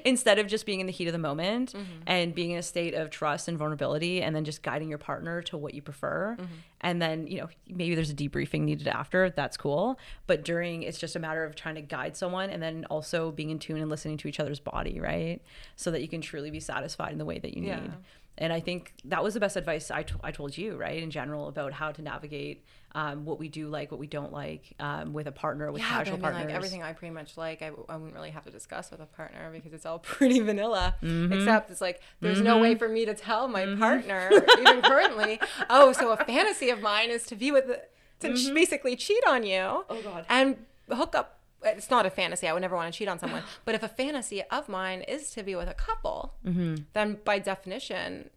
instead 0.06 0.39
of 0.39 0.47
just 0.47 0.66
being 0.66 0.80
in 0.80 0.86
the 0.86 0.91
heat 0.91 1.08
of 1.08 1.14
the 1.14 1.20
moment 1.20 1.74
mm-hmm. 1.74 2.04
and 2.08 2.34
being 2.34 2.52
in 2.52 2.58
a 2.58 2.64
state 2.64 2.93
of 2.93 3.10
trust 3.10 3.47
and 3.47 3.58
vulnerability, 3.58 4.22
and 4.22 4.36
then 4.36 4.43
just 4.43 4.64
guiding 4.64 4.89
your 4.89 4.97
partner 4.97 5.41
to 5.43 5.58
what 5.58 5.74
you 5.74 5.82
prefer, 5.82 6.38
mm-hmm. 6.39 6.54
and 6.82 7.02
then 7.02 7.28
you 7.28 7.39
know 7.39 7.50
maybe 7.68 7.95
there's 7.95 8.12
a 8.12 8.16
debriefing 8.16 8.62
needed 8.62 8.88
after. 8.88 9.30
That's 9.30 9.58
cool, 9.58 10.00
but 10.28 10.43
during 10.43 10.84
it's 10.84 10.97
just 10.97 11.16
a 11.16 11.20
matter 11.20 11.43
of 11.43 11.56
trying 11.56 11.76
to 11.76 11.82
guide 11.82 12.16
someone 12.16 12.50
and 12.50 12.62
then 12.62 12.86
also 12.89 13.32
being 13.32 13.50
in 13.50 13.60
tune 13.60 13.78
and 13.78 13.89
listening 13.89 14.18
to 14.18 14.28
each 14.28 14.39
other's 14.39 14.60
body, 14.60 15.00
right? 15.00 15.41
So 15.76 15.91
that 15.91 16.02
you 16.02 16.08
can 16.08 16.22
truly 16.22 16.52
be 16.52 16.60
satisfied 16.60 17.12
in 17.12 17.18
the 17.18 17.26
way 17.26 17.39
that 17.39 17.56
you 17.56 17.64
yeah. 17.64 17.82
need 17.82 17.91
and 18.40 18.54
I 18.54 18.62
think 18.62 18.94
that 19.06 19.22
was 19.22 19.34
the 19.34 19.40
best 19.40 19.58
advice 19.58 19.92
I, 19.92 20.04
t- 20.04 20.16
I 20.24 20.32
told 20.32 20.58
you, 20.58 20.78
right, 20.78 21.02
in 21.02 21.12
general 21.12 21.50
about 21.50 21.74
how 21.74 21.92
to 21.92 22.02
navigate 22.02 22.66
um, 22.96 23.26
what 23.26 23.38
we 23.38 23.50
do 23.50 23.68
like, 23.68 23.92
what 23.92 24.00
we 24.00 24.08
don't 24.08 24.32
like 24.32 24.74
um, 24.80 25.12
with 25.12 25.28
a 25.28 25.32
partner, 25.32 25.72
with 25.74 25.82
yeah, 25.82 25.90
casual 25.90 26.14
I 26.14 26.16
mean, 26.16 26.22
partners. 26.22 26.46
Like 26.46 26.56
everything 26.56 26.82
I 26.82 26.94
pretty 26.94 27.14
much 27.14 27.38
like, 27.38 27.62
I, 27.62 27.72
I 27.90 27.98
wouldn't 27.98 28.16
really 28.16 28.32
have 28.32 28.46
to 28.46 28.50
discuss 28.50 28.92
with 28.92 29.02
a 29.02 29.06
partner 29.06 29.52
because 29.52 29.74
it's 29.74 29.86
all 29.86 30.00
pretty 30.16 30.40
vanilla. 30.40 30.96
Mm-hmm. 31.04 31.34
Except 31.34 31.70
it's 31.70 31.82
like 31.82 32.02
there's 32.22 32.38
mm-hmm. 32.38 32.48
no 32.48 32.60
way 32.60 32.76
for 32.76 32.88
me 32.88 33.06
to 33.06 33.14
tell 33.14 33.50
my 33.50 33.66
mm-hmm. 33.66 33.80
partner, 33.80 34.32
even 34.60 34.82
currently, 34.82 35.40
oh, 35.70 35.92
so 35.92 36.12
a 36.12 36.18
fantasy 36.18 36.70
of 36.70 36.82
mine 36.82 37.10
is 37.10 37.26
to 37.26 37.36
be 37.36 37.52
with, 37.52 37.68
the, 37.68 37.82
to 38.22 38.30
mm-hmm. 38.30 38.54
basically 38.54 38.96
cheat 38.96 39.24
on 39.28 39.44
you. 39.44 39.84
Oh 39.90 40.02
God. 40.02 40.26
And 40.30 40.66
hook 40.90 41.14
up 41.14 41.39
it's 41.64 41.89
not 41.89 42.05
a 42.05 42.10
fantasy. 42.10 42.47
I 42.47 42.53
would 42.53 42.62
never 42.62 42.76
want 42.76 42.91
to 42.91 42.97
cheat 42.97 43.07
on 43.07 43.20
someone. 43.20 43.43
But 43.66 43.76
if 43.76 43.84
a 43.84 43.88
fantasy 43.88 44.41
of 44.43 44.70
mine 44.70 45.01
is 45.01 45.32
to 45.32 45.43
be 45.43 45.55
with 45.55 45.70
a 45.70 45.74
couple, 45.74 46.36
mm-hmm. 46.45 46.76
then 46.93 47.20
by 47.24 47.39
definition, 47.39 48.30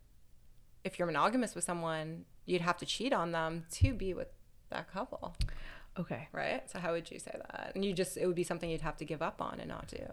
if 0.85 0.99
you're 0.99 1.07
monogamous 1.07 1.55
with 1.55 1.65
someone, 1.65 2.25
you'd 2.45 2.61
have 2.61 2.77
to 2.79 2.87
cheat 2.87 3.13
on 3.13 3.33
them 3.33 3.65
to 3.73 3.95
be 3.95 4.15
with 4.15 4.29
that 4.71 4.93
couple. 4.93 5.35
Okay. 5.99 6.29
Right? 6.33 6.69
So 6.71 6.79
how 6.79 6.93
would 6.93 7.11
you 7.11 7.19
say 7.19 7.33
that? 7.35 7.73
And 7.75 7.85
you 7.85 7.93
just 7.93 8.17
it 8.17 8.27
would 8.27 8.37
be 8.37 8.45
something 8.45 8.71
you'd 8.71 8.81
have 8.81 8.97
to 8.99 9.05
give 9.05 9.23
up 9.23 9.41
on 9.41 9.61
and 9.61 9.69
not 9.69 9.89
do. 9.89 10.05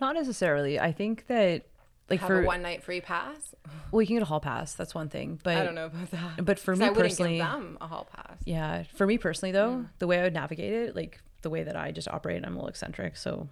Not 0.00 0.14
necessarily. 0.14 0.78
I 0.78 0.92
think 0.92 1.26
that 1.26 1.66
like 2.08 2.20
have 2.20 2.28
for 2.28 2.42
a 2.42 2.46
one 2.46 2.62
night 2.62 2.82
free 2.82 3.00
pass. 3.00 3.54
Well, 3.90 4.02
you 4.02 4.06
can 4.06 4.16
get 4.16 4.22
a 4.22 4.26
hall 4.26 4.40
pass. 4.40 4.74
That's 4.74 4.94
one 4.94 5.08
thing, 5.08 5.40
but 5.42 5.56
I 5.56 5.64
don't 5.64 5.74
know 5.74 5.86
about 5.86 6.10
that. 6.10 6.44
But 6.44 6.58
for 6.58 6.76
me 6.76 6.86
I 6.86 6.90
personally, 6.90 7.38
give 7.38 7.46
them 7.46 7.78
a 7.80 7.86
hall 7.86 8.08
pass. 8.12 8.38
Yeah, 8.44 8.84
for 8.94 9.06
me 9.06 9.18
personally 9.18 9.52
though, 9.52 9.70
mm. 9.70 9.88
the 9.98 10.06
way 10.06 10.20
I 10.20 10.24
would 10.24 10.34
navigate 10.34 10.72
it, 10.72 10.96
like 10.96 11.20
the 11.44 11.50
way 11.50 11.62
that 11.62 11.76
I 11.76 11.92
just 11.92 12.08
operate, 12.08 12.38
and 12.38 12.44
I'm 12.44 12.54
a 12.54 12.56
little 12.56 12.68
eccentric, 12.68 13.16
so 13.16 13.48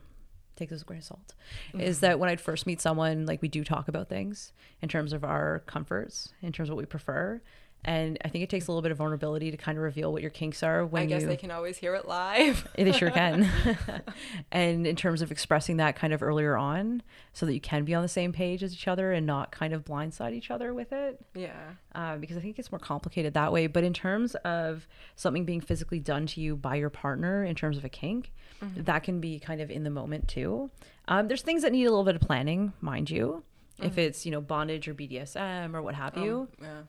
take 0.57 0.71
this 0.71 0.81
with 0.81 0.83
a 0.83 0.87
grain 0.87 0.99
of 0.99 1.05
salt. 1.05 1.35
Mm-hmm. 1.69 1.81
Is 1.81 2.01
that 2.01 2.19
when 2.19 2.29
I'd 2.29 2.41
first 2.41 2.67
meet 2.67 2.81
someone, 2.81 3.25
like 3.27 3.41
we 3.41 3.49
do 3.49 3.63
talk 3.63 3.87
about 3.87 4.09
things 4.09 4.53
in 4.81 4.89
terms 4.89 5.13
of 5.13 5.23
our 5.23 5.61
comforts, 5.67 6.33
in 6.43 6.53
terms 6.53 6.69
of 6.69 6.75
what 6.75 6.83
we 6.83 6.87
prefer, 6.87 7.41
And 7.85 8.17
I 8.25 8.29
think 8.29 8.45
it 8.45 8.51
takes 8.51 8.69
a 8.69 8.71
little 8.71 8.83
bit 8.83 8.93
of 8.93 8.99
vulnerability 8.99 9.51
to 9.51 9.57
kind 9.57 9.77
of 9.77 9.83
reveal 9.83 10.13
what 10.13 10.23
your 10.23 10.31
kinks 10.31 10.63
are 10.63 10.87
when 10.87 11.03
I 11.03 11.07
guess 11.07 11.23
you 11.23 11.29
they 11.29 11.37
can 11.37 11.51
always 11.51 11.77
hear 11.77 11.97
it 11.97 12.07
live. 12.07 12.69
they 12.77 12.93
sure 12.93 13.11
can. 13.11 13.51
and 14.53 14.87
in 14.87 14.95
terms 14.95 15.21
of 15.21 15.33
expressing 15.33 15.79
that 15.79 15.97
kind 15.97 16.13
of 16.13 16.23
earlier 16.23 16.57
on 16.57 17.03
so 17.33 17.45
that 17.45 17.55
you 17.55 17.61
can 17.61 17.85
be 17.85 17.93
on 17.93 18.03
the 18.03 18.09
same 18.09 18.33
page 18.33 18.63
as 18.63 18.73
each 18.73 18.87
other 18.87 19.11
and 19.11 19.27
not 19.27 19.51
kind 19.51 19.75
of 19.75 19.85
blindside 19.85 20.33
each 20.33 20.51
other 20.51 20.73
with 20.73 20.93
it. 20.93 21.21
Yeah. 21.35 21.73
Uh, 21.93 22.19
because 22.19 22.37
I 22.37 22.41
think 22.41 22.59
it's 22.61 22.71
more 22.71 22.79
complicated 22.79 23.35
that 23.35 23.53
way. 23.53 23.67
But 23.67 23.83
in 23.83 23.93
terms 23.93 24.37
of 24.37 24.87
something 25.17 25.45
being 25.45 25.61
physically 25.61 25.99
done 25.99 26.27
to 26.29 26.41
you 26.41 26.55
by 26.55 26.77
your 26.77 26.91
partner 26.91 27.43
in 27.43 27.57
terms 27.57 27.77
of 27.77 27.85
a 27.85 27.89
kink, 27.89 28.31
mm-hmm. 28.63 28.85
that 28.85 29.03
can 29.03 29.21
be 29.21 29.41
kind 29.41 29.61
of 29.61 29.73
in 29.73 29.83
the 29.83 29.91
moment 29.91 30.29
too. 30.29 30.71
Um, 31.09 31.27
there's 31.27 31.43
things 31.43 31.63
that 31.63 31.73
need 31.73 31.87
a 31.87 31.91
little 31.91 32.05
bit 32.05 32.15
of 32.15 32.23
planning, 32.23 32.75
mind 32.81 33.11
you. 33.11 33.43
Mm-hmm. 33.79 33.87
If 33.87 33.99
it's, 33.99 34.25
you 34.25 34.31
know, 34.31 34.41
bondage 34.41 34.87
or 34.87 34.95
BDSM 34.95 35.75
or 35.75 35.83
what 35.83 35.97
have 35.97 36.17
you. 36.17 36.49
Um, 36.61 36.65
yeah 36.65 36.83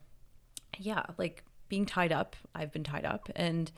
yeah, 0.79 1.03
like 1.17 1.43
being 1.69 1.85
tied 1.85 2.11
up. 2.11 2.35
I've 2.53 2.71
been 2.71 2.83
tied 2.83 3.05
up, 3.05 3.29
and 3.35 3.71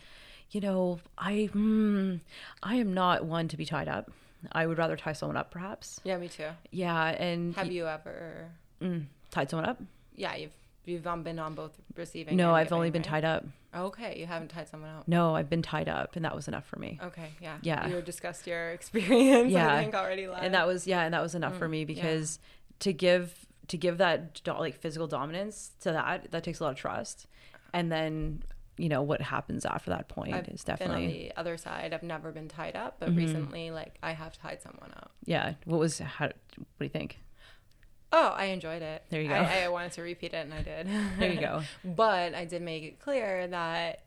you 0.51 0.61
know, 0.61 0.99
I 1.17 1.49
mm, 1.53 2.19
I 2.63 2.75
am 2.75 2.93
not 2.93 3.25
one 3.25 3.47
to 3.49 3.57
be 3.57 3.65
tied 3.65 3.87
up. 3.87 4.11
I 4.51 4.67
would 4.67 4.77
rather 4.77 4.95
tie 4.95 5.13
someone 5.13 5.37
up, 5.37 5.51
perhaps. 5.51 5.99
Yeah, 6.03 6.17
me 6.17 6.27
too. 6.27 6.49
Yeah, 6.71 7.07
and 7.07 7.55
have 7.55 7.71
you 7.71 7.87
ever 7.87 8.49
mm, 8.81 9.05
tied 9.31 9.49
someone 9.49 9.67
up? 9.69 9.81
Yeah, 10.15 10.35
you've 10.35 10.53
you've 10.85 11.07
um, 11.07 11.23
been 11.23 11.39
on 11.39 11.55
both 11.55 11.73
receiving. 11.95 12.35
No, 12.35 12.53
I've 12.53 12.71
only 12.71 12.89
been 12.89 13.01
right? 13.01 13.21
tied 13.21 13.25
up. 13.25 13.45
Okay, 13.75 14.19
you 14.19 14.25
haven't 14.25 14.49
tied 14.49 14.69
someone 14.69 14.89
up. 14.91 15.07
No, 15.07 15.35
I've 15.35 15.49
been 15.49 15.61
tied 15.61 15.89
up, 15.89 16.15
and 16.15 16.23
that 16.23 16.35
was 16.35 16.47
enough 16.47 16.65
for 16.65 16.79
me. 16.79 16.99
Okay, 17.03 17.29
yeah, 17.41 17.57
yeah. 17.61 17.87
You 17.87 18.01
discussed 18.01 18.47
your 18.47 18.69
experience. 18.71 19.51
Yeah, 19.51 19.73
I 19.73 19.81
think 19.81 19.95
already. 19.95 20.27
Live. 20.27 20.43
And 20.43 20.53
that 20.53 20.67
was 20.67 20.87
yeah, 20.87 21.01
and 21.01 21.13
that 21.13 21.21
was 21.21 21.35
enough 21.35 21.53
mm, 21.53 21.59
for 21.59 21.67
me 21.67 21.85
because 21.85 22.39
yeah. 22.41 22.75
to 22.79 22.93
give 22.93 23.44
to 23.67 23.77
give 23.77 23.97
that 23.97 24.41
like 24.47 24.79
physical 24.79 25.07
dominance 25.07 25.71
to 25.81 25.91
that 25.91 26.31
that 26.31 26.43
takes 26.43 26.59
a 26.59 26.63
lot 26.63 26.71
of 26.71 26.77
trust. 26.77 27.27
And 27.73 27.91
then 27.91 28.43
you 28.77 28.89
know 28.89 29.01
what 29.01 29.21
happens 29.21 29.65
after 29.65 29.91
that 29.91 30.07
point 30.09 30.33
I've 30.33 30.47
is 30.49 30.63
definitely 30.63 31.07
the 31.07 31.39
other 31.39 31.57
side. 31.57 31.93
I've 31.93 32.03
never 32.03 32.31
been 32.31 32.47
tied 32.47 32.75
up 32.75 32.97
but 32.99 33.09
mm-hmm. 33.09 33.19
recently 33.19 33.71
like 33.71 33.97
i 34.03 34.11
have 34.11 34.37
tied 34.37 34.61
someone 34.61 34.91
up. 34.95 35.11
Yeah. 35.25 35.53
What 35.65 35.79
was 35.79 35.99
how 35.99 36.25
what 36.25 36.33
do 36.79 36.85
you 36.85 36.89
think? 36.89 37.19
Oh 38.11 38.33
i 38.35 38.45
enjoyed 38.45 38.81
it. 38.81 39.03
There 39.09 39.21
you 39.21 39.29
go. 39.29 39.35
I, 39.35 39.63
I 39.63 39.67
wanted 39.69 39.93
to 39.93 40.01
repeat 40.01 40.33
it 40.33 40.45
and 40.45 40.53
i 40.53 40.61
did. 40.61 40.87
There 41.19 41.31
you 41.31 41.39
go. 41.39 41.63
But 41.85 42.33
i 42.33 42.45
did 42.45 42.61
make 42.61 42.83
it 42.83 42.99
clear 42.99 43.47
that 43.47 44.03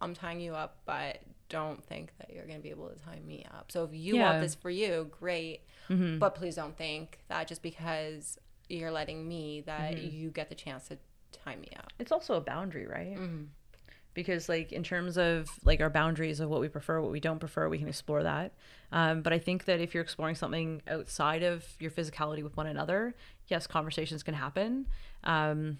i'm 0.00 0.14
tying 0.14 0.40
you 0.40 0.54
up 0.54 0.78
but 0.84 1.20
don't 1.48 1.84
think 1.84 2.12
that 2.18 2.32
you're 2.32 2.46
going 2.46 2.56
to 2.56 2.62
be 2.62 2.70
able 2.70 2.88
to 2.88 2.98
tie 2.98 3.20
me 3.26 3.44
up. 3.52 3.70
So 3.70 3.84
if 3.84 3.90
you 3.92 4.16
yeah. 4.16 4.30
want 4.30 4.40
this 4.40 4.54
for 4.54 4.70
you 4.70 5.10
great. 5.20 5.60
Mm-hmm. 5.90 6.18
but 6.18 6.36
please 6.36 6.54
don't 6.54 6.78
think 6.78 7.18
that 7.28 7.48
just 7.48 7.60
because 7.60 8.38
you're 8.72 8.90
letting 8.90 9.26
me 9.26 9.62
that 9.66 9.94
mm-hmm. 9.94 10.16
you 10.16 10.30
get 10.30 10.48
the 10.48 10.54
chance 10.54 10.88
to 10.88 10.98
tie 11.32 11.56
me 11.56 11.68
up. 11.76 11.92
It's 11.98 12.12
also 12.12 12.34
a 12.34 12.40
boundary, 12.40 12.86
right? 12.86 13.16
Mm-hmm. 13.16 13.44
Because 14.14 14.48
like 14.48 14.72
in 14.72 14.82
terms 14.82 15.16
of 15.16 15.48
like 15.64 15.80
our 15.80 15.88
boundaries 15.88 16.40
of 16.40 16.50
what 16.50 16.60
we 16.60 16.68
prefer, 16.68 17.00
what 17.00 17.10
we 17.10 17.20
don't 17.20 17.38
prefer, 17.38 17.68
we 17.68 17.78
can 17.78 17.88
explore 17.88 18.22
that. 18.22 18.52
Um, 18.90 19.22
but 19.22 19.32
I 19.32 19.38
think 19.38 19.64
that 19.64 19.80
if 19.80 19.94
you're 19.94 20.02
exploring 20.02 20.34
something 20.34 20.82
outside 20.86 21.42
of 21.42 21.64
your 21.80 21.90
physicality 21.90 22.42
with 22.42 22.56
one 22.56 22.66
another, 22.66 23.14
yes, 23.48 23.66
conversations 23.66 24.22
can 24.22 24.34
happen. 24.34 24.86
Um, 25.24 25.78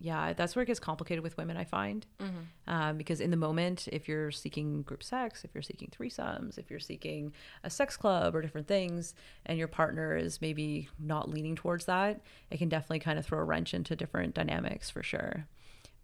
yeah, 0.00 0.32
that's 0.32 0.54
where 0.54 0.62
it 0.62 0.66
gets 0.66 0.78
complicated 0.78 1.24
with 1.24 1.36
women, 1.36 1.56
I 1.56 1.64
find. 1.64 2.06
Mm-hmm. 2.20 2.72
Um, 2.72 2.96
because 2.96 3.20
in 3.20 3.30
the 3.30 3.36
moment, 3.36 3.88
if 3.90 4.06
you're 4.06 4.30
seeking 4.30 4.82
group 4.82 5.02
sex, 5.02 5.44
if 5.44 5.50
you're 5.54 5.62
seeking 5.62 5.88
threesomes, 5.88 6.56
if 6.56 6.70
you're 6.70 6.78
seeking 6.78 7.32
a 7.64 7.70
sex 7.70 7.96
club 7.96 8.36
or 8.36 8.42
different 8.42 8.68
things, 8.68 9.14
and 9.46 9.58
your 9.58 9.68
partner 9.68 10.16
is 10.16 10.40
maybe 10.40 10.88
not 11.00 11.28
leaning 11.28 11.56
towards 11.56 11.86
that, 11.86 12.20
it 12.50 12.58
can 12.58 12.68
definitely 12.68 13.00
kind 13.00 13.18
of 13.18 13.26
throw 13.26 13.40
a 13.40 13.44
wrench 13.44 13.74
into 13.74 13.96
different 13.96 14.34
dynamics 14.34 14.88
for 14.88 15.02
sure. 15.02 15.46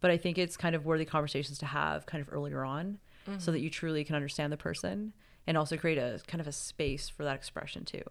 But 0.01 0.11
I 0.11 0.17
think 0.17 0.39
it's 0.39 0.57
kind 0.57 0.75
of 0.75 0.85
worthy 0.85 1.05
conversations 1.05 1.59
to 1.59 1.67
have 1.67 2.05
kind 2.05 2.21
of 2.21 2.33
earlier 2.33 2.65
on 2.65 2.99
mm-hmm. 3.29 3.39
so 3.39 3.53
that 3.53 3.61
you 3.61 3.71
truly 3.71 4.05
can 4.05 4.17
understand 4.17 4.53
the 4.53 4.57
person 4.57 5.13
and 5.47 5.57
also 5.57 5.77
create 5.77 5.99
a 5.99 6.21
kind 6.27 6.41
of 6.41 6.49
a 6.49 6.53
space 6.53 7.09
for 7.09 7.23
that 7.25 7.37
expression 7.37 7.85
too. 7.85 8.03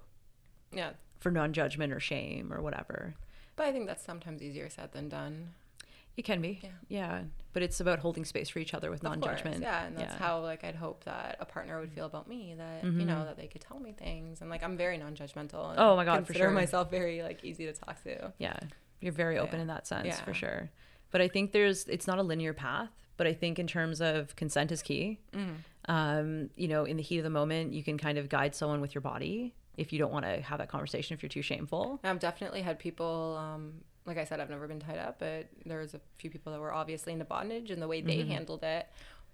Yeah. 0.71 0.91
For 1.19 1.29
non 1.29 1.51
judgment 1.51 1.91
or 1.91 1.99
shame 1.99 2.53
or 2.53 2.61
whatever. 2.61 3.15
But 3.55 3.67
I 3.67 3.71
think 3.71 3.87
that's 3.87 4.03
sometimes 4.03 4.41
easier 4.41 4.69
said 4.69 4.93
than 4.93 5.09
done. 5.09 5.49
It 6.15 6.23
can 6.23 6.41
be. 6.41 6.59
Yeah. 6.61 6.69
yeah. 6.87 7.21
But 7.53 7.63
it's 7.63 7.79
about 7.79 7.99
holding 7.99 8.25
space 8.25 8.49
for 8.49 8.59
each 8.59 8.73
other 8.73 8.91
with 8.91 9.03
non 9.03 9.21
judgment. 9.21 9.61
Yeah. 9.61 9.85
And 9.85 9.97
that's 9.97 10.13
yeah. 10.13 10.19
how 10.19 10.41
like 10.41 10.63
I'd 10.63 10.75
hope 10.75 11.03
that 11.05 11.37
a 11.39 11.45
partner 11.45 11.79
would 11.79 11.91
feel 11.91 12.05
about 12.05 12.27
me. 12.27 12.55
That 12.57 12.83
mm-hmm. 12.83 12.99
you 12.99 13.05
know, 13.05 13.25
that 13.25 13.37
they 13.37 13.47
could 13.47 13.61
tell 13.61 13.79
me 13.79 13.93
things. 13.93 14.41
And 14.41 14.49
like 14.49 14.63
I'm 14.63 14.77
very 14.77 14.97
non 14.97 15.15
judgmental. 15.15 15.73
Oh 15.77 15.95
my 15.95 16.05
god, 16.05 16.27
for 16.27 16.33
sure. 16.33 16.51
myself 16.51 16.91
very 16.91 17.21
like 17.21 17.43
easy 17.43 17.65
to 17.65 17.73
talk 17.73 18.01
to. 18.03 18.33
Yeah. 18.37 18.57
You're 19.01 19.13
very 19.13 19.37
open 19.37 19.55
yeah. 19.55 19.61
in 19.61 19.67
that 19.67 19.87
sense, 19.87 20.19
for 20.21 20.33
sure. 20.33 20.69
But 21.11 21.21
I 21.21 21.27
think 21.27 21.51
there's 21.51 21.85
it's 21.85 22.07
not 22.07 22.19
a 22.19 22.23
linear 22.23 22.53
path. 22.53 22.89
But 23.15 23.27
I 23.27 23.33
think 23.33 23.59
in 23.59 23.67
terms 23.67 24.01
of 24.01 24.35
consent 24.35 24.71
is 24.71 24.81
key. 24.81 25.19
Mm-hmm. 25.33 25.53
Um, 25.85 26.49
you 26.55 26.67
know, 26.67 26.85
in 26.85 26.97
the 26.97 27.03
heat 27.03 27.19
of 27.19 27.23
the 27.23 27.29
moment, 27.29 27.73
you 27.73 27.83
can 27.83 27.97
kind 27.97 28.17
of 28.17 28.27
guide 28.27 28.55
someone 28.55 28.81
with 28.81 28.95
your 28.95 29.01
body 29.01 29.53
if 29.77 29.91
you 29.91 29.99
don't 29.99 30.11
want 30.11 30.25
to 30.25 30.41
have 30.41 30.59
that 30.59 30.69
conversation 30.69 31.13
if 31.13 31.21
you're 31.21 31.29
too 31.29 31.41
shameful. 31.41 31.99
I've 32.03 32.19
definitely 32.19 32.61
had 32.61 32.79
people 32.79 33.37
um, 33.39 33.73
like 34.05 34.17
I 34.17 34.25
said, 34.25 34.39
I've 34.39 34.49
never 34.49 34.67
been 34.67 34.79
tied 34.79 34.97
up, 34.97 35.19
but 35.19 35.47
there 35.65 35.79
was 35.79 35.93
a 35.93 36.01
few 36.17 36.29
people 36.29 36.51
that 36.51 36.59
were 36.59 36.73
obviously 36.73 37.13
into 37.13 37.25
bondage, 37.25 37.71
and 37.71 37.81
the 37.81 37.87
way 37.87 38.01
they 38.01 38.17
mm-hmm. 38.17 38.31
handled 38.31 38.63
it 38.63 38.87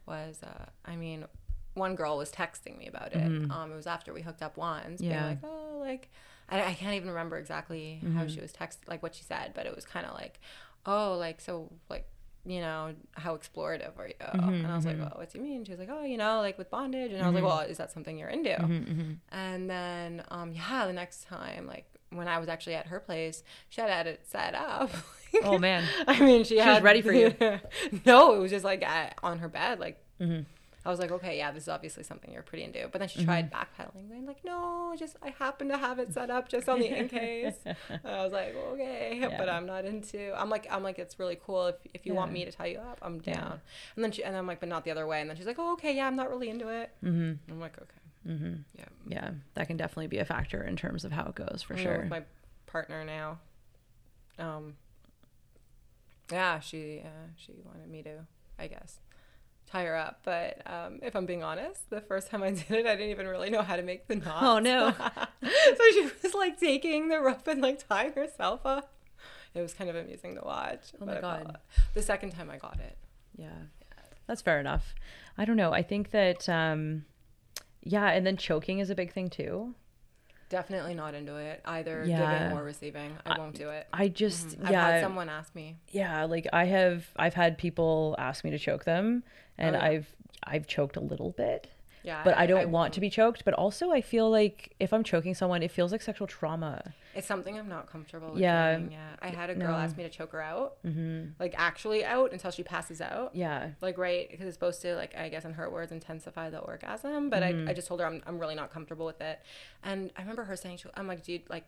was, 0.06 0.42
uh, 0.44 0.66
I 0.86 0.96
mean, 0.96 1.26
one 1.74 1.96
girl 1.96 2.18
was 2.18 2.32
texting 2.32 2.78
me 2.78 2.88
about 2.88 3.14
it. 3.14 3.18
Mm-hmm. 3.18 3.52
Um, 3.52 3.72
it 3.72 3.76
was 3.76 3.88
after 3.88 4.14
we 4.14 4.22
hooked 4.22 4.42
up 4.42 4.58
once, 4.58 5.02
yeah. 5.02 5.10
being 5.10 5.24
like, 5.30 5.40
oh, 5.44 5.78
like, 5.80 6.10
I, 6.50 6.64
I 6.64 6.74
can't 6.74 6.94
even 6.96 7.10
remember 7.10 7.38
exactly 7.38 8.02
mm-hmm. 8.04 8.18
how 8.18 8.28
she 8.28 8.40
was 8.40 8.52
text, 8.52 8.80
like 8.88 9.02
what 9.02 9.16
she 9.16 9.24
said, 9.24 9.54
but 9.56 9.66
it 9.66 9.76
was 9.76 9.86
kind 9.86 10.06
of 10.06 10.14
like, 10.14 10.40
oh, 10.86 11.16
like, 11.18 11.42
so, 11.42 11.72
like, 11.90 12.06
you 12.46 12.62
know, 12.62 12.94
how 13.14 13.36
explorative 13.36 13.98
are 13.98 14.08
you? 14.08 14.14
Mm-hmm, 14.22 14.50
and 14.50 14.68
I 14.68 14.76
was 14.76 14.86
like, 14.86 14.96
mm-hmm. 14.96 15.04
well, 15.04 15.14
what 15.16 15.32
do 15.32 15.38
you 15.38 15.44
mean? 15.44 15.66
She 15.66 15.72
was 15.72 15.80
like, 15.80 15.90
oh, 15.92 16.04
you 16.04 16.18
know, 16.18 16.40
like 16.40 16.58
with 16.58 16.72
bondage. 16.72 17.12
And 17.12 17.22
I 17.22 17.26
was 17.26 17.36
like, 17.36 17.44
mm-hmm. 17.44 17.58
well, 17.58 17.68
is 17.68 17.78
that 17.78 17.92
something 17.92 18.18
you're 18.18 18.30
into? 18.30 18.52
Mm-hmm, 18.52 19.12
and 19.30 19.70
then, 19.70 20.24
um, 20.30 20.54
yeah, 20.54 20.88
the 20.88 20.94
next 20.94 21.26
time, 21.26 21.68
like 21.68 21.86
when 22.12 22.28
I 22.28 22.40
was 22.40 22.50
actually 22.50 22.76
at 22.76 22.88
her 22.88 23.00
place, 23.00 23.44
she 23.70 23.82
had 23.82 24.08
it 24.08 24.22
set 24.26 24.56
up. 24.56 24.92
oh 25.44 25.58
man! 25.58 25.84
I 26.08 26.20
mean, 26.20 26.44
she, 26.44 26.56
she 26.56 26.60
had, 26.60 26.76
was 26.76 26.84
ready 26.84 27.02
for 27.02 27.14
you. 27.14 27.36
no, 28.06 28.34
it 28.36 28.40
was 28.40 28.52
just 28.52 28.66
like 28.66 28.84
at, 28.84 29.18
on 29.22 29.40
her 29.40 29.48
bed. 29.48 29.80
Like 29.80 30.02
mm-hmm. 30.20 30.42
I 30.86 30.90
was 30.90 31.00
like, 31.00 31.12
okay, 31.12 31.38
yeah, 31.38 31.52
this 31.52 31.64
is 31.64 31.70
obviously 31.70 32.04
something 32.04 32.32
you're 32.32 32.42
pretty 32.42 32.64
into. 32.64 32.88
But 32.92 33.00
then 33.00 33.10
she 33.10 33.20
mm-hmm. 33.20 33.28
tried 33.28 33.52
backpedaling, 33.52 34.12
and 34.12 34.26
like, 34.26 34.44
no, 34.44 34.96
just 34.98 35.18
I 35.22 35.30
happen 35.38 35.68
to 35.70 35.78
have 35.78 36.00
it 36.00 36.14
set 36.14 36.30
up 36.30 36.50
just 36.50 36.68
on 36.68 36.80
the 36.80 36.88
in 36.88 37.10
case. 37.10 37.56
I 37.66 38.24
was 38.24 38.32
like, 38.32 38.56
okay, 38.56 39.20
yeah. 39.22 39.38
but 39.38 39.50
I'm 39.50 39.66
not 39.66 39.86
into. 39.86 40.34
I'm 40.40 40.50
like, 40.50 40.68
I'm 40.72 40.82
like, 40.82 40.98
it's 40.98 41.20
really 41.20 41.38
cool 41.44 41.68
if 41.68 41.76
if 41.94 42.06
you 42.06 42.14
yeah. 42.14 42.20
want 42.20 42.32
me 42.32 42.46
to 42.46 42.52
tie 42.52 42.68
you 42.68 42.80
up, 42.80 42.98
I'm 43.02 43.20
down. 43.20 43.36
Yeah. 43.36 43.52
And 43.96 44.04
then 44.04 44.12
she 44.12 44.24
and 44.24 44.36
I'm 44.36 44.48
like, 44.48 44.60
but 44.60 44.70
not 44.70 44.84
the 44.84 44.92
other 44.92 45.06
way. 45.06 45.22
And 45.22 45.30
then 45.30 45.38
she's 45.38 45.46
like, 45.46 45.60
oh, 45.60 45.74
okay, 45.74 45.96
yeah, 45.96 46.08
I'm 46.08 46.16
not 46.16 46.30
really 46.30 46.50
into 46.50 46.70
it. 46.70 46.90
Mm-hmm. 47.04 47.52
I'm 47.52 47.60
like, 47.60 47.78
okay. 47.78 47.99
Mm-hmm. 48.28 48.54
Yeah. 48.78 48.86
Yeah. 49.08 49.32
That 49.56 49.68
can 49.68 49.78
definitely 49.78 50.08
be 50.08 50.18
a 50.18 50.26
factor 50.26 50.64
in 50.64 50.76
terms 50.76 51.06
of 51.06 51.12
how 51.12 51.26
it 51.26 51.36
goes 51.36 51.64
for 51.66 51.78
sure. 51.78 52.02
With 52.02 52.10
my 52.10 52.24
partner 52.66 53.04
now. 53.04 53.40
Um, 54.38 54.76
yeah, 56.32 56.60
she 56.60 57.02
uh, 57.04 57.30
she 57.36 57.54
wanted 57.66 57.90
me 57.90 58.04
to, 58.04 58.26
I 58.58 58.68
guess, 58.68 59.00
tie 59.70 59.84
her 59.84 59.96
up. 59.96 60.22
But 60.24 60.62
um, 60.66 61.00
if 61.02 61.16
I'm 61.16 61.26
being 61.26 61.44
honest, 61.44 61.90
the 61.90 62.02
first 62.02 62.30
time 62.30 62.44
I 62.44 62.52
did 62.52 62.72
it, 62.72 62.86
I 62.86 62.96
didn't 62.96 63.12
even 63.12 63.28
really 63.28 63.50
know 63.50 63.62
how 63.62 63.76
to 63.76 63.82
make 63.82 64.08
the 64.08 64.16
knot. 64.16 64.44
Oh 64.44 64.60
no! 64.60 64.92
so 65.44 65.84
she 65.92 66.10
was 66.24 66.34
like 66.34 66.60
taking 66.60 67.10
the 67.10 67.20
rope 67.20 67.48
and 67.48 67.62
like 67.62 67.86
tying 67.88 68.14
herself 68.14 68.66
up. 68.66 68.94
It 69.54 69.62
was 69.62 69.74
kind 69.74 69.90
of 69.90 69.96
amusing 69.96 70.36
to 70.36 70.42
watch. 70.42 70.92
Oh 71.02 71.06
my 71.06 71.20
god! 71.20 71.58
The 71.94 72.02
second 72.02 72.32
time 72.32 72.50
I 72.50 72.58
got 72.58 72.80
it. 72.80 72.98
Yeah, 73.36 73.50
that's 74.28 74.42
fair 74.42 74.60
enough. 74.60 74.94
I 75.38 75.46
don't 75.46 75.58
know. 75.58 75.74
I 75.74 75.82
think 75.82 76.12
that 76.12 76.48
um, 76.48 77.06
yeah, 77.84 78.10
and 78.10 78.26
then 78.26 78.38
choking 78.38 78.80
is 78.80 78.90
a 78.90 78.96
big 78.96 79.14
thing 79.14 79.30
too. 79.30 79.76
Definitely 80.50 80.96
not 80.96 81.14
into 81.14 81.36
it 81.36 81.62
either 81.66 82.04
yeah. 82.08 82.48
giving 82.48 82.58
or 82.58 82.64
receiving. 82.64 83.16
I, 83.26 83.36
I 83.36 83.38
won't 83.38 83.56
do 83.56 83.70
it. 83.70 83.88
I 83.94 84.08
just 84.08 84.50
mm-hmm. 84.50 84.72
yeah. 84.72 84.86
I've 84.86 84.94
had 84.94 85.04
someone 85.04 85.30
ask 85.30 85.54
me. 85.54 85.78
Yeah, 85.92 86.26
like 86.26 86.48
I 86.52 86.66
have 86.66 87.06
I've 87.16 87.36
had 87.36 87.58
people 87.58 88.16
ask 88.18 88.44
me 88.44 88.50
to 88.52 88.60
choke 88.60 88.84
them 88.84 89.24
and 89.58 89.76
oh, 89.76 89.80
yeah. 89.80 89.86
I've 89.86 90.16
I've 90.44 90.68
choked 90.68 90.96
a 90.96 91.02
little 91.02 91.32
bit. 91.32 91.70
Yeah. 92.04 92.22
But 92.24 92.38
I, 92.38 92.44
I 92.44 92.46
don't 92.46 92.62
I 92.62 92.66
want 92.66 92.94
to 92.94 93.02
be 93.02 93.10
choked. 93.10 93.46
But 93.46 93.54
also, 93.54 93.92
I 93.92 94.02
feel 94.02 94.30
like 94.30 94.76
if 94.80 94.94
I'm 94.94 95.04
choking 95.04 95.34
someone, 95.34 95.64
it 95.64 95.72
feels 95.72 95.92
like 95.92 96.02
sexual 96.02 96.28
trauma. 96.28 96.94
It's 97.16 97.28
something 97.28 97.58
I'm 97.58 97.68
not 97.68 97.92
comfortable 97.92 98.32
with. 98.32 98.40
Yeah. 98.40 98.78
Doing. 98.78 98.92
Yeah. 98.92 99.08
I 99.22 99.28
had 99.30 99.50
a 99.50 99.56
girl 99.56 99.72
no. 99.72 99.78
ask 99.78 99.98
me 99.98 100.04
to 100.04 100.10
choke 100.10 100.32
her 100.32 100.42
out, 100.42 100.78
mm-hmm. 100.86 101.32
like 101.40 101.54
actually 101.58 102.06
out 102.06 102.32
until 102.32 102.52
she 102.52 102.64
passes 102.64 103.02
out. 103.02 103.36
Yeah. 103.36 103.72
Like, 103.82 103.98
right. 103.98 104.30
Because 104.30 104.46
it's 104.48 104.56
supposed 104.56 104.82
to, 104.84 104.96
like, 104.96 105.16
I 105.18 105.30
guess 105.30 105.46
in 105.46 105.54
her 105.54 105.70
words, 105.70 105.92
intensify 105.92 106.50
the 106.50 106.60
orgasm. 106.60 107.30
But 107.30 107.44
mm-hmm. 107.44 107.68
I, 107.68 107.72
I 107.72 107.74
just 107.74 107.88
told 107.88 108.00
her 108.00 108.06
I'm, 108.06 108.22
I'm 108.26 108.40
really 108.40 108.56
not 108.56 108.72
comfortable 108.72 109.06
with 109.06 109.22
it. 109.22 109.42
And 109.84 110.12
I 110.18 110.22
remember 110.22 110.44
her 110.44 110.56
saying, 110.56 110.78
she, 110.78 110.90
I'm 110.96 111.08
like, 111.08 111.24
dude, 111.24 111.42
like, 111.50 111.66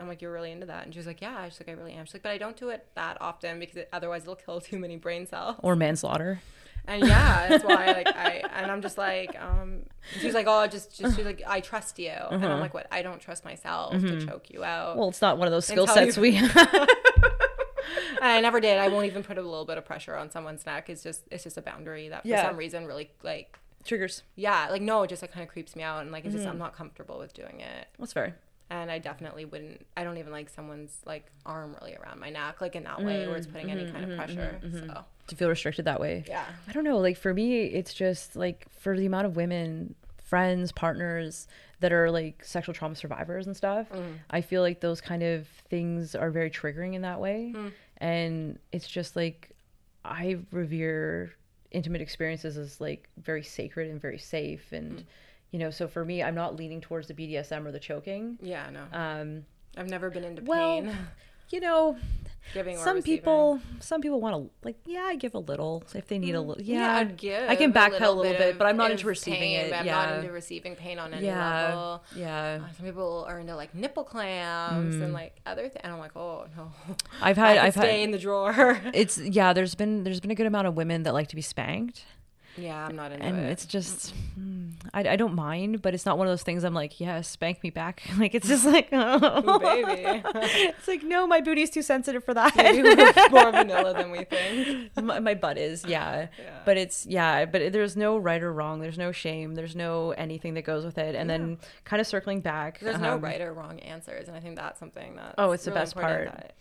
I'm 0.00 0.06
like, 0.08 0.22
you're 0.22 0.32
really 0.32 0.52
into 0.52 0.66
that? 0.66 0.84
And 0.84 0.94
she 0.94 0.98
was 0.98 1.06
like, 1.06 1.20
yeah. 1.20 1.48
She's 1.48 1.60
like, 1.60 1.68
I 1.68 1.72
really 1.72 1.92
am. 1.92 2.06
She's 2.06 2.14
like, 2.14 2.22
but 2.22 2.32
I 2.32 2.38
don't 2.38 2.56
do 2.56 2.68
it 2.70 2.86
that 2.94 3.18
often 3.20 3.58
because 3.58 3.76
it, 3.76 3.88
otherwise 3.92 4.22
it'll 4.22 4.36
kill 4.36 4.60
too 4.60 4.78
many 4.78 4.96
brain 4.96 5.26
cells. 5.26 5.56
Or 5.60 5.76
manslaughter 5.76 6.40
and 6.86 7.06
yeah, 7.06 7.48
that's 7.48 7.64
why 7.64 7.86
like 7.86 8.08
I 8.08 8.42
and 8.54 8.70
I'm 8.70 8.82
just 8.82 8.98
like 8.98 9.38
um 9.40 9.82
she's 10.20 10.34
like 10.34 10.46
oh 10.48 10.66
just 10.66 10.96
just 10.96 11.16
she's 11.16 11.24
like 11.24 11.42
I 11.46 11.60
trust 11.60 11.98
you 11.98 12.08
and 12.08 12.44
I'm 12.44 12.50
uh-huh. 12.52 12.60
like 12.60 12.74
what 12.74 12.86
I 12.90 13.02
don't 13.02 13.20
trust 13.20 13.44
myself 13.44 13.94
mm-hmm. 13.94 14.20
to 14.20 14.26
choke 14.26 14.50
you 14.50 14.64
out. 14.64 14.96
Well, 14.96 15.08
it's 15.08 15.20
not 15.20 15.38
one 15.38 15.46
of 15.46 15.52
those 15.52 15.66
skill 15.66 15.86
sets 15.86 16.16
you- 16.16 16.22
we. 16.22 16.40
I 18.20 18.40
never 18.40 18.60
did. 18.60 18.78
I 18.78 18.88
won't 18.88 19.06
even 19.06 19.22
put 19.22 19.38
a 19.38 19.42
little 19.42 19.64
bit 19.64 19.78
of 19.78 19.84
pressure 19.84 20.16
on 20.16 20.30
someone's 20.30 20.64
neck. 20.66 20.88
It's 20.90 21.02
just 21.02 21.22
it's 21.30 21.44
just 21.44 21.56
a 21.56 21.62
boundary 21.62 22.08
that 22.08 22.22
for 22.22 22.28
Yeah. 22.28 22.46
some 22.46 22.56
reason 22.56 22.86
really 22.86 23.10
like 23.22 23.58
Triggers. 23.84 24.22
yeah, 24.34 24.68
like 24.70 24.82
no, 24.82 25.02
it 25.02 25.08
just 25.08 25.22
like 25.22 25.32
kind 25.32 25.42
of 25.44 25.48
creeps 25.48 25.76
me 25.76 25.82
out 25.82 26.02
and 26.02 26.10
like 26.10 26.24
it's 26.24 26.34
just 26.34 26.46
I'm 26.46 26.58
not 26.58 26.76
comfortable 26.76 27.18
with 27.18 27.32
doing 27.34 27.60
it. 27.60 27.88
That's 27.98 28.12
fair. 28.12 28.36
And 28.70 28.90
I 28.90 28.98
definitely 28.98 29.44
wouldn't 29.44 29.86
I 29.96 30.04
don't 30.04 30.18
even 30.18 30.32
like 30.32 30.48
someone's 30.48 30.98
like 31.06 31.26
arm 31.46 31.76
really 31.80 31.96
around 31.96 32.20
my 32.20 32.30
neck, 32.30 32.60
like 32.60 32.76
in 32.76 32.84
that 32.84 33.02
way 33.02 33.26
where 33.26 33.36
it's 33.36 33.46
putting 33.46 33.70
any 33.70 33.90
kind 33.90 34.10
of 34.10 34.16
pressure. 34.16 34.60
So 34.72 35.04
To 35.28 35.36
feel 35.36 35.48
restricted 35.48 35.84
that 35.84 36.00
way. 36.00 36.24
yeah. 36.26 36.44
I 36.66 36.72
don't 36.72 36.84
know. 36.84 36.98
Like 36.98 37.16
for 37.16 37.32
me, 37.32 37.62
it's 37.64 37.94
just 37.94 38.36
like 38.36 38.66
for 38.78 38.96
the 38.96 39.06
amount 39.06 39.26
of 39.26 39.36
women, 39.36 39.94
friends, 40.22 40.72
partners 40.72 41.46
that 41.80 41.92
are 41.92 42.10
like 42.10 42.42
sexual 42.44 42.74
trauma 42.74 42.94
survivors 42.94 43.46
and 43.46 43.56
stuff. 43.56 43.88
Mm. 43.90 44.14
I 44.30 44.40
feel 44.40 44.62
like 44.62 44.80
those 44.80 45.00
kind 45.00 45.22
of 45.22 45.46
things 45.70 46.14
are 46.14 46.30
very 46.30 46.50
triggering 46.50 46.94
in 46.94 47.02
that 47.02 47.20
way. 47.20 47.52
Mm. 47.54 47.72
And 47.98 48.58
it's 48.72 48.88
just 48.88 49.16
like 49.16 49.50
I 50.04 50.38
revere 50.50 51.34
intimate 51.70 52.00
experiences 52.00 52.56
as 52.56 52.80
like 52.80 53.08
very 53.22 53.42
sacred 53.42 53.90
and 53.90 54.00
very 54.00 54.18
safe. 54.18 54.72
And, 54.72 54.98
mm. 54.98 55.04
you 55.50 55.58
know, 55.58 55.70
so 55.70 55.86
for 55.86 56.04
me, 56.04 56.22
I'm 56.22 56.34
not 56.34 56.56
leaning 56.56 56.80
towards 56.80 57.08
the 57.08 57.14
BDSM 57.14 57.64
or 57.66 57.72
the 57.72 57.80
choking. 57.80 58.38
Yeah, 58.40 58.68
no. 58.70 58.82
Um, 58.92 59.44
I've 59.76 59.88
never 59.88 60.10
been 60.10 60.24
into 60.24 60.42
well, 60.42 60.82
pain. 60.82 60.96
you 61.50 61.60
know, 61.60 61.96
Giving 62.54 62.78
some 62.78 63.02
people 63.02 63.60
some 63.80 64.00
people 64.00 64.22
want 64.22 64.34
to 64.34 64.50
like 64.64 64.76
yeah 64.86 65.02
i 65.02 65.16
give 65.16 65.34
a 65.34 65.38
little 65.38 65.82
if 65.94 66.06
they 66.08 66.18
need 66.18 66.34
a 66.34 66.40
little 66.40 66.62
yeah, 66.64 66.96
I'd 66.96 67.18
give. 67.18 67.46
i 67.46 67.54
can 67.54 67.74
backpedal 67.74 68.06
a 68.06 68.10
little 68.10 68.32
bit, 68.32 68.52
of- 68.52 68.58
but 68.58 68.66
i'm 68.66 68.78
not 68.78 68.90
into 68.90 69.06
receiving 69.06 69.38
pain, 69.40 69.66
it 69.66 69.72
I'm 69.74 69.84
yeah. 69.84 69.92
not 70.06 70.14
into 70.20 70.32
receiving 70.32 70.74
pain 70.74 70.98
on 70.98 71.12
any 71.12 71.26
yeah 71.26 71.66
level. 71.66 72.04
yeah. 72.16 72.60
Uh, 72.64 72.72
Some 72.74 72.86
people 72.86 73.26
are 73.28 73.38
into 73.38 73.54
like 73.54 73.74
nipple 73.74 74.02
clamps 74.04 74.94
and 74.96 75.12
like 75.12 75.36
other 75.44 75.62
things, 75.68 75.80
and 75.84 75.92
I'm 75.92 75.98
like, 75.98 76.16
oh 76.16 76.46
no, 76.56 76.72
i've 77.20 77.36
had 77.44 77.58
i've 77.58 77.74
stay 77.74 78.00
had 78.00 78.00
in 78.00 78.10
the 78.12 78.18
drawer. 78.18 78.80
it's 78.94 79.18
yeah 79.18 79.52
there's 79.52 79.74
been 79.74 80.04
there's 80.04 80.20
been 80.20 80.30
a 80.30 80.34
good 80.34 80.46
amount 80.46 80.68
of 80.68 80.74
women 80.74 81.02
that 81.02 81.12
like 81.12 81.28
to 81.28 81.36
be 81.36 81.42
spanked 81.42 82.04
yeah, 82.58 82.86
I'm 82.86 82.96
not 82.96 83.12
into 83.12 83.24
and 83.24 83.36
it. 83.36 83.40
And 83.40 83.50
it's 83.50 83.66
just 83.66 84.14
mm, 84.38 84.72
I, 84.92 85.10
I 85.10 85.16
don't 85.16 85.34
mind 85.34 85.82
but 85.82 85.94
it's 85.94 86.04
not 86.04 86.18
one 86.18 86.26
of 86.26 86.32
those 86.32 86.42
things 86.42 86.64
i'm 86.64 86.74
like 86.74 86.98
yeah 87.00 87.20
spank 87.20 87.62
me 87.62 87.70
back 87.70 88.02
like 88.18 88.34
it's 88.34 88.48
just 88.48 88.64
like 88.64 88.88
oh 88.92 89.54
Ooh, 89.56 89.58
baby. 89.58 90.22
it's 90.34 90.88
like 90.88 91.02
no 91.02 91.26
my 91.26 91.40
booty's 91.40 91.70
too 91.70 91.82
sensitive 91.82 92.24
for 92.24 92.34
that 92.34 92.56
Maybe 92.56 92.82
we're 92.82 93.28
more 93.30 93.52
vanilla 93.52 93.94
than 93.94 94.10
we 94.10 94.24
think. 94.24 94.90
my, 95.02 95.20
my 95.20 95.34
butt 95.34 95.58
is 95.58 95.84
yeah. 95.84 96.28
Yeah. 96.38 96.58
but 96.64 96.76
it's 96.76 97.06
yeah 97.06 97.44
but 97.44 97.72
there's 97.72 97.96
no 97.96 98.16
right 98.18 98.42
or 98.42 98.52
wrong 98.52 98.80
there's 98.80 98.98
no 98.98 99.12
shame 99.12 99.54
there's 99.54 99.76
no 99.76 100.10
anything 100.12 100.54
that 100.54 100.62
goes 100.62 100.84
with 100.84 100.98
it 100.98 101.14
and 101.14 101.28
then 101.28 101.58
kind 101.84 102.00
of 102.00 102.06
circling 102.06 102.40
back 102.40 102.80
There's 102.80 102.98
no 103.00 103.14
um, 103.14 103.20
right 103.20 103.40
or 103.40 103.52
wrong 103.52 103.78
answers, 103.80 104.28
and 104.28 104.36
I 104.36 104.40
think 104.40 104.56
that's 104.56 104.78
something 104.78 105.16
that 105.16 105.34
Oh, 105.38 105.52
it's 105.52 105.64
the 105.64 105.70
best 105.70 105.94
part. 105.94 106.26
That 106.26 106.54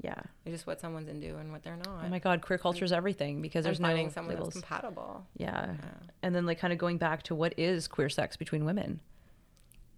yeah 0.00 0.14
it's 0.44 0.54
just 0.54 0.66
what 0.66 0.80
someone's 0.80 1.08
into 1.08 1.36
and 1.36 1.52
what 1.52 1.62
they're 1.62 1.76
not. 1.76 2.04
oh 2.04 2.08
my 2.08 2.18
god 2.18 2.40
queer 2.40 2.58
culture 2.58 2.84
is 2.84 2.92
everything 2.92 3.42
because 3.42 3.64
there's 3.64 3.78
finding 3.78 4.06
no 4.06 4.12
someone 4.12 4.34
labels 4.34 4.54
that's 4.54 4.66
compatible. 4.66 5.26
yeah. 5.36 5.66
Yeah. 5.78 5.88
and 6.22 6.34
then 6.34 6.46
like 6.46 6.58
kind 6.58 6.72
of 6.72 6.78
going 6.78 6.96
back 6.98 7.22
to 7.24 7.34
what 7.34 7.52
is 7.58 7.88
queer 7.88 8.08
sex 8.08 8.36
between 8.36 8.64
women 8.64 9.00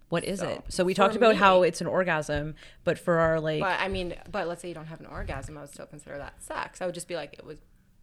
what 0.09 0.23
is 0.23 0.39
So, 0.39 0.47
it 0.49 0.63
so 0.67 0.83
we 0.83 0.93
talked 0.93 1.15
about 1.15 1.35
how 1.35 1.63
it's 1.63 1.81
an 1.81 1.87
orgasm 1.87 2.55
but 2.83 2.99
for 2.99 3.19
our 3.19 3.39
like 3.39 3.61
But 3.61 3.79
I 3.79 3.87
mean, 3.87 4.15
but 4.31 4.47
let's 4.47 4.61
say 4.61 4.67
you 4.67 4.75
don't 4.75 4.85
have 4.87 4.99
an 4.99 5.07
orgasm, 5.07 5.57
I 5.57 5.61
would 5.61 5.71
still 5.71 5.87
consider 5.87 6.17
that 6.19 6.43
sex. 6.43 6.81
I 6.81 6.85
would 6.85 6.93
just 6.93 7.07
be 7.07 7.15
like, 7.15 7.33
it 7.33 7.45
was 7.45 7.57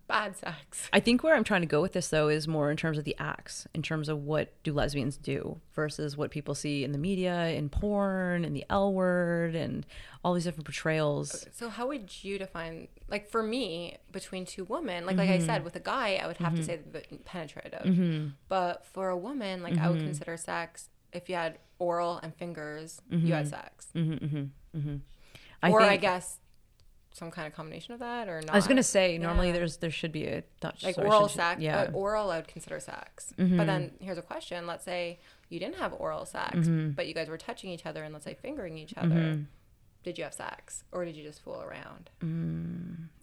bad 0.08 0.36
sex. 0.36 0.88
I 0.92 1.00
think 1.00 1.22
where 1.22 1.34
I'm 1.34 1.44
trying 1.44 1.62
to 1.62 1.66
go 1.66 1.80
with 1.80 1.92
this 1.92 2.08
though 2.08 2.28
is 2.28 2.46
more 2.46 2.70
in 2.70 2.76
terms 2.76 2.98
of 2.98 3.04
the 3.04 3.16
acts, 3.18 3.66
in 3.74 3.82
terms 3.82 4.08
of 4.08 4.24
what 4.24 4.52
do 4.62 4.72
lesbians 4.72 5.16
do 5.16 5.60
versus 5.74 6.16
what 6.16 6.30
people 6.30 6.54
see 6.54 6.84
in 6.84 6.92
the 6.92 6.98
media, 6.98 7.46
in 7.48 7.68
porn, 7.68 8.44
in 8.44 8.52
the 8.52 8.64
L 8.68 8.92
word, 8.92 9.54
and 9.54 9.86
all 10.24 10.34
these 10.34 10.44
different 10.44 10.66
portrayals. 10.66 11.46
So 11.52 11.68
how 11.68 11.86
would 11.88 12.22
you 12.24 12.38
define 12.38 12.88
like 13.08 13.28
for 13.30 13.42
me 13.42 13.96
between 14.10 14.44
two 14.44 14.64
women 14.64 15.06
like 15.06 15.16
like 15.16 15.28
I 15.30 15.38
Mm-hmm. 15.38 15.46
said 15.46 15.64
with 15.64 15.76
a 15.76 15.80
guy 15.80 16.20
I 16.22 16.26
would 16.26 16.36
have 16.38 16.54
to 16.56 16.62
say 16.62 16.76
the 16.76 17.02
penetrative 17.24 17.80
Mm-hmm. 17.84 18.28
but 18.48 18.84
for 18.86 19.08
a 19.08 19.16
woman 19.16 19.62
like 19.62 19.78
I 19.78 19.88
would 19.88 20.00
consider 20.00 20.36
sex 20.36 20.88
if 21.12 21.28
you 21.28 21.34
had 21.36 21.58
oral 21.78 22.18
and 22.22 22.34
fingers 22.34 23.00
you 23.10 23.32
had 23.34 23.48
sex 23.48 23.88
Mm-hmm. 23.94 24.96
I 25.62 25.70
or 25.70 25.80
I 25.82 25.96
guess 25.96 26.38
some 27.14 27.30
kind 27.30 27.46
of 27.46 27.54
combination 27.54 27.92
of 27.94 28.00
that 28.00 28.28
or 28.28 28.40
not 28.42 28.52
I 28.54 28.56
was 28.56 28.66
gonna 28.66 28.82
say 28.82 29.18
normally 29.18 29.48
Yeah. 29.48 29.52
there's 29.54 29.76
there 29.78 29.90
should 29.90 30.12
be 30.12 30.26
a 30.26 30.42
not, 30.62 30.82
like 30.82 30.96
oral 30.98 31.28
sex 31.28 31.60
yeah 31.60 31.84
Mm-hmm. 31.84 31.94
uh, 31.94 31.98
oral 31.98 32.30
I 32.30 32.36
would 32.36 32.48
consider 32.48 32.80
sex 32.80 33.32
but 33.36 33.66
then 33.66 33.92
here's 34.00 34.18
a 34.18 34.22
question 34.22 34.66
let's 34.66 34.84
say 34.84 35.18
you 35.48 35.58
didn't 35.60 35.76
have 35.76 35.92
oral 35.92 36.24
sex 36.24 36.56
Mm-hmm. 36.56 36.90
but 36.90 37.06
you 37.06 37.14
guys 37.14 37.28
were 37.28 37.38
touching 37.38 37.70
each 37.70 37.84
other 37.86 38.02
and 38.02 38.12
let's 38.12 38.24
say 38.24 38.34
fingering 38.34 38.78
each 38.78 38.94
other 38.96 39.40
did 40.04 40.18
you 40.18 40.24
have 40.24 40.34
sex 40.34 40.82
or 40.90 41.04
did 41.04 41.14
you 41.16 41.22
just 41.22 41.42
fool 41.44 41.60
around 41.62 42.10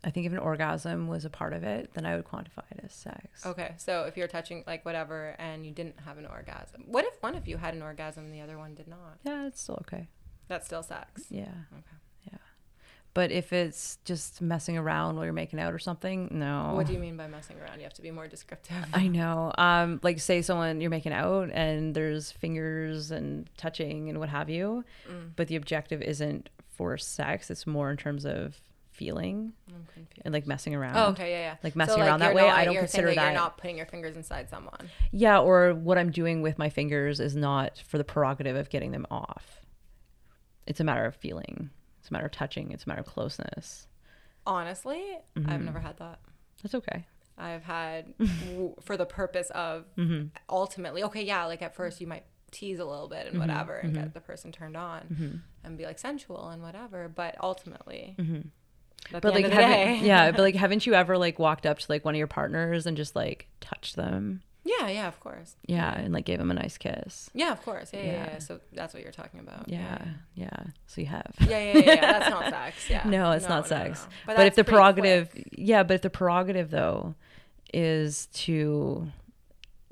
I 0.03 0.11
think 0.11 0.25
if 0.27 0.31
an 0.31 0.37
orgasm 0.39 1.07
was 1.07 1.25
a 1.25 1.29
part 1.29 1.51
of 1.51 1.63
it, 1.63 1.89
then 1.93 2.05
I 2.05 2.15
would 2.15 2.23
quantify 2.25 2.63
it 2.71 2.79
as 2.85 2.93
sex. 2.93 3.45
Okay, 3.45 3.73
so 3.77 4.03
if 4.03 4.15
you're 4.15 4.29
touching 4.29 4.63
like 4.65 4.85
whatever 4.85 5.35
and 5.39 5.65
you 5.65 5.73
didn't 5.73 5.99
have 6.05 6.17
an 6.17 6.25
orgasm, 6.25 6.83
what 6.85 7.03
if 7.03 7.21
one 7.21 7.35
of 7.35 7.49
you 7.49 7.57
had 7.57 7.73
an 7.73 7.81
orgasm 7.81 8.23
and 8.25 8.33
the 8.33 8.39
other 8.39 8.57
one 8.57 8.75
did 8.75 8.87
not? 8.87 9.17
Yeah, 9.25 9.45
it's 9.47 9.59
still 9.61 9.75
okay. 9.81 10.07
That's 10.47 10.65
still 10.67 10.81
sex. 10.83 11.23
Yeah. 11.29 11.43
Okay. 11.73 11.97
But 13.15 13.31
if 13.31 13.51
it's 13.51 13.97
just 14.05 14.39
messing 14.41 14.77
around 14.77 15.15
while 15.15 15.25
you're 15.25 15.33
making 15.33 15.59
out 15.59 15.73
or 15.73 15.79
something, 15.79 16.29
no. 16.31 16.73
What 16.75 16.85
do 16.87 16.93
you 16.93 16.99
mean 16.99 17.17
by 17.17 17.27
messing 17.27 17.59
around? 17.59 17.77
You 17.79 17.83
have 17.83 17.93
to 17.95 18.01
be 18.01 18.11
more 18.11 18.27
descriptive. 18.27 18.75
I 18.93 19.07
know. 19.07 19.51
Um, 19.57 19.99
like 20.03 20.19
say 20.19 20.41
someone 20.41 20.79
you're 20.79 20.91
making 20.91 21.11
out 21.13 21.49
and 21.51 21.95
there's 21.95 22.31
fingers 22.31 23.09
and 23.11 23.49
touching 23.57 24.09
and 24.09 24.19
what 24.19 24.29
have 24.29 24.49
you, 24.49 24.85
Mm. 25.09 25.31
but 25.35 25.47
the 25.47 25.55
objective 25.55 26.01
isn't 26.01 26.49
for 26.67 26.97
sex. 26.97 27.49
It's 27.49 27.65
more 27.67 27.89
in 27.89 27.97
terms 27.97 28.25
of 28.25 28.57
feeling 28.91 29.53
and 30.25 30.33
like 30.33 30.45
messing 30.45 30.75
around. 30.75 30.97
Oh, 30.97 31.05
okay, 31.11 31.31
yeah, 31.31 31.39
yeah. 31.39 31.55
Like 31.63 31.75
messing 31.75 31.99
around 32.01 32.19
you're 32.19 32.29
that 32.29 32.35
way, 32.35 32.41
not- 32.47 32.57
I 32.59 32.65
don't 32.65 32.75
consider 32.77 33.07
that- 33.15 33.23
You're 33.31 33.33
not 33.33 33.57
putting 33.57 33.77
your 33.77 33.85
fingers 33.85 34.15
inside 34.17 34.49
someone. 34.49 34.89
Yeah, 35.11 35.39
or 35.39 35.73
what 35.73 35.97
I'm 35.97 36.11
doing 36.11 36.41
with 36.41 36.59
my 36.59 36.69
fingers 36.69 37.19
is 37.19 37.35
not 37.35 37.81
for 37.87 37.97
the 37.97 38.03
prerogative 38.03 38.55
of 38.55 38.69
getting 38.69 38.91
them 38.91 39.07
off. 39.09 39.61
It's 40.67 40.79
a 40.79 40.83
matter 40.83 41.05
of 41.05 41.15
feeling. 41.15 41.69
It's 42.09 42.11
a 42.11 42.13
matter 42.13 42.25
of 42.25 42.31
touching. 42.31 42.71
It's 42.71 42.85
a 42.85 42.89
matter 42.89 43.01
of 43.01 43.05
closeness. 43.07 43.87
Honestly, 44.45 45.03
Mm-hmm. 45.37 45.49
I've 45.49 45.61
never 45.61 45.79
had 45.79 45.97
that. 45.97 46.19
That's 46.63 46.73
okay. 46.75 47.05
I've 47.37 47.63
had 47.63 48.13
w- 48.17 48.75
for 48.81 48.97
the 48.97 49.05
purpose 49.05 49.49
of 49.51 49.85
Mm-hmm. 49.97 50.27
ultimately, 50.49 51.03
okay, 51.03 51.23
yeah, 51.23 51.45
like 51.45 51.61
at 51.61 51.75
first 51.75 52.01
you 52.01 52.07
might 52.07 52.23
tease 52.51 52.79
a 52.79 52.85
little 52.85 53.07
bit 53.07 53.27
and 53.27 53.33
Mm-hmm. 53.33 53.39
whatever 53.39 53.75
and 53.75 53.93
get 53.93 54.13
the 54.13 54.21
person 54.21 54.51
turned 54.51 54.75
on 54.75 55.41
and 55.63 55.77
be 55.77 55.85
like 55.85 55.99
sensual 55.99 56.49
and 56.49 56.61
whatever, 56.63 57.07
but 57.13 57.35
ultimately, 57.41 58.15
at 58.17 58.25
Mm-hmm. 58.25 58.41
But 59.11 59.23
like, 59.25 59.35
end 59.35 59.45
of 59.45 59.51
the 59.51 59.55
haven't, 59.55 59.71
day, 60.01 60.07
yeah, 60.07 60.31
but 60.31 60.41
like, 60.41 60.55
haven't 60.65 60.85
you 60.85 60.93
ever 60.93 61.17
like 61.17 61.37
walked 61.39 61.65
up 61.65 61.79
to 61.79 61.85
like 61.89 62.03
one 62.03 62.15
of 62.15 62.17
your 62.17 62.27
partners 62.27 62.85
and 62.85 62.97
just 62.97 63.15
like 63.15 63.47
touched 63.61 63.95
them? 63.95 64.41
Yeah, 64.79 64.87
yeah, 64.89 65.07
of 65.07 65.19
course. 65.19 65.55
Yeah, 65.65 65.93
and 65.97 66.13
like 66.13 66.25
gave 66.25 66.39
him 66.39 66.51
a 66.51 66.53
nice 66.53 66.77
kiss. 66.77 67.29
Yeah, 67.33 67.51
of 67.51 67.61
course. 67.63 67.91
Yeah, 67.93 67.99
yeah, 68.01 68.11
yeah. 68.11 68.25
Yeah. 68.33 68.39
So 68.39 68.59
that's 68.73 68.93
what 68.93 69.03
you're 69.03 69.11
talking 69.11 69.39
about. 69.39 69.67
Yeah, 69.67 69.97
yeah. 70.35 70.49
So 70.87 71.01
you 71.01 71.07
have. 71.07 71.31
Yeah, 71.41 71.47
yeah, 71.59 71.77
yeah. 71.79 71.93
yeah. 71.93 72.01
That's 72.19 72.29
not 72.29 72.49
sex. 72.49 72.89
Yeah. 72.89 73.03
No, 73.05 73.31
it's 73.31 73.43
No, 73.43 73.55
not 73.55 73.63
no, 73.63 73.67
sex. 73.69 74.03
no. 74.03 74.09
But, 74.27 74.37
that's 74.37 74.47
if 74.49 74.55
the 74.55 74.63
prerogative, 74.71 75.31
quick. 75.31 75.49
yeah, 75.57 75.83
but 75.83 75.95
if 75.95 76.01
the 76.01 76.09
prerogative 76.09 76.69
though 76.69 77.15
is 77.73 78.27
to 78.33 79.07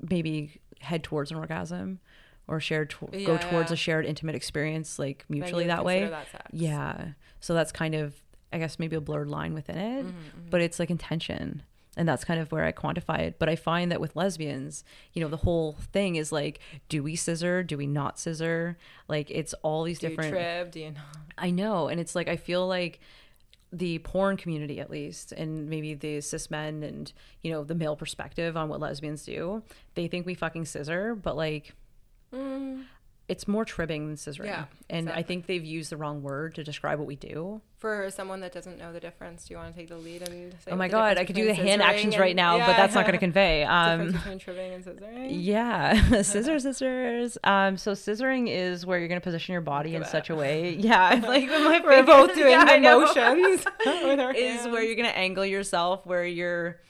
maybe 0.08 0.60
head 0.80 1.02
towards 1.02 1.30
an 1.30 1.36
orgasm 1.36 1.98
or 2.46 2.60
shared 2.60 2.90
to- 2.90 3.06
go 3.26 3.36
towards 3.36 3.70
yeah. 3.70 3.74
a 3.74 3.76
shared 3.76 4.06
intimate 4.06 4.34
experience 4.34 4.98
like 4.98 5.24
mutually 5.28 5.66
that 5.66 5.84
way. 5.84 6.06
that. 6.08 6.26
Yeah. 6.52 7.08
So 7.40 7.54
that's 7.54 7.72
kind 7.72 7.94
of 7.94 8.14
I 8.52 8.58
guess 8.58 8.78
maybe 8.78 8.96
a 8.96 9.00
blurred 9.00 9.28
line 9.28 9.52
within 9.54 9.76
it, 9.76 10.06
Mm-hmm, 10.06 10.48
but 10.50 10.60
it's 10.62 10.78
like 10.78 10.90
intention. 10.90 11.62
And 11.98 12.08
that's 12.08 12.24
kind 12.24 12.40
of 12.40 12.50
where 12.52 12.64
I 12.64 12.72
quantify 12.72 13.18
it. 13.18 13.38
But 13.38 13.50
I 13.50 13.56
find 13.56 13.92
that 13.92 14.00
with 14.00 14.16
lesbians, 14.16 14.84
you 15.12 15.20
know, 15.20 15.28
the 15.28 15.36
whole 15.36 15.72
thing 15.92 16.16
is 16.16 16.32
like, 16.32 16.60
do 16.88 17.02
we 17.02 17.16
scissor? 17.16 17.62
Do 17.62 17.76
we 17.76 17.86
not 17.86 18.18
scissor? 18.18 18.78
Like 19.08 19.30
it's 19.30 19.52
all 19.62 19.82
these 19.82 19.98
Do 19.98 20.06
you 20.06 20.16
different? 20.16 20.72
Do 20.72 20.80
you 20.80 20.92
not? 20.92 21.16
I 21.36 21.50
know, 21.50 21.88
and 21.88 22.00
it's 22.00 22.14
like 22.14 22.28
I 22.28 22.36
feel 22.36 22.66
like 22.66 23.00
the 23.72 23.98
porn 23.98 24.36
community, 24.36 24.80
at 24.80 24.90
least, 24.90 25.32
and 25.32 25.68
maybe 25.68 25.94
the 25.94 26.20
cis 26.20 26.50
men 26.50 26.82
and 26.82 27.12
you 27.42 27.50
know 27.50 27.64
the 27.64 27.74
male 27.74 27.96
perspective 27.96 28.56
on 28.56 28.68
what 28.68 28.80
lesbians 28.80 29.24
do, 29.24 29.62
they 29.94 30.08
think 30.08 30.24
we 30.24 30.34
fucking 30.34 30.64
scissor, 30.64 31.14
but 31.14 31.36
like 31.36 31.74
mm. 32.32 32.84
It's 33.28 33.46
more 33.46 33.64
tribbing 33.64 34.06
than 34.06 34.16
scissoring. 34.16 34.46
Yeah, 34.46 34.64
and 34.88 35.10
I 35.10 35.22
think 35.22 35.46
they've 35.46 35.64
used 35.64 35.90
the 35.90 35.96
wrong 35.98 36.22
word 36.22 36.54
to 36.54 36.64
describe 36.64 36.98
what 36.98 37.06
we 37.06 37.16
do. 37.16 37.60
For 37.78 38.10
someone 38.10 38.40
that 38.40 38.52
doesn't 38.52 38.78
know 38.78 38.92
the 38.92 38.98
difference, 38.98 39.46
do 39.46 39.54
you 39.54 39.58
want 39.58 39.72
to 39.72 39.78
take 39.78 39.88
the 39.88 39.96
lead 39.98 40.28
and 40.28 40.52
say? 40.64 40.70
oh 40.72 40.76
my 40.76 40.88
god, 40.88 41.16
I 41.18 41.24
could 41.24 41.36
do 41.36 41.44
the 41.46 41.54
hand 41.54 41.80
actions 41.82 42.14
and- 42.14 42.20
right 42.20 42.34
now, 42.34 42.56
Yeah. 42.56 42.66
but 42.66 42.76
that's 42.76 42.94
not 42.94 43.02
going 43.02 43.12
to 43.18 43.18
convey. 43.18 43.60
difference 43.60 44.14
Um, 44.14 44.18
between 44.18 44.38
tribbing 44.38 44.72
and 44.72 44.84
scissoring. 44.84 45.26
yeah, 45.30 46.22
scissors, 46.22 46.62
scissors. 46.64 47.38
Um, 47.44 47.76
so 47.76 47.92
scissoring 47.92 48.48
is 48.48 48.84
where 48.84 48.98
you're 48.98 49.08
going 49.08 49.20
to 49.20 49.24
position 49.24 49.52
your 49.52 49.60
body 49.60 49.94
in 49.94 50.04
such 50.06 50.28
a 50.30 50.34
way. 50.34 50.74
Yeah, 50.74 51.20
like 51.26 51.48
with 51.48 51.62
my 51.62 51.80
We're 51.84 52.02
both 52.02 52.34
doing 52.34 52.50
Yeah, 52.50 52.64
the 52.64 52.80
motions 52.80 53.64
is 54.36 54.66
where 54.68 54.82
you're 54.82 54.96
gonna 54.96 55.08
angle 55.08 55.44
yourself 55.44 56.04
where 56.06 56.24
you're 56.24 56.80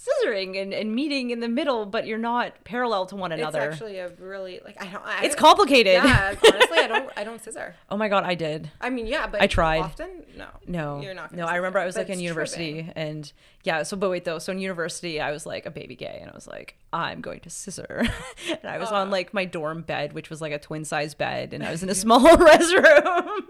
scissoring 0.00 0.60
and, 0.60 0.72
and 0.72 0.94
meeting 0.94 1.30
in 1.30 1.40
the 1.40 1.48
middle, 1.48 1.86
but 1.86 2.06
you're 2.06 2.18
not 2.18 2.64
parallel 2.64 3.06
to 3.06 3.16
one 3.16 3.32
another. 3.32 3.60
It's 3.60 3.74
actually 3.74 3.98
a 3.98 4.08
really 4.18 4.60
like 4.64 4.80
I 4.82 4.86
don't. 4.86 5.04
I 5.04 5.24
it's 5.24 5.34
complicated. 5.34 5.94
Yeah, 5.94 6.34
honestly, 6.42 6.78
I 6.78 6.86
don't. 6.86 7.10
I 7.16 7.24
don't 7.24 7.42
scissor. 7.44 7.74
oh 7.90 7.96
my 7.96 8.08
god, 8.08 8.24
I 8.24 8.34
did. 8.34 8.70
I 8.80 8.90
mean, 8.90 9.06
yeah, 9.06 9.26
but 9.26 9.42
I 9.42 9.46
tried. 9.46 9.80
Often, 9.80 10.24
no, 10.36 10.46
No, 10.66 11.00
you're 11.00 11.14
not. 11.14 11.34
No, 11.34 11.46
I 11.46 11.56
remember 11.56 11.78
I 11.78 11.86
was 11.86 11.96
like 11.96 12.08
in 12.08 12.20
university, 12.20 12.84
tripping. 12.84 12.92
and 12.96 13.32
yeah. 13.62 13.82
So, 13.82 13.96
but 13.96 14.10
wait 14.10 14.24
though. 14.24 14.38
So 14.38 14.52
in 14.52 14.58
university, 14.58 15.20
I 15.20 15.30
was 15.32 15.44
like 15.46 15.66
a 15.66 15.70
baby 15.70 15.96
gay, 15.96 16.18
and 16.20 16.30
I 16.30 16.34
was 16.34 16.46
like, 16.46 16.76
I'm 16.92 17.20
going 17.20 17.40
to 17.40 17.50
scissor, 17.50 18.06
and 18.48 18.64
I 18.64 18.78
was 18.78 18.90
on 18.90 19.10
like 19.10 19.34
my 19.34 19.44
dorm 19.44 19.82
bed, 19.82 20.12
which 20.12 20.30
was 20.30 20.40
like 20.40 20.52
a 20.52 20.58
twin 20.58 20.84
size 20.84 21.14
bed, 21.14 21.52
and 21.52 21.64
I 21.64 21.70
was 21.70 21.82
in 21.82 21.88
a 21.88 21.94
small 22.06 22.20
restroom. 22.20 23.40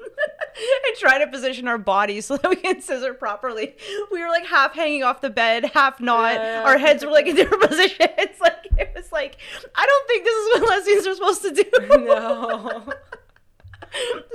and 0.86 0.96
trying 0.98 1.20
to 1.20 1.26
position 1.26 1.68
our 1.68 1.78
bodies 1.78 2.26
so 2.26 2.36
that 2.36 2.48
we 2.48 2.56
can 2.56 2.80
scissor 2.80 3.14
properly. 3.14 3.76
We 4.10 4.20
were 4.20 4.28
like 4.28 4.46
half 4.46 4.74
hanging 4.74 5.02
off 5.02 5.20
the 5.20 5.30
bed, 5.30 5.70
half 5.74 6.00
not. 6.00 6.34
Yeah. 6.34 6.64
Our 6.64 6.78
heads 6.78 7.04
were 7.04 7.10
like 7.10 7.26
in 7.26 7.36
different 7.36 7.62
positions. 7.68 7.98
Like 8.40 8.66
it 8.78 8.92
was 8.94 9.12
like, 9.12 9.36
I 9.74 9.86
don't 9.86 10.08
think 10.08 10.24
this 10.24 10.34
is 10.34 10.60
what 10.60 10.68
lesbians 10.70 11.06
are 11.06 11.14
supposed 11.14 11.42
to 11.42 11.50
do. 11.52 12.04
No, 12.06 12.84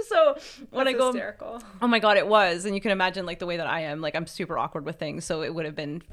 so 0.07 0.37
when 0.69 0.85
That's 0.85 0.95
I 0.95 0.97
go, 0.97 1.07
hysterical. 1.07 1.61
Oh 1.81 1.87
my 1.87 1.99
god, 1.99 2.17
it 2.17 2.27
was, 2.27 2.65
and 2.65 2.75
you 2.75 2.81
can 2.81 2.91
imagine 2.91 3.25
like 3.25 3.39
the 3.39 3.45
way 3.45 3.57
that 3.57 3.67
I 3.67 3.81
am. 3.81 4.01
Like 4.01 4.15
I'm 4.15 4.27
super 4.27 4.57
awkward 4.57 4.85
with 4.85 4.97
things, 4.97 5.25
so 5.25 5.41
it 5.43 5.53
would 5.53 5.65
have 5.65 5.75
been, 5.75 6.03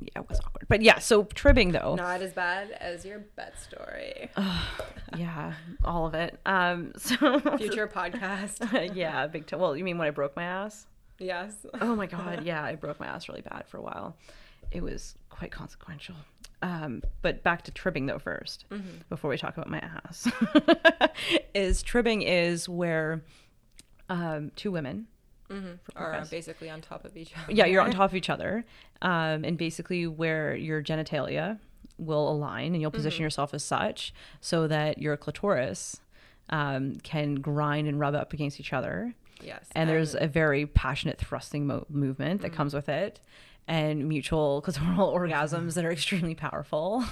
yeah, 0.00 0.20
it 0.20 0.28
was 0.28 0.40
awkward. 0.40 0.66
But 0.68 0.82
yeah, 0.82 0.98
so 0.98 1.24
tribbing 1.24 1.72
though, 1.72 1.94
Not 1.94 2.20
as 2.20 2.32
bad 2.32 2.70
as 2.72 3.04
your 3.04 3.20
bet 3.34 3.54
story. 3.60 4.30
yeah, 5.16 5.54
all 5.84 6.06
of 6.06 6.14
it. 6.14 6.38
Um, 6.44 6.92
so 6.96 7.40
Future 7.56 7.88
podcast. 7.88 8.94
yeah, 8.94 9.26
big. 9.26 9.46
T- 9.46 9.56
well, 9.56 9.76
you 9.76 9.84
mean 9.84 9.98
when 9.98 10.08
I 10.08 10.10
broke 10.10 10.36
my 10.36 10.44
ass? 10.44 10.86
Yes. 11.18 11.54
Oh 11.80 11.96
my 11.96 12.06
god, 12.16 12.44
yeah, 12.44 12.62
I 12.62 12.74
broke 12.74 13.00
my 13.00 13.06
ass 13.06 13.28
really 13.28 13.40
bad 13.42 13.64
for 13.68 13.78
a 13.78 13.82
while. 13.82 14.16
It 14.70 14.82
was 14.82 15.14
quite 15.30 15.50
consequential. 15.50 16.16
Um, 16.62 17.02
but 17.22 17.42
back 17.42 17.62
to 17.62 17.70
tribbing 17.70 18.06
though 18.06 18.18
1st 18.18 18.64
before 19.10 19.30
we 19.30 19.36
talk 19.36 19.56
about 19.56 19.68
my 19.68 19.78
ass, 19.78 20.26
is 21.54 21.82
tribbing 21.82 22.22
is 22.22 22.66
where 22.68 23.22
um, 24.08 24.50
two 24.56 24.70
women 24.70 25.06
Or 25.50 26.12
Yes. 26.12 26.30
basically 26.30 26.68
on 26.70 26.80
top 26.80 27.04
of 27.04 27.16
each 27.16 27.32
other. 27.36 27.52
yeah, 27.52 27.64
you're 27.66 27.82
on 27.82 27.90
top 28.00 28.10
of 28.10 28.16
each 28.16 28.30
other, 28.30 28.64
um, 29.02 29.44
and 29.44 29.56
basically 29.56 30.06
where 30.06 30.54
your 30.56 30.82
genitalia 30.82 31.58
will 31.98 32.28
align, 32.30 32.72
and 32.72 32.80
you'll 32.80 32.90
position 32.90 33.22
yourself 33.22 33.54
as 33.54 33.64
such 33.64 34.12
so 34.40 34.66
that 34.66 34.98
your 34.98 35.16
clitoris 35.16 36.00
um, 36.50 36.96
can 37.02 37.36
grind 37.36 37.88
and 37.88 37.98
rub 37.98 38.14
up 38.14 38.32
against 38.32 38.60
each 38.60 38.72
other. 38.72 39.14
Yes. 39.42 39.66
And 39.74 39.88
there's 39.88 40.14
a 40.14 40.26
very 40.26 40.66
passionate 40.66 41.18
thrusting 41.18 41.66
mo- 41.66 41.86
movement 41.88 42.42
that 42.42 42.52
comes 42.52 42.74
with 42.74 42.88
it, 42.88 43.20
and 43.68 44.08
mutual 44.08 44.62
clitoral 44.66 45.14
orgasms 45.14 45.74
that 45.74 45.84
are 45.84 45.92
extremely 45.92 46.34
powerful. 46.34 47.04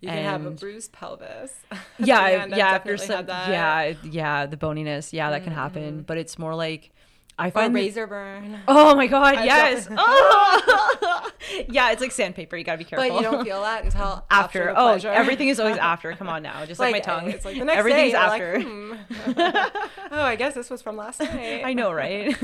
you 0.00 0.08
can 0.08 0.24
have 0.24 0.44
a 0.46 0.50
bruised 0.50 0.92
pelvis. 0.92 1.52
Yeah, 1.98 2.18
I've 2.20 2.50
yeah. 2.50 2.76
If 2.76 2.84
definitely 2.84 3.06
some, 3.06 3.26
yeah, 3.28 3.94
yeah, 4.02 4.46
the 4.46 4.56
boniness, 4.56 5.12
yeah, 5.12 5.30
that 5.30 5.44
can 5.44 5.52
happen. 5.52 6.02
But 6.02 6.18
it's 6.18 6.38
more 6.38 6.54
like 6.54 6.90
I 7.38 7.50
find 7.50 7.74
that- 7.74 7.80
razor 7.80 8.06
burn. 8.06 8.60
Oh 8.68 8.94
my 8.94 9.06
god, 9.08 9.34
I've 9.36 9.44
yes. 9.46 9.88
Oh! 9.90 11.30
yeah, 11.68 11.90
it's 11.90 12.00
like 12.00 12.12
sandpaper. 12.12 12.56
You 12.56 12.62
gotta 12.64 12.78
be 12.78 12.84
careful. 12.84 13.08
But 13.08 13.16
you 13.16 13.22
don't 13.22 13.44
feel 13.44 13.60
that 13.62 13.84
until 13.84 14.24
after. 14.30 14.70
after. 14.70 15.08
oh, 15.08 15.10
everything 15.12 15.48
is 15.48 15.58
always 15.58 15.76
after. 15.92 16.12
Come 16.14 16.28
on 16.28 16.42
now, 16.44 16.64
just 16.64 16.78
like, 16.80 16.92
my 16.92 17.00
tongue. 17.00 17.30
It's 17.30 17.44
like 17.44 17.58
the 17.58 17.64
next 17.64 17.78
Everything's 17.78 18.12
day, 18.12 18.18
you're 18.18 18.28
like, 18.28 18.42
after. 18.42 18.60
hmm. 18.62 20.12
oh, 20.12 20.22
I 20.22 20.36
guess 20.36 20.54
this 20.54 20.70
was 20.70 20.80
from 20.82 20.96
last 20.96 21.20
night. 21.20 21.62
I 21.64 21.72
know, 21.72 21.92
right? 21.92 22.36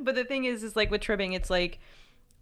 but 0.00 0.14
the 0.14 0.24
thing 0.24 0.44
is, 0.44 0.62
is 0.62 0.76
like 0.76 0.90
with 0.90 1.00
tribbing, 1.00 1.32
it's 1.32 1.50
like 1.50 1.78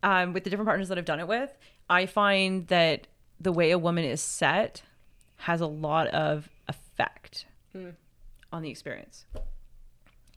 um, 0.03 0.33
with 0.33 0.45
the 0.45 0.51
different 0.51 0.67
partners 0.69 0.89
that 0.89 0.99
I've 0.99 1.05
done 1.05 1.21
it 1.21 1.29
with, 1.29 1.57
I 1.89 2.07
find 2.07 2.67
that 2.69 3.07
the 3.39 3.53
way 3.53 3.71
a 3.71 3.79
woman 3.79 4.05
is 4.05 4.21
set 4.21 4.83
has 5.37 5.61
a 5.61 5.67
lot 5.67 6.07
of 6.09 6.49
effect 6.69 7.47
Mm. 7.77 7.95
on 8.53 8.63
the 8.63 8.71
experience. 8.71 9.27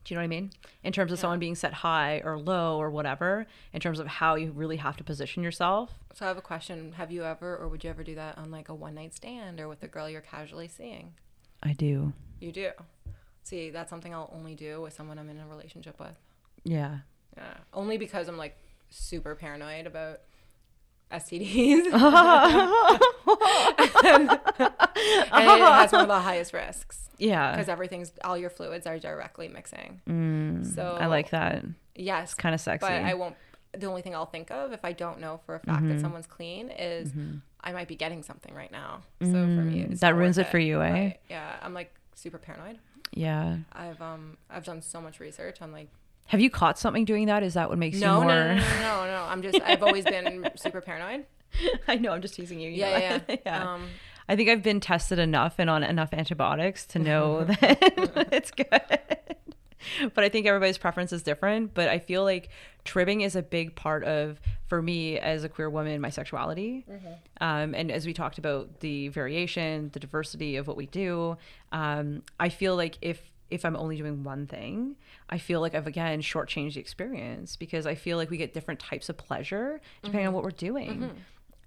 Do 0.03 0.13
you 0.13 0.17
know 0.17 0.21
what 0.21 0.25
I 0.25 0.27
mean? 0.27 0.51
In 0.83 0.91
terms 0.91 1.11
of 1.11 1.19
someone 1.19 1.39
being 1.39 1.55
set 1.55 1.73
high 1.73 2.21
or 2.25 2.37
low 2.37 2.77
or 2.77 2.89
whatever, 2.89 3.45
in 3.71 3.79
terms 3.79 3.99
of 3.99 4.07
how 4.07 4.35
you 4.35 4.51
really 4.51 4.77
have 4.77 4.97
to 4.97 5.03
position 5.03 5.43
yourself. 5.43 5.91
So 6.13 6.25
I 6.25 6.27
have 6.27 6.37
a 6.37 6.41
question. 6.41 6.93
Have 6.93 7.11
you 7.11 7.23
ever, 7.23 7.55
or 7.55 7.67
would 7.69 7.83
you 7.83 7.89
ever 7.89 8.03
do 8.03 8.15
that 8.15 8.37
on 8.37 8.51
like 8.51 8.69
a 8.69 8.75
one 8.75 8.95
night 8.95 9.13
stand 9.13 9.59
or 9.59 9.67
with 9.67 9.81
a 9.81 9.87
girl 9.87 10.09
you're 10.09 10.21
casually 10.21 10.67
seeing? 10.67 11.13
I 11.61 11.73
do. 11.73 12.11
You 12.39 12.51
do. 12.51 12.71
See, 13.43 13.69
that's 13.69 13.89
something 13.89 14.13
I'll 14.13 14.33
only 14.35 14.55
do 14.55 14.81
with 14.81 14.93
someone 14.93 15.17
I'm 15.17 15.29
in 15.29 15.39
a 15.39 15.47
relationship 15.47 15.99
with. 15.99 16.15
Yeah. 16.63 16.99
Yeah. 17.37 17.53
Only 17.73 17.97
because 17.97 18.27
I'm 18.27 18.37
like 18.37 18.57
super 18.89 19.35
paranoid 19.35 19.87
about 19.87 20.19
STDs. 21.13 21.85
and, 24.03 24.29
and 24.29 24.31
it 24.59 25.61
has 25.61 25.91
one 25.91 26.01
of 26.01 26.07
the 26.07 26.19
highest 26.19 26.53
risks 26.53 27.09
Yeah. 27.17 27.51
because 27.51 27.69
everything's, 27.69 28.11
all 28.23 28.37
your 28.37 28.49
fluids 28.49 28.87
are 28.87 28.99
directly 28.99 29.47
mixing. 29.47 30.01
Mm, 30.09 30.65
So 30.75 30.97
I 30.99 31.07
like 31.07 31.29
that. 31.31 31.63
Yes. 31.95 32.31
It's 32.31 32.33
kind 32.35 32.55
of 32.55 32.61
sexy. 32.61 32.87
But 32.87 32.91
I 33.03 33.13
won't. 33.13 33.35
The 33.75 33.87
only 33.87 34.03
thing 34.03 34.13
I'll 34.15 34.27
think 34.27 34.51
of 34.51 34.71
if 34.71 34.85
I 34.85 34.91
don't 34.91 35.19
know 35.19 35.39
for 35.45 35.55
a 35.55 35.59
fact 35.59 35.79
Mm-hmm. 35.79 35.89
that 35.89 35.99
someone's 36.01 36.27
clean 36.27 36.69
is 36.69 37.11
I 37.61 37.71
might 37.71 37.87
be 37.87 37.95
getting 37.95 38.21
something 38.21 38.53
right 38.53 38.71
now. 38.71 39.01
So 39.21 39.31
for 39.31 39.37
me, 39.37 39.85
Mm, 39.85 39.99
that 39.99 40.15
ruins 40.15 40.37
it 40.37 40.47
for 40.47 40.59
you, 40.59 40.81
eh? 40.81 40.91
Right. 40.91 41.19
Yeah, 41.29 41.55
I'm 41.61 41.73
like 41.73 41.91
super 42.15 42.37
paranoid. 42.37 42.77
yeah. 43.13 43.57
I've 43.71 43.99
um 44.01 44.37
I've 44.49 44.63
done 44.63 44.81
so 44.83 45.01
much 45.01 45.19
research 45.19 45.59
on 45.61 45.71
like 45.71 45.89
Have 46.27 46.41
you 46.41 46.49
caught 46.49 46.79
something 46.79 47.05
doing 47.05 47.27
that? 47.27 47.43
Is 47.43 47.53
that 47.53 47.69
what 47.69 47.77
makes 47.77 47.99
no 47.99 48.19
you 48.19 48.25
more? 48.25 48.35
no 48.35 48.55
no 48.55 48.55
no 48.55 49.05
no 49.05 49.05
no 49.05 49.25
I'm 49.29 49.41
just 49.41 49.59
I've 49.61 49.83
always 49.83 50.05
been 50.05 50.49
super 50.55 50.81
paranoid. 50.81 51.25
I 51.87 51.95
know. 51.95 52.11
I'm 52.11 52.21
just 52.21 52.33
teasing 52.35 52.59
you. 52.59 52.69
you 52.69 52.77
Yeah 52.77 53.19
yeah. 53.27 53.35
yeah. 53.45 53.73
Um, 53.73 53.87
I 54.27 54.35
think 54.35 54.49
I've 54.49 54.63
been 54.63 54.79
tested 54.79 55.19
enough 55.19 55.55
and 55.57 55.69
on 55.69 55.83
enough 55.83 56.13
antibiotics 56.13 56.85
to 56.87 56.99
know 56.99 57.43
that 57.43 58.27
it's 58.31 58.51
good. 58.51 58.99
But 60.13 60.23
I 60.23 60.29
think 60.29 60.47
everybody's 60.47 60.77
preference 60.77 61.11
is 61.11 61.23
different. 61.23 61.73
But 61.73 61.89
I 61.89 61.99
feel 61.99 62.23
like 62.23 62.47
tribbing 62.85 63.19
is 63.21 63.35
a 63.35 63.41
big 63.41 63.75
part 63.75 64.05
of, 64.05 64.39
for 64.67 64.81
me 64.81 65.19
as 65.19 65.43
a 65.43 65.49
queer 65.49 65.69
woman, 65.69 65.99
my 65.99 66.09
sexuality. 66.09 66.85
Um, 67.41 67.75
and 67.75 67.91
as 67.91 68.05
we 68.05 68.13
talked 68.13 68.37
about 68.37 68.79
the 68.79 69.09
variation, 69.09 69.89
the 69.91 69.99
diversity 69.99 70.55
of 70.55 70.67
what 70.67 70.77
we 70.77 70.85
do, 70.85 71.35
um, 71.73 72.23
I 72.39 72.47
feel 72.47 72.77
like 72.77 72.97
if 73.01 73.21
if 73.49 73.65
I'm 73.65 73.75
only 73.75 73.97
doing 73.97 74.23
one 74.23 74.47
thing, 74.47 74.95
I 75.29 75.37
feel 75.37 75.61
like 75.61 75.75
I've 75.75 75.87
again 75.87 76.21
shortchanged 76.21 76.75
the 76.75 76.79
experience 76.79 77.55
because 77.55 77.85
I 77.85 77.95
feel 77.95 78.17
like 78.17 78.29
we 78.29 78.37
get 78.37 78.53
different 78.53 78.79
types 78.79 79.09
of 79.09 79.17
pleasure 79.17 79.79
depending 80.01 80.25
on 80.25 80.29
mm-hmm. 80.29 80.35
what 80.35 80.43
we're 80.43 80.51
doing. 80.51 80.89
Mm-hmm. 80.89 81.17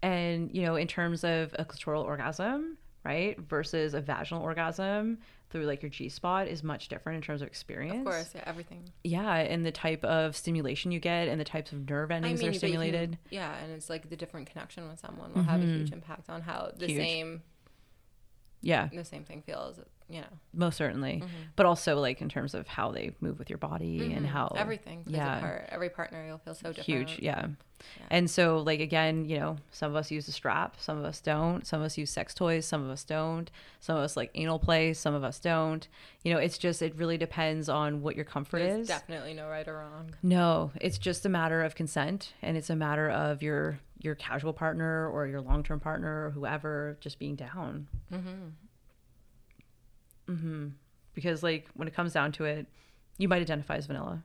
And, 0.02 0.54
you 0.54 0.62
know, 0.62 0.76
in 0.76 0.86
terms 0.86 1.24
of 1.24 1.54
a 1.58 1.64
clitoral 1.64 2.04
orgasm, 2.04 2.76
right, 3.04 3.38
versus 3.40 3.94
a 3.94 4.00
vaginal 4.00 4.42
orgasm 4.42 5.18
through 5.50 5.64
like 5.64 5.80
your 5.80 5.90
G 5.90 6.08
spot 6.08 6.48
is 6.48 6.62
much 6.62 6.88
different 6.88 7.16
in 7.16 7.22
terms 7.22 7.40
of 7.40 7.48
experience. 7.48 7.98
of 7.98 8.04
course, 8.04 8.32
yeah, 8.34 8.42
everything. 8.46 8.82
Yeah. 9.04 9.36
And 9.36 9.64
the 9.64 9.72
type 9.72 10.04
of 10.04 10.36
stimulation 10.36 10.92
you 10.92 11.00
get 11.00 11.28
and 11.28 11.40
the 11.40 11.44
types 11.44 11.72
of 11.72 11.88
nerve 11.88 12.10
endings 12.10 12.40
that 12.40 12.46
are 12.46 12.48
you 12.48 12.52
can- 12.52 12.58
stimulated. 12.58 13.18
yeah, 13.30 13.54
and 13.62 13.72
it's 13.72 13.88
like 13.88 14.10
the 14.10 14.16
different 14.16 14.50
connection 14.50 14.88
with 14.88 14.98
someone 14.98 15.32
will 15.34 15.44
have 15.44 15.60
a 15.60 15.64
mm-hmm. 15.64 15.78
huge 15.78 15.92
impact 15.92 16.28
on 16.28 16.42
how 16.42 16.72
the 16.76 16.86
Huge. 16.86 16.98
same 16.98 17.42
yeah, 18.60 18.88
the 18.92 19.04
same 19.04 19.24
thing 19.24 19.42
feels. 19.42 19.78
You 20.08 20.20
know, 20.20 20.26
most 20.54 20.76
certainly. 20.76 21.22
But 21.56 21.66
also 21.66 21.96
like 21.96 22.20
in 22.20 22.28
terms 22.28 22.54
of 22.54 22.68
how 22.68 22.92
they 22.92 23.12
move 23.20 23.38
with 23.38 23.50
your 23.50 23.58
body 23.58 24.12
and 24.12 24.26
how 24.26 24.54
everything 24.56 25.02
yeah. 25.06 25.38
a 25.38 25.40
part. 25.40 25.68
Every 25.70 25.90
partner 25.90 26.24
you'll 26.26 26.38
feel 26.38 26.54
so 26.54 26.68
different. 26.72 27.10
huge 27.10 27.18
yeah. 27.20 27.48
and 28.10 28.30
so 28.30 28.58
like 28.58 28.80
again 28.80 29.24
you 29.24 29.38
know 29.38 29.56
some 29.70 29.90
of 29.90 29.96
us 29.96 30.10
use 30.10 30.26
a 30.28 30.32
strap 30.32 30.76
some 30.78 30.96
of 30.96 31.04
us 31.04 31.20
don't 31.20 31.66
some 31.66 31.80
of 31.80 31.86
us 31.86 31.98
use 31.98 32.10
sex 32.10 32.32
toys 32.32 32.64
some 32.64 32.82
of 32.82 32.90
us 32.90 33.04
don't 33.04 33.50
some 33.80 33.96
of 33.96 34.02
us 34.02 34.16
like 34.16 34.30
anal 34.34 34.58
play 34.58 34.92
some 34.94 35.14
of 35.14 35.22
us 35.22 35.38
don't 35.38 35.88
you 36.24 36.32
know 36.32 36.38
it's 36.38 36.56
just 36.56 36.80
it 36.82 36.96
really 36.96 37.18
depends 37.18 37.68
on 37.68 38.00
what 38.00 38.16
your 38.16 38.24
comfort 38.24 38.60
There's 38.60 38.80
is 38.82 38.88
definitely 38.88 39.34
no 39.34 39.46
right 39.48 39.66
or 39.68 39.74
wrong. 39.74 40.14
no 40.22 40.72
it's 40.80 40.98
just 40.98 41.26
a 41.26 41.28
matter 41.28 41.62
of 41.62 41.74
consent 41.74 42.32
and 42.42 42.56
it's 42.56 42.70
a 42.70 42.76
matter 42.76 43.10
of 43.10 43.42
your 43.42 43.78
your 43.98 44.14
casual 44.14 44.52
partner 44.52 45.08
or 45.10 45.26
your 45.26 45.40
long-term 45.40 45.80
partner 45.80 46.26
or 46.26 46.30
whoever 46.30 46.96
just 47.00 47.18
being 47.18 47.34
down 47.34 47.88
mm-hmm 48.12 48.48
mm-hmm 50.28 50.68
because 51.14 51.42
like 51.42 51.66
when 51.74 51.88
it 51.88 51.94
comes 51.94 52.12
down 52.12 52.30
to 52.30 52.44
it 52.44 52.66
you 53.16 53.26
might 53.28 53.40
identify 53.40 53.76
as 53.76 53.86
vanilla 53.86 54.22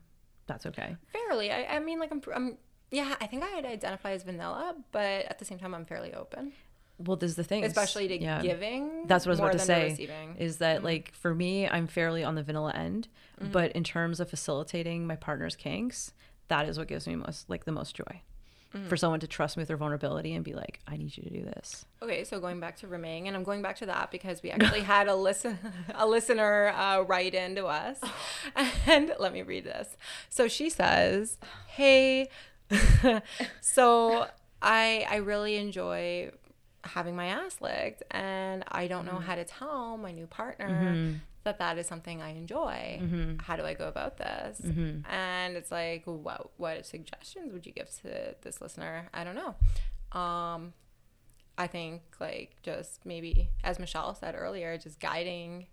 that's 0.48 0.66
okay 0.66 0.96
Fairly, 1.14 1.50
I, 1.52 1.78
I 1.78 1.80
mean, 1.80 1.98
like 2.00 2.12
I'm, 2.12 2.22
I'm, 2.36 2.58
yeah, 2.92 3.16
I 3.22 3.28
think 3.28 3.44
I'd 3.44 3.66
identify 3.66 4.12
as 4.12 4.24
vanilla, 4.24 4.76
but 4.92 5.26
at 5.26 5.40
the 5.40 5.46
same 5.46 5.58
time, 5.58 5.74
I'm 5.74 5.86
fairly 5.86 6.14
open, 6.14 6.52
well 6.98 7.16
this 7.16 7.30
is 7.30 7.36
the 7.38 7.44
thing 7.46 7.64
especially 7.64 8.10
to 8.10 8.22
yeah. 8.22 8.42
giving. 8.42 9.08
That's 9.08 9.26
what 9.26 9.30
I 9.30 9.34
was 9.34 9.40
about 9.40 9.52
to 9.54 9.60
say. 9.60 9.90
receiving. 9.92 10.36
Is 10.38 10.58
that 10.58 10.84
like 10.84 11.14
for 11.14 11.34
me, 11.34 11.70
I'm 11.70 11.88
fairly 11.88 12.24
on 12.26 12.36
the 12.36 12.44
vanilla 12.44 12.74
end, 12.74 13.08
Mm-hmm. 13.40 13.54
but 13.54 13.72
in 13.72 13.84
terms 13.84 14.20
of 14.20 14.30
facilitating 14.30 15.08
my 15.08 15.16
partner's 15.16 15.56
kinks, 15.56 16.14
that 16.50 16.68
is 16.68 16.78
what 16.78 16.88
gives 16.88 17.08
me 17.08 17.16
most 17.16 17.50
like 17.50 17.64
the 17.66 17.72
most 17.72 17.96
joy. 17.96 18.22
Mm. 18.76 18.88
For 18.88 18.96
someone 18.96 19.20
to 19.20 19.28
trust 19.28 19.58
me 19.58 19.62
with 19.62 19.68
their 19.68 19.76
vulnerability 19.76 20.34
and 20.34 20.46
be 20.46 20.54
like, 20.54 20.80
I 20.88 20.96
need 20.96 21.18
you 21.18 21.24
to 21.24 21.30
do 21.30 21.44
this. 21.44 21.86
Okay, 22.02 22.24
so 22.24 22.40
going 22.40 22.62
back 22.62 22.78
to 22.78 22.88
rimming, 22.88 23.28
and 23.28 23.36
I'm 23.36 23.44
going 23.44 23.62
back 23.62 23.76
to 23.78 23.86
that 23.88 24.12
because 24.12 24.42
we 24.42 24.50
actually 24.50 24.80
had 24.94 25.10
a 25.10 25.16
listen 25.16 25.60
a 25.94 26.08
listener 26.08 26.70
uh, 26.70 27.02
write 27.02 27.34
into 27.34 27.66
us, 27.66 28.00
and 28.88 29.14
let 29.20 29.34
me 29.34 29.42
read 29.42 29.66
this. 29.66 29.98
So 30.30 30.48
she 30.48 30.70
says, 30.70 31.38
"Hey, 31.68 32.30
so 33.62 34.28
I 34.62 35.06
I 35.10 35.18
really 35.18 35.58
enjoy 35.58 36.32
having 36.84 37.16
my 37.16 37.28
ass 37.28 37.58
licked 37.62 38.04
and 38.12 38.64
I 38.68 38.88
don't 38.88 39.06
know 39.06 39.14
mm-hmm. 39.14 39.22
how 39.22 39.36
to 39.36 39.46
tell 39.46 39.98
my 39.98 40.12
new 40.12 40.26
partner 40.26 40.68
mm-hmm. 40.68 41.14
That 41.44 41.60
that 41.60 41.78
is 41.78 41.88
something 41.88 42.22
I 42.22 42.30
enjoy. 42.30 43.00
Mm-hmm. 43.02 43.40
How 43.40 43.56
do 43.56 43.64
I 43.64 43.74
go 43.74 43.88
about 43.88 44.18
this? 44.18 44.62
Mm-hmm. 44.62 45.12
And 45.12 45.56
it's 45.56 45.72
like 45.72 46.04
what 46.06 46.52
what 46.58 46.86
suggestions 46.86 47.54
would 47.54 47.66
you 47.66 47.72
give 47.72 47.90
to 48.02 48.36
this 48.42 48.62
listener? 48.62 49.10
I 49.14 49.24
don't 49.24 49.36
know. 49.36 49.56
Um 50.20 50.74
I 51.58 51.68
think 51.68 52.02
like 52.20 52.56
just 52.64 53.06
maybe 53.06 53.50
as 53.64 53.80
Michelle 53.80 54.14
said 54.16 54.36
earlier, 54.38 54.78
just 54.78 55.00
guiding 55.00 55.68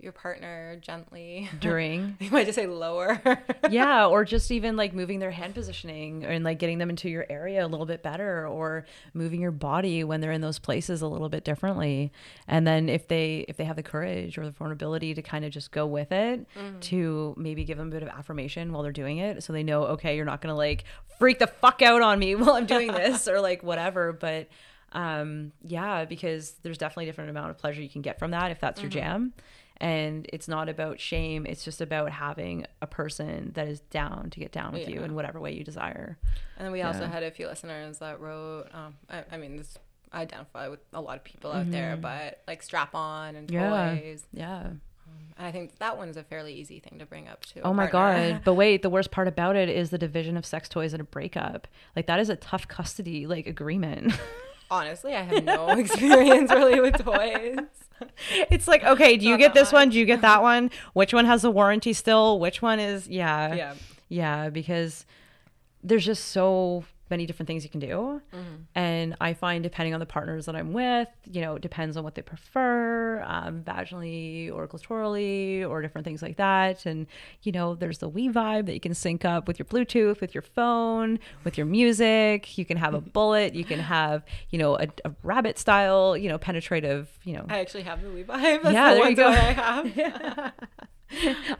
your 0.00 0.12
partner 0.12 0.76
gently. 0.80 1.48
During? 1.60 2.16
You 2.20 2.30
might 2.30 2.44
just 2.44 2.56
say 2.56 2.66
lower. 2.66 3.20
Yeah 3.70 4.06
or 4.06 4.24
just 4.24 4.50
even 4.52 4.76
like 4.76 4.94
moving 4.94 5.18
their 5.18 5.30
hand 5.30 5.54
positioning 5.54 6.24
and 6.24 6.44
like 6.44 6.58
getting 6.58 6.78
them 6.78 6.88
into 6.88 7.08
your 7.08 7.26
area 7.28 7.64
a 7.64 7.66
little 7.66 7.86
bit 7.86 8.02
better 8.02 8.46
or 8.46 8.86
moving 9.12 9.40
your 9.40 9.50
body 9.50 10.04
when 10.04 10.20
they're 10.20 10.32
in 10.32 10.40
those 10.40 10.58
places 10.58 11.02
a 11.02 11.08
little 11.08 11.28
bit 11.28 11.44
differently. 11.44 12.12
And 12.46 12.66
then 12.66 12.88
if 12.88 13.08
they 13.08 13.44
if 13.48 13.56
they 13.56 13.64
have 13.64 13.76
the 13.76 13.82
courage 13.82 14.38
or 14.38 14.44
the 14.44 14.52
vulnerability 14.52 15.14
to 15.14 15.22
kind 15.22 15.44
of 15.44 15.50
just 15.50 15.72
go 15.72 15.86
with 15.86 16.12
it 16.12 16.46
mm-hmm. 16.56 16.78
to 16.80 17.34
maybe 17.36 17.64
give 17.64 17.78
them 17.78 17.88
a 17.88 17.90
bit 17.90 18.02
of 18.02 18.08
affirmation 18.08 18.72
while 18.72 18.82
they're 18.82 18.92
doing 18.92 19.18
it 19.18 19.42
so 19.42 19.52
they 19.52 19.62
know 19.62 19.84
okay 19.84 20.16
you're 20.16 20.24
not 20.24 20.40
gonna 20.40 20.54
like 20.54 20.84
freak 21.18 21.38
the 21.38 21.46
fuck 21.46 21.82
out 21.82 22.02
on 22.02 22.18
me 22.18 22.34
while 22.36 22.52
i'm 22.52 22.66
doing 22.66 22.92
this 22.92 23.26
or 23.26 23.40
like 23.40 23.62
whatever. 23.62 24.12
But 24.12 24.48
um 24.92 25.52
yeah 25.62 26.04
because 26.04 26.52
there's 26.62 26.78
definitely 26.78 27.04
a 27.04 27.08
different 27.08 27.30
amount 27.30 27.50
of 27.50 27.58
pleasure 27.58 27.82
you 27.82 27.88
can 27.88 28.02
get 28.02 28.18
from 28.18 28.30
that 28.30 28.52
if 28.52 28.60
that's 28.60 28.80
mm-hmm. 28.80 28.84
your 28.84 29.02
jam 29.02 29.32
and 29.78 30.26
it's 30.32 30.48
not 30.48 30.68
about 30.68 31.00
shame 31.00 31.46
it's 31.46 31.64
just 31.64 31.80
about 31.80 32.10
having 32.10 32.66
a 32.82 32.86
person 32.86 33.50
that 33.54 33.68
is 33.68 33.80
down 33.80 34.30
to 34.30 34.40
get 34.40 34.52
down 34.52 34.72
with 34.72 34.88
yeah. 34.88 34.96
you 34.96 35.02
in 35.02 35.14
whatever 35.14 35.40
way 35.40 35.52
you 35.52 35.64
desire 35.64 36.18
and 36.56 36.64
then 36.64 36.72
we 36.72 36.78
yeah. 36.78 36.86
also 36.86 37.06
had 37.06 37.22
a 37.22 37.30
few 37.30 37.46
listeners 37.46 37.98
that 37.98 38.20
wrote 38.20 38.66
um, 38.72 38.94
I, 39.10 39.24
I, 39.32 39.36
mean 39.36 39.56
this 39.56 39.78
I 40.12 40.22
identify 40.22 40.68
with 40.68 40.80
a 40.92 41.00
lot 41.00 41.16
of 41.16 41.24
people 41.24 41.52
out 41.52 41.62
mm-hmm. 41.62 41.72
there 41.72 41.96
but 41.96 42.42
like 42.46 42.62
strap 42.62 42.94
on 42.94 43.36
and 43.36 43.48
toys 43.48 44.26
yeah 44.32 44.68
um, 45.06 45.24
and 45.38 45.46
I 45.46 45.52
think 45.52 45.78
that 45.78 45.96
one's 45.96 46.16
a 46.16 46.22
fairly 46.22 46.54
easy 46.54 46.80
thing 46.80 46.98
to 46.98 47.06
bring 47.06 47.28
up 47.28 47.44
too. 47.44 47.60
Oh 47.62 47.72
my 47.72 47.86
partner. 47.86 48.32
god! 48.32 48.42
But 48.44 48.54
wait, 48.54 48.82
the 48.82 48.90
worst 48.90 49.10
part 49.10 49.28
about 49.28 49.56
it 49.56 49.68
is 49.68 49.90
the 49.90 49.98
division 49.98 50.36
of 50.36 50.44
sex 50.44 50.68
toys 50.68 50.94
in 50.94 51.00
a 51.00 51.04
breakup. 51.04 51.68
Like 51.94 52.06
that 52.06 52.18
is 52.18 52.28
a 52.28 52.36
tough 52.36 52.66
custody 52.66 53.26
like 53.26 53.46
agreement. 53.46 54.14
Honestly, 54.70 55.14
I 55.14 55.22
have 55.22 55.44
no 55.44 55.68
experience 55.78 56.50
really 56.50 56.80
with 56.80 56.96
toys. 57.04 57.58
it's 58.50 58.68
like, 58.68 58.84
okay, 58.84 59.16
do 59.16 59.26
you 59.26 59.36
get 59.38 59.54
this 59.54 59.72
one? 59.72 59.90
Do 59.90 59.98
you 59.98 60.04
get 60.04 60.20
that 60.20 60.42
one? 60.42 60.70
Which 60.92 61.12
one 61.12 61.24
has 61.24 61.44
a 61.44 61.50
warranty 61.50 61.92
still? 61.92 62.38
Which 62.38 62.62
one 62.62 62.78
is 62.78 63.08
yeah. 63.08 63.54
Yeah. 63.54 63.74
Yeah, 64.08 64.50
because 64.50 65.04
there's 65.82 66.04
just 66.04 66.26
so 66.26 66.84
many 67.10 67.26
different 67.26 67.46
things 67.46 67.64
you 67.64 67.70
can 67.70 67.80
do. 67.80 68.20
Mm-hmm. 68.34 68.54
And 68.74 69.16
I 69.20 69.34
find 69.34 69.62
depending 69.62 69.94
on 69.94 70.00
the 70.00 70.06
partners 70.06 70.46
that 70.46 70.56
I'm 70.56 70.72
with, 70.72 71.08
you 71.24 71.40
know, 71.40 71.56
it 71.56 71.62
depends 71.62 71.96
on 71.96 72.04
what 72.04 72.14
they 72.14 72.22
prefer, 72.22 73.22
um, 73.26 73.62
vaginally 73.62 74.52
or 74.52 74.66
clitorally 74.66 75.68
or 75.68 75.82
different 75.82 76.04
things 76.04 76.22
like 76.22 76.36
that. 76.36 76.86
And, 76.86 77.06
you 77.42 77.52
know, 77.52 77.74
there's 77.74 77.98
the 77.98 78.08
We 78.08 78.28
Vibe 78.28 78.66
that 78.66 78.74
you 78.74 78.80
can 78.80 78.94
sync 78.94 79.24
up 79.24 79.46
with 79.46 79.58
your 79.58 79.66
Bluetooth, 79.66 80.20
with 80.20 80.34
your 80.34 80.42
phone, 80.42 81.18
with 81.44 81.56
your 81.56 81.66
music. 81.66 82.58
You 82.58 82.64
can 82.64 82.76
have 82.76 82.94
a 82.94 83.00
bullet, 83.16 83.54
you 83.54 83.64
can 83.64 83.78
have, 83.78 84.24
you 84.50 84.58
know, 84.58 84.76
a, 84.76 84.88
a 85.04 85.12
rabbit 85.22 85.58
style, 85.58 86.16
you 86.16 86.28
know, 86.28 86.38
penetrative, 86.38 87.08
you 87.24 87.34
know. 87.34 87.46
I 87.48 87.60
actually 87.60 87.82
have 87.82 88.02
the 88.02 88.10
We 88.10 88.24
Vibe. 88.24 88.62
That's 88.62 88.74
yeah, 88.74 88.94
the 88.94 89.00
there 89.00 89.10
you 89.10 89.16
go. 89.16 89.28
I 89.28 89.34
have. 89.34 89.96
yeah. 89.96 90.50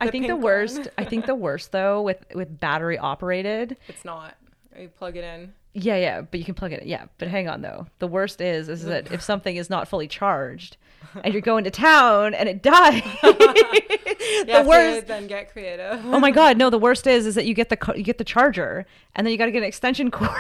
I 0.01 0.10
think 0.10 0.27
the 0.27 0.36
worst. 0.36 0.89
I 0.98 1.05
think 1.05 1.27
the 1.27 1.35
worst 1.35 1.73
though 1.73 2.02
with 2.02 2.24
with 2.35 2.59
battery 2.59 2.98
operated. 2.98 3.77
It's 3.89 4.05
not. 4.05 4.36
You 4.78 4.89
plug 4.89 5.16
it 5.16 5.24
in. 5.24 5.53
Yeah, 5.73 5.97
yeah, 5.97 6.20
but 6.23 6.39
you 6.40 6.47
can 6.47 6.55
plug 6.55 6.73
it. 6.73 6.82
In. 6.82 6.89
Yeah, 6.89 7.07
but 7.19 7.28
hang 7.28 7.48
on 7.48 7.62
though. 7.62 7.86
The 7.98 8.07
worst 8.07 8.40
is 8.40 8.69
is 8.69 8.85
that 8.85 9.12
if 9.12 9.23
something 9.31 9.57
is 9.57 9.70
not 9.70 9.89
fully 9.89 10.09
charged, 10.09 10.77
and 11.23 11.32
you're 11.32 11.43
going 11.43 11.65
to 11.65 11.70
town 11.70 12.35
and 12.35 12.48
it 12.48 12.62
dies. 12.62 13.03
the 13.23 14.65
worst. 14.66 15.07
then 15.07 15.27
get 15.27 15.53
creative. 15.53 16.01
oh 16.07 16.20
my 16.20 16.31
god, 16.31 16.57
no! 16.57 16.70
The 16.70 16.78
worst 16.78 17.07
is 17.07 17.27
is 17.27 17.35
that 17.35 17.47
you 17.47 17.55
get 17.55 17.69
the 17.69 17.93
you 17.97 18.03
get 18.03 18.19
the 18.19 18.24
charger, 18.24 18.86
and 19.15 19.27
then 19.27 19.32
you 19.32 19.39
got 19.39 19.47
to 19.47 19.53
get 19.53 19.59
an 19.59 19.69
extension 19.69 20.11
cord. 20.11 20.31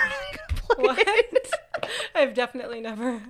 what? 0.76 1.06
I've 2.14 2.34
definitely 2.34 2.80
never 2.80 3.22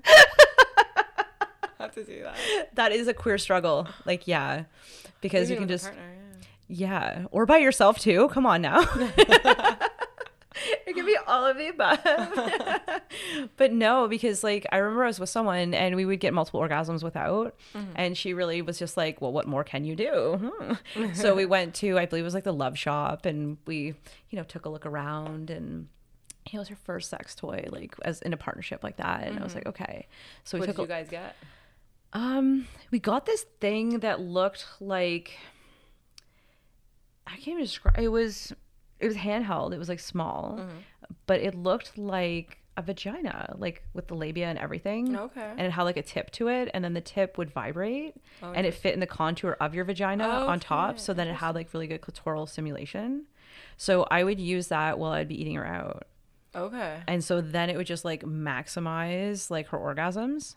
had 1.79 1.93
to 1.95 2.05
do 2.05 2.23
that. 2.23 2.75
That 2.75 2.93
is 2.93 3.09
a 3.09 3.15
queer 3.15 3.39
struggle. 3.39 3.89
Like, 4.05 4.27
yeah, 4.27 4.65
because 5.21 5.49
Maybe 5.49 5.55
you 5.55 5.59
can 5.61 5.69
just. 5.69 5.85
Partner, 5.85 6.03
yeah. 6.69 7.17
yeah, 7.19 7.27
or 7.31 7.47
by 7.47 7.59
yourself 7.59 7.99
too. 7.99 8.29
Come 8.29 8.47
on 8.47 8.63
now 8.63 8.87
it 10.87 10.95
could 10.95 11.07
be 11.07 11.17
all 11.27 11.45
of 11.45 11.57
the 11.57 11.69
above. 11.69 11.99
but 13.57 13.73
no, 13.73 14.09
because 14.09 14.43
like 14.45 14.67
I 14.73 14.79
remember 14.79 15.05
I 15.05 15.09
was 15.09 15.21
with 15.21 15.29
someone 15.29 15.75
and 15.75 15.97
we 15.97 16.05
would 16.05 16.21
get 16.21 16.35
multiple 16.35 16.61
orgasms 16.61 17.03
without. 17.03 17.57
Mm-hmm. 17.75 17.93
And 17.95 18.17
she 18.17 18.35
really 18.35 18.63
was 18.63 18.79
just 18.79 18.97
like, 18.97 19.21
well, 19.21 19.33
what 19.33 19.47
more 19.47 19.65
can 19.65 19.85
you 19.85 19.97
do? 19.97 20.53
Hmm. 20.95 21.13
so 21.15 21.35
we 21.35 21.47
went 21.47 21.75
to, 21.77 21.99
I 21.99 22.07
believe 22.07 22.23
it 22.23 22.25
was 22.25 22.35
like 22.35 22.45
the 22.45 22.53
love 22.53 22.79
shop 22.79 23.27
and 23.27 23.59
we, 23.67 23.95
you 24.31 24.37
know, 24.37 24.45
took 24.45 24.65
a 24.67 24.69
look 24.69 24.87
around 24.87 25.51
and 25.51 25.89
it 26.53 26.59
was 26.59 26.69
her 26.69 26.77
first 26.77 27.11
sex 27.11 27.35
toy, 27.35 27.67
like 27.71 27.95
as 28.03 28.23
in 28.23 28.33
a 28.33 28.37
partnership 28.37 28.85
like 28.85 28.97
that. 28.99 29.23
And 29.23 29.33
mm-hmm. 29.33 29.41
I 29.41 29.45
was 29.45 29.55
mm-hmm. 29.55 29.59
like, 29.59 29.81
okay. 29.81 30.07
So 30.45 30.57
we 30.57 30.61
what 30.61 30.67
took 30.67 30.77
did 30.77 30.83
you 30.83 30.89
guys 30.89 31.09
get? 31.09 31.37
Um, 32.13 32.67
we 32.91 32.99
got 32.99 33.27
this 33.27 33.45
thing 33.61 34.01
that 34.01 34.21
looked 34.21 34.67
like 34.81 35.37
I 37.27 37.33
can't 37.33 37.49
even 37.49 37.65
describe. 37.65 37.99
It 37.99 38.09
was 38.09 38.53
it 39.01 39.07
was 39.07 39.17
handheld. 39.17 39.73
It 39.73 39.79
was 39.79 39.89
like 39.89 40.01
small, 40.01 40.59
mm-hmm. 40.61 40.79
but 41.27 41.41
it 41.41 41.55
looked 41.55 41.97
like 41.99 42.59
a 42.77 42.83
vagina, 42.83 43.55
like 43.59 43.83
with 43.95 44.09
the 44.09 44.15
labia 44.15 44.47
and 44.47 44.59
everything. 44.59 45.17
Okay. 45.17 45.51
And 45.57 45.61
it 45.61 45.71
had 45.71 45.85
like 45.85 45.97
a 45.97 46.03
tip 46.03 46.31
to 46.33 46.49
it, 46.49 46.71
and 46.75 46.85
then 46.85 46.95
the 46.95 47.01
tip 47.01 47.39
would 47.39 47.51
vibrate, 47.51 48.15
oh, 48.43 48.53
and 48.53 48.67
it 48.67 48.75
fit 48.75 48.95
in 48.95 49.01
the 49.01 49.07
contour 49.07 49.57
of 49.61 49.75
your 49.75 49.85
vagina 49.85 50.25
okay. 50.25 50.47
on 50.47 50.61
top. 50.61 50.99
So 50.99 51.15
then 51.15 51.29
it 51.29 51.35
had 51.35 51.55
like 51.55 51.73
really 51.73 51.87
good 51.87 52.01
clitoral 52.01 52.49
stimulation. 52.49 53.27
So 53.77 54.07
I 54.11 54.25
would 54.25 54.41
use 54.41 54.69
that 54.69 54.99
while 54.99 55.13
I'd 55.13 55.29
be 55.29 55.41
eating 55.41 55.55
her 55.57 55.67
out. 55.67 56.07
Okay. 56.55 57.01
And 57.07 57.23
so 57.23 57.41
then 57.41 57.69
it 57.69 57.77
would 57.77 57.87
just 57.87 58.05
like 58.05 58.23
maximize 58.23 59.51
like 59.51 59.69
her 59.69 59.79
orgasms 59.79 60.57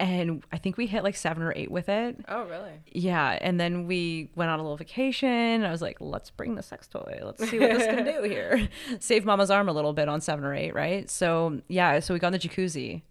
and 0.00 0.44
I 0.52 0.58
think 0.58 0.76
we 0.76 0.86
hit 0.86 1.02
like 1.02 1.16
seven 1.16 1.42
or 1.42 1.52
eight 1.56 1.70
with 1.70 1.88
it. 1.88 2.24
Oh, 2.28 2.44
really? 2.44 2.70
Yeah. 2.92 3.38
And 3.40 3.58
then 3.58 3.86
we 3.86 4.30
went 4.36 4.50
on 4.50 4.60
a 4.60 4.62
little 4.62 4.76
vacation. 4.76 5.64
I 5.64 5.70
was 5.70 5.82
like, 5.82 5.96
let's 6.00 6.30
bring 6.30 6.54
the 6.54 6.62
sex 6.62 6.86
toy. 6.86 7.18
Let's 7.22 7.48
see 7.48 7.58
what 7.58 7.70
this 7.70 7.86
can 7.86 8.04
do 8.04 8.22
here. 8.28 8.68
Save 9.00 9.24
mama's 9.24 9.50
arm 9.50 9.68
a 9.68 9.72
little 9.72 9.92
bit 9.92 10.08
on 10.08 10.20
seven 10.20 10.44
or 10.44 10.54
eight, 10.54 10.74
right? 10.74 11.10
So, 11.10 11.60
yeah. 11.68 11.98
So 11.98 12.14
we 12.14 12.20
got 12.20 12.28
in 12.28 12.32
the 12.34 12.38
jacuzzi 12.38 13.02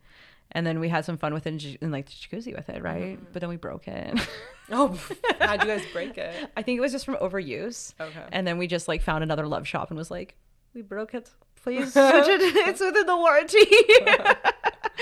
and 0.52 0.66
then 0.66 0.80
we 0.80 0.88
had 0.88 1.04
some 1.04 1.18
fun 1.18 1.34
within 1.34 1.60
in 1.82 1.92
like 1.92 2.06
the 2.06 2.12
jacuzzi 2.12 2.56
with 2.56 2.70
it, 2.70 2.82
right? 2.82 3.20
Mm. 3.20 3.26
But 3.34 3.42
then 3.42 3.50
we 3.50 3.58
broke 3.58 3.88
it. 3.88 4.18
oh, 4.72 4.98
how'd 5.40 5.62
you 5.62 5.68
guys 5.68 5.84
break 5.92 6.18
it? 6.18 6.34
I 6.56 6.62
think 6.62 6.78
it 6.78 6.82
was 6.82 6.94
just 6.94 7.06
from 7.06 7.16
overuse. 7.16 7.94
Okay. 8.00 8.24
And 8.32 8.48
then 8.48 8.58
we 8.58 8.68
just 8.68 8.88
like 8.88 9.02
found 9.02 9.24
another 9.24 9.46
love 9.46 9.68
shop 9.68 9.90
and 9.90 9.98
was 9.98 10.10
like, 10.10 10.36
we 10.74 10.82
broke 10.84 11.14
it. 11.14 11.30
Please 11.64 11.92
switch 11.92 12.28
it. 12.28 12.56
it's 12.68 12.80
within 12.80 13.06
the 13.06 13.18
warranty. 13.18 13.66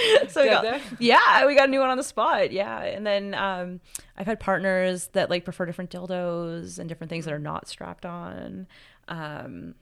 so 0.27 0.43
we 0.43 0.49
got, 0.49 0.81
yeah, 0.99 1.45
we 1.45 1.55
got 1.55 1.67
a 1.67 1.71
new 1.71 1.79
one 1.79 1.89
on 1.89 1.97
the 1.97 2.03
spot. 2.03 2.51
Yeah, 2.51 2.81
and 2.81 3.05
then 3.05 3.33
um, 3.33 3.79
I've 4.17 4.25
had 4.25 4.39
partners 4.39 5.07
that 5.13 5.29
like 5.29 5.45
prefer 5.45 5.65
different 5.65 5.91
dildos 5.91 6.79
and 6.79 6.89
different 6.89 7.09
things 7.09 7.25
that 7.25 7.33
are 7.33 7.39
not 7.39 7.67
strapped 7.67 8.05
on. 8.05 8.67
Um, 9.07 9.75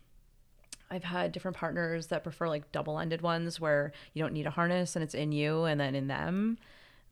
I've 0.89 1.03
had 1.03 1.31
different 1.31 1.57
partners 1.57 2.07
that 2.07 2.23
prefer 2.23 2.47
like 2.47 2.71
double-ended 2.71 3.21
ones 3.21 3.59
where 3.59 3.93
you 4.13 4.21
don't 4.21 4.33
need 4.33 4.45
a 4.45 4.51
harness 4.51 4.95
and 4.95 5.03
it's 5.03 5.15
in 5.15 5.31
you 5.31 5.63
and 5.63 5.79
then 5.79 5.95
in 5.95 6.07
them. 6.07 6.57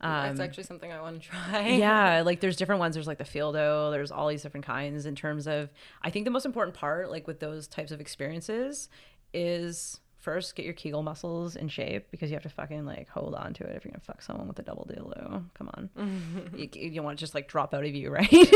Um, 0.00 0.36
That's 0.36 0.40
actually 0.40 0.64
something 0.64 0.92
I 0.92 1.00
want 1.00 1.22
to 1.22 1.28
try. 1.28 1.68
yeah, 1.68 2.22
like 2.22 2.40
there's 2.40 2.56
different 2.56 2.80
ones. 2.80 2.94
There's 2.94 3.06
like 3.06 3.18
the 3.18 3.24
Feeldoe. 3.24 3.92
There's 3.92 4.10
all 4.10 4.28
these 4.28 4.42
different 4.42 4.66
kinds 4.66 5.06
in 5.06 5.14
terms 5.14 5.46
of. 5.46 5.70
I 6.02 6.10
think 6.10 6.24
the 6.24 6.30
most 6.30 6.44
important 6.44 6.76
part, 6.76 7.10
like 7.10 7.26
with 7.26 7.40
those 7.40 7.68
types 7.68 7.92
of 7.92 8.00
experiences, 8.00 8.88
is 9.32 10.00
first 10.22 10.54
get 10.54 10.64
your 10.64 10.74
Kegel 10.74 11.02
muscles 11.02 11.56
in 11.56 11.68
shape 11.68 12.10
because 12.10 12.30
you 12.30 12.36
have 12.36 12.44
to 12.44 12.48
fucking 12.48 12.86
like 12.86 13.08
hold 13.08 13.34
on 13.34 13.52
to 13.54 13.64
it 13.64 13.76
if 13.76 13.84
you're 13.84 13.90
gonna 13.92 14.00
fuck 14.00 14.22
someone 14.22 14.48
with 14.48 14.58
a 14.58 14.62
double 14.62 14.86
dildo. 14.88 15.44
Come 15.54 15.70
on, 15.74 16.50
you, 16.56 16.68
you 16.72 17.02
want 17.02 17.18
to 17.18 17.22
just 17.22 17.34
like 17.34 17.48
drop 17.48 17.74
out 17.74 17.84
of 17.84 17.94
you, 17.94 18.10
right? 18.14 18.30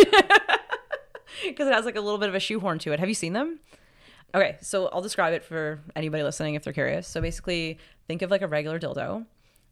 Because 1.45 1.67
it 1.67 1.75
has 1.75 1.85
like 1.85 1.97
a 1.97 2.01
little 2.01 2.19
bit 2.19 2.29
of 2.29 2.35
a 2.35 2.41
shoehorn 2.41 2.79
to 2.79 2.93
it. 2.93 3.01
Have 3.01 3.09
you 3.09 3.15
seen 3.15 3.35
them? 3.35 3.59
Okay, 4.35 4.57
so 4.63 4.87
I'll 4.89 5.03
describe 5.03 5.35
it 5.35 5.45
for 5.45 5.81
anybody 5.95 6.23
listening 6.23 6.55
if 6.55 6.63
they're 6.63 6.73
curious. 6.73 7.07
So 7.07 7.21
basically, 7.21 7.79
think 8.07 8.23
of 8.23 8.31
like 8.31 8.43
a 8.43 8.49
regular 8.49 8.79
dildo, 8.79 9.27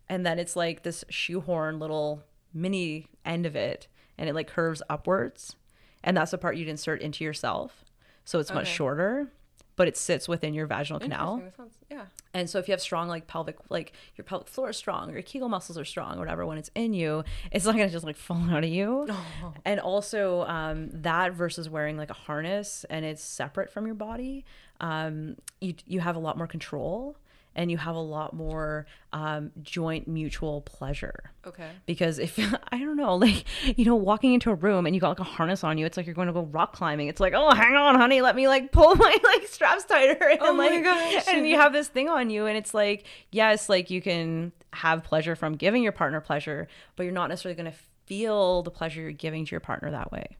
and 0.08 0.26
then 0.26 0.38
it's 0.38 0.56
like 0.56 0.82
this 0.82 1.04
shoehorn 1.08 1.78
little 1.78 2.22
mini 2.52 3.06
end 3.24 3.46
of 3.46 3.56
it, 3.56 3.88
and 4.18 4.28
it 4.28 4.34
like 4.34 4.48
curves 4.48 4.82
upwards, 4.90 5.56
and 6.02 6.16
that's 6.16 6.32
the 6.32 6.38
part 6.38 6.56
you'd 6.56 6.68
insert 6.68 7.00
into 7.00 7.24
yourself. 7.24 7.84
So 8.24 8.40
it's 8.40 8.50
okay. 8.50 8.60
much 8.60 8.68
shorter 8.68 9.30
but 9.76 9.88
it 9.88 9.96
sits 9.96 10.28
within 10.28 10.54
your 10.54 10.66
vaginal 10.66 11.00
canal. 11.00 11.42
Sounds, 11.56 11.78
yeah. 11.90 12.06
And 12.32 12.48
so 12.48 12.58
if 12.58 12.68
you 12.68 12.72
have 12.72 12.80
strong 12.80 13.08
like 13.08 13.26
pelvic 13.26 13.56
like 13.70 13.92
your 14.16 14.24
pelvic 14.24 14.48
floor 14.48 14.70
is 14.70 14.76
strong 14.76 15.12
your 15.12 15.22
Kegel 15.22 15.48
muscles 15.48 15.78
are 15.78 15.84
strong 15.84 16.18
whatever, 16.18 16.46
when 16.46 16.58
it's 16.58 16.70
in 16.74 16.92
you, 16.92 17.24
it's 17.50 17.64
not 17.64 17.72
gonna 17.72 17.90
just 17.90 18.04
like 18.04 18.16
fall 18.28 18.50
out 18.50 18.64
of 18.64 18.70
you. 18.70 19.06
Oh. 19.08 19.54
And 19.64 19.80
also 19.80 20.42
um, 20.42 20.90
that 20.90 21.32
versus 21.32 21.68
wearing 21.68 21.96
like 21.96 22.10
a 22.10 22.14
harness 22.14 22.84
and 22.90 23.04
it's 23.04 23.22
separate 23.22 23.70
from 23.70 23.86
your 23.86 23.94
body, 23.94 24.44
um, 24.80 25.36
you 25.60 25.74
you 25.86 26.00
have 26.00 26.16
a 26.16 26.18
lot 26.18 26.36
more 26.36 26.46
control 26.46 27.16
and 27.56 27.70
you 27.70 27.76
have 27.76 27.94
a 27.94 28.00
lot 28.00 28.34
more 28.34 28.86
um, 29.12 29.52
joint 29.62 30.08
mutual 30.08 30.60
pleasure. 30.62 31.32
Okay. 31.46 31.68
Because 31.86 32.18
if 32.18 32.38
I 32.72 32.78
don't 32.78 32.96
know, 32.96 33.16
like 33.16 33.44
you 33.76 33.84
know, 33.84 33.94
walking 33.94 34.34
into 34.34 34.50
a 34.50 34.54
room 34.54 34.86
and 34.86 34.94
you 34.94 35.00
got 35.00 35.10
like 35.10 35.20
a 35.20 35.24
harness 35.24 35.64
on 35.64 35.78
you, 35.78 35.86
it's 35.86 35.96
like 35.96 36.06
you're 36.06 36.14
going 36.14 36.26
to 36.26 36.32
go 36.32 36.42
rock 36.42 36.74
climbing. 36.74 37.08
It's 37.08 37.20
like, 37.20 37.32
oh, 37.34 37.54
hang 37.54 37.74
on, 37.74 37.94
honey, 37.94 38.20
let 38.22 38.36
me 38.36 38.48
like 38.48 38.72
pull 38.72 38.94
my 38.96 39.16
like 39.22 39.46
straps 39.46 39.84
tighter. 39.84 40.28
And, 40.28 40.38
oh 40.42 40.52
my 40.52 40.68
like, 40.68 40.84
gosh! 40.84 41.24
And 41.28 41.46
you 41.46 41.56
have 41.56 41.72
this 41.72 41.88
thing 41.88 42.08
on 42.08 42.30
you, 42.30 42.46
and 42.46 42.56
it's 42.56 42.74
like, 42.74 43.06
yes, 43.30 43.68
like 43.68 43.90
you 43.90 44.00
can 44.02 44.52
have 44.72 45.04
pleasure 45.04 45.36
from 45.36 45.54
giving 45.54 45.82
your 45.82 45.92
partner 45.92 46.20
pleasure, 46.20 46.68
but 46.96 47.04
you're 47.04 47.12
not 47.12 47.28
necessarily 47.28 47.56
going 47.56 47.70
to 47.70 47.78
feel 48.06 48.62
the 48.62 48.70
pleasure 48.70 49.00
you're 49.00 49.12
giving 49.12 49.44
to 49.44 49.50
your 49.50 49.60
partner 49.60 49.90
that 49.90 50.12
way. 50.12 50.36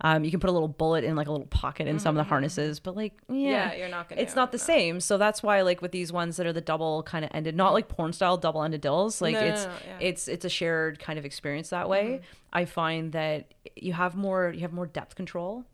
Um, 0.00 0.24
you 0.24 0.30
can 0.30 0.40
put 0.40 0.50
a 0.50 0.52
little 0.52 0.68
bullet 0.68 1.04
in 1.04 1.16
like 1.16 1.28
a 1.28 1.32
little 1.32 1.46
pocket 1.46 1.86
in 1.86 1.96
mm-hmm. 1.96 2.02
some 2.02 2.16
of 2.16 2.16
the 2.16 2.22
mm-hmm. 2.22 2.28
harnesses, 2.30 2.80
but 2.80 2.96
like 2.96 3.14
yeah, 3.28 3.72
yeah 3.72 3.74
you're 3.74 3.88
not 3.88 4.08
gonna. 4.08 4.20
It's 4.20 4.34
not 4.34 4.52
the 4.52 4.58
no. 4.58 4.64
same. 4.64 5.00
So 5.00 5.18
that's 5.18 5.42
why 5.42 5.62
like 5.62 5.82
with 5.82 5.92
these 5.92 6.12
ones 6.12 6.36
that 6.36 6.46
are 6.46 6.52
the 6.52 6.60
double 6.60 7.02
kind 7.02 7.24
of 7.24 7.30
ended, 7.34 7.56
not 7.56 7.72
like 7.72 7.88
porn 7.88 8.12
style 8.12 8.36
double 8.36 8.62
ended 8.62 8.80
dills. 8.80 9.20
Like 9.20 9.34
no, 9.34 9.40
it's 9.40 9.64
no, 9.64 9.72
yeah. 9.86 9.98
it's 10.00 10.28
it's 10.28 10.44
a 10.44 10.50
shared 10.50 10.98
kind 10.98 11.18
of 11.18 11.24
experience 11.24 11.70
that 11.70 11.88
way. 11.88 12.04
Mm-hmm. 12.04 12.24
I 12.52 12.64
find 12.64 13.12
that 13.12 13.54
you 13.76 13.92
have 13.92 14.14
more 14.14 14.52
you 14.54 14.60
have 14.60 14.72
more 14.72 14.86
depth 14.86 15.14
control. 15.14 15.64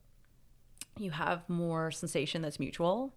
You 0.99 1.11
have 1.13 1.49
more 1.49 1.91
sensation 1.91 2.43
that's 2.43 2.59
mutual, 2.59 3.15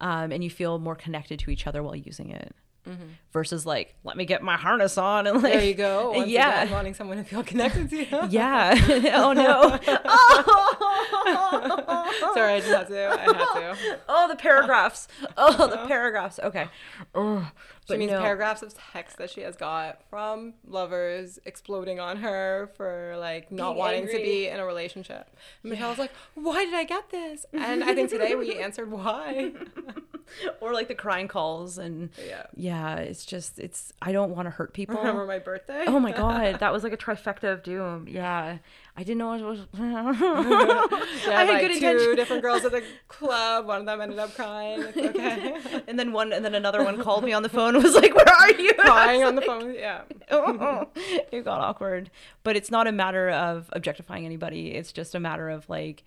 um, 0.00 0.32
and 0.32 0.42
you 0.42 0.50
feel 0.50 0.78
more 0.78 0.96
connected 0.96 1.38
to 1.40 1.50
each 1.50 1.66
other 1.66 1.82
while 1.82 1.94
using 1.94 2.30
it. 2.30 2.54
Mm-hmm. 2.88 3.04
Versus 3.32 3.64
like, 3.64 3.94
let 4.04 4.16
me 4.16 4.26
get 4.26 4.42
my 4.42 4.56
harness 4.56 4.98
on 4.98 5.26
and 5.26 5.42
like, 5.42 5.54
there 5.54 5.64
you 5.64 5.74
go. 5.74 6.12
Yeah, 6.26 6.62
again, 6.62 6.72
wanting 6.72 6.94
someone 6.94 7.16
to 7.16 7.24
feel 7.24 7.42
connected 7.42 7.88
to 7.90 7.96
you. 7.96 8.06
yeah. 8.28 8.74
oh 9.14 9.32
no. 9.32 9.78
oh! 10.06 12.30
Sorry, 12.34 12.54
I 12.54 12.60
just 12.60 12.70
had 12.70 12.88
to. 12.88 13.08
I 13.08 13.16
had 13.20 13.32
to. 13.32 13.98
Oh, 14.08 14.28
the 14.28 14.36
paragraphs. 14.36 15.08
Oh, 15.36 15.66
the 15.66 15.78
paragraphs. 15.88 16.38
Okay. 16.38 16.68
Oh, 17.14 17.50
she 17.88 17.96
means 17.96 18.12
no. 18.12 18.20
paragraphs 18.20 18.62
of 18.62 18.74
text 18.92 19.18
that 19.18 19.30
she 19.30 19.42
has 19.42 19.56
got 19.56 20.00
from 20.08 20.54
lovers 20.66 21.38
exploding 21.44 22.00
on 22.00 22.18
her 22.18 22.70
for 22.76 23.16
like 23.18 23.52
not 23.52 23.72
Being 23.72 23.78
wanting 23.78 24.00
angry. 24.02 24.18
to 24.18 24.24
be 24.24 24.48
in 24.48 24.58
a 24.58 24.66
relationship. 24.66 25.28
And. 25.62 25.72
Michelle's 25.72 25.98
like, 25.98 26.12
"Why 26.34 26.64
did 26.64 26.74
I 26.74 26.84
get 26.84 27.10
this?" 27.10 27.44
And 27.52 27.84
I 27.84 27.94
think 27.94 28.10
today 28.10 28.34
we 28.34 28.58
answered 28.58 28.90
why. 28.90 29.52
or 30.60 30.72
like 30.72 30.88
the 30.88 30.94
crying 30.94 31.28
calls 31.28 31.78
and 31.78 32.10
yeah, 32.26 32.46
yeah. 32.56 32.96
It's 32.96 33.24
just 33.24 33.58
it's 33.58 33.92
I 34.00 34.12
don't 34.12 34.34
want 34.34 34.46
to 34.46 34.50
hurt 34.50 34.72
people. 34.72 34.96
Remember 34.96 35.26
my 35.26 35.38
birthday? 35.38 35.84
Oh 35.86 36.00
my 36.00 36.12
god, 36.16 36.60
that 36.60 36.72
was 36.72 36.82
like 36.82 36.92
a 36.92 36.96
trifecta 36.96 37.52
of 37.52 37.62
doom. 37.62 38.06
Yeah, 38.08 38.58
I 38.96 39.02
didn't 39.02 39.18
know 39.18 39.32
it 39.32 39.42
was. 39.42 39.58
yeah, 39.74 41.38
I 41.38 41.44
had 41.44 41.48
like 41.48 41.80
good 41.80 41.98
two 41.98 42.14
different 42.14 42.42
girls 42.42 42.64
at 42.64 42.70
the 42.70 42.84
club. 43.08 43.66
One 43.66 43.80
of 43.80 43.86
them 43.86 44.00
ended 44.00 44.20
up 44.20 44.34
crying. 44.34 44.82
It's 44.82 44.96
okay. 44.96 45.82
and 45.88 45.98
then 45.98 46.12
one, 46.12 46.32
and 46.32 46.44
then 46.44 46.54
another 46.54 46.84
one 46.84 47.02
called 47.02 47.24
me 47.24 47.32
on 47.32 47.42
the 47.42 47.48
phone. 47.48 47.74
and 47.74 47.82
Was 47.82 47.96
like, 47.96 48.14
"Where 48.14 48.28
are 48.28 48.52
you?" 48.52 48.72
Crying 48.74 49.24
on 49.24 49.34
like, 49.34 49.44
the 49.44 49.50
phone. 49.50 49.74
Yeah. 49.74 50.02
oh, 50.30 50.86
it 51.32 51.44
got 51.44 51.60
awkward, 51.60 52.10
but 52.44 52.54
it's 52.54 52.70
not 52.70 52.86
a 52.86 52.92
matter 52.92 53.30
of 53.30 53.68
objectifying 53.72 54.24
anybody. 54.24 54.74
It's 54.74 54.92
just 54.92 55.16
a 55.16 55.20
matter 55.20 55.48
of 55.48 55.68
like, 55.68 56.04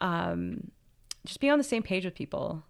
um, 0.00 0.72
just 1.24 1.38
being 1.38 1.52
on 1.52 1.58
the 1.58 1.64
same 1.64 1.84
page 1.84 2.04
with 2.04 2.16
people. 2.16 2.64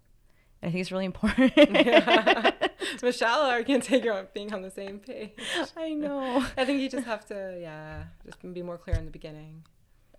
I 0.61 0.67
think 0.67 0.81
it's 0.81 0.91
really 0.91 1.05
important. 1.05 1.53
yeah. 1.55 2.51
Michelle, 3.03 3.43
I 3.43 3.63
can't 3.63 3.83
take 3.83 4.03
her 4.03 4.27
being 4.33 4.53
on 4.53 4.61
the 4.61 4.71
same 4.71 4.99
page. 4.99 5.31
I 5.77 5.93
know. 5.93 6.45
I 6.57 6.65
think 6.65 6.81
you 6.81 6.89
just 6.89 7.05
have 7.05 7.25
to, 7.27 7.57
yeah, 7.59 8.03
just 8.25 8.41
be 8.53 8.61
more 8.61 8.77
clear 8.77 8.95
in 8.95 9.05
the 9.05 9.11
beginning. 9.11 9.63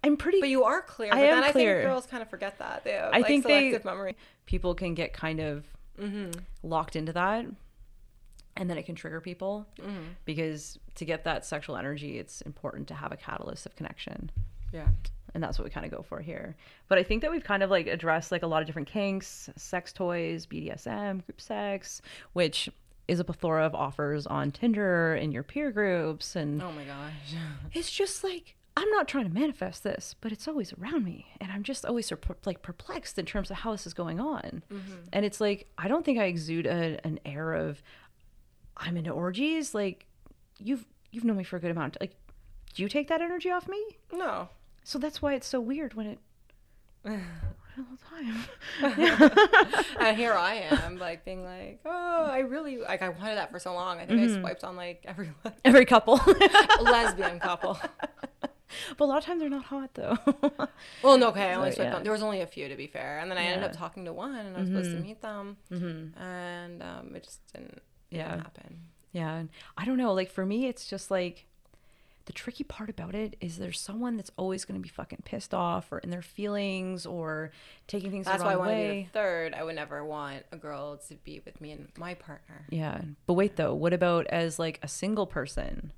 I'm 0.04 0.16
pretty. 0.16 0.40
But 0.40 0.50
you 0.50 0.64
are 0.64 0.82
clear. 0.82 1.12
I 1.12 1.20
am 1.20 1.52
clear. 1.52 1.72
I 1.72 1.74
think 1.80 1.88
girls 1.88 2.06
kind 2.06 2.22
of 2.22 2.30
forget 2.30 2.58
that. 2.58 2.84
They 2.84 2.92
have, 2.92 3.12
I 3.12 3.18
like, 3.18 3.26
think 3.26 3.42
selective 3.44 3.82
they, 3.82 3.88
memory. 3.88 4.16
People 4.46 4.74
can 4.74 4.94
get 4.94 5.12
kind 5.12 5.40
of 5.40 5.64
mm-hmm. 5.98 6.30
locked 6.62 6.96
into 6.96 7.12
that, 7.12 7.46
and 8.56 8.70
then 8.70 8.78
it 8.78 8.84
can 8.84 8.94
trigger 8.94 9.20
people 9.20 9.66
mm-hmm. 9.80 10.10
because 10.24 10.78
to 10.96 11.04
get 11.04 11.24
that 11.24 11.44
sexual 11.44 11.76
energy, 11.76 12.18
it's 12.18 12.40
important 12.42 12.88
to 12.88 12.94
have 12.94 13.10
a 13.10 13.16
catalyst 13.16 13.66
of 13.66 13.74
connection. 13.74 14.30
Yeah 14.72 14.88
and 15.36 15.42
that's 15.42 15.58
what 15.58 15.64
we 15.64 15.70
kind 15.70 15.84
of 15.84 15.92
go 15.92 16.02
for 16.02 16.20
here. 16.20 16.56
But 16.88 16.96
I 16.96 17.02
think 17.02 17.20
that 17.20 17.30
we've 17.30 17.44
kind 17.44 17.62
of 17.62 17.68
like 17.70 17.86
addressed 17.86 18.32
like 18.32 18.42
a 18.42 18.46
lot 18.46 18.62
of 18.62 18.66
different 18.66 18.88
kinks, 18.88 19.50
sex 19.54 19.92
toys, 19.92 20.46
BDSM, 20.46 21.26
group 21.26 21.42
sex, 21.42 22.00
which 22.32 22.70
is 23.06 23.20
a 23.20 23.24
plethora 23.24 23.66
of 23.66 23.74
offers 23.74 24.26
on 24.26 24.50
Tinder 24.50 25.14
and 25.14 25.34
your 25.34 25.42
peer 25.42 25.70
groups 25.70 26.36
and 26.36 26.62
Oh 26.62 26.72
my 26.72 26.84
gosh. 26.84 27.34
it's 27.74 27.92
just 27.92 28.24
like 28.24 28.56
I'm 28.78 28.88
not 28.90 29.08
trying 29.08 29.28
to 29.28 29.32
manifest 29.32 29.84
this, 29.84 30.14
but 30.22 30.32
it's 30.32 30.48
always 30.48 30.72
around 30.72 31.04
me, 31.04 31.26
and 31.40 31.50
I'm 31.52 31.62
just 31.62 31.84
always 31.84 32.10
like 32.46 32.62
perplexed 32.62 33.18
in 33.18 33.26
terms 33.26 33.50
of 33.50 33.58
how 33.58 33.72
this 33.72 33.86
is 33.86 33.92
going 33.94 34.20
on. 34.20 34.62
Mm-hmm. 34.72 34.94
And 35.12 35.26
it's 35.26 35.40
like 35.40 35.68
I 35.76 35.86
don't 35.86 36.04
think 36.04 36.18
I 36.18 36.24
exude 36.24 36.66
a, 36.66 36.98
an 37.04 37.20
air 37.26 37.52
of 37.52 37.82
I'm 38.74 38.96
into 38.96 39.10
orgies. 39.10 39.74
Like 39.74 40.06
you've 40.58 40.86
you've 41.10 41.24
known 41.24 41.36
me 41.36 41.44
for 41.44 41.56
a 41.56 41.60
good 41.60 41.70
amount. 41.70 41.98
Like, 42.00 42.14
do 42.74 42.82
you 42.82 42.88
take 42.88 43.08
that 43.08 43.20
energy 43.20 43.50
off 43.50 43.68
me? 43.68 43.82
No, 44.14 44.48
so 44.86 45.00
that's 45.00 45.20
why 45.20 45.34
it's 45.34 45.48
so 45.48 45.58
weird 45.58 45.94
when 45.94 46.06
it 46.06 46.18
all 47.04 47.84
the 47.90 48.84
time. 48.84 49.96
and 49.98 50.16
here 50.16 50.32
I 50.32 50.54
am, 50.84 50.96
like 50.96 51.24
being 51.24 51.44
like, 51.44 51.80
oh, 51.84 52.24
I 52.30 52.38
really 52.38 52.78
like 52.78 53.02
I 53.02 53.08
wanted 53.08 53.34
that 53.34 53.50
for 53.50 53.58
so 53.58 53.74
long. 53.74 53.98
I 53.98 54.06
think 54.06 54.20
mm-hmm. 54.20 54.38
I 54.38 54.40
swiped 54.40 54.62
on 54.62 54.76
like 54.76 55.02
every 55.04 55.30
every 55.64 55.86
couple, 55.86 56.20
lesbian 56.80 57.40
couple. 57.40 57.76
But 58.96 59.04
a 59.04 59.08
lot 59.08 59.18
of 59.18 59.24
times 59.24 59.40
they're 59.40 59.50
not 59.50 59.64
hot 59.64 59.90
though. 59.94 60.16
well, 61.02 61.18
no, 61.18 61.30
okay, 61.30 61.50
I 61.50 61.54
only 61.54 61.72
swiped 61.72 61.90
yeah. 61.90 61.96
on. 61.96 62.04
There 62.04 62.12
was 62.12 62.22
only 62.22 62.42
a 62.42 62.46
few 62.46 62.68
to 62.68 62.76
be 62.76 62.86
fair, 62.86 63.18
and 63.18 63.28
then 63.28 63.38
I 63.38 63.42
yeah. 63.42 63.50
ended 63.50 63.70
up 63.70 63.76
talking 63.76 64.04
to 64.04 64.12
one, 64.12 64.36
and 64.36 64.56
I 64.56 64.60
was 64.60 64.68
mm-hmm. 64.68 64.76
supposed 64.76 64.90
to 64.90 64.96
mm-hmm. 64.98 65.06
meet 65.08 65.20
them, 65.20 65.56
mm-hmm. 65.72 66.22
and 66.22 66.82
um, 66.84 67.16
it 67.16 67.24
just 67.24 67.40
didn't, 67.52 67.82
yeah. 68.10 68.30
didn't 68.30 68.42
happen. 68.42 68.80
Yeah, 69.10 69.34
and 69.34 69.48
I 69.76 69.84
don't 69.84 69.96
know. 69.96 70.12
Like 70.12 70.30
for 70.30 70.46
me, 70.46 70.68
it's 70.68 70.86
just 70.86 71.10
like 71.10 71.46
the 72.26 72.32
tricky 72.32 72.64
part 72.64 72.90
about 72.90 73.14
it 73.14 73.36
is 73.40 73.56
there's 73.56 73.80
someone 73.80 74.16
that's 74.16 74.32
always 74.36 74.64
going 74.64 74.78
to 74.78 74.82
be 74.82 74.88
fucking 74.88 75.20
pissed 75.24 75.54
off 75.54 75.90
or 75.92 75.98
in 76.00 76.10
their 76.10 76.22
feelings 76.22 77.06
or 77.06 77.52
taking 77.86 78.10
things 78.10 78.26
that's 78.26 78.38
the 78.38 78.48
wrong 78.48 78.58
why 78.58 78.64
I 78.64 78.66
want 78.66 78.70
to 78.70 78.92
be 78.92 79.02
the 79.04 79.08
third. 79.12 79.54
I 79.54 79.62
would 79.62 79.76
never 79.76 80.04
want 80.04 80.42
a 80.50 80.56
girl 80.56 80.98
to 81.08 81.14
be 81.14 81.40
with 81.44 81.60
me 81.60 81.72
and 81.72 81.88
my 81.96 82.14
partner. 82.14 82.66
Yeah, 82.68 83.00
but 83.26 83.34
wait 83.34 83.56
though, 83.56 83.74
what 83.74 83.92
about 83.92 84.26
as 84.26 84.58
like 84.58 84.80
a 84.82 84.88
single 84.88 85.26
person 85.26 85.92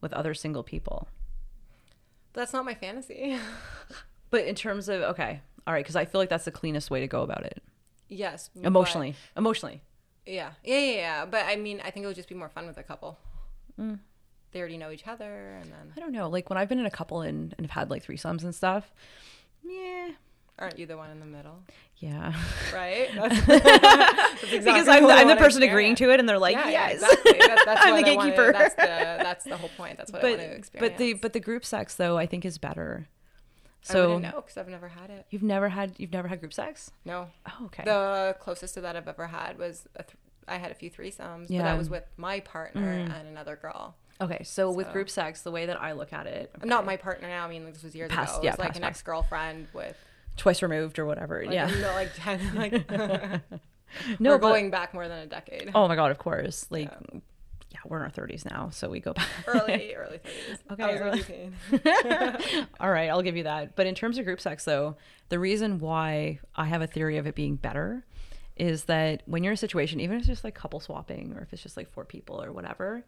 with 0.00 0.12
other 0.14 0.32
single 0.32 0.62
people? 0.62 1.08
That's 2.32 2.54
not 2.54 2.64
my 2.64 2.74
fantasy. 2.74 3.36
but 4.30 4.46
in 4.46 4.54
terms 4.54 4.88
of 4.88 5.02
okay, 5.02 5.42
all 5.66 5.74
right, 5.74 5.84
because 5.84 5.96
I 5.96 6.06
feel 6.06 6.20
like 6.20 6.30
that's 6.30 6.46
the 6.46 6.50
cleanest 6.50 6.90
way 6.90 7.00
to 7.00 7.06
go 7.06 7.22
about 7.22 7.44
it. 7.44 7.62
Yes, 8.08 8.48
emotionally, 8.62 9.14
but, 9.34 9.40
emotionally. 9.40 9.82
Yeah, 10.24 10.52
yeah, 10.64 10.78
yeah, 10.78 10.92
yeah. 10.92 11.24
But 11.26 11.44
I 11.44 11.56
mean, 11.56 11.82
I 11.84 11.90
think 11.90 12.04
it 12.04 12.06
would 12.06 12.16
just 12.16 12.28
be 12.28 12.34
more 12.34 12.48
fun 12.48 12.66
with 12.66 12.78
a 12.78 12.82
couple. 12.82 13.18
Mm 13.78 13.98
they 14.52 14.60
already 14.60 14.78
know 14.78 14.90
each 14.90 15.06
other 15.06 15.58
and 15.60 15.70
then 15.70 15.92
I 15.96 16.00
don't 16.00 16.12
know. 16.12 16.28
Like 16.28 16.48
when 16.50 16.58
I've 16.58 16.68
been 16.68 16.78
in 16.78 16.86
a 16.86 16.90
couple 16.90 17.22
and, 17.22 17.54
and 17.56 17.66
have 17.66 17.70
had 17.70 17.90
like 17.90 18.04
threesomes 18.04 18.44
and 18.44 18.54
stuff, 18.54 18.92
yeah. 19.62 20.10
Aren't 20.58 20.78
you 20.78 20.86
the 20.86 20.96
one 20.96 21.10
in 21.10 21.20
the 21.20 21.26
middle? 21.26 21.60
Yeah. 21.98 22.34
Right? 22.74 23.08
That's, 23.14 23.46
that's 23.46 24.42
exactly 24.42 24.58
because 24.58 24.88
I'm, 24.88 25.04
the, 25.04 25.12
I'm 25.12 25.28
the 25.28 25.36
person 25.36 25.62
agreeing 25.62 25.94
to 25.96 26.10
it 26.10 26.20
and 26.20 26.28
they're 26.28 26.38
like, 26.38 26.56
yeah, 26.56 26.68
yes. 26.68 26.94
exactly. 26.94 27.38
That, 27.38 27.62
that's 27.64 27.80
I'm 27.84 27.96
the 27.96 28.02
gatekeeper. 28.02 28.52
Wanted, 28.52 28.54
that's, 28.54 28.74
the, 28.74 28.86
that's 28.86 29.44
the 29.44 29.56
whole 29.56 29.70
point. 29.76 29.98
That's 29.98 30.12
what 30.12 30.22
but, 30.22 30.28
I 30.28 30.30
want 30.30 30.42
to 30.42 30.56
experience. 30.56 30.92
But 30.92 30.98
the, 30.98 31.12
but 31.14 31.32
the 31.32 31.40
group 31.40 31.64
sex 31.64 31.94
though, 31.94 32.16
I 32.16 32.26
think 32.26 32.44
is 32.44 32.58
better. 32.58 33.08
So 33.82 34.16
I 34.16 34.18
know 34.18 34.32
because 34.36 34.56
I've 34.56 34.68
never 34.68 34.88
had 34.88 35.10
it. 35.10 35.26
You've 35.30 35.42
never 35.42 35.68
had 35.68 35.94
you've 35.98 36.12
never 36.12 36.28
had 36.28 36.40
group 36.40 36.52
sex? 36.52 36.90
No. 37.04 37.28
Oh, 37.46 37.66
okay. 37.66 37.84
The 37.84 38.36
closest 38.40 38.74
to 38.74 38.80
that 38.82 38.96
I've 38.96 39.08
ever 39.08 39.28
had 39.28 39.58
was 39.58 39.86
th- 39.96 40.10
I 40.46 40.56
had 40.56 40.70
a 40.70 40.74
few 40.74 40.90
threesomes, 40.90 41.46
yeah. 41.48 41.60
but 41.60 41.64
that 41.64 41.78
was 41.78 41.88
with 41.88 42.04
my 42.16 42.40
partner 42.40 42.82
mm. 42.82 43.18
and 43.18 43.28
another 43.28 43.56
girl. 43.56 43.94
Okay, 44.20 44.42
so, 44.42 44.70
so, 44.70 44.72
with 44.72 44.92
group 44.92 45.08
sex, 45.08 45.42
the 45.42 45.50
way 45.52 45.66
that 45.66 45.80
I 45.80 45.92
look 45.92 46.12
at 46.12 46.26
it, 46.26 46.50
okay. 46.56 46.68
not 46.68 46.84
my 46.84 46.96
partner 46.96 47.28
now. 47.28 47.46
I 47.46 47.48
mean, 47.48 47.64
this 47.64 47.84
was 47.84 47.94
years 47.94 48.10
past, 48.10 48.34
ago. 48.34 48.40
It 48.40 48.44
yeah, 48.46 48.50
was 48.52 48.58
like 48.58 48.76
an 48.76 48.82
ex 48.82 49.00
girlfriend 49.02 49.68
with 49.72 49.96
twice 50.36 50.60
removed 50.60 50.98
or 50.98 51.06
whatever. 51.06 51.44
Like, 51.44 51.54
yeah, 51.54 51.70
no, 51.80 51.92
like 51.92 52.10
ten, 52.16 52.40
like 52.56 52.90
no, 54.18 54.30
we're 54.30 54.38
but, 54.38 54.48
going 54.48 54.70
back 54.70 54.92
more 54.92 55.06
than 55.06 55.18
a 55.18 55.26
decade. 55.26 55.70
Oh 55.72 55.86
my 55.86 55.94
god, 55.94 56.10
of 56.10 56.18
course. 56.18 56.66
Like, 56.68 56.90
yeah, 57.12 57.20
yeah 57.70 57.78
we're 57.86 57.98
in 57.98 58.02
our 58.02 58.10
thirties 58.10 58.44
now, 58.44 58.70
so 58.70 58.88
we 58.88 58.98
go 58.98 59.12
back 59.12 59.28
early, 59.46 59.94
early 59.94 60.18
thirties. 60.18 60.58
Okay, 60.72 60.98
early. 60.98 62.66
All 62.80 62.90
right, 62.90 63.10
I'll 63.10 63.22
give 63.22 63.36
you 63.36 63.44
that. 63.44 63.76
But 63.76 63.86
in 63.86 63.94
terms 63.94 64.18
of 64.18 64.24
group 64.24 64.40
sex, 64.40 64.64
though, 64.64 64.96
the 65.28 65.38
reason 65.38 65.78
why 65.78 66.40
I 66.56 66.64
have 66.64 66.82
a 66.82 66.88
theory 66.88 67.18
of 67.18 67.28
it 67.28 67.36
being 67.36 67.54
better 67.54 68.04
is 68.56 68.84
that 68.84 69.22
when 69.26 69.44
you're 69.44 69.52
in 69.52 69.54
a 69.54 69.56
situation, 69.56 70.00
even 70.00 70.16
if 70.16 70.22
it's 70.22 70.28
just 70.28 70.42
like 70.42 70.56
couple 70.56 70.80
swapping 70.80 71.32
or 71.36 71.42
if 71.42 71.52
it's 71.52 71.62
just 71.62 71.76
like 71.76 71.88
four 71.88 72.04
people 72.04 72.42
or 72.42 72.50
whatever 72.50 73.04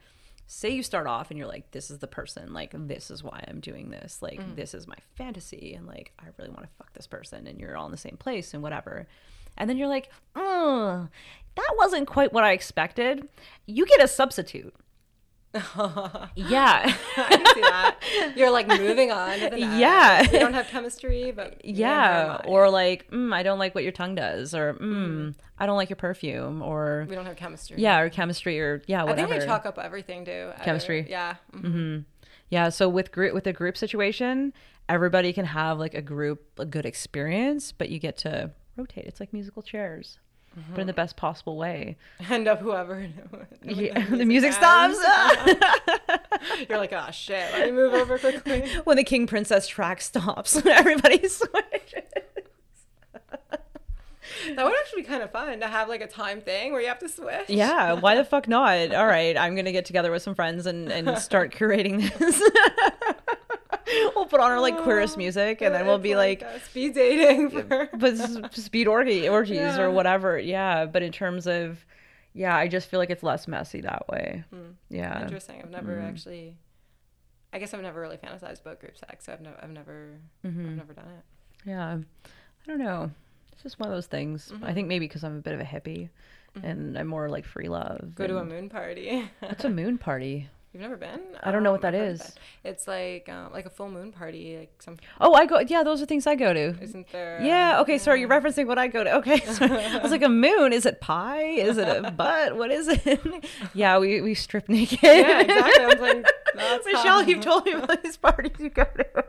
say 0.53 0.69
you 0.69 0.83
start 0.83 1.07
off 1.07 1.31
and 1.31 1.39
you're 1.39 1.47
like 1.47 1.71
this 1.71 1.93
is 1.93 2.01
the 2.01 2.09
person 2.09 2.53
like 2.53 2.75
this 2.75 3.09
is 3.09 3.23
why 3.23 3.45
i'm 3.47 3.61
doing 3.61 3.91
this 3.91 4.21
like 4.21 4.41
mm. 4.41 4.57
this 4.57 4.75
is 4.75 4.89
my 4.89 4.97
fantasy 5.15 5.75
and 5.75 5.87
like 5.87 6.13
i 6.19 6.25
really 6.39 6.51
want 6.51 6.63
to 6.63 6.69
fuck 6.77 6.93
this 6.93 7.07
person 7.07 7.47
and 7.47 7.61
you're 7.61 7.77
all 7.77 7.87
in 7.87 7.93
the 7.93 7.97
same 7.97 8.17
place 8.17 8.53
and 8.53 8.61
whatever 8.61 9.07
and 9.57 9.71
then 9.71 9.77
you're 9.77 9.87
like 9.87 10.11
oh 10.35 11.07
that 11.55 11.75
wasn't 11.79 12.05
quite 12.05 12.33
what 12.33 12.43
i 12.43 12.51
expected 12.51 13.29
you 13.67 13.87
get 13.87 14.03
a 14.03 14.09
substitute 14.09 14.75
yeah. 16.37 16.95
I 17.17 17.27
can 17.29 17.47
see 17.55 17.61
that. 17.61 17.97
You're 18.37 18.53
like 18.53 18.69
moving 18.69 19.11
on. 19.11 19.37
To. 19.37 19.59
Yeah. 19.59 20.23
You 20.23 20.39
don't 20.39 20.55
have 20.55 20.69
chemistry, 20.69 21.33
but 21.33 21.65
you're 21.65 21.75
in 21.75 21.75
her 21.75 21.81
yeah. 21.81 22.41
Or 22.45 22.71
like, 22.71 23.11
mm, 23.11 23.35
I 23.35 23.43
don't 23.43 23.59
like 23.59 23.75
what 23.75 23.83
your 23.83 23.93
tongue 23.93 24.15
does, 24.15 24.55
or 24.55 24.75
mm, 24.75 25.35
I 25.61 25.67
don't 25.67 25.77
like 25.77 25.91
your 25.91 25.97
perfume, 25.97 26.63
or 26.63 27.07
we 27.09 27.15
don't 27.15 27.27
have 27.27 27.37
chemistry. 27.37 27.77
yeah, 27.79 27.99
or 28.01 28.09
chemistry, 28.09 28.59
or 28.61 28.83
yeah, 28.87 29.03
whatever. 29.05 29.29
I 29.29 29.31
think 29.31 29.43
I 29.43 29.47
chalk 29.47 29.67
up 29.67 29.79
everything 29.79 30.25
to 30.25 30.55
either- 30.55 30.65
Chemistry. 30.65 31.07
Yeah. 31.09 31.37
mhm. 31.53 32.07
Yeah, 32.49 32.71
so 32.71 32.89
with 32.89 33.13
group 33.13 33.33
with 33.35 33.47
a 33.47 33.53
group 33.53 33.77
situation, 33.77 34.53
everybody 34.89 35.33
can 35.33 35.45
have 35.45 35.79
like 35.79 35.95
a 35.95 36.03
group 36.03 36.59
a 36.59 36.65
good 36.65 36.87
experience, 36.87 37.73
but 37.73 37.91
you 37.91 37.99
get 38.01 38.17
to 38.19 38.51
rotate. 38.77 39.05
It's 39.05 39.21
like 39.21 39.33
musical 39.33 39.63
chairs, 39.63 40.19
mm-hmm. 40.59 40.73
but 40.75 40.81
in 40.81 40.87
the 40.87 40.93
best 40.93 41.17
possible 41.17 41.57
way. 41.57 41.97
End 42.31 42.49
up 42.49 42.61
whoever. 42.61 43.07
Yeah, 43.63 44.05
the 44.11 44.25
music 44.25 44.53
stops 44.55 44.99
You're 46.69 46.79
like, 46.79 46.93
oh 46.95 47.11
shit. 47.13 47.53
Let 47.53 47.67
me 47.67 47.73
move 47.73 47.93
over 47.93 48.19
quickly. 48.19 48.69
when 48.85 48.97
the 48.97 49.05
king 49.05 49.27
princess 49.27 49.69
track 49.69 50.01
stops. 50.01 50.57
Everybody 50.65 51.29
switches. 51.29 52.00
That 54.57 54.65
would 54.65 54.75
actually 54.81 55.03
be 55.03 55.09
kind 55.09 55.23
of 55.23 55.31
fun 55.31 55.61
to 55.61 55.67
have 55.67 55.89
like 55.89 56.01
a 56.01 56.07
time 56.07 56.41
thing 56.41 56.73
where 56.73 56.81
you 56.81 56.89
have 56.89 56.99
to 57.01 57.09
switch. 57.09 57.49
Yeah, 57.49 57.93
why 58.05 58.15
the 58.17 58.25
fuck 58.25 58.49
not? 58.49 58.95
All 58.95 59.07
right, 59.07 59.37
I'm 59.37 59.55
gonna 59.57 59.73
get 59.73 59.85
together 59.85 60.11
with 60.11 60.23
some 60.23 60.35
friends 60.35 60.67
and 60.67 60.91
and 60.91 61.19
start 61.31 61.53
curating 61.53 62.01
this. 62.19 62.41
we'll 64.15 64.27
put 64.27 64.41
on 64.41 64.51
our 64.51 64.61
like 64.61 64.79
queerest 64.83 65.17
music, 65.17 65.61
and 65.63 65.75
then 65.75 65.87
we'll 65.87 65.99
be 65.99 66.17
like, 66.17 66.43
uh, 66.43 66.59
speed 66.61 66.95
dating 66.95 67.51
for. 67.51 67.89
but 67.95 68.17
speed 68.55 68.87
orgy 68.87 69.29
orgies 69.29 69.57
Yeah. 69.57 69.81
or 69.81 69.91
whatever. 69.91 70.39
Yeah, 70.39 70.87
but 70.87 71.03
in 71.03 71.13
terms 71.13 71.47
of, 71.47 71.85
yeah, 72.33 72.57
I 72.57 72.69
just 72.69 72.89
feel 72.89 72.99
like 73.01 73.11
it's 73.11 73.23
less 73.23 73.49
messy 73.49 73.81
that 73.83 74.09
way. 74.09 74.45
Yeah, 74.89 75.23
Interesting. 75.23 75.61
I've 75.63 75.71
never 75.71 75.97
Mm-hmm. 75.97 76.07
actually. 76.09 76.57
I 77.53 77.59
guess 77.59 77.75
I've 77.75 77.83
never 77.83 78.01
really 78.01 78.17
fantasized 78.17 78.61
about 78.61 78.79
group 78.79 78.97
sex. 78.97 79.25
So 79.27 79.33
I've, 79.33 79.41
no, 79.41 79.51
I've 79.61 79.71
never. 79.71 80.19
Mm-hmm. 80.47 80.67
I've 80.71 80.77
never 80.77 80.93
done 80.93 81.09
it. 81.09 81.69
yeah. 81.69 81.99
I 82.63 82.69
don't 82.69 82.79
know. 82.79 83.11
It's 83.61 83.75
just 83.75 83.79
one 83.79 83.91
of 83.91 83.95
those 83.95 84.07
things. 84.07 84.51
Mm-hmm. 84.55 84.65
I 84.65 84.73
think 84.73 84.89
maybe 84.89 85.07
because 85.07 85.23
I'm 85.23 85.37
a 85.37 85.41
bit 85.43 85.53
of 85.53 85.61
a 85.61 85.65
hippie, 85.65 86.09
and 86.63 86.97
I'm 86.97 87.07
more 87.07 87.29
like 87.29 87.45
free 87.45 87.69
love. 87.69 88.15
Go 88.15 88.27
to 88.27 88.39
a 88.39 88.45
moon 88.45 88.71
party. 88.71 89.31
What's 89.41 89.65
a 89.65 89.69
moon 89.69 89.99
party? 89.99 90.49
You've 90.73 90.83
never 90.83 90.97
been? 90.97 91.21
I 91.43 91.51
don't 91.51 91.65
know 91.65 91.73
what 91.73 91.85
Um, 91.85 91.93
that 91.93 91.99
heard 91.99 92.13
is. 92.13 92.33
It's 92.63 92.87
like 92.87 93.29
um, 93.29 93.53
like 93.53 93.67
a 93.67 93.71
full 93.71 93.91
moon 93.91 94.13
party. 94.13 94.57
Like 94.57 94.81
some 94.81 94.99
Oh, 95.21 95.35
I 95.35 95.45
go. 95.45 95.59
Yeah, 95.59 95.83
those 95.83 96.01
are 96.01 96.07
things 96.07 96.29
I 96.29 96.37
go 96.37 96.53
to. 96.55 96.77
isn't 96.81 97.11
there? 97.11 97.41
Yeah. 97.43 97.81
Okay. 97.81 97.99
Sorry, 97.99 98.21
you're 98.21 98.29
referencing 98.29 98.67
what 98.69 98.79
I 98.79 98.87
go 98.87 99.03
to. 99.03 99.17
Okay. 99.17 99.41
Sorry. 99.41 99.85
I 99.85 99.99
was 99.99 100.13
like, 100.13 100.23
a 100.23 100.29
moon? 100.29 100.73
Is 100.73 100.87
it 100.87 101.01
pie? 101.01 101.43
Is 101.43 101.77
it 101.77 101.89
a 101.89 102.11
butt? 102.17 102.55
What 102.57 102.71
is 102.71 102.87
it? 102.87 103.47
yeah, 103.75 103.99
we 103.99 104.21
we 104.21 104.35
strip 104.35 104.69
naked. 104.69 105.01
Yeah, 105.03 105.41
exactly. 105.41 105.85
I 105.85 105.87
was 105.87 106.01
like, 106.01 106.27
that's 106.55 106.87
Michelle, 106.93 107.25
you've 107.29 107.41
told 107.45 107.65
me 107.67 107.73
about 107.73 108.05
these 108.05 108.17
parties 108.17 108.53
you 108.61 108.71
go 108.71 108.85
to. 108.85 109.25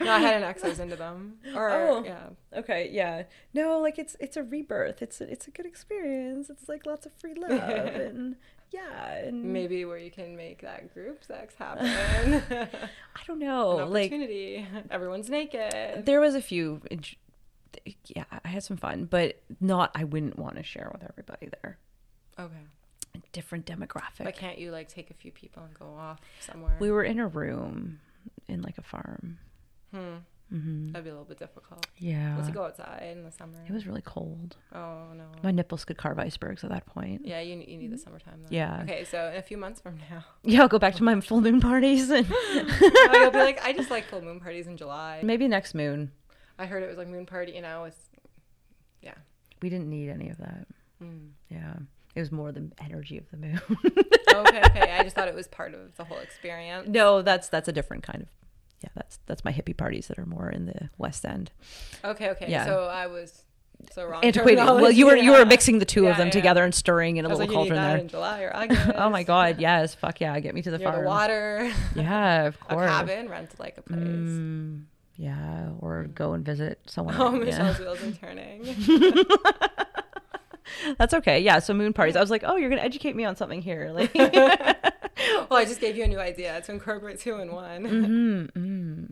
No, 0.00 0.12
I 0.12 0.18
had 0.18 0.36
an 0.36 0.42
ex. 0.42 0.62
I 0.62 0.68
was 0.68 0.78
into 0.80 0.96
them. 0.96 1.38
Or 1.54 1.70
Oh. 1.70 2.04
yeah. 2.04 2.28
Okay. 2.58 2.90
Yeah. 2.92 3.22
No, 3.54 3.78
like 3.80 3.98
it's 3.98 4.14
it's 4.20 4.36
a 4.36 4.42
rebirth. 4.42 5.00
It's 5.00 5.22
a, 5.22 5.30
it's 5.32 5.48
a 5.48 5.50
good 5.50 5.64
experience. 5.66 6.50
It's 6.50 6.68
like 6.68 6.84
lots 6.84 7.06
of 7.06 7.12
free 7.14 7.34
love 7.34 7.50
and 7.50 8.36
yeah. 8.70 9.14
And 9.14 9.52
Maybe 9.52 9.84
where 9.84 9.98
you 9.98 10.10
can 10.10 10.36
make 10.36 10.62
that 10.62 10.92
group 10.92 11.24
sex 11.24 11.54
happen. 11.54 11.86
I 12.50 13.20
don't 13.26 13.38
know. 13.38 13.78
An 13.80 13.90
Like 13.90 14.06
opportunity. 14.12 14.66
Everyone's 14.90 15.30
naked. 15.30 16.04
there 16.06 16.20
was 16.20 16.34
a 16.34 16.42
few. 16.42 16.80
Yeah, 18.06 18.24
I 18.44 18.48
had 18.48 18.62
some 18.64 18.76
fun, 18.76 19.04
but 19.04 19.40
not. 19.60 19.90
I 19.94 20.04
wouldn't 20.04 20.38
want 20.38 20.56
to 20.56 20.62
share 20.62 20.90
with 20.92 21.02
everybody 21.08 21.48
there. 21.62 21.78
Okay. 22.38 23.22
Different 23.32 23.66
demographic. 23.66 24.24
But 24.24 24.36
can't 24.36 24.58
you 24.58 24.70
like 24.70 24.88
take 24.88 25.10
a 25.10 25.14
few 25.14 25.30
people 25.30 25.62
and 25.62 25.74
go 25.74 25.86
off 25.98 26.20
somewhere? 26.40 26.76
We 26.80 26.90
were 26.90 27.02
in 27.04 27.18
a 27.18 27.26
room 27.28 28.00
in 28.48 28.62
like 28.62 28.78
a 28.78 28.82
farm. 28.82 29.38
hmm. 29.92 30.16
Hmm 30.50 30.88
That'd 30.92 31.04
be 31.04 31.10
a 31.10 31.12
little 31.12 31.24
bit 31.26 31.38
difficult. 31.38 31.86
Yeah. 31.98 32.36
Let's 32.38 32.50
go 32.50 32.64
outside 32.64 33.02
in 33.12 33.24
the 33.24 33.32
summer. 33.32 33.58
It 33.68 33.72
was 33.72 33.86
really 33.86 34.02
cold. 34.02 34.56
Oh 34.72 35.12
no. 35.16 35.24
My 35.42 35.50
nipples 35.50 35.84
could 35.84 35.96
carve 35.98 36.18
icebergs 36.18 36.62
at 36.62 36.70
that 36.70 36.86
point. 36.86 37.22
Yeah, 37.24 37.40
you, 37.40 37.56
you 37.66 37.76
need 37.76 37.92
the 37.92 37.98
summertime. 37.98 38.42
Then. 38.42 38.52
Yeah. 38.52 38.80
Okay, 38.82 39.04
so 39.04 39.28
in 39.30 39.36
a 39.36 39.42
few 39.42 39.56
months 39.56 39.80
from 39.80 39.98
now, 40.10 40.24
Yeah, 40.44 40.62
I'll 40.62 40.68
go 40.68 40.78
back 40.78 40.94
to 40.96 41.02
my 41.02 41.20
full 41.20 41.40
moon 41.40 41.60
parties 41.60 42.10
and 42.10 42.26
I'll 43.10 43.30
be 43.30 43.38
like, 43.38 43.64
I 43.64 43.72
just 43.72 43.90
like 43.90 44.04
full 44.04 44.22
moon 44.22 44.38
parties 44.40 44.66
in 44.66 44.76
July. 44.76 45.20
maybe 45.22 45.48
next 45.48 45.74
moon. 45.74 46.12
I 46.58 46.66
heard 46.66 46.82
it 46.82 46.88
was 46.88 46.96
like 46.96 47.08
moon 47.08 47.26
party. 47.26 47.52
You 47.52 47.62
know, 47.62 47.84
it's 47.84 47.98
yeah. 49.02 49.14
We 49.62 49.68
didn't 49.68 49.90
need 49.90 50.10
any 50.10 50.30
of 50.30 50.38
that. 50.38 50.66
Mm. 51.02 51.30
Yeah. 51.50 51.74
It 52.14 52.20
was 52.20 52.32
more 52.32 52.50
the 52.50 52.70
energy 52.82 53.18
of 53.18 53.30
the 53.30 53.36
moon. 53.36 53.60
okay, 54.34 54.62
okay. 54.64 54.96
I 54.98 55.02
just 55.02 55.14
thought 55.14 55.28
it 55.28 55.34
was 55.34 55.48
part 55.48 55.74
of 55.74 55.94
the 55.96 56.04
whole 56.04 56.16
experience. 56.18 56.88
no, 56.88 57.20
that's 57.20 57.48
that's 57.50 57.68
a 57.68 57.72
different 57.72 58.04
kind 58.04 58.22
of 58.22 58.28
yeah, 58.82 58.90
that's 58.94 59.18
that's 59.26 59.44
my 59.44 59.52
hippie 59.52 59.76
parties 59.76 60.06
that 60.08 60.18
are 60.18 60.26
more 60.26 60.48
in 60.50 60.66
the 60.66 60.90
West 60.98 61.24
End. 61.24 61.50
Okay, 62.04 62.30
okay. 62.30 62.46
Yeah. 62.50 62.66
So 62.66 62.84
I 62.84 63.06
was 63.06 63.42
so 63.92 64.06
wrong. 64.06 64.24
Antiquated. 64.24 64.64
Well, 64.64 64.90
you 64.90 65.06
were 65.06 65.16
you 65.16 65.32
were 65.32 65.44
mixing 65.54 65.78
the 65.78 65.84
two 65.84 66.04
Yeah, 66.04 66.10
of 66.10 66.16
them 66.16 66.28
yeah. 66.28 66.32
together 66.32 66.64
and 66.64 66.74
stirring 66.74 67.16
in 67.18 67.24
a 67.24 67.28
little 67.28 67.40
like, 67.46 67.50
cauldron 67.50 67.80
there. 67.80 67.96
in 67.98 68.08
July 68.08 68.42
or 68.42 68.50
August. 68.56 68.90
Oh 68.94 69.10
my 69.10 69.22
god, 69.22 69.56
yes, 69.60 69.94
fuck 69.94 70.20
yeah, 70.20 70.38
get 70.40 70.54
me 70.54 70.62
to 70.62 70.70
the 70.70 70.78
farm. 70.78 71.00
the 71.02 71.06
water. 71.06 71.70
Yeah, 71.94 72.44
of 72.46 72.60
course. 72.60 72.84
a 72.84 72.88
cabin, 72.88 73.28
rent 73.28 73.50
like 73.58 73.78
a 73.78 73.82
place. 73.82 73.98
Mm, 74.00 74.84
yeah, 75.16 75.70
or 75.80 76.04
go 76.04 76.32
and 76.34 76.44
visit 76.44 76.80
someone. 76.86 77.14
Oh, 77.18 77.32
yeah. 77.34 77.44
Michelle's 77.44 77.78
wheels 77.78 78.02
are 78.02 78.12
turning. 78.12 78.76
That's 80.98 81.14
okay. 81.14 81.40
Yeah, 81.40 81.60
so 81.60 81.72
moon 81.74 81.92
parties. 81.92 82.16
I 82.16 82.20
was 82.20 82.30
like, 82.30 82.42
oh, 82.44 82.56
you're 82.56 82.68
gonna 82.68 82.82
educate 82.82 83.14
me 83.16 83.24
on 83.24 83.36
something 83.36 83.62
here. 83.62 83.90
Like, 83.94 84.12
well, 85.50 85.58
I 85.60 85.64
just 85.64 85.80
gave 85.80 85.96
you 85.96 86.04
a 86.04 86.08
new 86.08 86.18
idea 86.18 86.60
to 86.60 86.72
incorporate 86.72 87.20
two 87.20 87.36
in 87.36 87.52
one. 87.52 87.82
mm, 87.84 88.50
mm, 88.52 89.08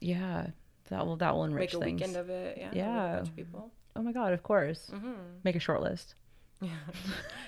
yeah, 0.00 0.48
that 0.90 1.06
will 1.06 1.16
that 1.16 1.34
will 1.34 1.44
enrich 1.44 1.72
Make 1.74 1.82
a 1.82 1.84
things. 1.84 2.00
weekend 2.00 2.16
of 2.16 2.30
it. 2.30 2.56
Yeah. 2.58 2.70
Yeah. 2.72 3.12
A 3.12 3.16
bunch 3.16 3.28
of 3.28 3.36
people. 3.36 3.70
oh 3.96 4.02
my 4.02 4.12
god, 4.12 4.32
of 4.32 4.42
course. 4.42 4.90
hmm 4.94 5.12
Make 5.44 5.56
a 5.56 5.60
short 5.60 5.82
list. 5.82 6.14
Yeah. 6.62 6.70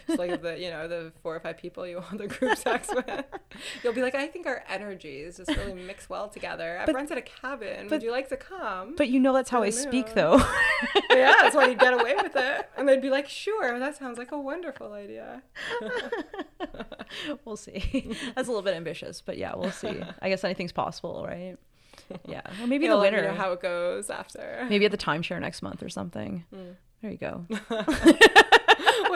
Just 0.07 0.19
like 0.19 0.43
the 0.43 0.59
you 0.59 0.69
know 0.71 0.87
the 0.87 1.13
four 1.23 1.35
or 1.35 1.41
five 1.41 1.57
people 1.57 1.87
you 1.87 1.97
want 1.97 2.19
the 2.19 2.27
group 2.27 2.59
sex 2.59 2.89
with, 2.95 3.25
you'll 3.83 3.95
be 3.95 4.03
like, 4.03 4.15
I 4.15 4.27
think 4.27 4.47
our 4.47 4.63
energies 4.69 5.39
just 5.39 5.49
really 5.57 5.73
mix 5.73 6.11
well 6.11 6.29
together. 6.29 6.79
I've 6.79 6.87
But- 6.87 6.95
rented 6.95 7.17
a 7.19 7.23
cabin. 7.23 7.85
but- 7.89 7.97
Would 7.97 8.03
you 8.03 8.11
like 8.11 8.29
to 8.29 8.37
come? 8.37 8.95
But 8.97 9.09
you 9.09 9.19
know 9.19 9.33
that's 9.33 9.49
how 9.51 9.63
I 9.63 9.67
I 9.67 9.71
speak, 9.71 10.13
though. 10.15 10.37
yeah, 11.11 11.33
that's 11.41 11.55
why 11.57 11.69
you'd 11.69 11.79
get 11.79 11.95
away 11.95 12.15
with 12.23 12.37
it, 12.37 12.69
and 12.77 12.87
they'd 12.89 13.01
be 13.03 13.09
like, 13.11 13.29
Sure, 13.29 13.79
that 13.79 13.97
sounds 13.97 14.19
like 14.19 14.31
a 14.33 14.39
wonderful 14.39 14.93
idea. 14.93 15.43
we'll 17.45 17.57
see. 17.57 18.15
That's 18.35 18.49
a 18.49 18.51
little 18.51 18.63
bit 18.63 18.75
ambitious, 18.75 19.21
but 19.23 19.39
yeah, 19.39 19.55
we'll 19.57 19.71
see. 19.73 20.01
I 20.21 20.29
guess 20.29 20.45
anything's 20.45 20.73
possible, 20.73 21.25
right? 21.27 21.57
Yeah, 22.27 22.43
or 22.63 22.67
maybe 22.67 22.87
You'll 22.87 22.99
the 22.99 23.03
winter. 23.03 23.23
know 23.23 23.35
how 23.35 23.53
it 23.53 23.61
goes 23.61 24.11
after. 24.11 24.67
maybe 24.71 24.85
at 24.85 24.91
the 24.91 24.99
timeshare 24.99 25.41
next 25.41 25.63
month 25.63 25.83
or 25.83 25.89
something. 25.89 26.45
Mm. 26.55 26.75
There 27.03 27.11
you 27.11 27.17
go. 27.19 27.47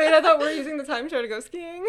Wait, 0.05 0.13
I 0.15 0.21
thought 0.21 0.39
we 0.39 0.45
were 0.47 0.51
using 0.53 0.77
the 0.79 0.85
timeshare 0.85 1.23
to 1.23 1.29
go 1.29 1.41
skiing. 1.41 1.85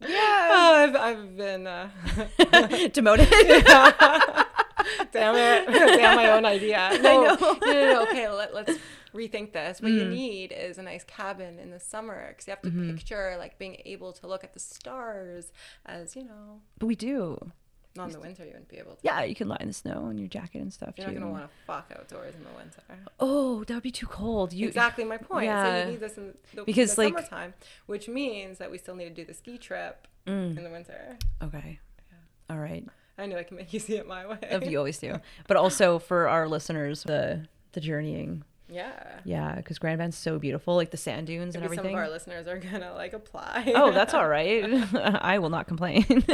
Yeah. 0.00 0.48
Oh, 0.52 0.74
I've, 0.74 0.96
I've 0.96 1.36
been 1.36 1.66
uh, 1.66 1.88
Demoted. 2.92 3.28
damn 5.12 5.34
it 5.36 5.66
damn 5.96 6.16
my 6.16 6.30
own 6.32 6.44
idea 6.44 6.90
no 7.00 7.24
know. 7.24 7.36
no, 7.40 7.58
no, 7.62 7.92
no 7.92 8.02
okay 8.02 8.28
let, 8.28 8.52
let's 8.52 8.74
rethink 9.14 9.52
this 9.52 9.80
what 9.80 9.92
Mm. 9.92 9.98
you 9.98 10.04
need 10.08 10.52
is 10.52 10.76
a 10.76 10.82
nice 10.82 11.04
cabin 11.04 11.58
in 11.60 11.70
the 11.70 11.78
summer 11.78 12.28
because 12.30 12.46
you 12.46 12.50
have 12.50 12.62
to 12.62 12.68
Mm-hmm. 12.70 12.90
picture 12.96 13.36
like 13.38 13.58
being 13.58 13.80
able 13.84 14.12
to 14.14 14.26
look 14.26 14.42
at 14.42 14.54
the 14.54 14.58
stars 14.60 15.52
as 15.86 16.16
you 16.16 16.24
know 16.24 16.60
but 16.78 16.86
we 16.86 16.96
do. 16.96 17.52
Not 17.96 18.06
in 18.06 18.12
the 18.12 18.20
winter 18.20 18.42
you 18.44 18.50
wouldn't 18.50 18.68
be 18.68 18.78
able 18.78 18.92
to 18.92 18.98
Yeah, 19.02 19.22
you 19.22 19.34
can 19.34 19.48
lie 19.48 19.58
in 19.60 19.68
the 19.68 19.72
snow 19.74 20.08
in 20.08 20.18
your 20.18 20.28
jacket 20.28 20.60
and 20.62 20.72
stuff 20.72 20.94
you're 20.96 21.06
too. 21.08 21.14
not 21.14 21.20
gonna 21.20 21.32
want 21.32 21.44
to 21.44 21.50
fuck 21.66 21.92
outdoors 21.98 22.34
in 22.34 22.42
the 22.44 22.50
winter 22.56 22.82
Oh, 23.20 23.64
that 23.64 23.74
would 23.74 23.82
be 23.82 23.90
too 23.90 24.06
cold. 24.06 24.52
You 24.52 24.68
exactly 24.68 25.04
my 25.04 25.18
point 25.18 25.42
so 25.46 25.52
Yeah. 25.52 25.84
you 25.84 25.90
need 25.92 26.00
this 26.00 26.16
in 26.16 26.34
the, 26.54 26.64
Because, 26.64 26.94
the 26.94 27.02
like- 27.02 27.14
summertime 27.14 27.54
which 27.86 28.08
means 28.08 28.58
that 28.58 28.70
we 28.70 28.78
still 28.78 28.94
need 28.94 29.04
to 29.04 29.14
do 29.14 29.24
the 29.24 29.34
ski 29.34 29.58
trip 29.58 30.06
Mm, 30.26 30.56
in 30.56 30.62
the 30.64 30.70
winter 30.70 31.18
okay. 31.42 31.80
Yeah. 32.10 32.54
All 32.54 32.58
right. 32.60 32.86
I 33.18 33.26
knew 33.26 33.36
I 33.36 33.42
can 33.42 33.56
make 33.56 33.72
you 33.72 33.80
see 33.80 33.96
it 33.96 34.06
my 34.06 34.26
way 34.30 34.38
Of 34.50 34.64
you 34.64 34.78
always 34.78 34.98
do. 34.98 35.16
But 35.48 35.56
also 35.56 35.98
for 35.98 36.28
our 36.28 36.48
listeners, 36.48 37.02
the 37.02 37.46
the 37.72 37.80
journeying. 37.80 38.44
Yeah 38.72 39.20
Yeah, 39.24 39.54
because 39.56 39.78
Grand 39.78 39.98
Bend's 39.98 40.16
so 40.16 40.38
beautiful, 40.38 40.76
like 40.76 40.90
the 40.90 40.96
sand 40.96 41.26
dunes 41.26 41.54
and 41.54 41.62
Maybe 41.62 41.76
some 41.76 41.86
of 41.86 41.94
our 41.94 42.08
listeners 42.08 42.46
are 42.46 42.58
gonna 42.58 42.92
like 42.94 43.12
apply 43.12 43.72
oh, 43.74 43.92
that's 43.92 44.14
all 44.18 44.28
right. 44.28 44.64
I 44.94 45.38
will 45.38 45.50
not 45.50 45.66
complain. 45.68 46.04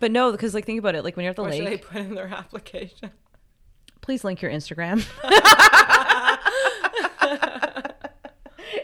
but 0.00 0.10
no, 0.10 0.32
because 0.32 0.54
like 0.54 0.64
think 0.64 0.78
about 0.78 0.94
it, 0.94 1.04
like 1.04 1.16
when 1.16 1.24
you're 1.24 1.30
at 1.30 1.36
the 1.36 1.42
what 1.42 1.54
should 1.54 1.66
they 1.66 1.76
put 1.78 1.96
in 2.00 2.14
their 2.14 2.28
application 2.28 3.10
please 4.06 4.22
link 4.22 4.40
your 4.40 4.52
Instagram. 4.52 5.04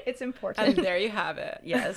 it's 0.05 0.21
important. 0.21 0.67
And 0.77 0.85
there 0.85 0.99
you 0.99 1.11
have 1.11 1.39
it. 1.39 1.61
yes 1.63 1.97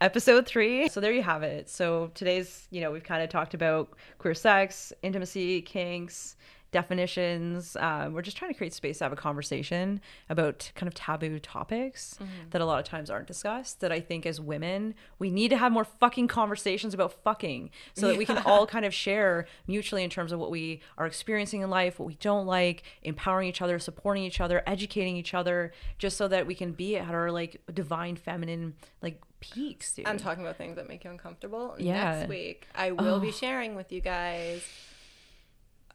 episode 0.00 0.46
three 0.46 0.88
so 0.88 0.98
there 0.98 1.12
you 1.12 1.22
have 1.22 1.42
it 1.42 1.68
so 1.68 2.10
today's 2.14 2.66
you 2.70 2.80
know 2.80 2.90
we've 2.90 3.04
kind 3.04 3.22
of 3.22 3.28
talked 3.28 3.52
about 3.52 3.92
queer 4.18 4.32
sex 4.34 4.90
intimacy 5.02 5.60
kinks 5.60 6.36
definitions. 6.72 7.76
Um, 7.78 8.14
we're 8.14 8.22
just 8.22 8.36
trying 8.36 8.50
to 8.50 8.56
create 8.56 8.72
space 8.72 8.98
to 8.98 9.04
have 9.04 9.12
a 9.12 9.16
conversation 9.16 10.00
about 10.28 10.72
kind 10.74 10.88
of 10.88 10.94
taboo 10.94 11.38
topics 11.38 12.16
mm-hmm. 12.20 12.48
that 12.50 12.60
a 12.60 12.64
lot 12.64 12.80
of 12.80 12.84
times 12.84 13.10
aren't 13.10 13.28
discussed. 13.28 13.80
That 13.80 13.92
I 13.92 14.00
think 14.00 14.26
as 14.26 14.40
women, 14.40 14.94
we 15.18 15.30
need 15.30 15.50
to 15.50 15.56
have 15.56 15.70
more 15.70 15.84
fucking 15.84 16.28
conversations 16.28 16.94
about 16.94 17.12
fucking 17.22 17.70
so 17.94 18.06
that 18.06 18.14
yeah. 18.14 18.18
we 18.18 18.24
can 18.24 18.38
all 18.38 18.66
kind 18.66 18.84
of 18.84 18.92
share 18.92 19.46
mutually 19.66 20.02
in 20.02 20.10
terms 20.10 20.32
of 20.32 20.40
what 20.40 20.50
we 20.50 20.80
are 20.98 21.06
experiencing 21.06 21.60
in 21.60 21.70
life, 21.70 21.98
what 22.00 22.06
we 22.06 22.14
don't 22.14 22.46
like, 22.46 22.82
empowering 23.02 23.48
each 23.48 23.62
other, 23.62 23.78
supporting 23.78 24.24
each 24.24 24.40
other, 24.40 24.62
educating 24.66 25.16
each 25.16 25.34
other, 25.34 25.72
just 25.98 26.16
so 26.16 26.26
that 26.26 26.46
we 26.46 26.54
can 26.54 26.72
be 26.72 26.96
at 26.96 27.14
our 27.14 27.30
like 27.30 27.60
divine 27.72 28.16
feminine 28.16 28.74
like 29.02 29.20
peaks. 29.40 29.92
Dude. 29.92 30.06
I'm 30.06 30.18
talking 30.18 30.42
about 30.42 30.56
things 30.56 30.76
that 30.76 30.88
make 30.88 31.04
you 31.04 31.10
uncomfortable. 31.10 31.76
Yeah. 31.78 32.20
Next 32.20 32.28
week, 32.30 32.66
I 32.74 32.92
will 32.92 33.16
oh. 33.16 33.20
be 33.20 33.30
sharing 33.30 33.74
with 33.74 33.92
you 33.92 34.00
guys 34.00 34.62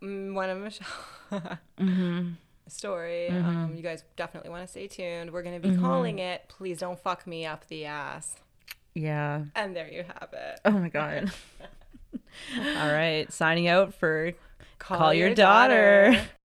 one 0.02 0.49
of 0.49 0.60
Michelle 0.60 0.88
mm-hmm. 1.32 2.30
story. 2.68 3.30
Mm-hmm. 3.32 3.49
Um, 3.49 3.76
you 3.76 3.82
guys 3.82 4.03
definitely 4.15 4.49
want 4.49 4.64
to 4.64 4.68
stay 4.68 4.88
tuned. 4.88 5.32
We're 5.32 5.44
gonna 5.44 5.60
be 5.60 5.69
mm-hmm. 5.69 5.84
calling 5.84 6.19
it 6.19 6.45
"Please 6.48 6.80
Don't 6.80 6.99
Fuck 6.99 7.28
Me 7.28 7.45
Up 7.45 7.68
the 7.68 7.86
Ass." 7.86 8.36
Yeah. 8.94 9.44
And 9.56 9.76
there 9.76 9.91
you 9.91 10.03
have 10.03 10.30
it. 10.34 10.60
Oh 10.65 10.72
my 10.72 10.90
god. 10.90 11.32
All 12.57 12.91
right, 12.91 13.32
signing 13.32 13.68
out 13.68 13.94
for 13.94 14.34
call, 14.80 14.98
call 14.98 15.14
your, 15.14 15.28
your, 15.28 15.36
daughter. 15.36 16.11
daughter. 16.11 16.28